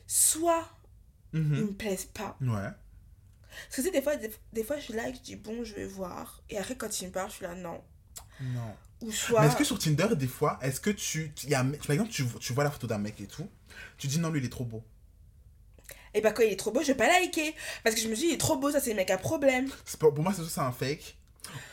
soit 0.08 0.66
ils 1.34 1.42
Mhm. 1.42 1.62
me 1.62 1.74
plaisent 1.74 2.06
pas. 2.06 2.38
Ouais. 2.42 2.48
Parce 3.68 3.76
que 3.76 3.76
tu 3.76 3.82
sais, 3.84 3.92
des 3.92 4.02
fois, 4.02 4.16
des, 4.16 4.32
des 4.54 4.64
fois, 4.64 4.78
je 4.78 4.82
suis 4.84 4.94
là 4.94 5.10
et 5.10 5.14
je 5.14 5.20
dis 5.20 5.36
bon, 5.36 5.64
je 5.64 5.74
vais 5.76 5.86
voir. 5.86 6.42
Et 6.50 6.58
après, 6.58 6.76
quand 6.76 7.02
ils 7.02 7.08
me 7.08 7.12
parlent, 7.12 7.30
je 7.30 7.36
suis 7.36 7.46
là 7.46 7.56
non. 7.56 7.82
Non. 8.42 8.76
Ou 9.02 9.12
soit. 9.12 9.42
Mais 9.42 9.48
est-ce 9.48 9.56
que 9.58 9.64
sur 9.66 9.80
Tinder, 9.80 10.08
des 10.16 10.28
fois, 10.28 10.58
est-ce 10.62 10.80
que 10.80 10.90
tu. 10.90 11.34
il 11.44 11.50
Y 11.50 11.56
a 11.56 11.64
par 11.64 11.92
exemple, 11.92 12.12
tu, 12.12 12.26
tu 12.40 12.54
vois 12.54 12.64
la 12.64 12.72
photo 12.72 12.88
d'un 12.88 12.98
mec 12.98 13.20
et 13.20 13.28
tout, 13.28 13.50
tu 13.98 14.08
dis 14.08 14.20
non, 14.20 14.30
lui, 14.30 14.40
il 14.40 14.46
est 14.46 14.50
trop 14.50 14.66
beau. 14.66 14.84
Et 16.16 16.22
bah, 16.22 16.32
quand 16.32 16.42
il 16.44 16.52
est 16.52 16.56
trop 16.56 16.72
beau, 16.72 16.82
je 16.82 16.88
vais 16.88 16.96
pas 16.96 17.08
liker. 17.08 17.54
Parce 17.84 17.96
que 17.96 18.02
je 18.02 18.08
me 18.08 18.16
dis, 18.16 18.26
il 18.28 18.34
est 18.34 18.38
trop 18.40 18.56
beau, 18.58 18.72
ça 18.72 18.80
c'est 18.80 18.90
le 18.92 18.96
mec 18.96 19.12
à 19.12 19.18
problème. 19.20 19.70
Pas- 20.00 20.10
pour 20.12 20.24
moi, 20.24 20.34
c'est 20.36 20.44
soit 20.44 20.64
un 20.64 20.72
fake. 20.72 21.16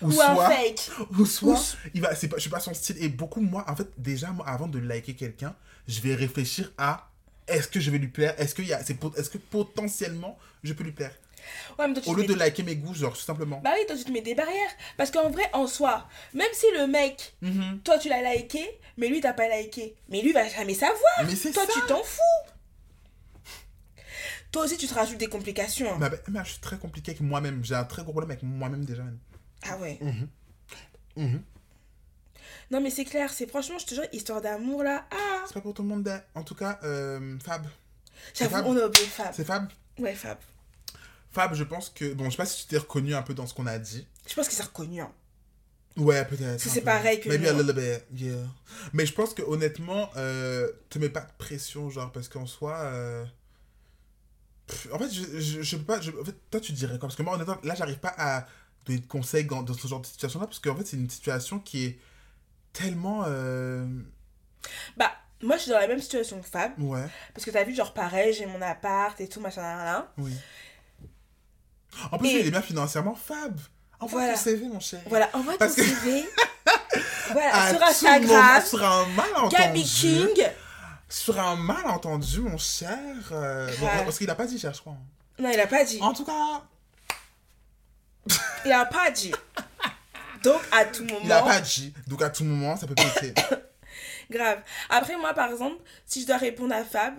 Ou, 0.02 0.08
Ou 0.08 0.12
soit. 0.12 0.46
un 0.46 0.50
fake. 0.50 0.90
Ou 1.18 1.24
soit, 1.26 1.54
Ou- 1.54 1.88
il 1.94 2.02
va, 2.02 2.14
c'est 2.14 2.28
pas, 2.28 2.36
je 2.36 2.42
suis 2.42 2.50
pas 2.50 2.60
son 2.60 2.74
style. 2.74 2.96
Et 3.02 3.08
beaucoup, 3.08 3.40
moi, 3.40 3.64
en 3.68 3.74
fait, 3.74 3.88
déjà, 3.96 4.28
moi, 4.30 4.46
avant 4.46 4.66
de 4.68 4.78
liker 4.78 5.14
quelqu'un, 5.14 5.54
je 5.88 6.00
vais 6.00 6.14
réfléchir 6.14 6.70
à 6.76 7.08
est-ce 7.48 7.68
que 7.68 7.80
je 7.80 7.90
vais 7.90 7.98
lui 7.98 8.08
plaire? 8.08 8.34
Est-ce 8.38 8.54
qu'il 8.54 8.66
y 8.66 8.72
a, 8.72 8.82
c'est, 8.84 8.94
pot- 8.94 9.16
est-ce 9.16 9.30
que 9.30 9.38
potentiellement 9.38 10.38
je 10.62 10.72
peux 10.74 10.84
lui 10.84 10.92
plaire? 10.92 11.14
Ouais, 11.78 11.88
mais 11.88 11.94
toi, 11.94 12.12
Au 12.12 12.14
lieu 12.14 12.24
de 12.24 12.34
liker 12.34 12.62
mes 12.62 12.76
goûts, 12.76 12.94
genre, 12.94 13.14
tout 13.14 13.20
simplement. 13.22 13.60
Bah 13.64 13.70
oui, 13.76 13.84
toi 13.86 13.96
tu 13.96 14.04
te 14.04 14.12
mets 14.12 14.20
des 14.20 14.34
barrières. 14.36 14.70
Parce 14.96 15.10
qu'en 15.10 15.28
vrai, 15.28 15.42
en 15.52 15.66
soi, 15.66 16.06
même 16.34 16.46
si 16.52 16.66
le 16.78 16.86
mec, 16.86 17.34
Mhm. 17.42 17.80
toi 17.82 17.98
tu 17.98 18.08
l'as 18.08 18.22
liké, 18.34 18.64
mais 18.96 19.08
lui 19.08 19.20
t'as 19.20 19.32
pas 19.32 19.48
liké, 19.48 19.94
mais 20.08 20.20
lui 20.22 20.32
va 20.32 20.46
jamais 20.48 20.74
savoir. 20.74 21.00
Mais 21.26 21.34
c'est 21.34 21.50
Toi 21.50 21.64
ça 21.66 21.72
tu 21.72 21.80
t'en 21.88 22.02
fous. 22.04 22.51
Toi 24.52 24.64
aussi 24.64 24.76
tu 24.76 24.86
te 24.86 24.94
rajoutes 24.94 25.18
des 25.18 25.26
complications. 25.28 25.92
hein. 25.94 25.98
Bah, 25.98 26.08
bah, 26.10 26.16
mais 26.28 26.40
je 26.44 26.50
suis 26.50 26.60
très 26.60 26.78
compliqué 26.78 27.10
avec 27.12 27.20
moi-même. 27.22 27.64
J'ai 27.64 27.74
un 27.74 27.84
très 27.84 28.02
gros 28.02 28.12
problème 28.12 28.30
avec 28.30 28.42
moi-même 28.42 28.84
déjà. 28.84 29.02
même. 29.02 29.18
Ah 29.64 29.76
ouais. 29.78 29.98
Mhm. 31.16 31.42
Non 32.70 32.80
mais 32.80 32.90
c'est 32.90 33.04
clair, 33.04 33.30
c'est 33.32 33.46
franchement, 33.46 33.78
je 33.78 33.86
te 33.86 33.94
jure, 33.94 34.04
histoire 34.12 34.40
d'amour 34.40 34.82
là. 34.82 35.06
Ah 35.10 35.42
C'est 35.46 35.54
pas 35.54 35.60
pour 35.60 35.74
tout 35.74 35.82
le 35.82 35.88
monde. 35.88 36.06
hein. 36.08 36.22
En 36.34 36.42
tout 36.42 36.54
cas, 36.54 36.78
euh, 36.84 37.38
Fab. 37.44 37.66
J'avoue, 38.34 38.56
on 38.64 38.76
a 38.76 38.86
oublié 38.86 39.06
Fab. 39.06 39.32
C'est 39.34 39.44
Fab? 39.44 39.68
Ouais, 39.98 40.14
Fab. 40.14 40.38
Fab, 41.30 41.54
je 41.54 41.64
pense 41.64 41.90
que. 41.90 42.12
Bon, 42.14 42.26
je 42.26 42.30
sais 42.30 42.36
pas 42.36 42.46
si 42.46 42.62
tu 42.62 42.68
t'es 42.68 42.78
reconnu 42.78 43.14
un 43.14 43.22
peu 43.22 43.34
dans 43.34 43.46
ce 43.46 43.52
qu'on 43.54 43.66
a 43.66 43.78
dit. 43.78 44.06
Je 44.28 44.34
pense 44.34 44.48
qu'il 44.48 44.56
s'est 44.56 44.62
reconnu. 44.62 45.00
hein. 45.00 45.10
Ouais, 45.96 46.24
peut-être. 46.24 46.58
C'est 46.60 46.70
un 46.70 46.72
c'est 46.72 46.80
pareil 46.80 47.20
que 47.20 47.28
Maybe 47.28 47.46
a 47.46 47.50
hein. 47.50 47.58
little 47.62 47.74
bit, 47.74 48.20
yeah. 48.22 48.36
Mais 48.94 49.04
je 49.04 49.12
pense 49.12 49.34
que 49.34 49.42
honnêtement, 49.42 50.08
euh, 50.16 50.70
te 50.88 50.98
mets 50.98 51.10
pas 51.10 51.20
de 51.20 51.30
pression, 51.36 51.90
genre, 51.90 52.10
parce 52.12 52.28
qu'en 52.28 52.46
soi. 52.46 52.76
euh, 52.78 53.24
En 54.92 54.98
fait, 54.98 55.10
je, 55.12 55.40
je, 55.40 55.62
je 55.62 55.76
peux 55.76 55.84
pas. 55.84 56.00
je- 56.00 56.10
En 56.10 56.24
fait, 56.24 56.34
toi, 56.50 56.60
tu 56.60 56.72
dirais 56.72 56.98
quoi? 56.98 57.08
Parce 57.08 57.16
que 57.16 57.22
moi, 57.22 57.34
honnêtement, 57.34 57.56
là, 57.64 57.74
j'arrive 57.74 57.98
pas 57.98 58.14
à 58.16 58.46
donner 58.86 58.98
de 59.00 59.06
conseils 59.06 59.44
dans, 59.44 59.62
dans 59.62 59.74
ce 59.74 59.86
genre 59.86 60.00
de 60.00 60.06
situation-là, 60.06 60.46
parce 60.46 60.58
qu'en 60.58 60.76
fait, 60.76 60.86
c'est 60.86 60.96
une 60.96 61.10
situation 61.10 61.58
qui 61.58 61.84
est 61.86 61.98
tellement. 62.72 63.24
euh, 63.26 63.86
Bah, 64.96 65.12
moi 65.42 65.56
je 65.56 65.62
suis 65.62 65.70
dans 65.72 65.78
la 65.78 65.86
même 65.88 66.00
situation 66.00 66.40
que 66.40 66.48
Fab. 66.48 66.72
Ouais, 66.80 67.06
Parce 67.34 67.44
que 67.44 67.50
t'as 67.50 67.64
vu, 67.64 67.74
genre 67.74 67.92
pareil, 67.94 68.32
j'ai 68.32 68.46
mon 68.46 68.62
appart 68.62 69.20
et 69.20 69.28
tout, 69.28 69.40
machin, 69.40 69.62
là, 69.62 69.84
là. 69.84 70.12
oui. 70.18 70.32
En 72.10 72.18
plus, 72.18 72.28
Et- 72.28 72.40
il 72.40 72.46
est 72.46 72.50
bien 72.50 72.62
financièrement, 72.62 73.14
Fab. 73.14 73.58
Envoie 74.00 74.20
Voilà. 74.20 74.34
ton 74.34 74.40
CV, 74.40 74.66
mon 74.66 74.80
cher. 74.80 75.00
Voilà, 75.06 75.28
envoie 75.34 75.56
ton 75.58 75.68
CV. 75.68 76.24
voilà, 77.32 77.70
sur 77.70 77.82
Instagram, 77.82 78.62
sur 78.64 78.82
un 78.84 79.06
malentendu. 79.08 79.54
Gabi 79.56 79.84
King. 79.84 80.28
Sur 81.12 81.38
un 81.38 81.56
malentendu, 81.56 82.40
mon 82.40 82.56
cher. 82.56 82.98
euh, 83.32 83.70
bon, 83.78 83.86
parce 84.04 84.16
qu'il 84.18 84.30
a 84.30 84.34
pas 84.34 84.46
dit 84.46 84.58
cher, 84.58 84.72
je 84.72 84.80
crois. 84.80 84.96
Non, 85.38 85.50
il 85.52 85.60
a 85.60 85.66
pas 85.66 85.84
dit. 85.84 85.98
En 86.00 86.12
tout 86.14 86.24
cas, 86.24 86.62
Il 88.64 88.72
a 88.72 88.84
pas 88.86 89.10
dit. 89.10 89.32
Donc, 90.42 90.60
à 90.72 90.84
tout 90.86 91.04
moment. 91.04 91.20
il 91.24 91.30
a 91.32 91.42
pas 91.42 91.60
dit. 91.60 91.92
Donc 92.06 92.22
à 92.22 92.30
tout 92.30 92.44
moment, 92.44 92.76
ça 92.76 92.86
peut 92.86 92.94
péter. 92.94 93.34
Grave. 94.30 94.62
Après, 94.88 95.16
moi, 95.16 95.34
par 95.34 95.50
exemple, 95.50 95.76
si 96.06 96.22
je 96.22 96.26
dois 96.26 96.38
répondre 96.38 96.74
à 96.74 96.82
Fab, 96.84 97.14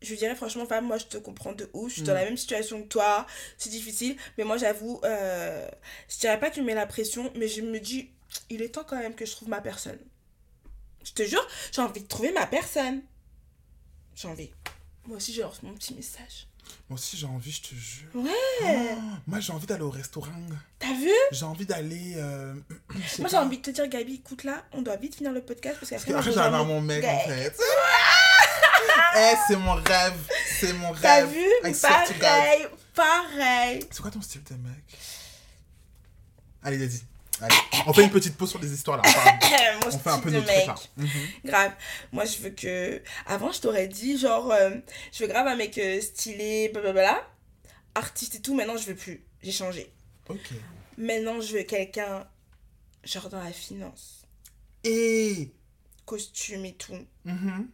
je 0.00 0.14
dirais 0.14 0.34
franchement, 0.34 0.64
Fab, 0.66 0.82
moi, 0.82 0.96
je 0.98 1.04
te 1.04 1.18
comprends 1.18 1.52
de 1.52 1.68
ouf. 1.74 1.88
Je 1.90 1.94
suis 1.96 2.02
dans 2.02 2.12
Mm. 2.12 2.16
la 2.16 2.24
même 2.24 2.36
situation 2.38 2.82
que 2.82 2.88
toi. 2.88 3.26
C'est 3.58 3.70
difficile. 3.70 4.16
Mais 4.38 4.44
moi, 4.44 4.56
j'avoue, 4.56 5.00
euh, 5.04 5.68
je 6.08 6.18
dirais 6.18 6.40
pas 6.40 6.48
que 6.50 6.54
tu 6.54 6.62
mets 6.62 6.74
la 6.74 6.86
pression, 6.86 7.30
mais 7.36 7.48
je 7.48 7.60
me 7.60 7.78
dis, 7.78 8.10
il 8.48 8.62
est 8.62 8.70
temps 8.70 8.84
quand 8.88 8.96
même 8.98 9.14
que 9.14 9.26
je 9.26 9.32
trouve 9.32 9.48
ma 9.48 9.60
personne. 9.60 9.98
Je 11.04 11.12
te 11.12 11.22
jure, 11.24 11.46
j'ai 11.72 11.82
envie 11.82 12.00
de 12.00 12.08
trouver 12.08 12.32
ma 12.32 12.46
personne. 12.46 13.02
J'ai 14.14 14.28
envie. 14.28 14.50
Moi 15.06 15.16
aussi, 15.18 15.32
je 15.34 15.42
lance 15.42 15.62
mon 15.62 15.72
petit 15.74 15.94
message. 15.94 16.46
Moi 16.88 16.98
aussi, 16.98 17.16
j'ai 17.18 17.26
envie, 17.26 17.52
je 17.52 17.60
te 17.62 17.74
jure. 17.74 18.08
Ouais. 18.14 18.30
Oh, 18.62 18.98
moi, 19.26 19.38
j'ai 19.40 19.52
envie 19.52 19.66
d'aller 19.66 19.82
au 19.82 19.90
restaurant. 19.90 20.30
T'as 20.78 20.94
vu? 20.94 21.10
J'ai 21.30 21.44
envie 21.44 21.66
d'aller. 21.66 22.14
euh, 22.16 22.54
Moi, 23.18 23.28
j'ai 23.28 23.36
envie 23.36 23.58
de 23.58 23.62
te 23.62 23.70
dire, 23.70 23.86
Gabi, 23.86 24.14
écoute 24.14 24.44
là, 24.44 24.64
on 24.72 24.80
doit 24.80 24.96
vite 24.96 25.14
finir 25.16 25.32
le 25.32 25.42
podcast 25.42 25.76
parce 25.78 25.90
Parce 25.90 26.04
qu'après, 26.04 26.12
moi, 26.12 26.22
qu'après, 26.22 26.30
je 26.30 26.34
j'ai 26.34 26.40
vais 26.40 26.46
avoir 26.46 26.64
vraiment- 26.64 26.80
mon 26.80 26.86
mec, 26.86 27.04
en 27.04 27.18
fait. 27.28 27.56
Eh, 29.16 29.34
c'est 29.46 29.56
mon 29.56 29.74
rêve. 29.74 30.14
C'est 30.58 30.72
mon 30.72 30.90
rêve. 30.90 31.00
T'as 31.02 31.24
vu 31.24 31.44
I. 31.64 31.72
Pareil, 31.80 32.66
pareil. 32.94 33.84
C'est 33.90 34.02
quoi 34.02 34.10
ton 34.10 34.20
style 34.20 34.42
de 34.42 34.54
mec? 34.54 34.84
Allez, 36.64 36.78
vas-y. 36.78 37.00
Allez. 37.40 37.54
On 37.86 37.92
fait 37.92 38.04
une 38.04 38.10
petite 38.10 38.36
pause 38.36 38.50
sur 38.50 38.60
les 38.60 38.72
histoires 38.72 39.02
là. 39.02 39.02
On 39.86 39.90
fait 39.98 40.10
un 40.10 40.18
peu 40.20 40.30
trucs 40.30 40.46
mec. 40.46 40.66
là. 40.66 40.74
Mhm. 40.96 41.08
Grave. 41.44 41.72
Moi, 42.12 42.24
je 42.24 42.38
veux 42.38 42.50
que. 42.50 43.02
Avant, 43.26 43.50
je 43.52 43.60
t'aurais 43.60 43.88
dit, 43.88 44.16
genre, 44.18 44.50
euh, 44.52 44.70
je 45.12 45.24
veux 45.24 45.28
grave 45.28 45.46
un 45.48 45.56
mec 45.56 45.76
euh, 45.78 46.00
stylé, 46.00 46.70
blablabla. 46.72 47.28
Artiste 47.96 48.36
et 48.36 48.40
tout. 48.40 48.54
Maintenant, 48.54 48.76
je 48.76 48.86
veux 48.86 48.94
plus. 48.94 49.24
J'ai 49.42 49.52
changé. 49.52 49.92
Ok. 50.28 50.50
Maintenant, 50.96 51.40
je 51.40 51.58
veux 51.58 51.62
quelqu'un, 51.64 52.26
genre, 53.02 53.28
dans 53.28 53.42
la 53.42 53.52
finance. 53.52 54.22
Et. 54.84 55.52
Costume 56.06 56.64
et 56.64 56.74
tout. 56.74 57.04
Mhm. 57.24 57.68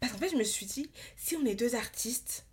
Parce 0.00 0.12
qu'en 0.12 0.18
fait, 0.18 0.30
je 0.30 0.36
me 0.36 0.44
suis 0.44 0.66
dit, 0.66 0.90
si 1.16 1.36
on 1.36 1.44
est 1.44 1.54
deux 1.54 1.74
artistes, 1.74 2.46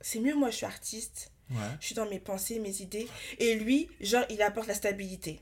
c'est 0.00 0.20
mieux, 0.20 0.34
moi, 0.34 0.50
je 0.50 0.56
suis 0.56 0.66
artiste. 0.66 1.31
Ouais. 1.52 1.76
Je 1.80 1.86
suis 1.86 1.94
dans 1.94 2.08
mes 2.08 2.18
pensées, 2.20 2.58
mes 2.58 2.80
idées. 2.82 3.08
Et 3.38 3.54
lui, 3.56 3.88
genre, 4.00 4.24
il 4.30 4.40
apporte 4.42 4.66
la 4.68 4.74
stabilité 4.74 5.40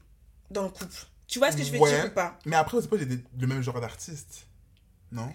dans 0.51 0.63
le 0.65 0.69
couple. 0.71 1.07
Tu 1.27 1.39
vois 1.39 1.53
ce 1.53 1.57
que 1.57 1.63
je 1.63 1.71
veux 1.73 1.79
Ouais. 1.79 1.91
dire 1.95 2.07
ou 2.07 2.15
pas? 2.15 2.39
Mais 2.45 2.57
après, 2.57 2.81
c'est 2.81 2.89
pas 2.89 2.97
le 2.97 3.47
même 3.47 3.63
genre 3.63 3.81
d'artiste. 3.81 4.47
Non? 5.13 5.33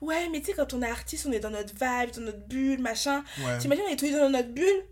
Ouais, 0.00 0.28
mais 0.30 0.40
tu 0.40 0.46
sais, 0.46 0.52
quand 0.54 0.72
on 0.74 0.82
est 0.82 0.88
artiste, 0.90 1.26
on 1.26 1.32
est 1.32 1.40
dans 1.40 1.50
notre 1.50 1.72
vibe, 1.74 2.14
dans 2.14 2.20
notre 2.22 2.46
bulle, 2.46 2.80
machin. 2.80 3.24
Ouais. 3.44 3.58
T'imagines, 3.58 3.84
on 3.88 3.92
est 3.92 3.96
tous 3.96 4.10
dans 4.10 4.30
notre 4.30 4.50
bulle? 4.52 4.84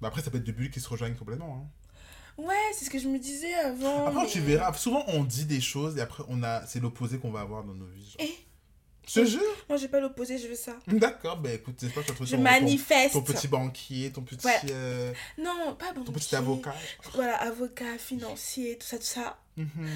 Bah 0.00 0.08
après, 0.08 0.22
ça 0.22 0.30
peut 0.30 0.38
être 0.38 0.44
deux 0.44 0.52
bulles 0.52 0.70
qui 0.70 0.80
se 0.80 0.88
rejoignent 0.88 1.14
complètement. 1.16 1.66
hein. 1.66 2.42
Ouais, 2.42 2.54
c'est 2.74 2.84
ce 2.84 2.90
que 2.90 2.98
je 2.98 3.08
me 3.08 3.18
disais 3.18 3.54
avant. 3.54 4.06
Après, 4.08 4.24
mais- 4.24 4.28
tu 4.30 4.40
verras. 4.40 4.72
Souvent, 4.74 5.04
on 5.08 5.24
dit 5.24 5.46
des 5.46 5.60
choses 5.62 5.96
et 5.96 6.02
après, 6.02 6.22
on 6.28 6.42
a... 6.42 6.66
c'est 6.66 6.80
l'opposé 6.80 7.18
qu'on 7.18 7.30
va 7.30 7.40
avoir 7.40 7.64
dans 7.64 7.72
nos 7.74 7.86
vies. 7.86 8.10
genre. 8.18 8.26
Je 9.06 9.20
te 9.20 9.24
jure 9.24 9.40
moi, 9.68 9.78
j'ai 9.78 9.88
pas 9.88 10.00
l'opposé, 10.00 10.36
je 10.38 10.48
veux 10.48 10.54
ça. 10.56 10.76
D'accord, 10.88 11.36
bah 11.38 11.52
écoute, 11.52 11.76
tu 11.78 11.86
vas 11.86 12.02
trouver 12.02 12.28
Je 12.30 12.36
ton- 12.36 12.42
manifeste. 12.42 13.12
ton, 13.12 13.20
ton 13.22 13.32
petit 13.32 13.46
banquier, 13.48 14.10
ton 14.12 14.22
petit, 14.22 14.44
Ouais. 14.46 14.52
euh, 14.70 15.12
Non, 15.38 15.76
pas 15.78 15.92
bon. 15.92 16.02
ton 16.04 16.12
petit 16.12 16.34
avocat. 16.34 16.74
Voilà, 17.14 17.36
avocat, 17.36 17.98
financier, 17.98 18.76
tout 18.78 18.86
ça, 18.86 18.98
tout 18.98 19.04
ça. 19.04 19.38
Mhm. 19.56 19.88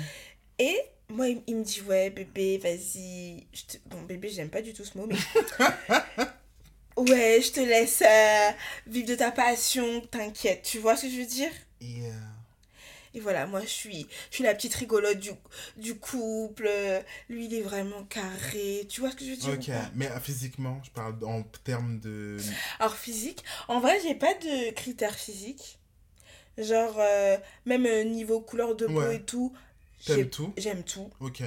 Et 0.61 0.77
moi, 1.09 1.29
il, 1.29 1.43
il 1.49 1.57
me 1.57 1.65
dit, 1.65 1.81
ouais, 1.83 2.11
bébé, 2.11 2.59
vas-y. 2.59 3.47
Te- 3.67 3.79
Bon, 3.87 4.03
bébé, 4.03 4.29
j'aime 4.29 4.49
pas 4.51 4.63
du 4.63 4.73
tout 4.73 4.85
ce 4.85 4.97
mot, 4.97 5.07
mais. 5.07 5.17
ouais, 6.97 7.41
je 7.43 7.51
te 7.53 7.61
laisse 7.61 8.03
euh, 8.07 8.51
vivre 8.87 9.09
de 9.09 9.15
ta 9.17 9.31
passion, 9.33 10.01
t'inquiète. 10.11 10.63
Tu 10.63 10.79
vois 10.79 10.97
ce 10.97 11.03
que 11.07 11.11
je 11.13 11.17
veux 11.17 11.27
dire? 11.27 11.51
Yeah. 11.81 12.13
Et 13.13 13.21
voilà, 13.21 13.47
moi, 13.47 13.61
je 13.63 13.67
suis, 13.67 14.07
je 14.31 14.37
suis 14.37 14.45
la 14.45 14.55
petite 14.55 14.75
rigolote 14.75 15.19
du, 15.19 15.31
du 15.77 15.99
couple. 15.99 16.71
Lui, 17.29 17.47
il 17.47 17.55
est 17.55 17.63
vraiment 17.63 18.05
carré. 18.05 18.87
Tu 18.89 19.01
vois 19.01 19.11
ce 19.11 19.17
que 19.17 19.25
je 19.25 19.31
veux 19.31 19.37
dire 19.37 19.55
Ok, 19.55 19.71
mais 19.95 20.09
euh, 20.09 20.21
physiquement, 20.21 20.81
je 20.85 20.91
parle 20.91 21.17
en 21.25 21.43
termes 21.65 21.99
de. 21.99 22.37
Alors, 22.79 22.95
physique, 22.95 23.43
en 23.67 23.81
vrai, 23.81 23.99
j'ai 24.03 24.15
pas 24.15 24.35
de 24.35 24.71
critères 24.73 25.17
physiques. 25.17 25.79
Genre, 26.57 26.95
euh, 26.99 27.37
même 27.67 27.87
euh, 27.87 28.05
niveau 28.05 28.41
couleur 28.41 28.77
de 28.77 28.87
peau 28.87 28.93
Ouais. 29.01 29.17
et 29.17 29.23
tout. 29.23 29.53
T'aimes 30.05 30.17
j'ai- 30.19 30.31
tout? 30.31 30.53
J'aime 30.57 30.85
tout, 30.85 31.11
Ok. 31.21 31.43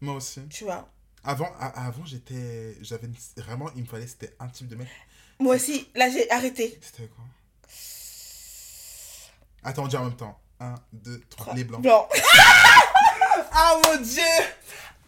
Moi 0.00 0.14
aussi. 0.14 0.40
tu 0.48 0.64
vois? 0.64 0.90
Avant, 1.24 1.52
avant 1.58 2.04
j'étais. 2.04 2.76
J'avais 2.82 3.08
vraiment, 3.36 3.70
il 3.74 3.82
me 3.82 3.86
fallait, 3.86 4.06
c'était 4.06 4.34
un 4.38 4.48
type 4.48 4.68
de 4.68 4.76
mec. 4.76 4.88
Moi 5.38 5.56
aussi, 5.56 5.88
là, 5.94 6.08
j'ai 6.10 6.30
arrêté. 6.30 6.78
C'était 6.82 7.08
quoi? 7.08 7.24
Attends, 9.62 9.84
on 9.84 9.88
dit 9.88 9.96
en 9.96 10.04
même 10.04 10.16
temps. 10.16 10.38
1, 10.60 10.74
2, 10.92 11.20
3. 11.30 11.54
Les 11.54 11.64
blancs. 11.64 11.82
Blanc. 11.82 12.08
Ah 13.52 13.76
mon 13.84 14.00
dieu 14.00 14.22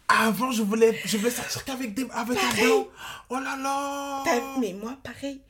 Avant, 0.07 0.51
je 0.51 0.63
voulais, 0.63 0.99
je 1.05 1.17
voulais 1.17 1.31
sortir 1.31 1.63
qu'avec 1.63 1.93
des, 1.93 2.05
avec 2.11 2.37
un 2.37 2.53
blanc. 2.63 2.87
Oh 3.29 3.35
là 3.39 3.55
là 3.57 4.23
Mais 4.59 4.73
moi, 4.73 4.97
pareil. 5.01 5.41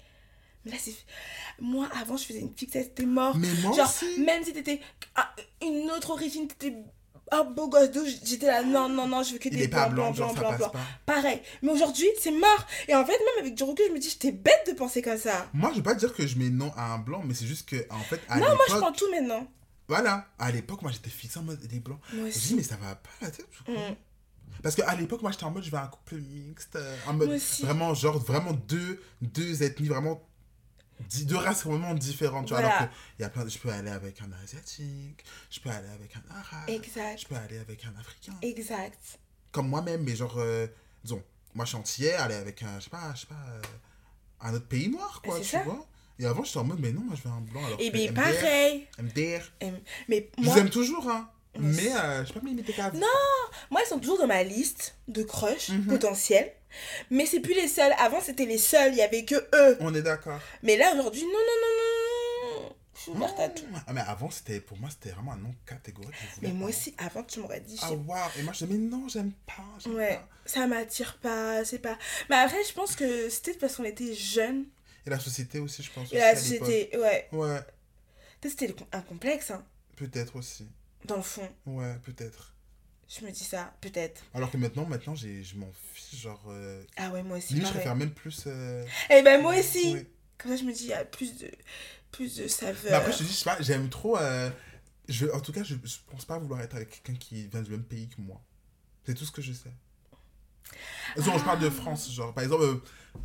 Mais 0.65 0.71
là, 0.71 0.77
c'est. 0.79 0.93
Moi, 1.59 1.87
avant, 1.99 2.17
je 2.17 2.25
faisais 2.25 2.39
une 2.39 2.55
fixette, 2.55 2.83
c'était 2.85 3.05
mort. 3.05 3.35
Mais 3.37 3.47
moi 3.61 3.75
Genre, 3.75 3.87
aussi. 3.87 4.19
même 4.21 4.43
si 4.43 4.53
t'étais 4.53 4.79
ah, 5.15 5.33
une 5.61 5.89
autre 5.91 6.11
origine, 6.11 6.47
t'étais 6.47 6.75
un 7.31 7.43
beau 7.43 7.67
gosse 7.67 7.89
d'où 7.91 8.05
j'étais 8.05 8.47
là, 8.47 8.63
non, 8.63 8.89
non, 8.89 9.07
non, 9.07 9.23
je 9.23 9.33
veux 9.33 9.39
que 9.39 9.49
des 9.49 9.67
blancs, 9.67 9.91
blanc, 9.91 10.11
blancs, 10.11 10.35
blancs, 10.35 10.57
blancs. 10.57 10.71
Pareil. 11.05 11.41
Mais 11.61 11.71
aujourd'hui, 11.71 12.07
c'est 12.19 12.31
mort. 12.31 12.67
Et 12.87 12.95
en 12.95 13.05
fait, 13.05 13.13
même 13.13 13.39
avec 13.39 13.55
du 13.55 13.63
recul, 13.63 13.85
je 13.87 13.93
me 13.93 13.99
dis, 13.99 14.09
j'étais 14.09 14.31
bête 14.31 14.63
de 14.67 14.73
penser 14.73 15.01
comme 15.01 15.17
ça. 15.17 15.47
Moi, 15.53 15.71
je 15.71 15.77
veux 15.77 15.83
pas 15.83 15.95
dire 15.95 16.13
que 16.13 16.25
je 16.27 16.37
mets 16.37 16.49
non 16.49 16.71
à 16.77 16.93
un 16.93 16.99
blanc, 16.99 17.21
mais 17.25 17.33
c'est 17.33 17.47
juste 17.47 17.67
que, 17.67 17.87
en 17.89 17.99
fait, 17.99 18.21
à 18.29 18.39
non, 18.39 18.47
moi, 18.47 18.65
je 18.69 18.75
prends 18.75 18.91
tout 18.91 19.09
maintenant. 19.11 19.47
Voilà, 19.93 20.27
à 20.39 20.51
l'époque, 20.51 20.81
moi, 20.81 20.91
j'étais 20.91 21.09
fixé 21.11 21.37
en 21.39 21.43
mode 21.43 21.59
des 21.59 21.79
blancs. 21.79 21.99
Moi 22.13 22.27
Je 22.29 22.33
dis, 22.33 22.37
aussi. 22.39 22.55
mais 22.55 22.63
ça 22.63 22.77
va 22.77 22.95
pas 22.95 23.09
la 23.21 23.29
tête. 23.29 23.47
Mm. 23.67 23.93
Parce 24.63 24.75
qu'à 24.75 24.95
l'époque, 24.95 25.21
moi, 25.21 25.31
j'étais 25.31 25.43
en 25.43 25.51
mode, 25.51 25.63
je 25.63 25.69
veux 25.69 25.77
un 25.77 25.85
couple 25.87 26.15
mixte. 26.15 26.75
euh, 26.77 26.97
En 27.05 27.13
mode, 27.13 27.27
Moi 27.27 27.35
aussi. 27.37 27.61
vraiment, 27.63 27.93
genre, 27.93 28.17
vraiment 28.17 28.53
deux, 28.53 29.01
deux 29.21 29.61
ethnies, 29.61 29.89
vraiment. 29.89 30.27
Deux 31.25 31.35
races 31.37 31.63
vraiment 31.65 31.93
différentes, 31.93 32.47
tu 32.47 32.53
vois. 32.53 32.59
Alors 32.65 32.89
que 32.89 33.21
y 33.21 33.25
a 33.25 33.29
plein 33.29 33.43
de- 33.43 33.49
je 33.49 33.57
peux 33.59 33.69
aller 33.69 33.89
avec 33.91 34.19
un 34.21 34.31
asiatique, 34.43 35.23
je 35.51 35.59
peux 35.59 35.69
aller 35.69 35.89
avec 35.89 36.15
un 36.15 36.23
arabe, 36.35 36.69
Exact. 36.69 37.19
je 37.21 37.27
peux 37.27 37.35
aller 37.35 37.57
avec 37.59 37.83
un 37.85 37.93
africain. 37.99 38.33
Exact. 38.41 39.19
Comme 39.51 39.67
moi-même, 39.69 40.03
mais 40.03 40.15
genre, 40.15 40.35
euh, 40.37 40.65
disons, 41.03 41.21
moi, 41.53 41.65
je 41.65 41.69
suis 41.69 41.77
antillais, 41.77 42.13
aller 42.13 42.35
avec 42.35 42.63
un, 42.63 42.79
je 42.79 42.85
sais 42.85 42.89
pas, 42.89 43.13
je 43.15 43.21
sais 43.21 43.27
pas, 43.27 43.35
euh, 43.49 43.61
un 44.41 44.53
autre 44.53 44.67
pays 44.67 44.89
noir, 44.89 45.21
quoi, 45.23 45.39
tu 45.39 45.45
ça. 45.45 45.63
vois. 45.63 45.85
Et 46.23 46.25
avant, 46.25 46.43
j'étais 46.43 46.57
en 46.57 46.63
mode, 46.63 46.79
mais 46.79 46.91
non, 46.91 47.01
moi, 47.01 47.15
je 47.21 47.27
veux 47.27 47.35
un 47.35 47.41
blanc. 47.41 47.63
Alors 47.65 47.79
Et 47.81 47.89
que 47.91 47.93
bien, 47.97 48.11
MDR, 48.11 48.23
pareil. 48.23 48.87
MDR, 48.99 49.51
Mais 50.07 50.29
je 50.37 50.43
moi, 50.43 50.53
vous 50.53 50.59
aime 50.59 50.69
toujours, 50.69 51.09
hein. 51.09 51.29
Mais, 51.59 51.93
euh, 51.95 52.23
je 52.25 52.33
sais 52.33 52.39
pas, 52.39 52.47
il 52.47 52.55
m'était 52.55 52.73
qu'à 52.73 52.89
Non. 52.91 53.05
moi, 53.69 53.81
ils 53.83 53.87
sont 53.87 53.99
toujours 53.99 54.17
dans 54.17 54.27
ma 54.27 54.41
liste 54.43 54.95
de 55.07 55.21
crush 55.23 55.69
Mhm. 55.69 55.85
potentiels. 55.87 56.51
Mais 57.11 57.25
c'est 57.27 57.41
plus 57.41 57.53
les 57.53 57.67
seuls. 57.67 57.93
Avant, 57.99 58.19
c'était 58.21 58.45
les 58.47 58.57
seuls. 58.57 58.93
Il 58.93 58.97
y 58.97 59.01
avait 59.03 59.25
que 59.25 59.35
eux. 59.35 59.77
On 59.79 59.93
est 59.93 60.01
d'accord. 60.01 60.39
Mais 60.63 60.77
là, 60.77 60.93
aujourd'hui, 60.93 61.21
non, 61.23 61.29
non, 61.29 61.37
non, 61.37 62.61
non. 62.63 62.75
Je 62.95 63.01
suis 63.01 63.11
ouverte 63.11 63.39
à 63.39 63.49
tout. 63.49 63.65
Ah, 63.85 63.93
mais 63.93 64.01
avant, 64.01 64.31
c'était, 64.31 64.59
pour 64.61 64.77
moi, 64.79 64.89
c'était 64.89 65.09
vraiment 65.13 65.33
un 65.33 65.37
nom 65.37 65.53
catégorique. 65.67 66.15
Je 66.37 66.41
Mais 66.47 66.53
moi 66.53 66.69
pas. 66.69 66.75
aussi, 66.75 66.95
avant, 66.97 67.21
tu 67.23 67.39
m'aurais 67.41 67.59
dit, 67.59 67.75
je 67.75 67.81
Ah, 67.85 67.91
waouh. 67.91 68.29
Et 68.39 68.43
moi, 68.43 68.53
je 68.53 68.65
disais, 68.65 68.77
mais 68.77 68.79
non, 68.79 69.07
j'aime 69.09 69.33
pas. 69.45 69.89
Ouais, 69.91 70.15
pas. 70.15 70.27
ça 70.45 70.65
m'attire 70.67 71.17
pas, 71.21 71.63
c'est 71.65 71.79
pas. 71.79 71.97
Mais 72.29 72.37
après, 72.37 72.63
je 72.67 72.73
pense 72.73 72.95
que 72.95 73.29
c'était 73.29 73.53
parce 73.53 73.75
qu'on 73.75 73.83
était 73.83 74.13
jeunes. 74.15 74.65
Et 75.05 75.09
la 75.09 75.19
société 75.19 75.59
aussi, 75.59 75.83
je 75.83 75.91
pense. 75.91 76.11
Et 76.13 76.17
aussi, 76.33 76.51
l'époque. 76.53 76.67
c'était. 76.69 76.97
Ouais. 76.97 77.27
Ouais, 77.31 77.61
Peut-être 78.41 78.59
c'était 78.59 78.75
un 78.91 79.01
complexe, 79.01 79.51
hein, 79.51 79.65
peut-être 79.95 80.35
aussi. 80.35 80.67
dans 81.05 81.17
le 81.17 81.21
fond. 81.21 81.49
Ouais, 81.65 81.95
peut-être. 82.03 82.53
Je 83.09 83.25
me 83.25 83.31
dis 83.31 83.43
ça, 83.43 83.73
peut-être. 83.81 84.23
Alors 84.33 84.49
que 84.49 84.57
maintenant, 84.57 84.85
maintenant, 84.85 85.13
j'ai, 85.15 85.43
je 85.43 85.55
m'en 85.57 85.71
fiche. 85.93 86.19
Genre, 86.21 86.43
euh, 86.47 86.83
Ah 86.97 87.09
ouais, 87.11 87.21
moi 87.23 87.37
aussi. 87.37 87.53
limite, 87.53 87.67
je 87.67 87.73
préfère 87.73 87.95
même 87.95 88.11
plus. 88.13 88.43
euh, 88.47 88.85
Eh 89.09 89.21
ben, 89.21 89.41
moi 89.41 89.57
aussi. 89.57 89.93
ouais. 89.93 90.07
Comme 90.37 90.51
ça, 90.51 90.57
je 90.57 90.63
me 90.63 90.73
dis, 90.73 90.83
il 90.83 90.89
y 90.89 90.93
a 90.93 91.05
plus 91.05 91.37
de, 91.37 91.51
plus 92.11 92.35
de 92.37 92.47
saveur. 92.47 92.75
Mais 92.85 92.91
après, 92.97 93.11
je 93.11 93.17
te 93.19 93.23
dis, 93.23 93.29
je 93.29 93.35
sais 93.35 93.45
pas, 93.45 93.61
j'aime 93.61 93.89
trop. 93.89 94.17
euh, 94.17 94.49
je, 95.09 95.27
en 95.27 95.39
tout 95.41 95.51
cas, 95.53 95.63
je, 95.63 95.75
je 95.83 95.97
pense 96.09 96.25
pas 96.25 96.37
vouloir 96.39 96.61
être 96.61 96.75
avec 96.75 96.89
quelqu'un 97.03 97.19
qui 97.19 97.47
vient 97.47 97.61
du 97.61 97.71
même 97.71 97.83
pays 97.83 98.07
que 98.09 98.19
moi. 98.21 98.41
C'est 99.05 99.13
tout 99.13 99.25
ce 99.25 99.31
que 99.31 99.41
je 99.41 99.53
sais. 99.53 99.71
Genre, 101.17 101.37
je 101.37 101.43
parle 101.43 101.59
de 101.59 101.69
France, 101.69 102.11
genre, 102.11 102.33
par 102.33 102.43
exemple, 102.43 102.63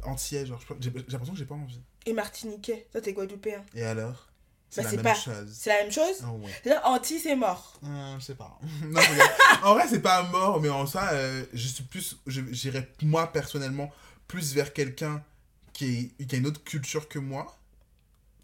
entier, 0.04 0.46
genre, 0.46 0.60
j'ai 0.80 0.90
j'ai 0.92 0.98
l'impression 1.12 1.32
que 1.34 1.38
j'ai 1.38 1.44
pas 1.46 1.54
envie. 1.54 1.80
Et 2.06 2.12
Martiniquais, 2.12 2.86
toi, 2.92 3.00
t'es 3.00 3.12
Guadeloupéen. 3.12 3.64
Et 3.74 3.84
alors? 3.84 4.28
C'est 4.70 4.82
Bah, 4.82 4.90
la 4.92 5.02
même 5.02 5.16
chose. 5.16 5.50
C'est 5.58 5.70
la 5.70 5.82
même 5.82 5.92
chose 5.92 6.16
Ah 6.22 6.30
ouais. 6.32 6.50
C'est-à-dire, 6.62 6.82
anti, 6.84 7.18
c'est 7.18 7.36
mort. 7.36 7.80
Euh, 7.84 8.18
je 8.18 8.24
sais 8.24 8.34
pas. 8.34 8.58
Non, 8.84 9.00
en 9.62 9.74
vrai, 9.74 9.86
c'est 9.88 10.00
pas 10.00 10.22
mort, 10.24 10.60
mais 10.60 10.68
en 10.68 10.86
soi, 10.86 11.08
euh, 11.12 11.44
je 11.54 11.68
suis 11.68 11.84
plus. 11.84 12.16
je- 12.26 12.42
J'irais, 12.52 12.86
moi, 13.02 13.32
personnellement, 13.32 13.90
plus 14.26 14.52
vers 14.54 14.72
quelqu'un 14.74 15.22
qui, 15.72 16.12
est- 16.20 16.26
qui 16.26 16.34
a 16.34 16.38
une 16.38 16.46
autre 16.46 16.62
culture 16.62 17.08
que 17.08 17.18
moi. 17.18 17.57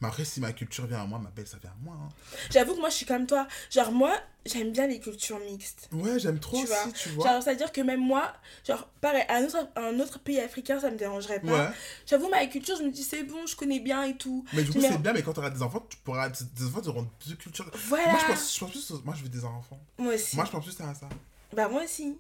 Mais 0.01 0.09
après, 0.09 0.25
si 0.25 0.41
ma 0.41 0.53
culture 0.53 0.87
vient 0.87 1.03
à 1.03 1.07
moi, 1.07 1.19
ma 1.19 1.31
belle, 1.31 1.47
ça 1.47 1.57
vient 1.59 1.71
à 1.71 1.77
moi. 1.83 1.95
hein. 1.99 2.09
J'avoue 2.51 2.75
que 2.75 2.81
moi, 2.81 2.91
je 2.91 2.95
suis 2.97 3.07
comme 3.07 3.27
toi. 3.27 3.47
Genre, 3.71 3.91
moi, 3.93 4.13
j'aime 4.45 4.73
bien 4.73 4.87
les 4.87 4.99
cultures 5.01 5.39
mixtes. 5.41 5.89
Ouais, 5.93 6.19
j'aime 6.19 6.39
trop 6.41 6.59
Tu 6.59 6.65
aussi, 6.65 6.73
vois. 6.73 6.93
tu 6.93 7.09
vois. 7.11 7.25
Genre, 7.33 7.43
c'est-à-dire 7.43 7.73
que 7.73 7.81
même 7.81 8.01
moi, 8.01 8.33
genre, 8.67 8.87
pareil, 9.01 9.25
un 9.29 9.45
autre, 9.45 9.69
un 9.77 9.99
autre 10.01 10.19
pays 10.19 10.41
africain, 10.41 10.79
ça 10.81 10.91
me 10.91 10.97
dérangerait 10.99 11.41
pas. 11.41 11.69
Ouais. 11.69 11.75
J'avoue, 12.07 12.29
ma 12.29 12.45
culture, 12.47 12.77
je 12.77 12.83
me 12.83 12.91
dis, 12.91 13.05
c'est 13.05 13.23
bon, 13.23 13.47
je 13.47 13.55
connais 13.57 13.81
bien 13.81 14.03
et 14.03 14.17
tout. 14.17 14.45
Mais 14.53 14.63
du 14.65 14.73
coup, 14.73 14.79
Mais- 14.81 14.89
c'est 14.91 14.99
bien, 14.99 15.13
mais 15.13 15.23
quand 15.23 15.33
tu 15.33 15.39
auras 15.41 15.51
des 15.51 15.63
enfants, 15.63 15.87
tu 15.89 15.97
pourras. 15.99 16.29
Des 16.29 16.67
enfants, 16.67 16.81
tu 16.83 16.89
auras 16.89 17.05
deux 17.27 17.37
cultures. 17.37 17.71
Voilà. 17.87 18.11
Moi, 18.11 18.21
je 18.21 18.27
pense, 18.33 18.55
je 18.55 18.61
pense 18.61 18.71
plus. 18.73 18.91
Moi, 19.05 19.15
je 19.17 19.23
veux 19.23 19.29
des 19.29 19.45
enfants. 19.45 19.81
Moi 19.99 20.15
aussi. 20.15 20.37
Moi, 20.37 20.45
je 20.45 20.51
pense 20.51 20.65
plus 20.65 20.81
à 20.81 20.93
ça. 20.95 21.09
Bah, 21.55 21.69
moi 21.69 21.83
aussi. 21.85 22.19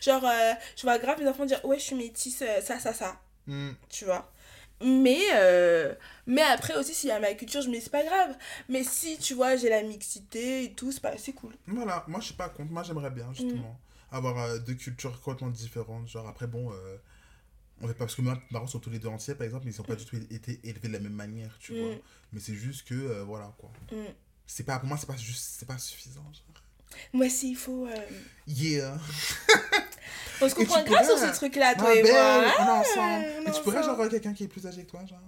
Genre, 0.00 0.24
euh, 0.24 0.52
je 0.76 0.82
vois 0.82 0.96
grave 0.98 1.18
mes 1.20 1.28
enfants 1.28 1.44
dire, 1.44 1.62
ouais, 1.64 1.78
je 1.78 1.84
suis 1.84 1.96
métisse, 1.96 2.40
euh, 2.42 2.60
ça, 2.62 2.78
ça, 2.78 2.94
ça. 2.94 3.16
Hmm. 3.46 3.72
Tu 3.90 4.04
vois. 4.06 4.32
Mais, 4.84 5.20
euh, 5.34 5.94
mais 6.26 6.42
après 6.42 6.76
aussi, 6.76 6.92
s'il 6.94 7.08
y 7.08 7.12
a 7.12 7.18
ma 7.20 7.32
culture, 7.34 7.62
je 7.62 7.68
me 7.68 7.74
dis, 7.74 7.80
c'est 7.80 7.90
pas 7.90 8.04
grave. 8.04 8.36
Mais 8.68 8.84
si, 8.84 9.18
tu 9.18 9.34
vois, 9.34 9.56
j'ai 9.56 9.70
la 9.70 9.82
mixité 9.82 10.64
et 10.64 10.72
tout, 10.72 10.92
c'est 10.92 11.00
pas- 11.00 11.16
c'est 11.16 11.32
cool. 11.32 11.54
Voilà, 11.66 12.04
moi, 12.08 12.20
je 12.20 12.26
suis 12.26 12.34
pas 12.34 12.48
contre. 12.50 12.70
Moi, 12.72 12.82
j'aimerais 12.82 13.10
bien, 13.10 13.32
justement, 13.32 13.78
avoir 14.12 14.38
euh, 14.38 14.58
deux 14.58 14.74
cultures 14.74 15.18
complètement 15.20 15.50
différentes. 15.50 16.08
Genre, 16.08 16.26
après, 16.28 16.46
bon. 16.46 16.72
euh, 16.72 16.96
on 17.82 17.86
fait 17.88 17.94
pas 17.94 18.06
parce 18.06 18.14
que 18.14 18.22
mes 18.22 18.32
parents 18.50 18.66
sont 18.66 18.78
tous 18.80 18.88
les 18.90 18.98
deux 18.98 19.08
entiers 19.08 19.34
par 19.34 19.44
exemple 19.44 19.66
mais 19.66 19.70
ils 19.72 19.80
ont 19.82 19.84
pas 19.84 19.96
du 19.96 20.06
tout 20.06 20.16
été 20.30 20.58
élevés 20.64 20.88
de 20.88 20.94
la 20.94 20.98
même 20.98 21.12
manière 21.12 21.58
tu 21.58 21.74
Mm. 21.74 21.78
vois 21.78 21.90
mais 22.32 22.40
c'est 22.40 22.54
juste 22.54 22.88
que 22.88 22.94
euh, 22.94 23.22
voilà 23.22 23.52
quoi 23.58 23.70
Mm. 23.92 23.96
c'est 24.46 24.64
pas 24.64 24.78
pour 24.78 24.88
moi 24.88 24.96
c'est 24.96 25.06
pas 25.06 25.16
juste 25.18 25.44
c'est 25.58 25.66
pas 25.68 25.76
suffisant 25.76 26.22
genre. 26.32 26.62
Moi 27.12 27.26
aussi, 27.26 27.50
il 27.50 27.56
faut. 27.56 27.86
yeah 28.46 28.96
On 30.40 30.48
se 30.48 30.54
tu 30.54 30.60
comprend 30.66 30.82
grave 30.84 31.04
sur 31.06 31.14
pourrais- 31.16 31.28
ce 31.32 31.36
truc-là, 31.36 31.74
toi 31.74 31.94
et 31.94 32.02
belle, 32.02 32.12
moi. 32.12 32.20
on 32.38 32.42
est 32.42 32.52
Ah, 32.58 32.72
ensemble 32.80 33.24
est 33.24 33.34
tu 33.36 33.42
pourrais 33.44 33.58
ensemble. 33.60 33.82
genre 33.82 33.90
avoir 33.90 34.08
quelqu'un 34.08 34.32
qui 34.34 34.44
est 34.44 34.48
plus 34.48 34.66
âgé 34.66 34.84
que 34.84 34.90
toi 34.90 35.04
genre? 35.06 35.18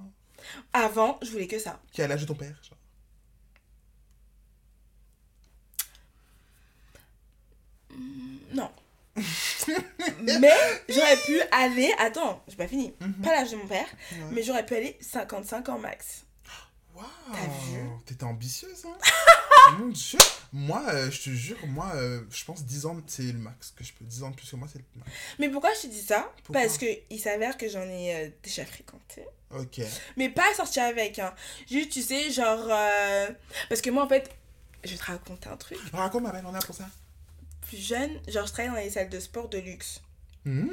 Avant, 0.72 1.18
je 1.22 1.30
voulais 1.30 1.46
que 1.46 1.58
ça. 1.58 1.80
qui 1.92 2.02
a 2.02 2.06
l'âge 2.08 2.22
de 2.22 2.26
ton 2.26 2.34
père 2.34 2.54
genre? 2.62 2.78
Non. 8.54 8.70
mais 10.22 10.52
j'aurais 10.88 11.16
pu 11.26 11.40
aller. 11.50 11.92
Attends, 11.98 12.42
j'ai 12.48 12.56
pas 12.56 12.68
fini. 12.68 12.94
Mhm. 13.00 13.14
Pas 13.22 13.30
l'âge 13.32 13.50
de 13.50 13.56
mon 13.56 13.66
père, 13.66 13.86
Ouais. 14.12 14.18
mais 14.32 14.42
j'aurais 14.42 14.64
pu 14.64 14.74
aller 14.76 14.96
55 15.00 15.68
ans 15.68 15.78
max. 15.78 16.24
Waouh 16.98 17.06
T'as 17.32 17.46
vu? 17.46 17.78
T'étais 18.04 18.24
ambitieuse, 18.24 18.84
hein? 18.86 18.96
Mon 19.78 19.88
dieu 19.88 20.18
Moi, 20.52 20.82
euh, 20.88 21.10
je 21.10 21.22
te 21.22 21.30
jure, 21.30 21.58
moi, 21.66 21.90
euh, 21.94 22.22
je 22.30 22.44
pense 22.44 22.64
10 22.64 22.86
ans, 22.86 22.96
c'est 23.06 23.22
le 23.22 23.38
max 23.38 23.72
que 23.76 23.84
je 23.84 23.92
peux. 23.92 24.04
10 24.04 24.22
ans 24.22 24.30
de 24.30 24.36
plus 24.36 24.50
que 24.50 24.56
moi, 24.56 24.66
c'est 24.72 24.78
le 24.78 24.84
max. 24.96 25.10
Mais 25.38 25.48
pourquoi 25.50 25.74
je 25.74 25.82
te 25.82 25.86
dis 25.88 26.00
ça? 26.00 26.32
Pourquoi? 26.42 26.62
Parce 26.62 26.78
que 26.78 26.86
il 27.10 27.20
s'avère 27.20 27.56
que 27.58 27.68
j'en 27.68 27.82
ai 27.82 28.14
euh, 28.14 28.28
déjà 28.42 28.64
fréquenté. 28.64 29.26
Ok. 29.54 29.80
Mais 30.16 30.30
pas 30.30 30.54
sortir 30.54 30.84
avec, 30.84 31.18
hein. 31.18 31.34
Juste, 31.70 31.90
tu 31.90 32.02
sais, 32.02 32.30
genre. 32.30 32.66
Parce 33.68 33.80
que 33.82 33.90
moi, 33.90 34.04
en 34.04 34.08
fait, 34.08 34.30
je 34.84 34.90
vais 34.92 34.96
te 34.96 35.04
raconter 35.04 35.48
un 35.48 35.56
truc. 35.56 35.78
Raconte 35.92 36.22
ma 36.22 36.32
belle, 36.32 36.44
on 36.46 36.50
est 36.50 36.54
là 36.54 36.60
pour 36.64 36.74
ça. 36.74 36.88
Plus 37.62 37.76
jeune, 37.76 38.18
genre, 38.28 38.46
je 38.46 38.52
travaillais 38.52 38.74
dans 38.74 38.82
les 38.82 38.90
salles 38.90 39.10
de 39.10 39.20
sport 39.20 39.48
de 39.48 39.58
luxe. 39.58 40.00
Mmh. 40.44 40.68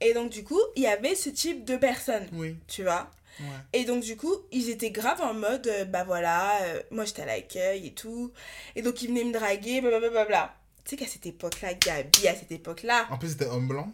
Et 0.00 0.12
donc, 0.14 0.30
du 0.30 0.44
coup, 0.44 0.60
il 0.74 0.82
y 0.82 0.86
avait 0.86 1.14
ce 1.14 1.30
type 1.30 1.64
de 1.64 1.76
personnes, 1.76 2.28
Oui, 2.32 2.56
tu 2.66 2.82
vois? 2.82 3.10
Ouais. 3.40 3.46
Et 3.72 3.84
donc, 3.84 4.02
du 4.02 4.16
coup, 4.16 4.34
ils 4.52 4.70
étaient 4.70 4.90
grave 4.90 5.20
en 5.20 5.34
mode, 5.34 5.66
euh, 5.66 5.84
bah 5.84 6.04
voilà, 6.04 6.62
euh, 6.62 6.82
moi 6.90 7.04
j'étais 7.04 7.22
à 7.22 7.26
l'accueil 7.26 7.86
et 7.88 7.92
tout. 7.94 8.32
Et 8.74 8.82
donc, 8.82 9.02
ils 9.02 9.08
venaient 9.08 9.24
me 9.24 9.32
draguer, 9.32 9.80
blablabla. 9.80 10.24
Bla. 10.24 10.54
Tu 10.84 10.90
sais 10.90 10.96
qu'à 10.96 11.06
cette 11.10 11.26
époque-là, 11.26 11.74
Gabi, 11.74 12.28
à 12.28 12.34
cette 12.34 12.52
époque-là, 12.52 13.06
En 13.10 13.18
plus, 13.18 13.30
c'était 13.30 13.46
homme 13.46 13.66
blanc. 13.68 13.92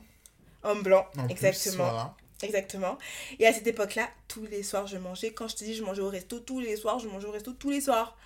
homme 0.63 0.83
blanc, 0.83 1.07
En 1.17 1.25
plus, 1.25 1.33
exactement. 1.33 1.85
voilà. 1.85 2.15
Exactement. 2.43 2.99
Et 3.39 3.47
à 3.47 3.53
cette 3.53 3.67
époque-là, 3.69 4.09
tous 4.29 4.45
les 4.51 4.63
soirs, 4.65 4.87
je 4.89 4.97
mangeais. 4.99 5.33
Quand 5.33 5.47
je 5.49 5.55
te 5.57 5.65
dis, 5.65 5.75
je 5.75 5.85
mangeais 5.85 6.03
au 6.03 6.09
resto 6.09 6.41
tous 6.41 6.59
les 6.61 6.77
soirs, 6.77 6.99
je 6.99 7.07
mangeais 7.09 7.29
au 7.29 7.31
resto 7.31 7.53
tous 7.53 7.71
les 7.71 7.81
soirs. 7.81 8.17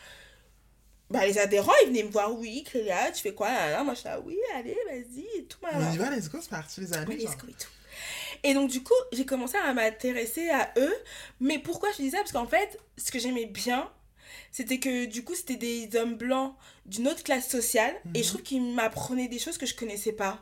bah, 1.10 1.24
les 1.26 1.38
adhérents, 1.38 1.72
ils 1.84 1.88
venaient 1.90 2.02
me 2.02 2.10
voir, 2.10 2.32
oui, 2.36 2.64
Clélia, 2.64 3.12
tu 3.12 3.22
fais 3.22 3.34
quoi 3.34 3.48
là, 3.52 3.70
là 3.70 3.84
Moi, 3.84 3.92
je 3.94 4.00
suis 4.00 4.08
là, 4.08 4.18
oui, 4.20 4.36
allez, 4.56 4.76
vas-y, 4.88 5.26
et 5.38 5.44
tout. 5.44 5.58
On 5.72 5.92
y 5.92 5.96
va, 5.98 6.10
let's 6.10 6.28
go, 6.30 6.38
c'est 6.40 6.48
parti, 6.50 6.80
les 6.80 6.92
amis. 6.94 7.06
Ouais, 7.14 7.16
let's 7.16 7.36
go 7.36 7.46
et 7.48 7.52
tout. 7.52 7.68
Et 8.48 8.54
donc, 8.54 8.70
du 8.70 8.82
coup, 8.82 8.94
j'ai 9.12 9.26
commencé 9.26 9.56
à 9.56 9.72
m'intéresser 9.74 10.48
à 10.50 10.72
eux. 10.78 10.94
Mais 11.40 11.58
pourquoi 11.58 11.90
je 11.92 12.02
dis 12.02 12.10
ça? 12.10 12.18
Parce 12.18 12.32
qu'en 12.32 12.46
fait, 12.46 12.78
ce 12.96 13.10
que 13.10 13.18
j'aimais 13.18 13.46
bien, 13.46 13.90
c'était 14.52 14.78
que 14.78 15.06
du 15.06 15.24
coup, 15.24 15.34
c'était 15.34 15.56
des 15.56 15.90
hommes 15.98 16.16
blancs 16.16 16.54
d'une 16.86 17.08
autre 17.08 17.24
classe 17.24 17.48
sociale. 17.48 17.94
Et 18.14 18.18
Mhm. 18.18 18.24
je 18.24 18.28
trouve 18.28 18.42
qu'ils 18.42 18.74
m'apprenaient 18.74 19.28
des 19.28 19.38
choses 19.40 19.58
que 19.58 19.66
je 19.66 19.74
connaissais 19.74 20.12
pas. 20.12 20.38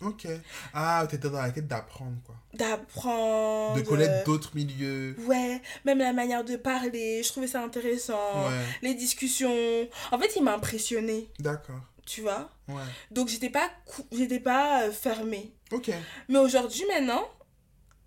Ok. 0.00 0.26
Ah, 0.74 1.04
t'étais 1.10 1.28
dans 1.28 1.40
la 1.40 1.50
quête 1.50 1.66
d'apprendre, 1.66 2.16
quoi. 2.24 2.36
D'apprendre. 2.54 3.76
De 3.76 3.82
connaître 3.82 4.24
d'autres 4.24 4.54
milieux. 4.54 5.16
Ouais, 5.26 5.60
même 5.84 5.98
la 5.98 6.12
manière 6.12 6.44
de 6.44 6.56
parler, 6.56 7.22
je 7.22 7.28
trouvais 7.28 7.46
ça 7.48 7.62
intéressant. 7.62 8.46
Ouais, 8.48 8.64
Les 8.82 8.94
discussions. 8.94 9.88
En 10.12 10.18
fait, 10.18 10.36
il 10.36 10.42
m'a 10.44 10.54
impressionné, 10.54 11.30
d'accord. 11.40 11.80
tu 12.06 12.20
vois? 12.20 12.50
Ouais. 12.68 12.82
Donc, 13.10 13.28
j'étais 13.28 13.50
pas, 13.50 13.68
cou- 13.86 14.06
j'étais 14.12 14.38
pas 14.40 14.84
euh, 14.84 14.92
fermée. 14.92 15.52
Ok. 15.72 15.90
Mais 16.28 16.38
aujourd'hui, 16.38 16.84
maintenant, 16.86 17.28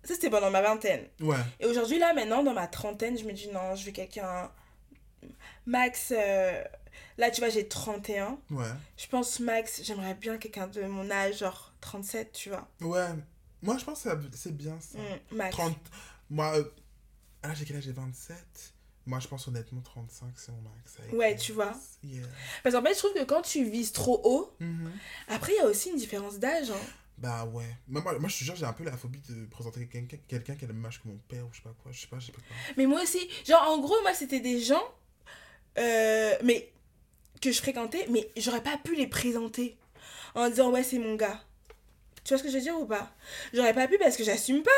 ça 0.04 0.14
c'était 0.14 0.30
pendant 0.30 0.50
ma 0.50 0.62
vingtaine. 0.62 1.06
Ouais. 1.20 1.36
Et 1.60 1.66
aujourd'hui, 1.66 1.98
là, 1.98 2.12
maintenant, 2.14 2.42
dans 2.42 2.54
ma 2.54 2.66
trentaine, 2.66 3.16
je 3.18 3.24
me 3.24 3.32
dis 3.32 3.48
non, 3.48 3.74
je 3.76 3.86
veux 3.86 3.92
quelqu'un. 3.92 4.50
Max, 5.66 6.12
euh, 6.16 6.62
là, 7.18 7.30
tu 7.30 7.40
vois, 7.40 7.48
j'ai 7.50 7.68
31. 7.68 8.38
Ouais. 8.50 8.66
Je 8.96 9.06
pense, 9.06 9.40
Max, 9.40 9.82
j'aimerais 9.84 10.14
bien 10.14 10.38
quelqu'un 10.38 10.66
de 10.66 10.82
mon 10.82 11.10
âge, 11.10 11.38
genre 11.38 11.72
37, 11.80 12.32
tu 12.32 12.48
vois. 12.50 12.68
Ouais. 12.80 13.08
Moi, 13.62 13.78
je 13.78 13.84
pense 13.84 14.02
que 14.02 14.08
c'est 14.34 14.56
bien 14.56 14.78
ça. 14.80 14.98
Mm, 14.98 15.36
Max. 15.36 15.50
30. 15.56 15.76
Moi, 16.30 16.58
euh, 16.58 16.64
ah, 17.42 17.54
j'ai 17.54 17.64
quel 17.64 17.76
âge? 17.76 17.84
J'ai 17.84 17.92
27. 17.92 18.36
Moi, 19.06 19.18
je 19.18 19.26
pense 19.28 19.48
honnêtement 19.48 19.80
35, 19.80 20.28
c'est 20.36 20.52
mon 20.52 20.60
max. 20.60 20.96
Ouais, 21.12 21.34
tu 21.36 21.52
vois. 21.52 21.72
Yeah. 22.04 22.22
Parce 22.62 22.74
qu'en 22.74 22.82
fait, 22.82 22.94
je 22.94 22.98
trouve 22.98 23.14
que 23.14 23.24
quand 23.24 23.42
tu 23.42 23.64
vises 23.64 23.90
trop 23.92 24.20
haut, 24.24 24.54
Mhm. 24.60 24.92
après, 25.28 25.52
il 25.52 25.56
y 25.56 25.60
a 25.60 25.66
aussi 25.66 25.90
une 25.90 25.96
différence 25.96 26.38
d'âge. 26.38 26.70
hein. 26.70 26.76
Bah 27.18 27.44
ouais. 27.44 27.64
Moi, 27.86 28.02
moi, 28.02 28.18
moi, 28.18 28.28
je 28.28 28.38
te 28.38 28.44
jure, 28.44 28.56
j'ai 28.56 28.64
un 28.64 28.72
peu 28.72 28.84
la 28.84 28.96
phobie 28.96 29.20
de 29.28 29.44
présenter 29.46 29.86
quelqu'un 29.86 30.16
quelqu'un 30.26 30.54
qui 30.56 30.64
a 30.64 30.68
le 30.68 30.74
même 30.74 30.84
âge 30.86 31.00
que 31.00 31.08
mon 31.08 31.18
père 31.28 31.44
ou 31.44 31.48
je 31.52 31.58
sais 31.58 31.62
pas 31.62 31.74
quoi. 31.82 31.92
Je 31.92 32.00
sais 32.00 32.06
pas, 32.08 32.18
je 32.18 32.26
sais 32.26 32.32
pas 32.32 32.38
quoi. 32.40 32.56
Mais 32.76 32.86
moi 32.86 33.02
aussi, 33.02 33.20
genre, 33.46 33.62
en 33.70 33.78
gros, 33.80 33.94
moi, 34.02 34.12
c'était 34.14 34.40
des 34.40 34.60
gens, 34.60 34.82
euh, 35.78 36.34
mais 36.42 36.72
que 37.40 37.52
je 37.52 37.58
fréquentais, 37.58 38.06
mais 38.10 38.28
j'aurais 38.36 38.62
pas 38.62 38.76
pu 38.78 38.94
les 38.94 39.06
présenter 39.06 39.76
en 40.34 40.48
disant, 40.48 40.70
ouais, 40.70 40.82
c'est 40.82 40.98
mon 40.98 41.14
gars. 41.14 41.42
Tu 42.24 42.28
vois 42.30 42.38
ce 42.38 42.42
que 42.44 42.50
je 42.50 42.56
veux 42.56 42.62
dire 42.62 42.78
ou 42.78 42.86
pas? 42.86 43.12
J'aurais 43.52 43.74
pas 43.74 43.88
pu 43.88 43.98
parce 43.98 44.16
que 44.16 44.24
j'assume 44.24 44.62
pas. 44.62 44.70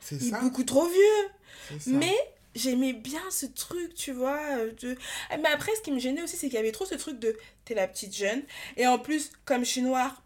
C'est 0.00 0.16
Il 0.16 0.26
est 0.28 0.30
ça. 0.30 0.40
beaucoup 0.40 0.64
trop 0.64 0.86
vieux. 0.86 1.78
Ça. 1.78 1.90
Mais 1.90 2.14
j'aimais 2.54 2.92
bien 2.92 3.22
ce 3.30 3.46
truc, 3.46 3.94
tu 3.94 4.12
vois. 4.12 4.38
euh, 4.58 4.72
De... 4.80 4.96
Mais 5.40 5.48
après, 5.48 5.74
ce 5.76 5.80
qui 5.80 5.90
me 5.92 5.98
gênait 5.98 6.22
aussi, 6.22 6.36
c'est 6.36 6.48
qu'il 6.48 6.56
y 6.56 6.58
avait 6.58 6.72
trop 6.72 6.84
ce 6.86 6.94
truc 6.96 7.18
de 7.18 7.36
t'es 7.64 7.74
la 7.74 7.88
petite 7.88 8.14
jeune. 8.16 8.42
Et 8.76 8.86
en 8.86 8.98
plus, 8.98 9.30
comme 9.44 9.64
je 9.64 9.70
suis 9.70 9.82
noire, 9.82 10.22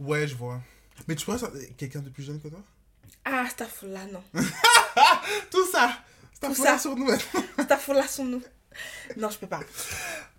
Ouais, 0.00 0.26
je 0.26 0.34
vois. 0.34 0.60
Mais 1.08 1.14
tu 1.14 1.24
vois, 1.26 1.38
ça- 1.38 1.50
quelqu'un 1.76 2.00
de 2.00 2.10
plus 2.10 2.22
jeune 2.22 2.40
que 2.40 2.48
toi? 2.48 2.62
Ah, 3.24 3.46
là 3.82 4.06
non. 4.06 4.22
Tout 5.50 5.66
ça 5.70 6.02
ça. 6.54 6.78
sur 6.78 6.96
nous. 6.96 7.08
là 7.94 8.08
son 8.08 8.24
nous. 8.24 8.42
Non, 9.16 9.30
je 9.30 9.38
peux 9.38 9.46
pas. 9.46 9.60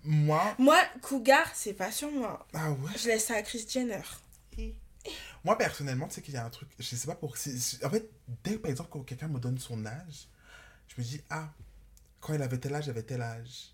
Moi, 0.04 0.56
Moi, 0.58 0.78
Cougar, 1.02 1.50
c'est 1.54 1.74
pas 1.74 1.92
sur 1.92 2.12
moi. 2.12 2.46
ah 2.54 2.72
ouais? 2.72 2.92
Je 2.98 3.08
laisse 3.08 3.26
ça 3.26 3.36
à 3.36 3.42
Chris 3.42 3.66
Jenner. 3.70 4.02
Moi, 5.44 5.58
personnellement, 5.58 6.08
tu 6.08 6.16
sais 6.16 6.22
qu'il 6.22 6.34
y 6.34 6.38
a 6.38 6.46
un 6.46 6.50
truc. 6.50 6.70
Je 6.80 6.96
sais 6.96 7.08
pas 7.08 7.16
pour. 7.16 7.32
En 7.84 7.90
fait, 7.90 8.10
dès 8.44 8.58
par 8.58 8.72
exemple, 8.72 8.90
quand 8.92 9.02
quelqu'un 9.02 9.28
me 9.28 9.40
donne 9.40 9.58
son 9.60 9.86
âge, 9.86 10.28
je 10.88 11.02
me 11.02 11.06
dis, 11.06 11.22
ah, 11.30 11.50
quand 12.22 12.34
il 12.34 12.42
avait 12.42 12.58
tel 12.58 12.74
âge, 12.76 12.86
j'avais 12.86 13.04
tel 13.04 13.22
âge. 13.22 13.73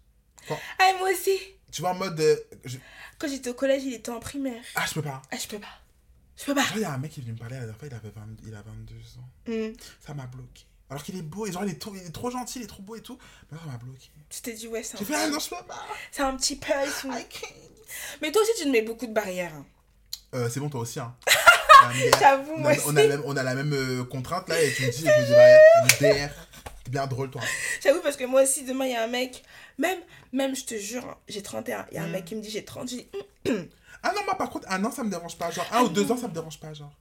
Ah, 0.50 0.90
et 0.94 0.98
moi 1.00 1.10
aussi. 1.12 1.38
Tu 1.72 1.82
vois, 1.82 1.92
en 1.92 1.96
mode. 1.96 2.20
euh, 2.20 2.36
je- 2.66 2.78
Quand 3.18 3.28
j'étais 3.28 3.50
au 3.50 3.54
collège, 3.54 3.84
il 3.84 3.94
était 3.94 4.12
en 4.12 4.20
primaire. 4.20 4.64
Ah, 4.76 4.86
je 4.88 4.94
peux 4.94 5.02
pas. 5.02 5.22
Ah, 5.32 5.38
je 5.38 5.48
peux 5.48 5.60
pas. 5.60 5.68
Je 6.38 6.46
peux 6.46 6.56
pas. 6.56 6.64
Genre, 6.64 6.78
il 6.78 6.82
y 6.82 6.86
a 6.86 6.94
un 6.94 6.98
mec 6.98 7.12
qui 7.12 7.20
est 7.20 7.24
venu 7.24 7.34
me 7.34 7.38
parler 7.40 7.56
la 7.56 7.62
dernière 7.62 7.78
fois, 7.78 7.88
il, 7.90 7.94
avait 7.94 8.10
20 8.10 8.22
il 8.48 8.56
a 8.56 8.62
22 8.62 8.96
ans. 9.20 9.30
Hmm. 9.48 9.74
Ça 10.06 10.14
m'a 10.14 10.26
bloqué. 10.28 10.64
Alors 10.90 11.04
qu'il 11.04 11.18
est 11.18 11.22
beau, 11.22 11.46
et 11.46 11.52
genre, 11.52 11.64
il 11.66 11.72
est, 11.72 11.80
trop, 11.80 11.94
il 11.94 12.02
est 12.02 12.12
trop 12.12 12.32
gentil, 12.32 12.60
il 12.60 12.64
est 12.64 12.68
trop 12.68 12.82
beau 12.82 12.96
et 12.96 13.02
tout. 13.02 13.20
Mais 13.52 13.58
ça 13.60 13.66
m'a 13.66 13.78
bloqué. 13.78 14.10
Tu 14.30 14.42
t'es 14.42 14.54
dit, 14.54 14.68
ouais, 14.68 14.82
c'est 14.82 14.96
un, 14.96 15.00
J'ai 15.00 15.06
fait, 15.06 15.16
ah 15.16 15.28
non, 15.28 15.38
je 15.40 15.50
peux 15.50 15.64
pas. 15.68 15.86
c'est 16.12 16.22
un 16.24 16.36
petit 16.36 16.56
peu. 16.56 16.68
can't. 16.68 17.14
Mais 18.22 18.32
toi 18.32 18.42
aussi, 18.42 18.52
tu 18.58 18.64
te 18.64 18.70
mets 18.70 18.82
beaucoup 18.82 19.06
de 19.06 19.14
barrières. 19.14 19.54
hein. 19.54 19.66
Euh, 20.34 20.50
c'est 20.50 20.60
bon, 20.60 20.70
toi 20.70 20.82
aussi, 20.82 21.00
hein. 21.00 21.16
Ah, 21.82 21.92
J'avoue, 22.20 22.54
on, 22.56 22.60
moi 22.60 22.72
a, 22.72 22.74
aussi. 22.74 22.84
on, 22.88 22.96
a 22.98 23.02
la 23.04 23.08
même, 23.08 23.22
on 23.26 23.38
a 23.38 23.44
la 23.44 23.56
même 23.56 23.72
euh, 23.74 24.04
contrainte 24.04 24.50
là, 24.50 24.62
et 24.62 24.74
tu 24.74 24.84
me 24.86 24.92
dis, 24.92 24.98
je 25.00 25.06
me 25.06 25.26
dis, 25.26 25.32
barrière, 26.02 26.30
MDR. 26.30 26.34
T'es 26.90 26.98
bien 26.98 27.06
drôle, 27.08 27.30
toi. 27.30 27.42
J'avoue, 27.84 28.02
parce 28.02 28.18
que 28.18 28.24
moi 28.26 28.42
aussi, 28.44 28.64
demain, 28.66 28.86
il 28.86 28.92
y 28.94 28.96
a 28.96 29.04
un 29.04 29.08
mec. 29.08 29.44
Même, 29.78 30.00
même 30.34 30.56
je 30.56 30.66
te 30.66 30.76
jure, 30.76 31.06
hein, 31.06 31.18
j'ai 31.28 31.44
31. 31.44 31.86
Il 31.92 31.96
y 31.96 31.98
a 32.00 32.04
un 32.04 32.08
Mm. 32.08 32.12
mec 32.12 32.26
qui 32.26 32.36
me 32.36 32.42
dit 32.42 32.50
j'ai 32.50 32.66
30. 32.66 32.90
J'ai 32.90 32.98
dit, 32.98 33.08
Hum, 33.48 33.68
Ah 34.04 34.12
non, 34.16 34.24
moi 34.26 34.36
par 34.38 34.50
contre, 34.50 34.66
un 34.72 34.84
an 34.86 34.92
ça 34.92 35.04
me 35.04 35.10
dérange 35.10 35.38
pas. 35.38 35.52
Genre, 35.52 35.68
un 35.72 35.84
ou 35.84 35.90
deux 35.90 36.12
ans 36.12 36.18
ça 36.18 36.28
me 36.28 36.34
dérange 36.34 36.60
pas, 36.60 36.74
genre. 36.74 36.94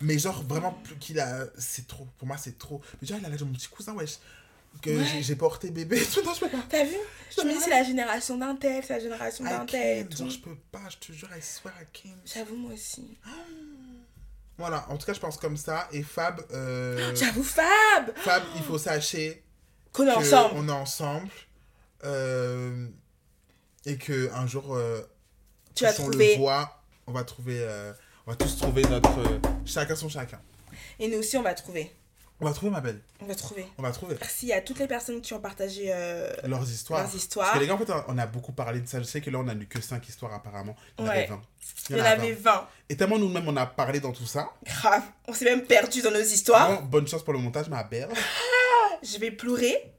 Mais 0.00 0.18
genre, 0.18 0.42
vraiment, 0.42 0.72
plus 0.72 0.96
qu'il 0.96 1.20
a. 1.20 1.44
C'est 1.58 1.86
trop. 1.86 2.06
Pour 2.18 2.26
moi, 2.26 2.38
c'est 2.38 2.58
trop. 2.58 2.80
Mais 3.00 3.06
genre, 3.08 3.18
il 3.20 3.26
a 3.26 3.28
l'âge 3.28 3.40
de 3.40 3.44
mon 3.44 3.52
petit 3.52 3.68
cousin, 3.68 3.92
wesh. 3.94 4.18
Que 4.82 4.90
Ouais. 4.90 5.22
j'ai- 5.22 5.34
porté 5.36 5.70
bébé 5.70 6.00
tout. 6.14 6.22
Non, 6.22 6.32
je 6.32 6.40
peux 6.40 6.48
pas. 6.48 6.62
T'as 6.68 6.84
vu? 6.84 6.94
Je 7.36 7.42
me 7.44 7.52
dis, 7.52 7.60
c'est 7.60 7.70
la 7.70 7.82
génération 7.84 8.36
d'un 8.38 8.54
tel, 8.56 8.82
c'est 8.84 8.94
la 8.94 9.00
génération 9.00 9.44
d'un 9.44 9.66
tel. 9.66 10.08
Genre, 10.16 10.30
je 10.30 10.38
peux 10.38 10.54
pas, 10.72 10.80
je 10.88 10.96
te 10.96 11.12
jure, 11.12 11.28
I 11.36 11.42
swear 11.42 11.74
I 11.80 11.84
can't. 11.92 12.14
J'avoue, 12.24 12.56
moi 12.56 12.72
aussi. 12.72 13.18
Voilà, 14.60 14.86
en 14.90 14.96
tout 14.96 15.06
cas, 15.06 15.12
je 15.14 15.20
pense 15.20 15.36
comme 15.38 15.56
ça. 15.56 15.88
Et 15.92 16.02
Fab, 16.02 16.40
euh, 16.52 17.14
J'avoue, 17.16 17.42
Fab 17.42 18.12
Fab, 18.16 18.42
il 18.56 18.62
faut 18.62 18.78
sachez 18.78 19.42
Qu'on 19.92 20.06
est 20.06 20.12
ensemble. 20.12 20.54
on 20.56 20.68
est 20.68 20.72
ensemble. 20.72 21.30
euh, 22.04 22.86
et 23.86 23.96
que 23.96 24.30
un 24.34 24.46
jour, 24.46 24.76
euh, 24.76 25.00
Tu 25.74 25.84
vas 25.84 25.90
on 25.90 25.94
trouver. 26.10 26.34
le 26.34 26.38
voit, 26.40 26.82
on 27.06 27.12
va 27.12 27.24
trouver. 27.24 27.58
euh, 27.60 27.92
on 28.26 28.30
va 28.32 28.36
tous 28.36 28.56
trouver 28.58 28.82
notre. 28.82 29.18
euh, 29.18 29.38
chacun 29.64 29.96
son 29.96 30.08
chacun. 30.08 30.40
Et 30.98 31.08
nous 31.08 31.18
aussi, 31.18 31.36
on 31.38 31.42
va 31.42 31.54
trouver. 31.54 31.90
On 32.40 32.46
va 32.46 32.52
trouver 32.52 32.70
ma 32.72 32.80
belle. 32.80 33.00
On 33.20 33.26
va 33.26 33.34
trouver. 33.34 33.66
On 33.76 33.82
va 33.82 33.90
trouver. 33.92 34.16
Merci 34.18 34.52
à 34.52 34.60
toutes 34.62 34.78
les 34.78 34.86
personnes 34.86 35.20
qui 35.20 35.34
ont 35.34 35.40
partagé 35.40 35.86
euh, 35.94 36.32
leurs 36.44 36.62
histoires. 36.68 37.00
leurs 37.02 37.10
Parce 37.10 37.50
que 37.52 37.58
les 37.58 37.66
gars, 37.66 37.74
en 37.74 37.78
fait, 37.78 37.92
on 38.08 38.16
a 38.18 38.26
beaucoup 38.26 38.52
parlé 38.52 38.80
de 38.80 38.88
ça. 38.88 38.98
Je 38.98 39.04
sais 39.04 39.20
que 39.20 39.28
là, 39.30 39.38
on 39.38 39.48
a 39.48 39.54
lu 39.54 39.66
que 39.66 39.80
5 39.80 40.08
histoires 40.08 40.32
apparemment. 40.32 40.74
Il 40.98 41.04
y 41.04 41.08
en 41.08 41.10
Ouais. 41.10 41.16
avait 41.18 41.26
20. 41.26 41.42
Il 41.90 41.96
y 41.96 42.00
en 42.00 42.04
avait 42.04 42.32
20. 42.32 42.68
Et 42.88 42.96
tellement 42.96 43.18
nous-mêmes, 43.18 43.46
on 43.46 43.56
a 43.56 43.66
parlé 43.66 44.00
dans 44.00 44.12
tout 44.12 44.26
ça. 44.26 44.50
Grave. 44.64 45.02
On 45.28 45.34
s'est 45.34 45.44
même 45.44 45.64
perdu 45.66 46.00
dans 46.02 46.10
nos 46.10 46.20
histoires. 46.22 46.82
Bonne 46.82 47.06
chance 47.06 47.22
pour 47.22 47.32
le 47.34 47.38
montage, 47.40 47.68
ma 47.68 47.82
belle. 47.84 48.08
Je 49.02 49.18
vais 49.18 49.30
pleurer. 49.30 49.92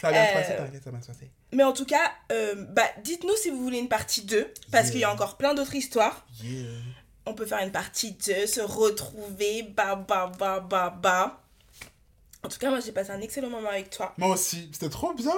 Ça 0.00 0.10
va 0.10 0.12
bien 0.12 0.26
se 0.26 0.30
Euh, 0.30 0.34
passer, 0.40 0.56
t'inquiète, 0.56 0.84
ça 0.84 0.90
va 0.90 1.00
se 1.00 1.06
passer. 1.08 1.30
Mais 1.52 1.62
en 1.64 1.72
tout 1.72 1.86
cas, 1.86 2.12
euh, 2.32 2.54
bah, 2.70 2.82
dites-nous 3.02 3.36
si 3.36 3.50
vous 3.50 3.62
voulez 3.62 3.78
une 3.78 3.88
partie 3.88 4.22
2. 4.22 4.52
Parce 4.70 4.84
Yeah. 4.84 4.90
qu'il 4.92 5.00
y 5.00 5.04
a 5.04 5.12
encore 5.12 5.36
plein 5.36 5.54
d'autres 5.54 5.74
histoires. 5.74 6.26
Yeah. 6.42 6.68
On 7.26 7.34
peut 7.34 7.46
faire 7.46 7.60
une 7.62 7.72
partie 7.72 8.12
2, 8.12 8.46
se 8.46 8.60
retrouver, 8.60 9.62
bah, 9.62 9.96
bah, 9.96 10.30
bah, 10.38 10.60
bah, 10.60 10.94
bah. 11.00 11.40
En 12.44 12.48
tout 12.48 12.58
cas, 12.58 12.68
moi, 12.68 12.80
j'ai 12.80 12.92
passé 12.92 13.10
un 13.10 13.22
excellent 13.22 13.48
moment 13.48 13.70
avec 13.70 13.88
toi. 13.88 14.12
Moi 14.18 14.28
aussi, 14.28 14.68
c'était 14.70 14.90
trop 14.90 15.14
bien. 15.14 15.32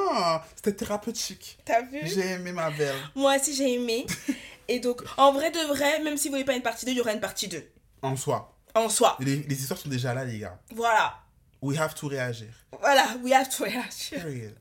C'était 0.57 0.73
thérapeutique. 0.73 1.57
T'as 1.65 1.83
vu? 1.83 2.01
J'ai 2.03 2.33
aimé 2.33 2.51
ma 2.51 2.71
belle. 2.71 2.97
Moi 3.15 3.37
aussi, 3.37 3.55
j'ai 3.55 3.75
aimé. 3.75 4.07
Et 4.69 4.81
donc, 4.81 5.03
en 5.17 5.33
vrai 5.33 5.53
de 5.53 5.69
vrai, 5.69 6.01
même 6.01 6.17
si 6.17 6.27
vous 6.29 6.35
voulez 6.35 6.45
pas 6.45 6.57
une 6.57 6.63
partie 6.63 6.85
2, 6.85 6.91
il 6.91 6.99
y 6.99 7.01
aura 7.01 7.13
une 7.13 7.21
partie 7.21 7.47
2. 7.47 7.65
En 8.03 8.17
soi. 8.17 8.53
En 8.75 8.89
soi. 8.89 9.17
Les, 9.21 9.37
les 9.37 9.61
histoires 9.61 9.79
sont 9.79 9.89
déjà 9.89 10.13
là, 10.15 10.25
les 10.25 10.41
gars. 10.41 10.59
Voilà. 10.75 11.15
We 11.63 11.79
have 11.79 11.95
to 11.95 12.09
réagir. 12.09 12.49
Voilà, 12.81 13.07
we 13.23 13.33
have 13.33 13.49
to 13.57 13.63
react. 13.65 14.11
Period. 14.11 14.55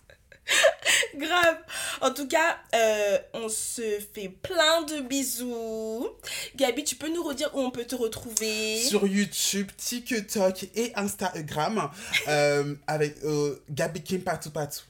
Grave. 1.16 1.58
En 2.02 2.12
tout 2.14 2.28
cas, 2.28 2.58
euh, 2.74 3.18
on 3.34 3.50
se 3.50 4.00
fait 4.14 4.30
plein 4.30 4.84
de 4.84 5.02
bisous. 5.02 6.08
Gabi, 6.56 6.84
tu 6.84 6.96
peux 6.96 7.10
nous 7.10 7.24
redire 7.24 7.50
où 7.56 7.60
on 7.62 7.72
peut 7.72 7.86
te 7.86 7.96
retrouver? 7.96 8.82
Sur 8.82 9.08
YouTube, 9.08 9.72
TikTok 9.78 10.66
et 10.76 10.92
Instagram. 10.96 11.90
euh, 12.28 12.76
avec 12.88 13.18
euh, 13.24 13.62
Gabi 13.70 14.02
Kim 14.02 14.22
Patou 14.22 14.52
Patou. 14.52 14.82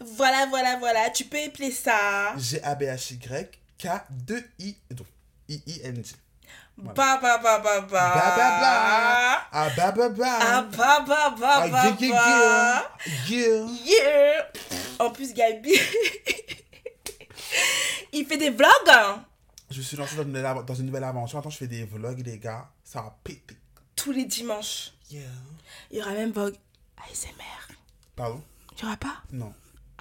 Voilà, 0.00 0.46
voilà, 0.46 0.76
voilà. 0.78 1.10
Tu 1.10 1.24
peux 1.24 1.38
épeler 1.38 1.70
ça. 1.70 2.34
G-A-B-H-Y 2.36 3.48
K-2-I. 3.78 4.76
donc, 4.90 5.06
I-I-N-G. 5.48 6.14
Ba, 6.76 6.92
ba, 7.22 7.38
ba, 7.38 7.58
ba, 7.58 7.80
ba. 7.80 7.86
Ba, 7.88 8.36
ba, 8.36 8.48
ba. 8.60 8.72
Ah, 9.52 9.68
ba, 9.76 9.92
ba, 9.92 10.08
ba. 10.08 10.38
Ah, 10.40 10.62
ba, 10.62 11.00
ba, 11.06 11.30
ba, 11.30 11.52
Ah, 11.62 11.68
ba, 11.68 11.84
yeah, 11.84 11.96
yeah, 12.00 12.10
ba. 12.10 12.98
yeah. 13.28 13.66
Yeah. 13.66 13.66
Yeah. 13.84 14.52
En 14.98 15.10
plus, 15.10 15.32
Gabi, 15.32 15.72
il 18.12 18.26
fait 18.26 18.36
des 18.36 18.50
vlogs. 18.50 18.68
hein, 18.88 19.24
Je 19.70 19.80
suis 19.82 19.96
lancé 19.96 20.16
dans 20.16 20.22
une, 20.22 20.32
nouvelle 20.32 20.64
dans 20.64 20.74
une 20.74 20.86
nouvelle 20.86 21.04
aventure. 21.04 21.38
Attends, 21.38 21.50
je 21.50 21.58
fais 21.58 21.66
des 21.66 21.84
vlogs, 21.84 22.20
les 22.24 22.38
gars. 22.38 22.68
Ça 22.82 23.02
va 23.02 23.16
péter. 23.22 23.56
tous 23.96 24.12
les 24.12 24.24
dimanches. 24.24 24.92
Yeah. 25.10 25.22
Il 25.90 25.98
y 25.98 26.02
aura 26.02 26.12
même 26.12 26.32
vlog 26.32 26.54
ASMR. 27.08 27.74
Pardon? 28.16 28.42
Il 28.76 28.82
y 28.82 28.86
aura 28.86 28.96
pas? 28.96 29.16
Non. 29.32 29.52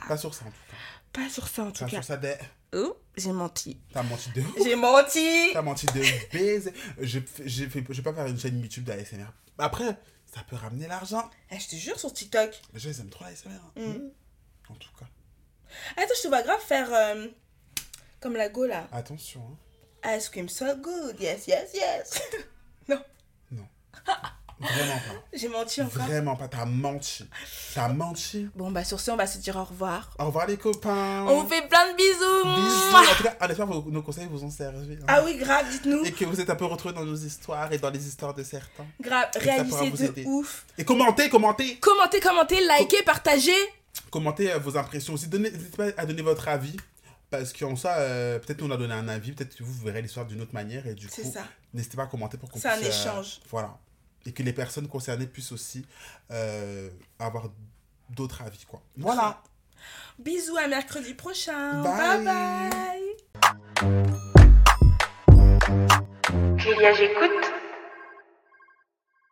Pas 0.08 0.18
sur 0.18 0.34
ça, 0.34 0.46
en 0.46 0.50
tout 0.50 0.54
cas. 0.70 0.78
Pas 1.22 1.30
sur 1.30 1.48
ça 1.48 1.64
en 1.64 1.72
tout 1.72 1.84
Pas 1.84 1.90
cas. 1.90 1.98
sur 1.98 2.04
ça 2.04 2.18
des... 2.18 2.36
Oh, 2.76 2.98
j'ai 3.18 3.32
menti. 3.32 3.80
T'as 3.94 4.04
menti 4.04 4.30
de... 4.32 4.44
J'ai 4.64 4.76
menti. 4.76 5.50
T'as 5.54 5.62
menti 5.62 5.86
de 5.88 6.02
baiser. 6.32 6.74
Je, 7.00 7.20
je 7.46 7.66
vais 7.66 7.82
pas 8.02 8.14
faire 8.14 8.26
une 8.28 8.40
chaîne 8.40 8.60
YouTube 8.60 8.84
d'ASMR. 8.86 9.26
Après, 9.58 9.98
ça 10.34 10.42
peut 10.50 10.56
ramener 10.56 10.88
l'argent. 10.88 11.30
Eh, 11.52 11.60
je 11.60 11.68
te 11.70 11.76
jure 11.76 12.00
sur 12.00 12.12
TikTok. 12.12 12.60
Les 12.74 12.80
gens, 12.80 12.90
ils 12.90 13.00
aiment 13.02 13.10
trop 13.10 13.26
l'ASMR. 13.26 13.52
Mm. 13.76 14.10
En 14.70 14.76
tout 14.76 14.90
cas. 15.00 15.06
Attends, 15.98 16.14
je 16.18 16.22
te 16.24 16.28
vois 16.28 16.42
grave 16.44 16.62
faire 16.62 16.92
euh, 16.94 17.28
Comme 18.20 18.36
la 18.36 18.50
go 18.50 18.66
là. 18.66 18.88
Attention. 18.92 19.42
hein. 20.04 20.16
Ice 20.18 20.30
cream 20.30 20.50
so 20.50 20.66
good. 20.76 21.16
Yes, 21.20 21.48
yes, 21.48 21.72
yes. 21.74 22.22
non, 22.90 23.00
Vraiment 24.64 24.94
pas. 24.96 25.24
j'ai 25.34 25.48
menti 25.50 25.82
encore. 25.82 26.04
Vraiment 26.04 26.36
pas. 26.36 26.48
T'as 26.48 26.66
menti. 26.66 27.26
T'as 27.76 27.88
menti. 27.90 28.48
Bon, 28.56 28.72
bah 28.72 28.84
sur 28.84 29.00
ce, 29.00 29.12
on 29.12 29.16
va 29.16 29.28
se 29.28 29.38
dire 29.38 29.56
au 29.56 29.64
revoir. 29.64 30.10
Au 30.20 30.26
revoir 30.26 30.48
les 30.48 30.58
copains. 30.58 31.26
On 31.28 31.42
vous 31.42 31.48
fait 31.50 31.68
plein 31.68 31.92
de 31.92 31.98
bisous. 31.98 32.46
Bisous. 32.56 32.96
En 32.96 33.16
tout 33.16 33.24
cas, 33.24 33.36
on 33.42 33.48
espère 33.50 33.68
que 33.68 33.90
nos 33.92 34.02
conseils 34.02 34.28
vous 34.30 34.44
ont 34.44 34.50
servi. 34.50 34.94
hein. 35.02 35.06
Ah 35.08 35.22
oui, 35.24 35.38
grave, 35.38 35.66
dites-nous. 35.70 36.06
Et 36.06 36.12
que 36.12 36.26
vous 36.26 36.40
êtes 36.40 36.50
un 36.50 36.56
peu 36.56 36.66
retrouvés 36.66 36.94
dans 36.96 37.06
nos 37.06 37.16
histoires 37.16 37.72
et 37.72 37.78
dans 37.78 37.90
les 37.90 38.08
histoires 38.08 38.34
de 38.34 38.44
certains. 38.44 38.86
Grave, 39.02 39.28
réalisez 39.36 39.92
de 39.92 40.04
aider. 40.06 40.24
ouf. 40.26 40.66
Et 40.78 40.86
commentez, 40.86 41.30
commentez. 41.30 41.78
Commentez, 41.78 42.20
commentez, 42.20 42.60
likez, 42.80 43.04
partagez. 43.04 43.52
Commentez 44.10 44.52
euh, 44.52 44.58
vos 44.60 44.78
impressions 44.78 45.14
aussi. 45.14 45.28
N'hésitez 45.30 45.76
pas 45.78 45.86
à 46.02 46.06
donner 46.06 46.22
votre 46.22 46.48
avis. 46.48 46.76
Parce 47.30 47.52
qu'en 47.52 47.76
ça, 47.76 47.96
euh, 47.98 48.38
peut-être 48.38 48.60
qu'on 48.60 48.70
a 48.70 48.78
donné 48.78 48.94
un 48.94 49.08
avis, 49.08 49.32
peut-être 49.32 49.56
que 49.56 49.64
vous, 49.64 49.74
verrez 49.84 50.04
l'histoire 50.04 50.28
d'une 50.28 50.42
autre 50.42 50.54
manière. 50.54 50.86
Et 50.86 50.94
du 50.94 51.10
C'est 51.10 51.24
coup, 51.24 51.32
ça. 51.34 51.42
n'hésitez 51.74 51.98
pas 51.98 52.04
à 52.04 52.06
commenter 52.06 52.38
pour 52.38 52.48
qu'on 52.52 52.60
C'est 52.60 52.68
un 52.68 52.78
puisse, 52.78 52.90
euh, 52.90 53.10
échange. 53.10 53.40
voilà. 53.50 53.76
Et 54.26 54.32
que 54.32 54.44
les 54.44 54.54
personnes 54.54 54.88
concernées 54.88 55.28
puissent 55.28 55.52
aussi 55.52 55.86
euh, 56.32 56.90
avoir 57.20 57.50
d'autres 58.10 58.42
avis. 58.42 58.66
Quoi. 58.66 58.82
Voilà. 58.98 59.42
Bisous 60.20 60.58
à 60.58 60.68
mercredi 60.68 61.14
prochain. 61.14 61.82
Bye. 61.82 62.24
bye. 62.24 62.26
bye. 62.26 63.14
Julia, 66.58 66.94
j'écoute. 66.94 67.32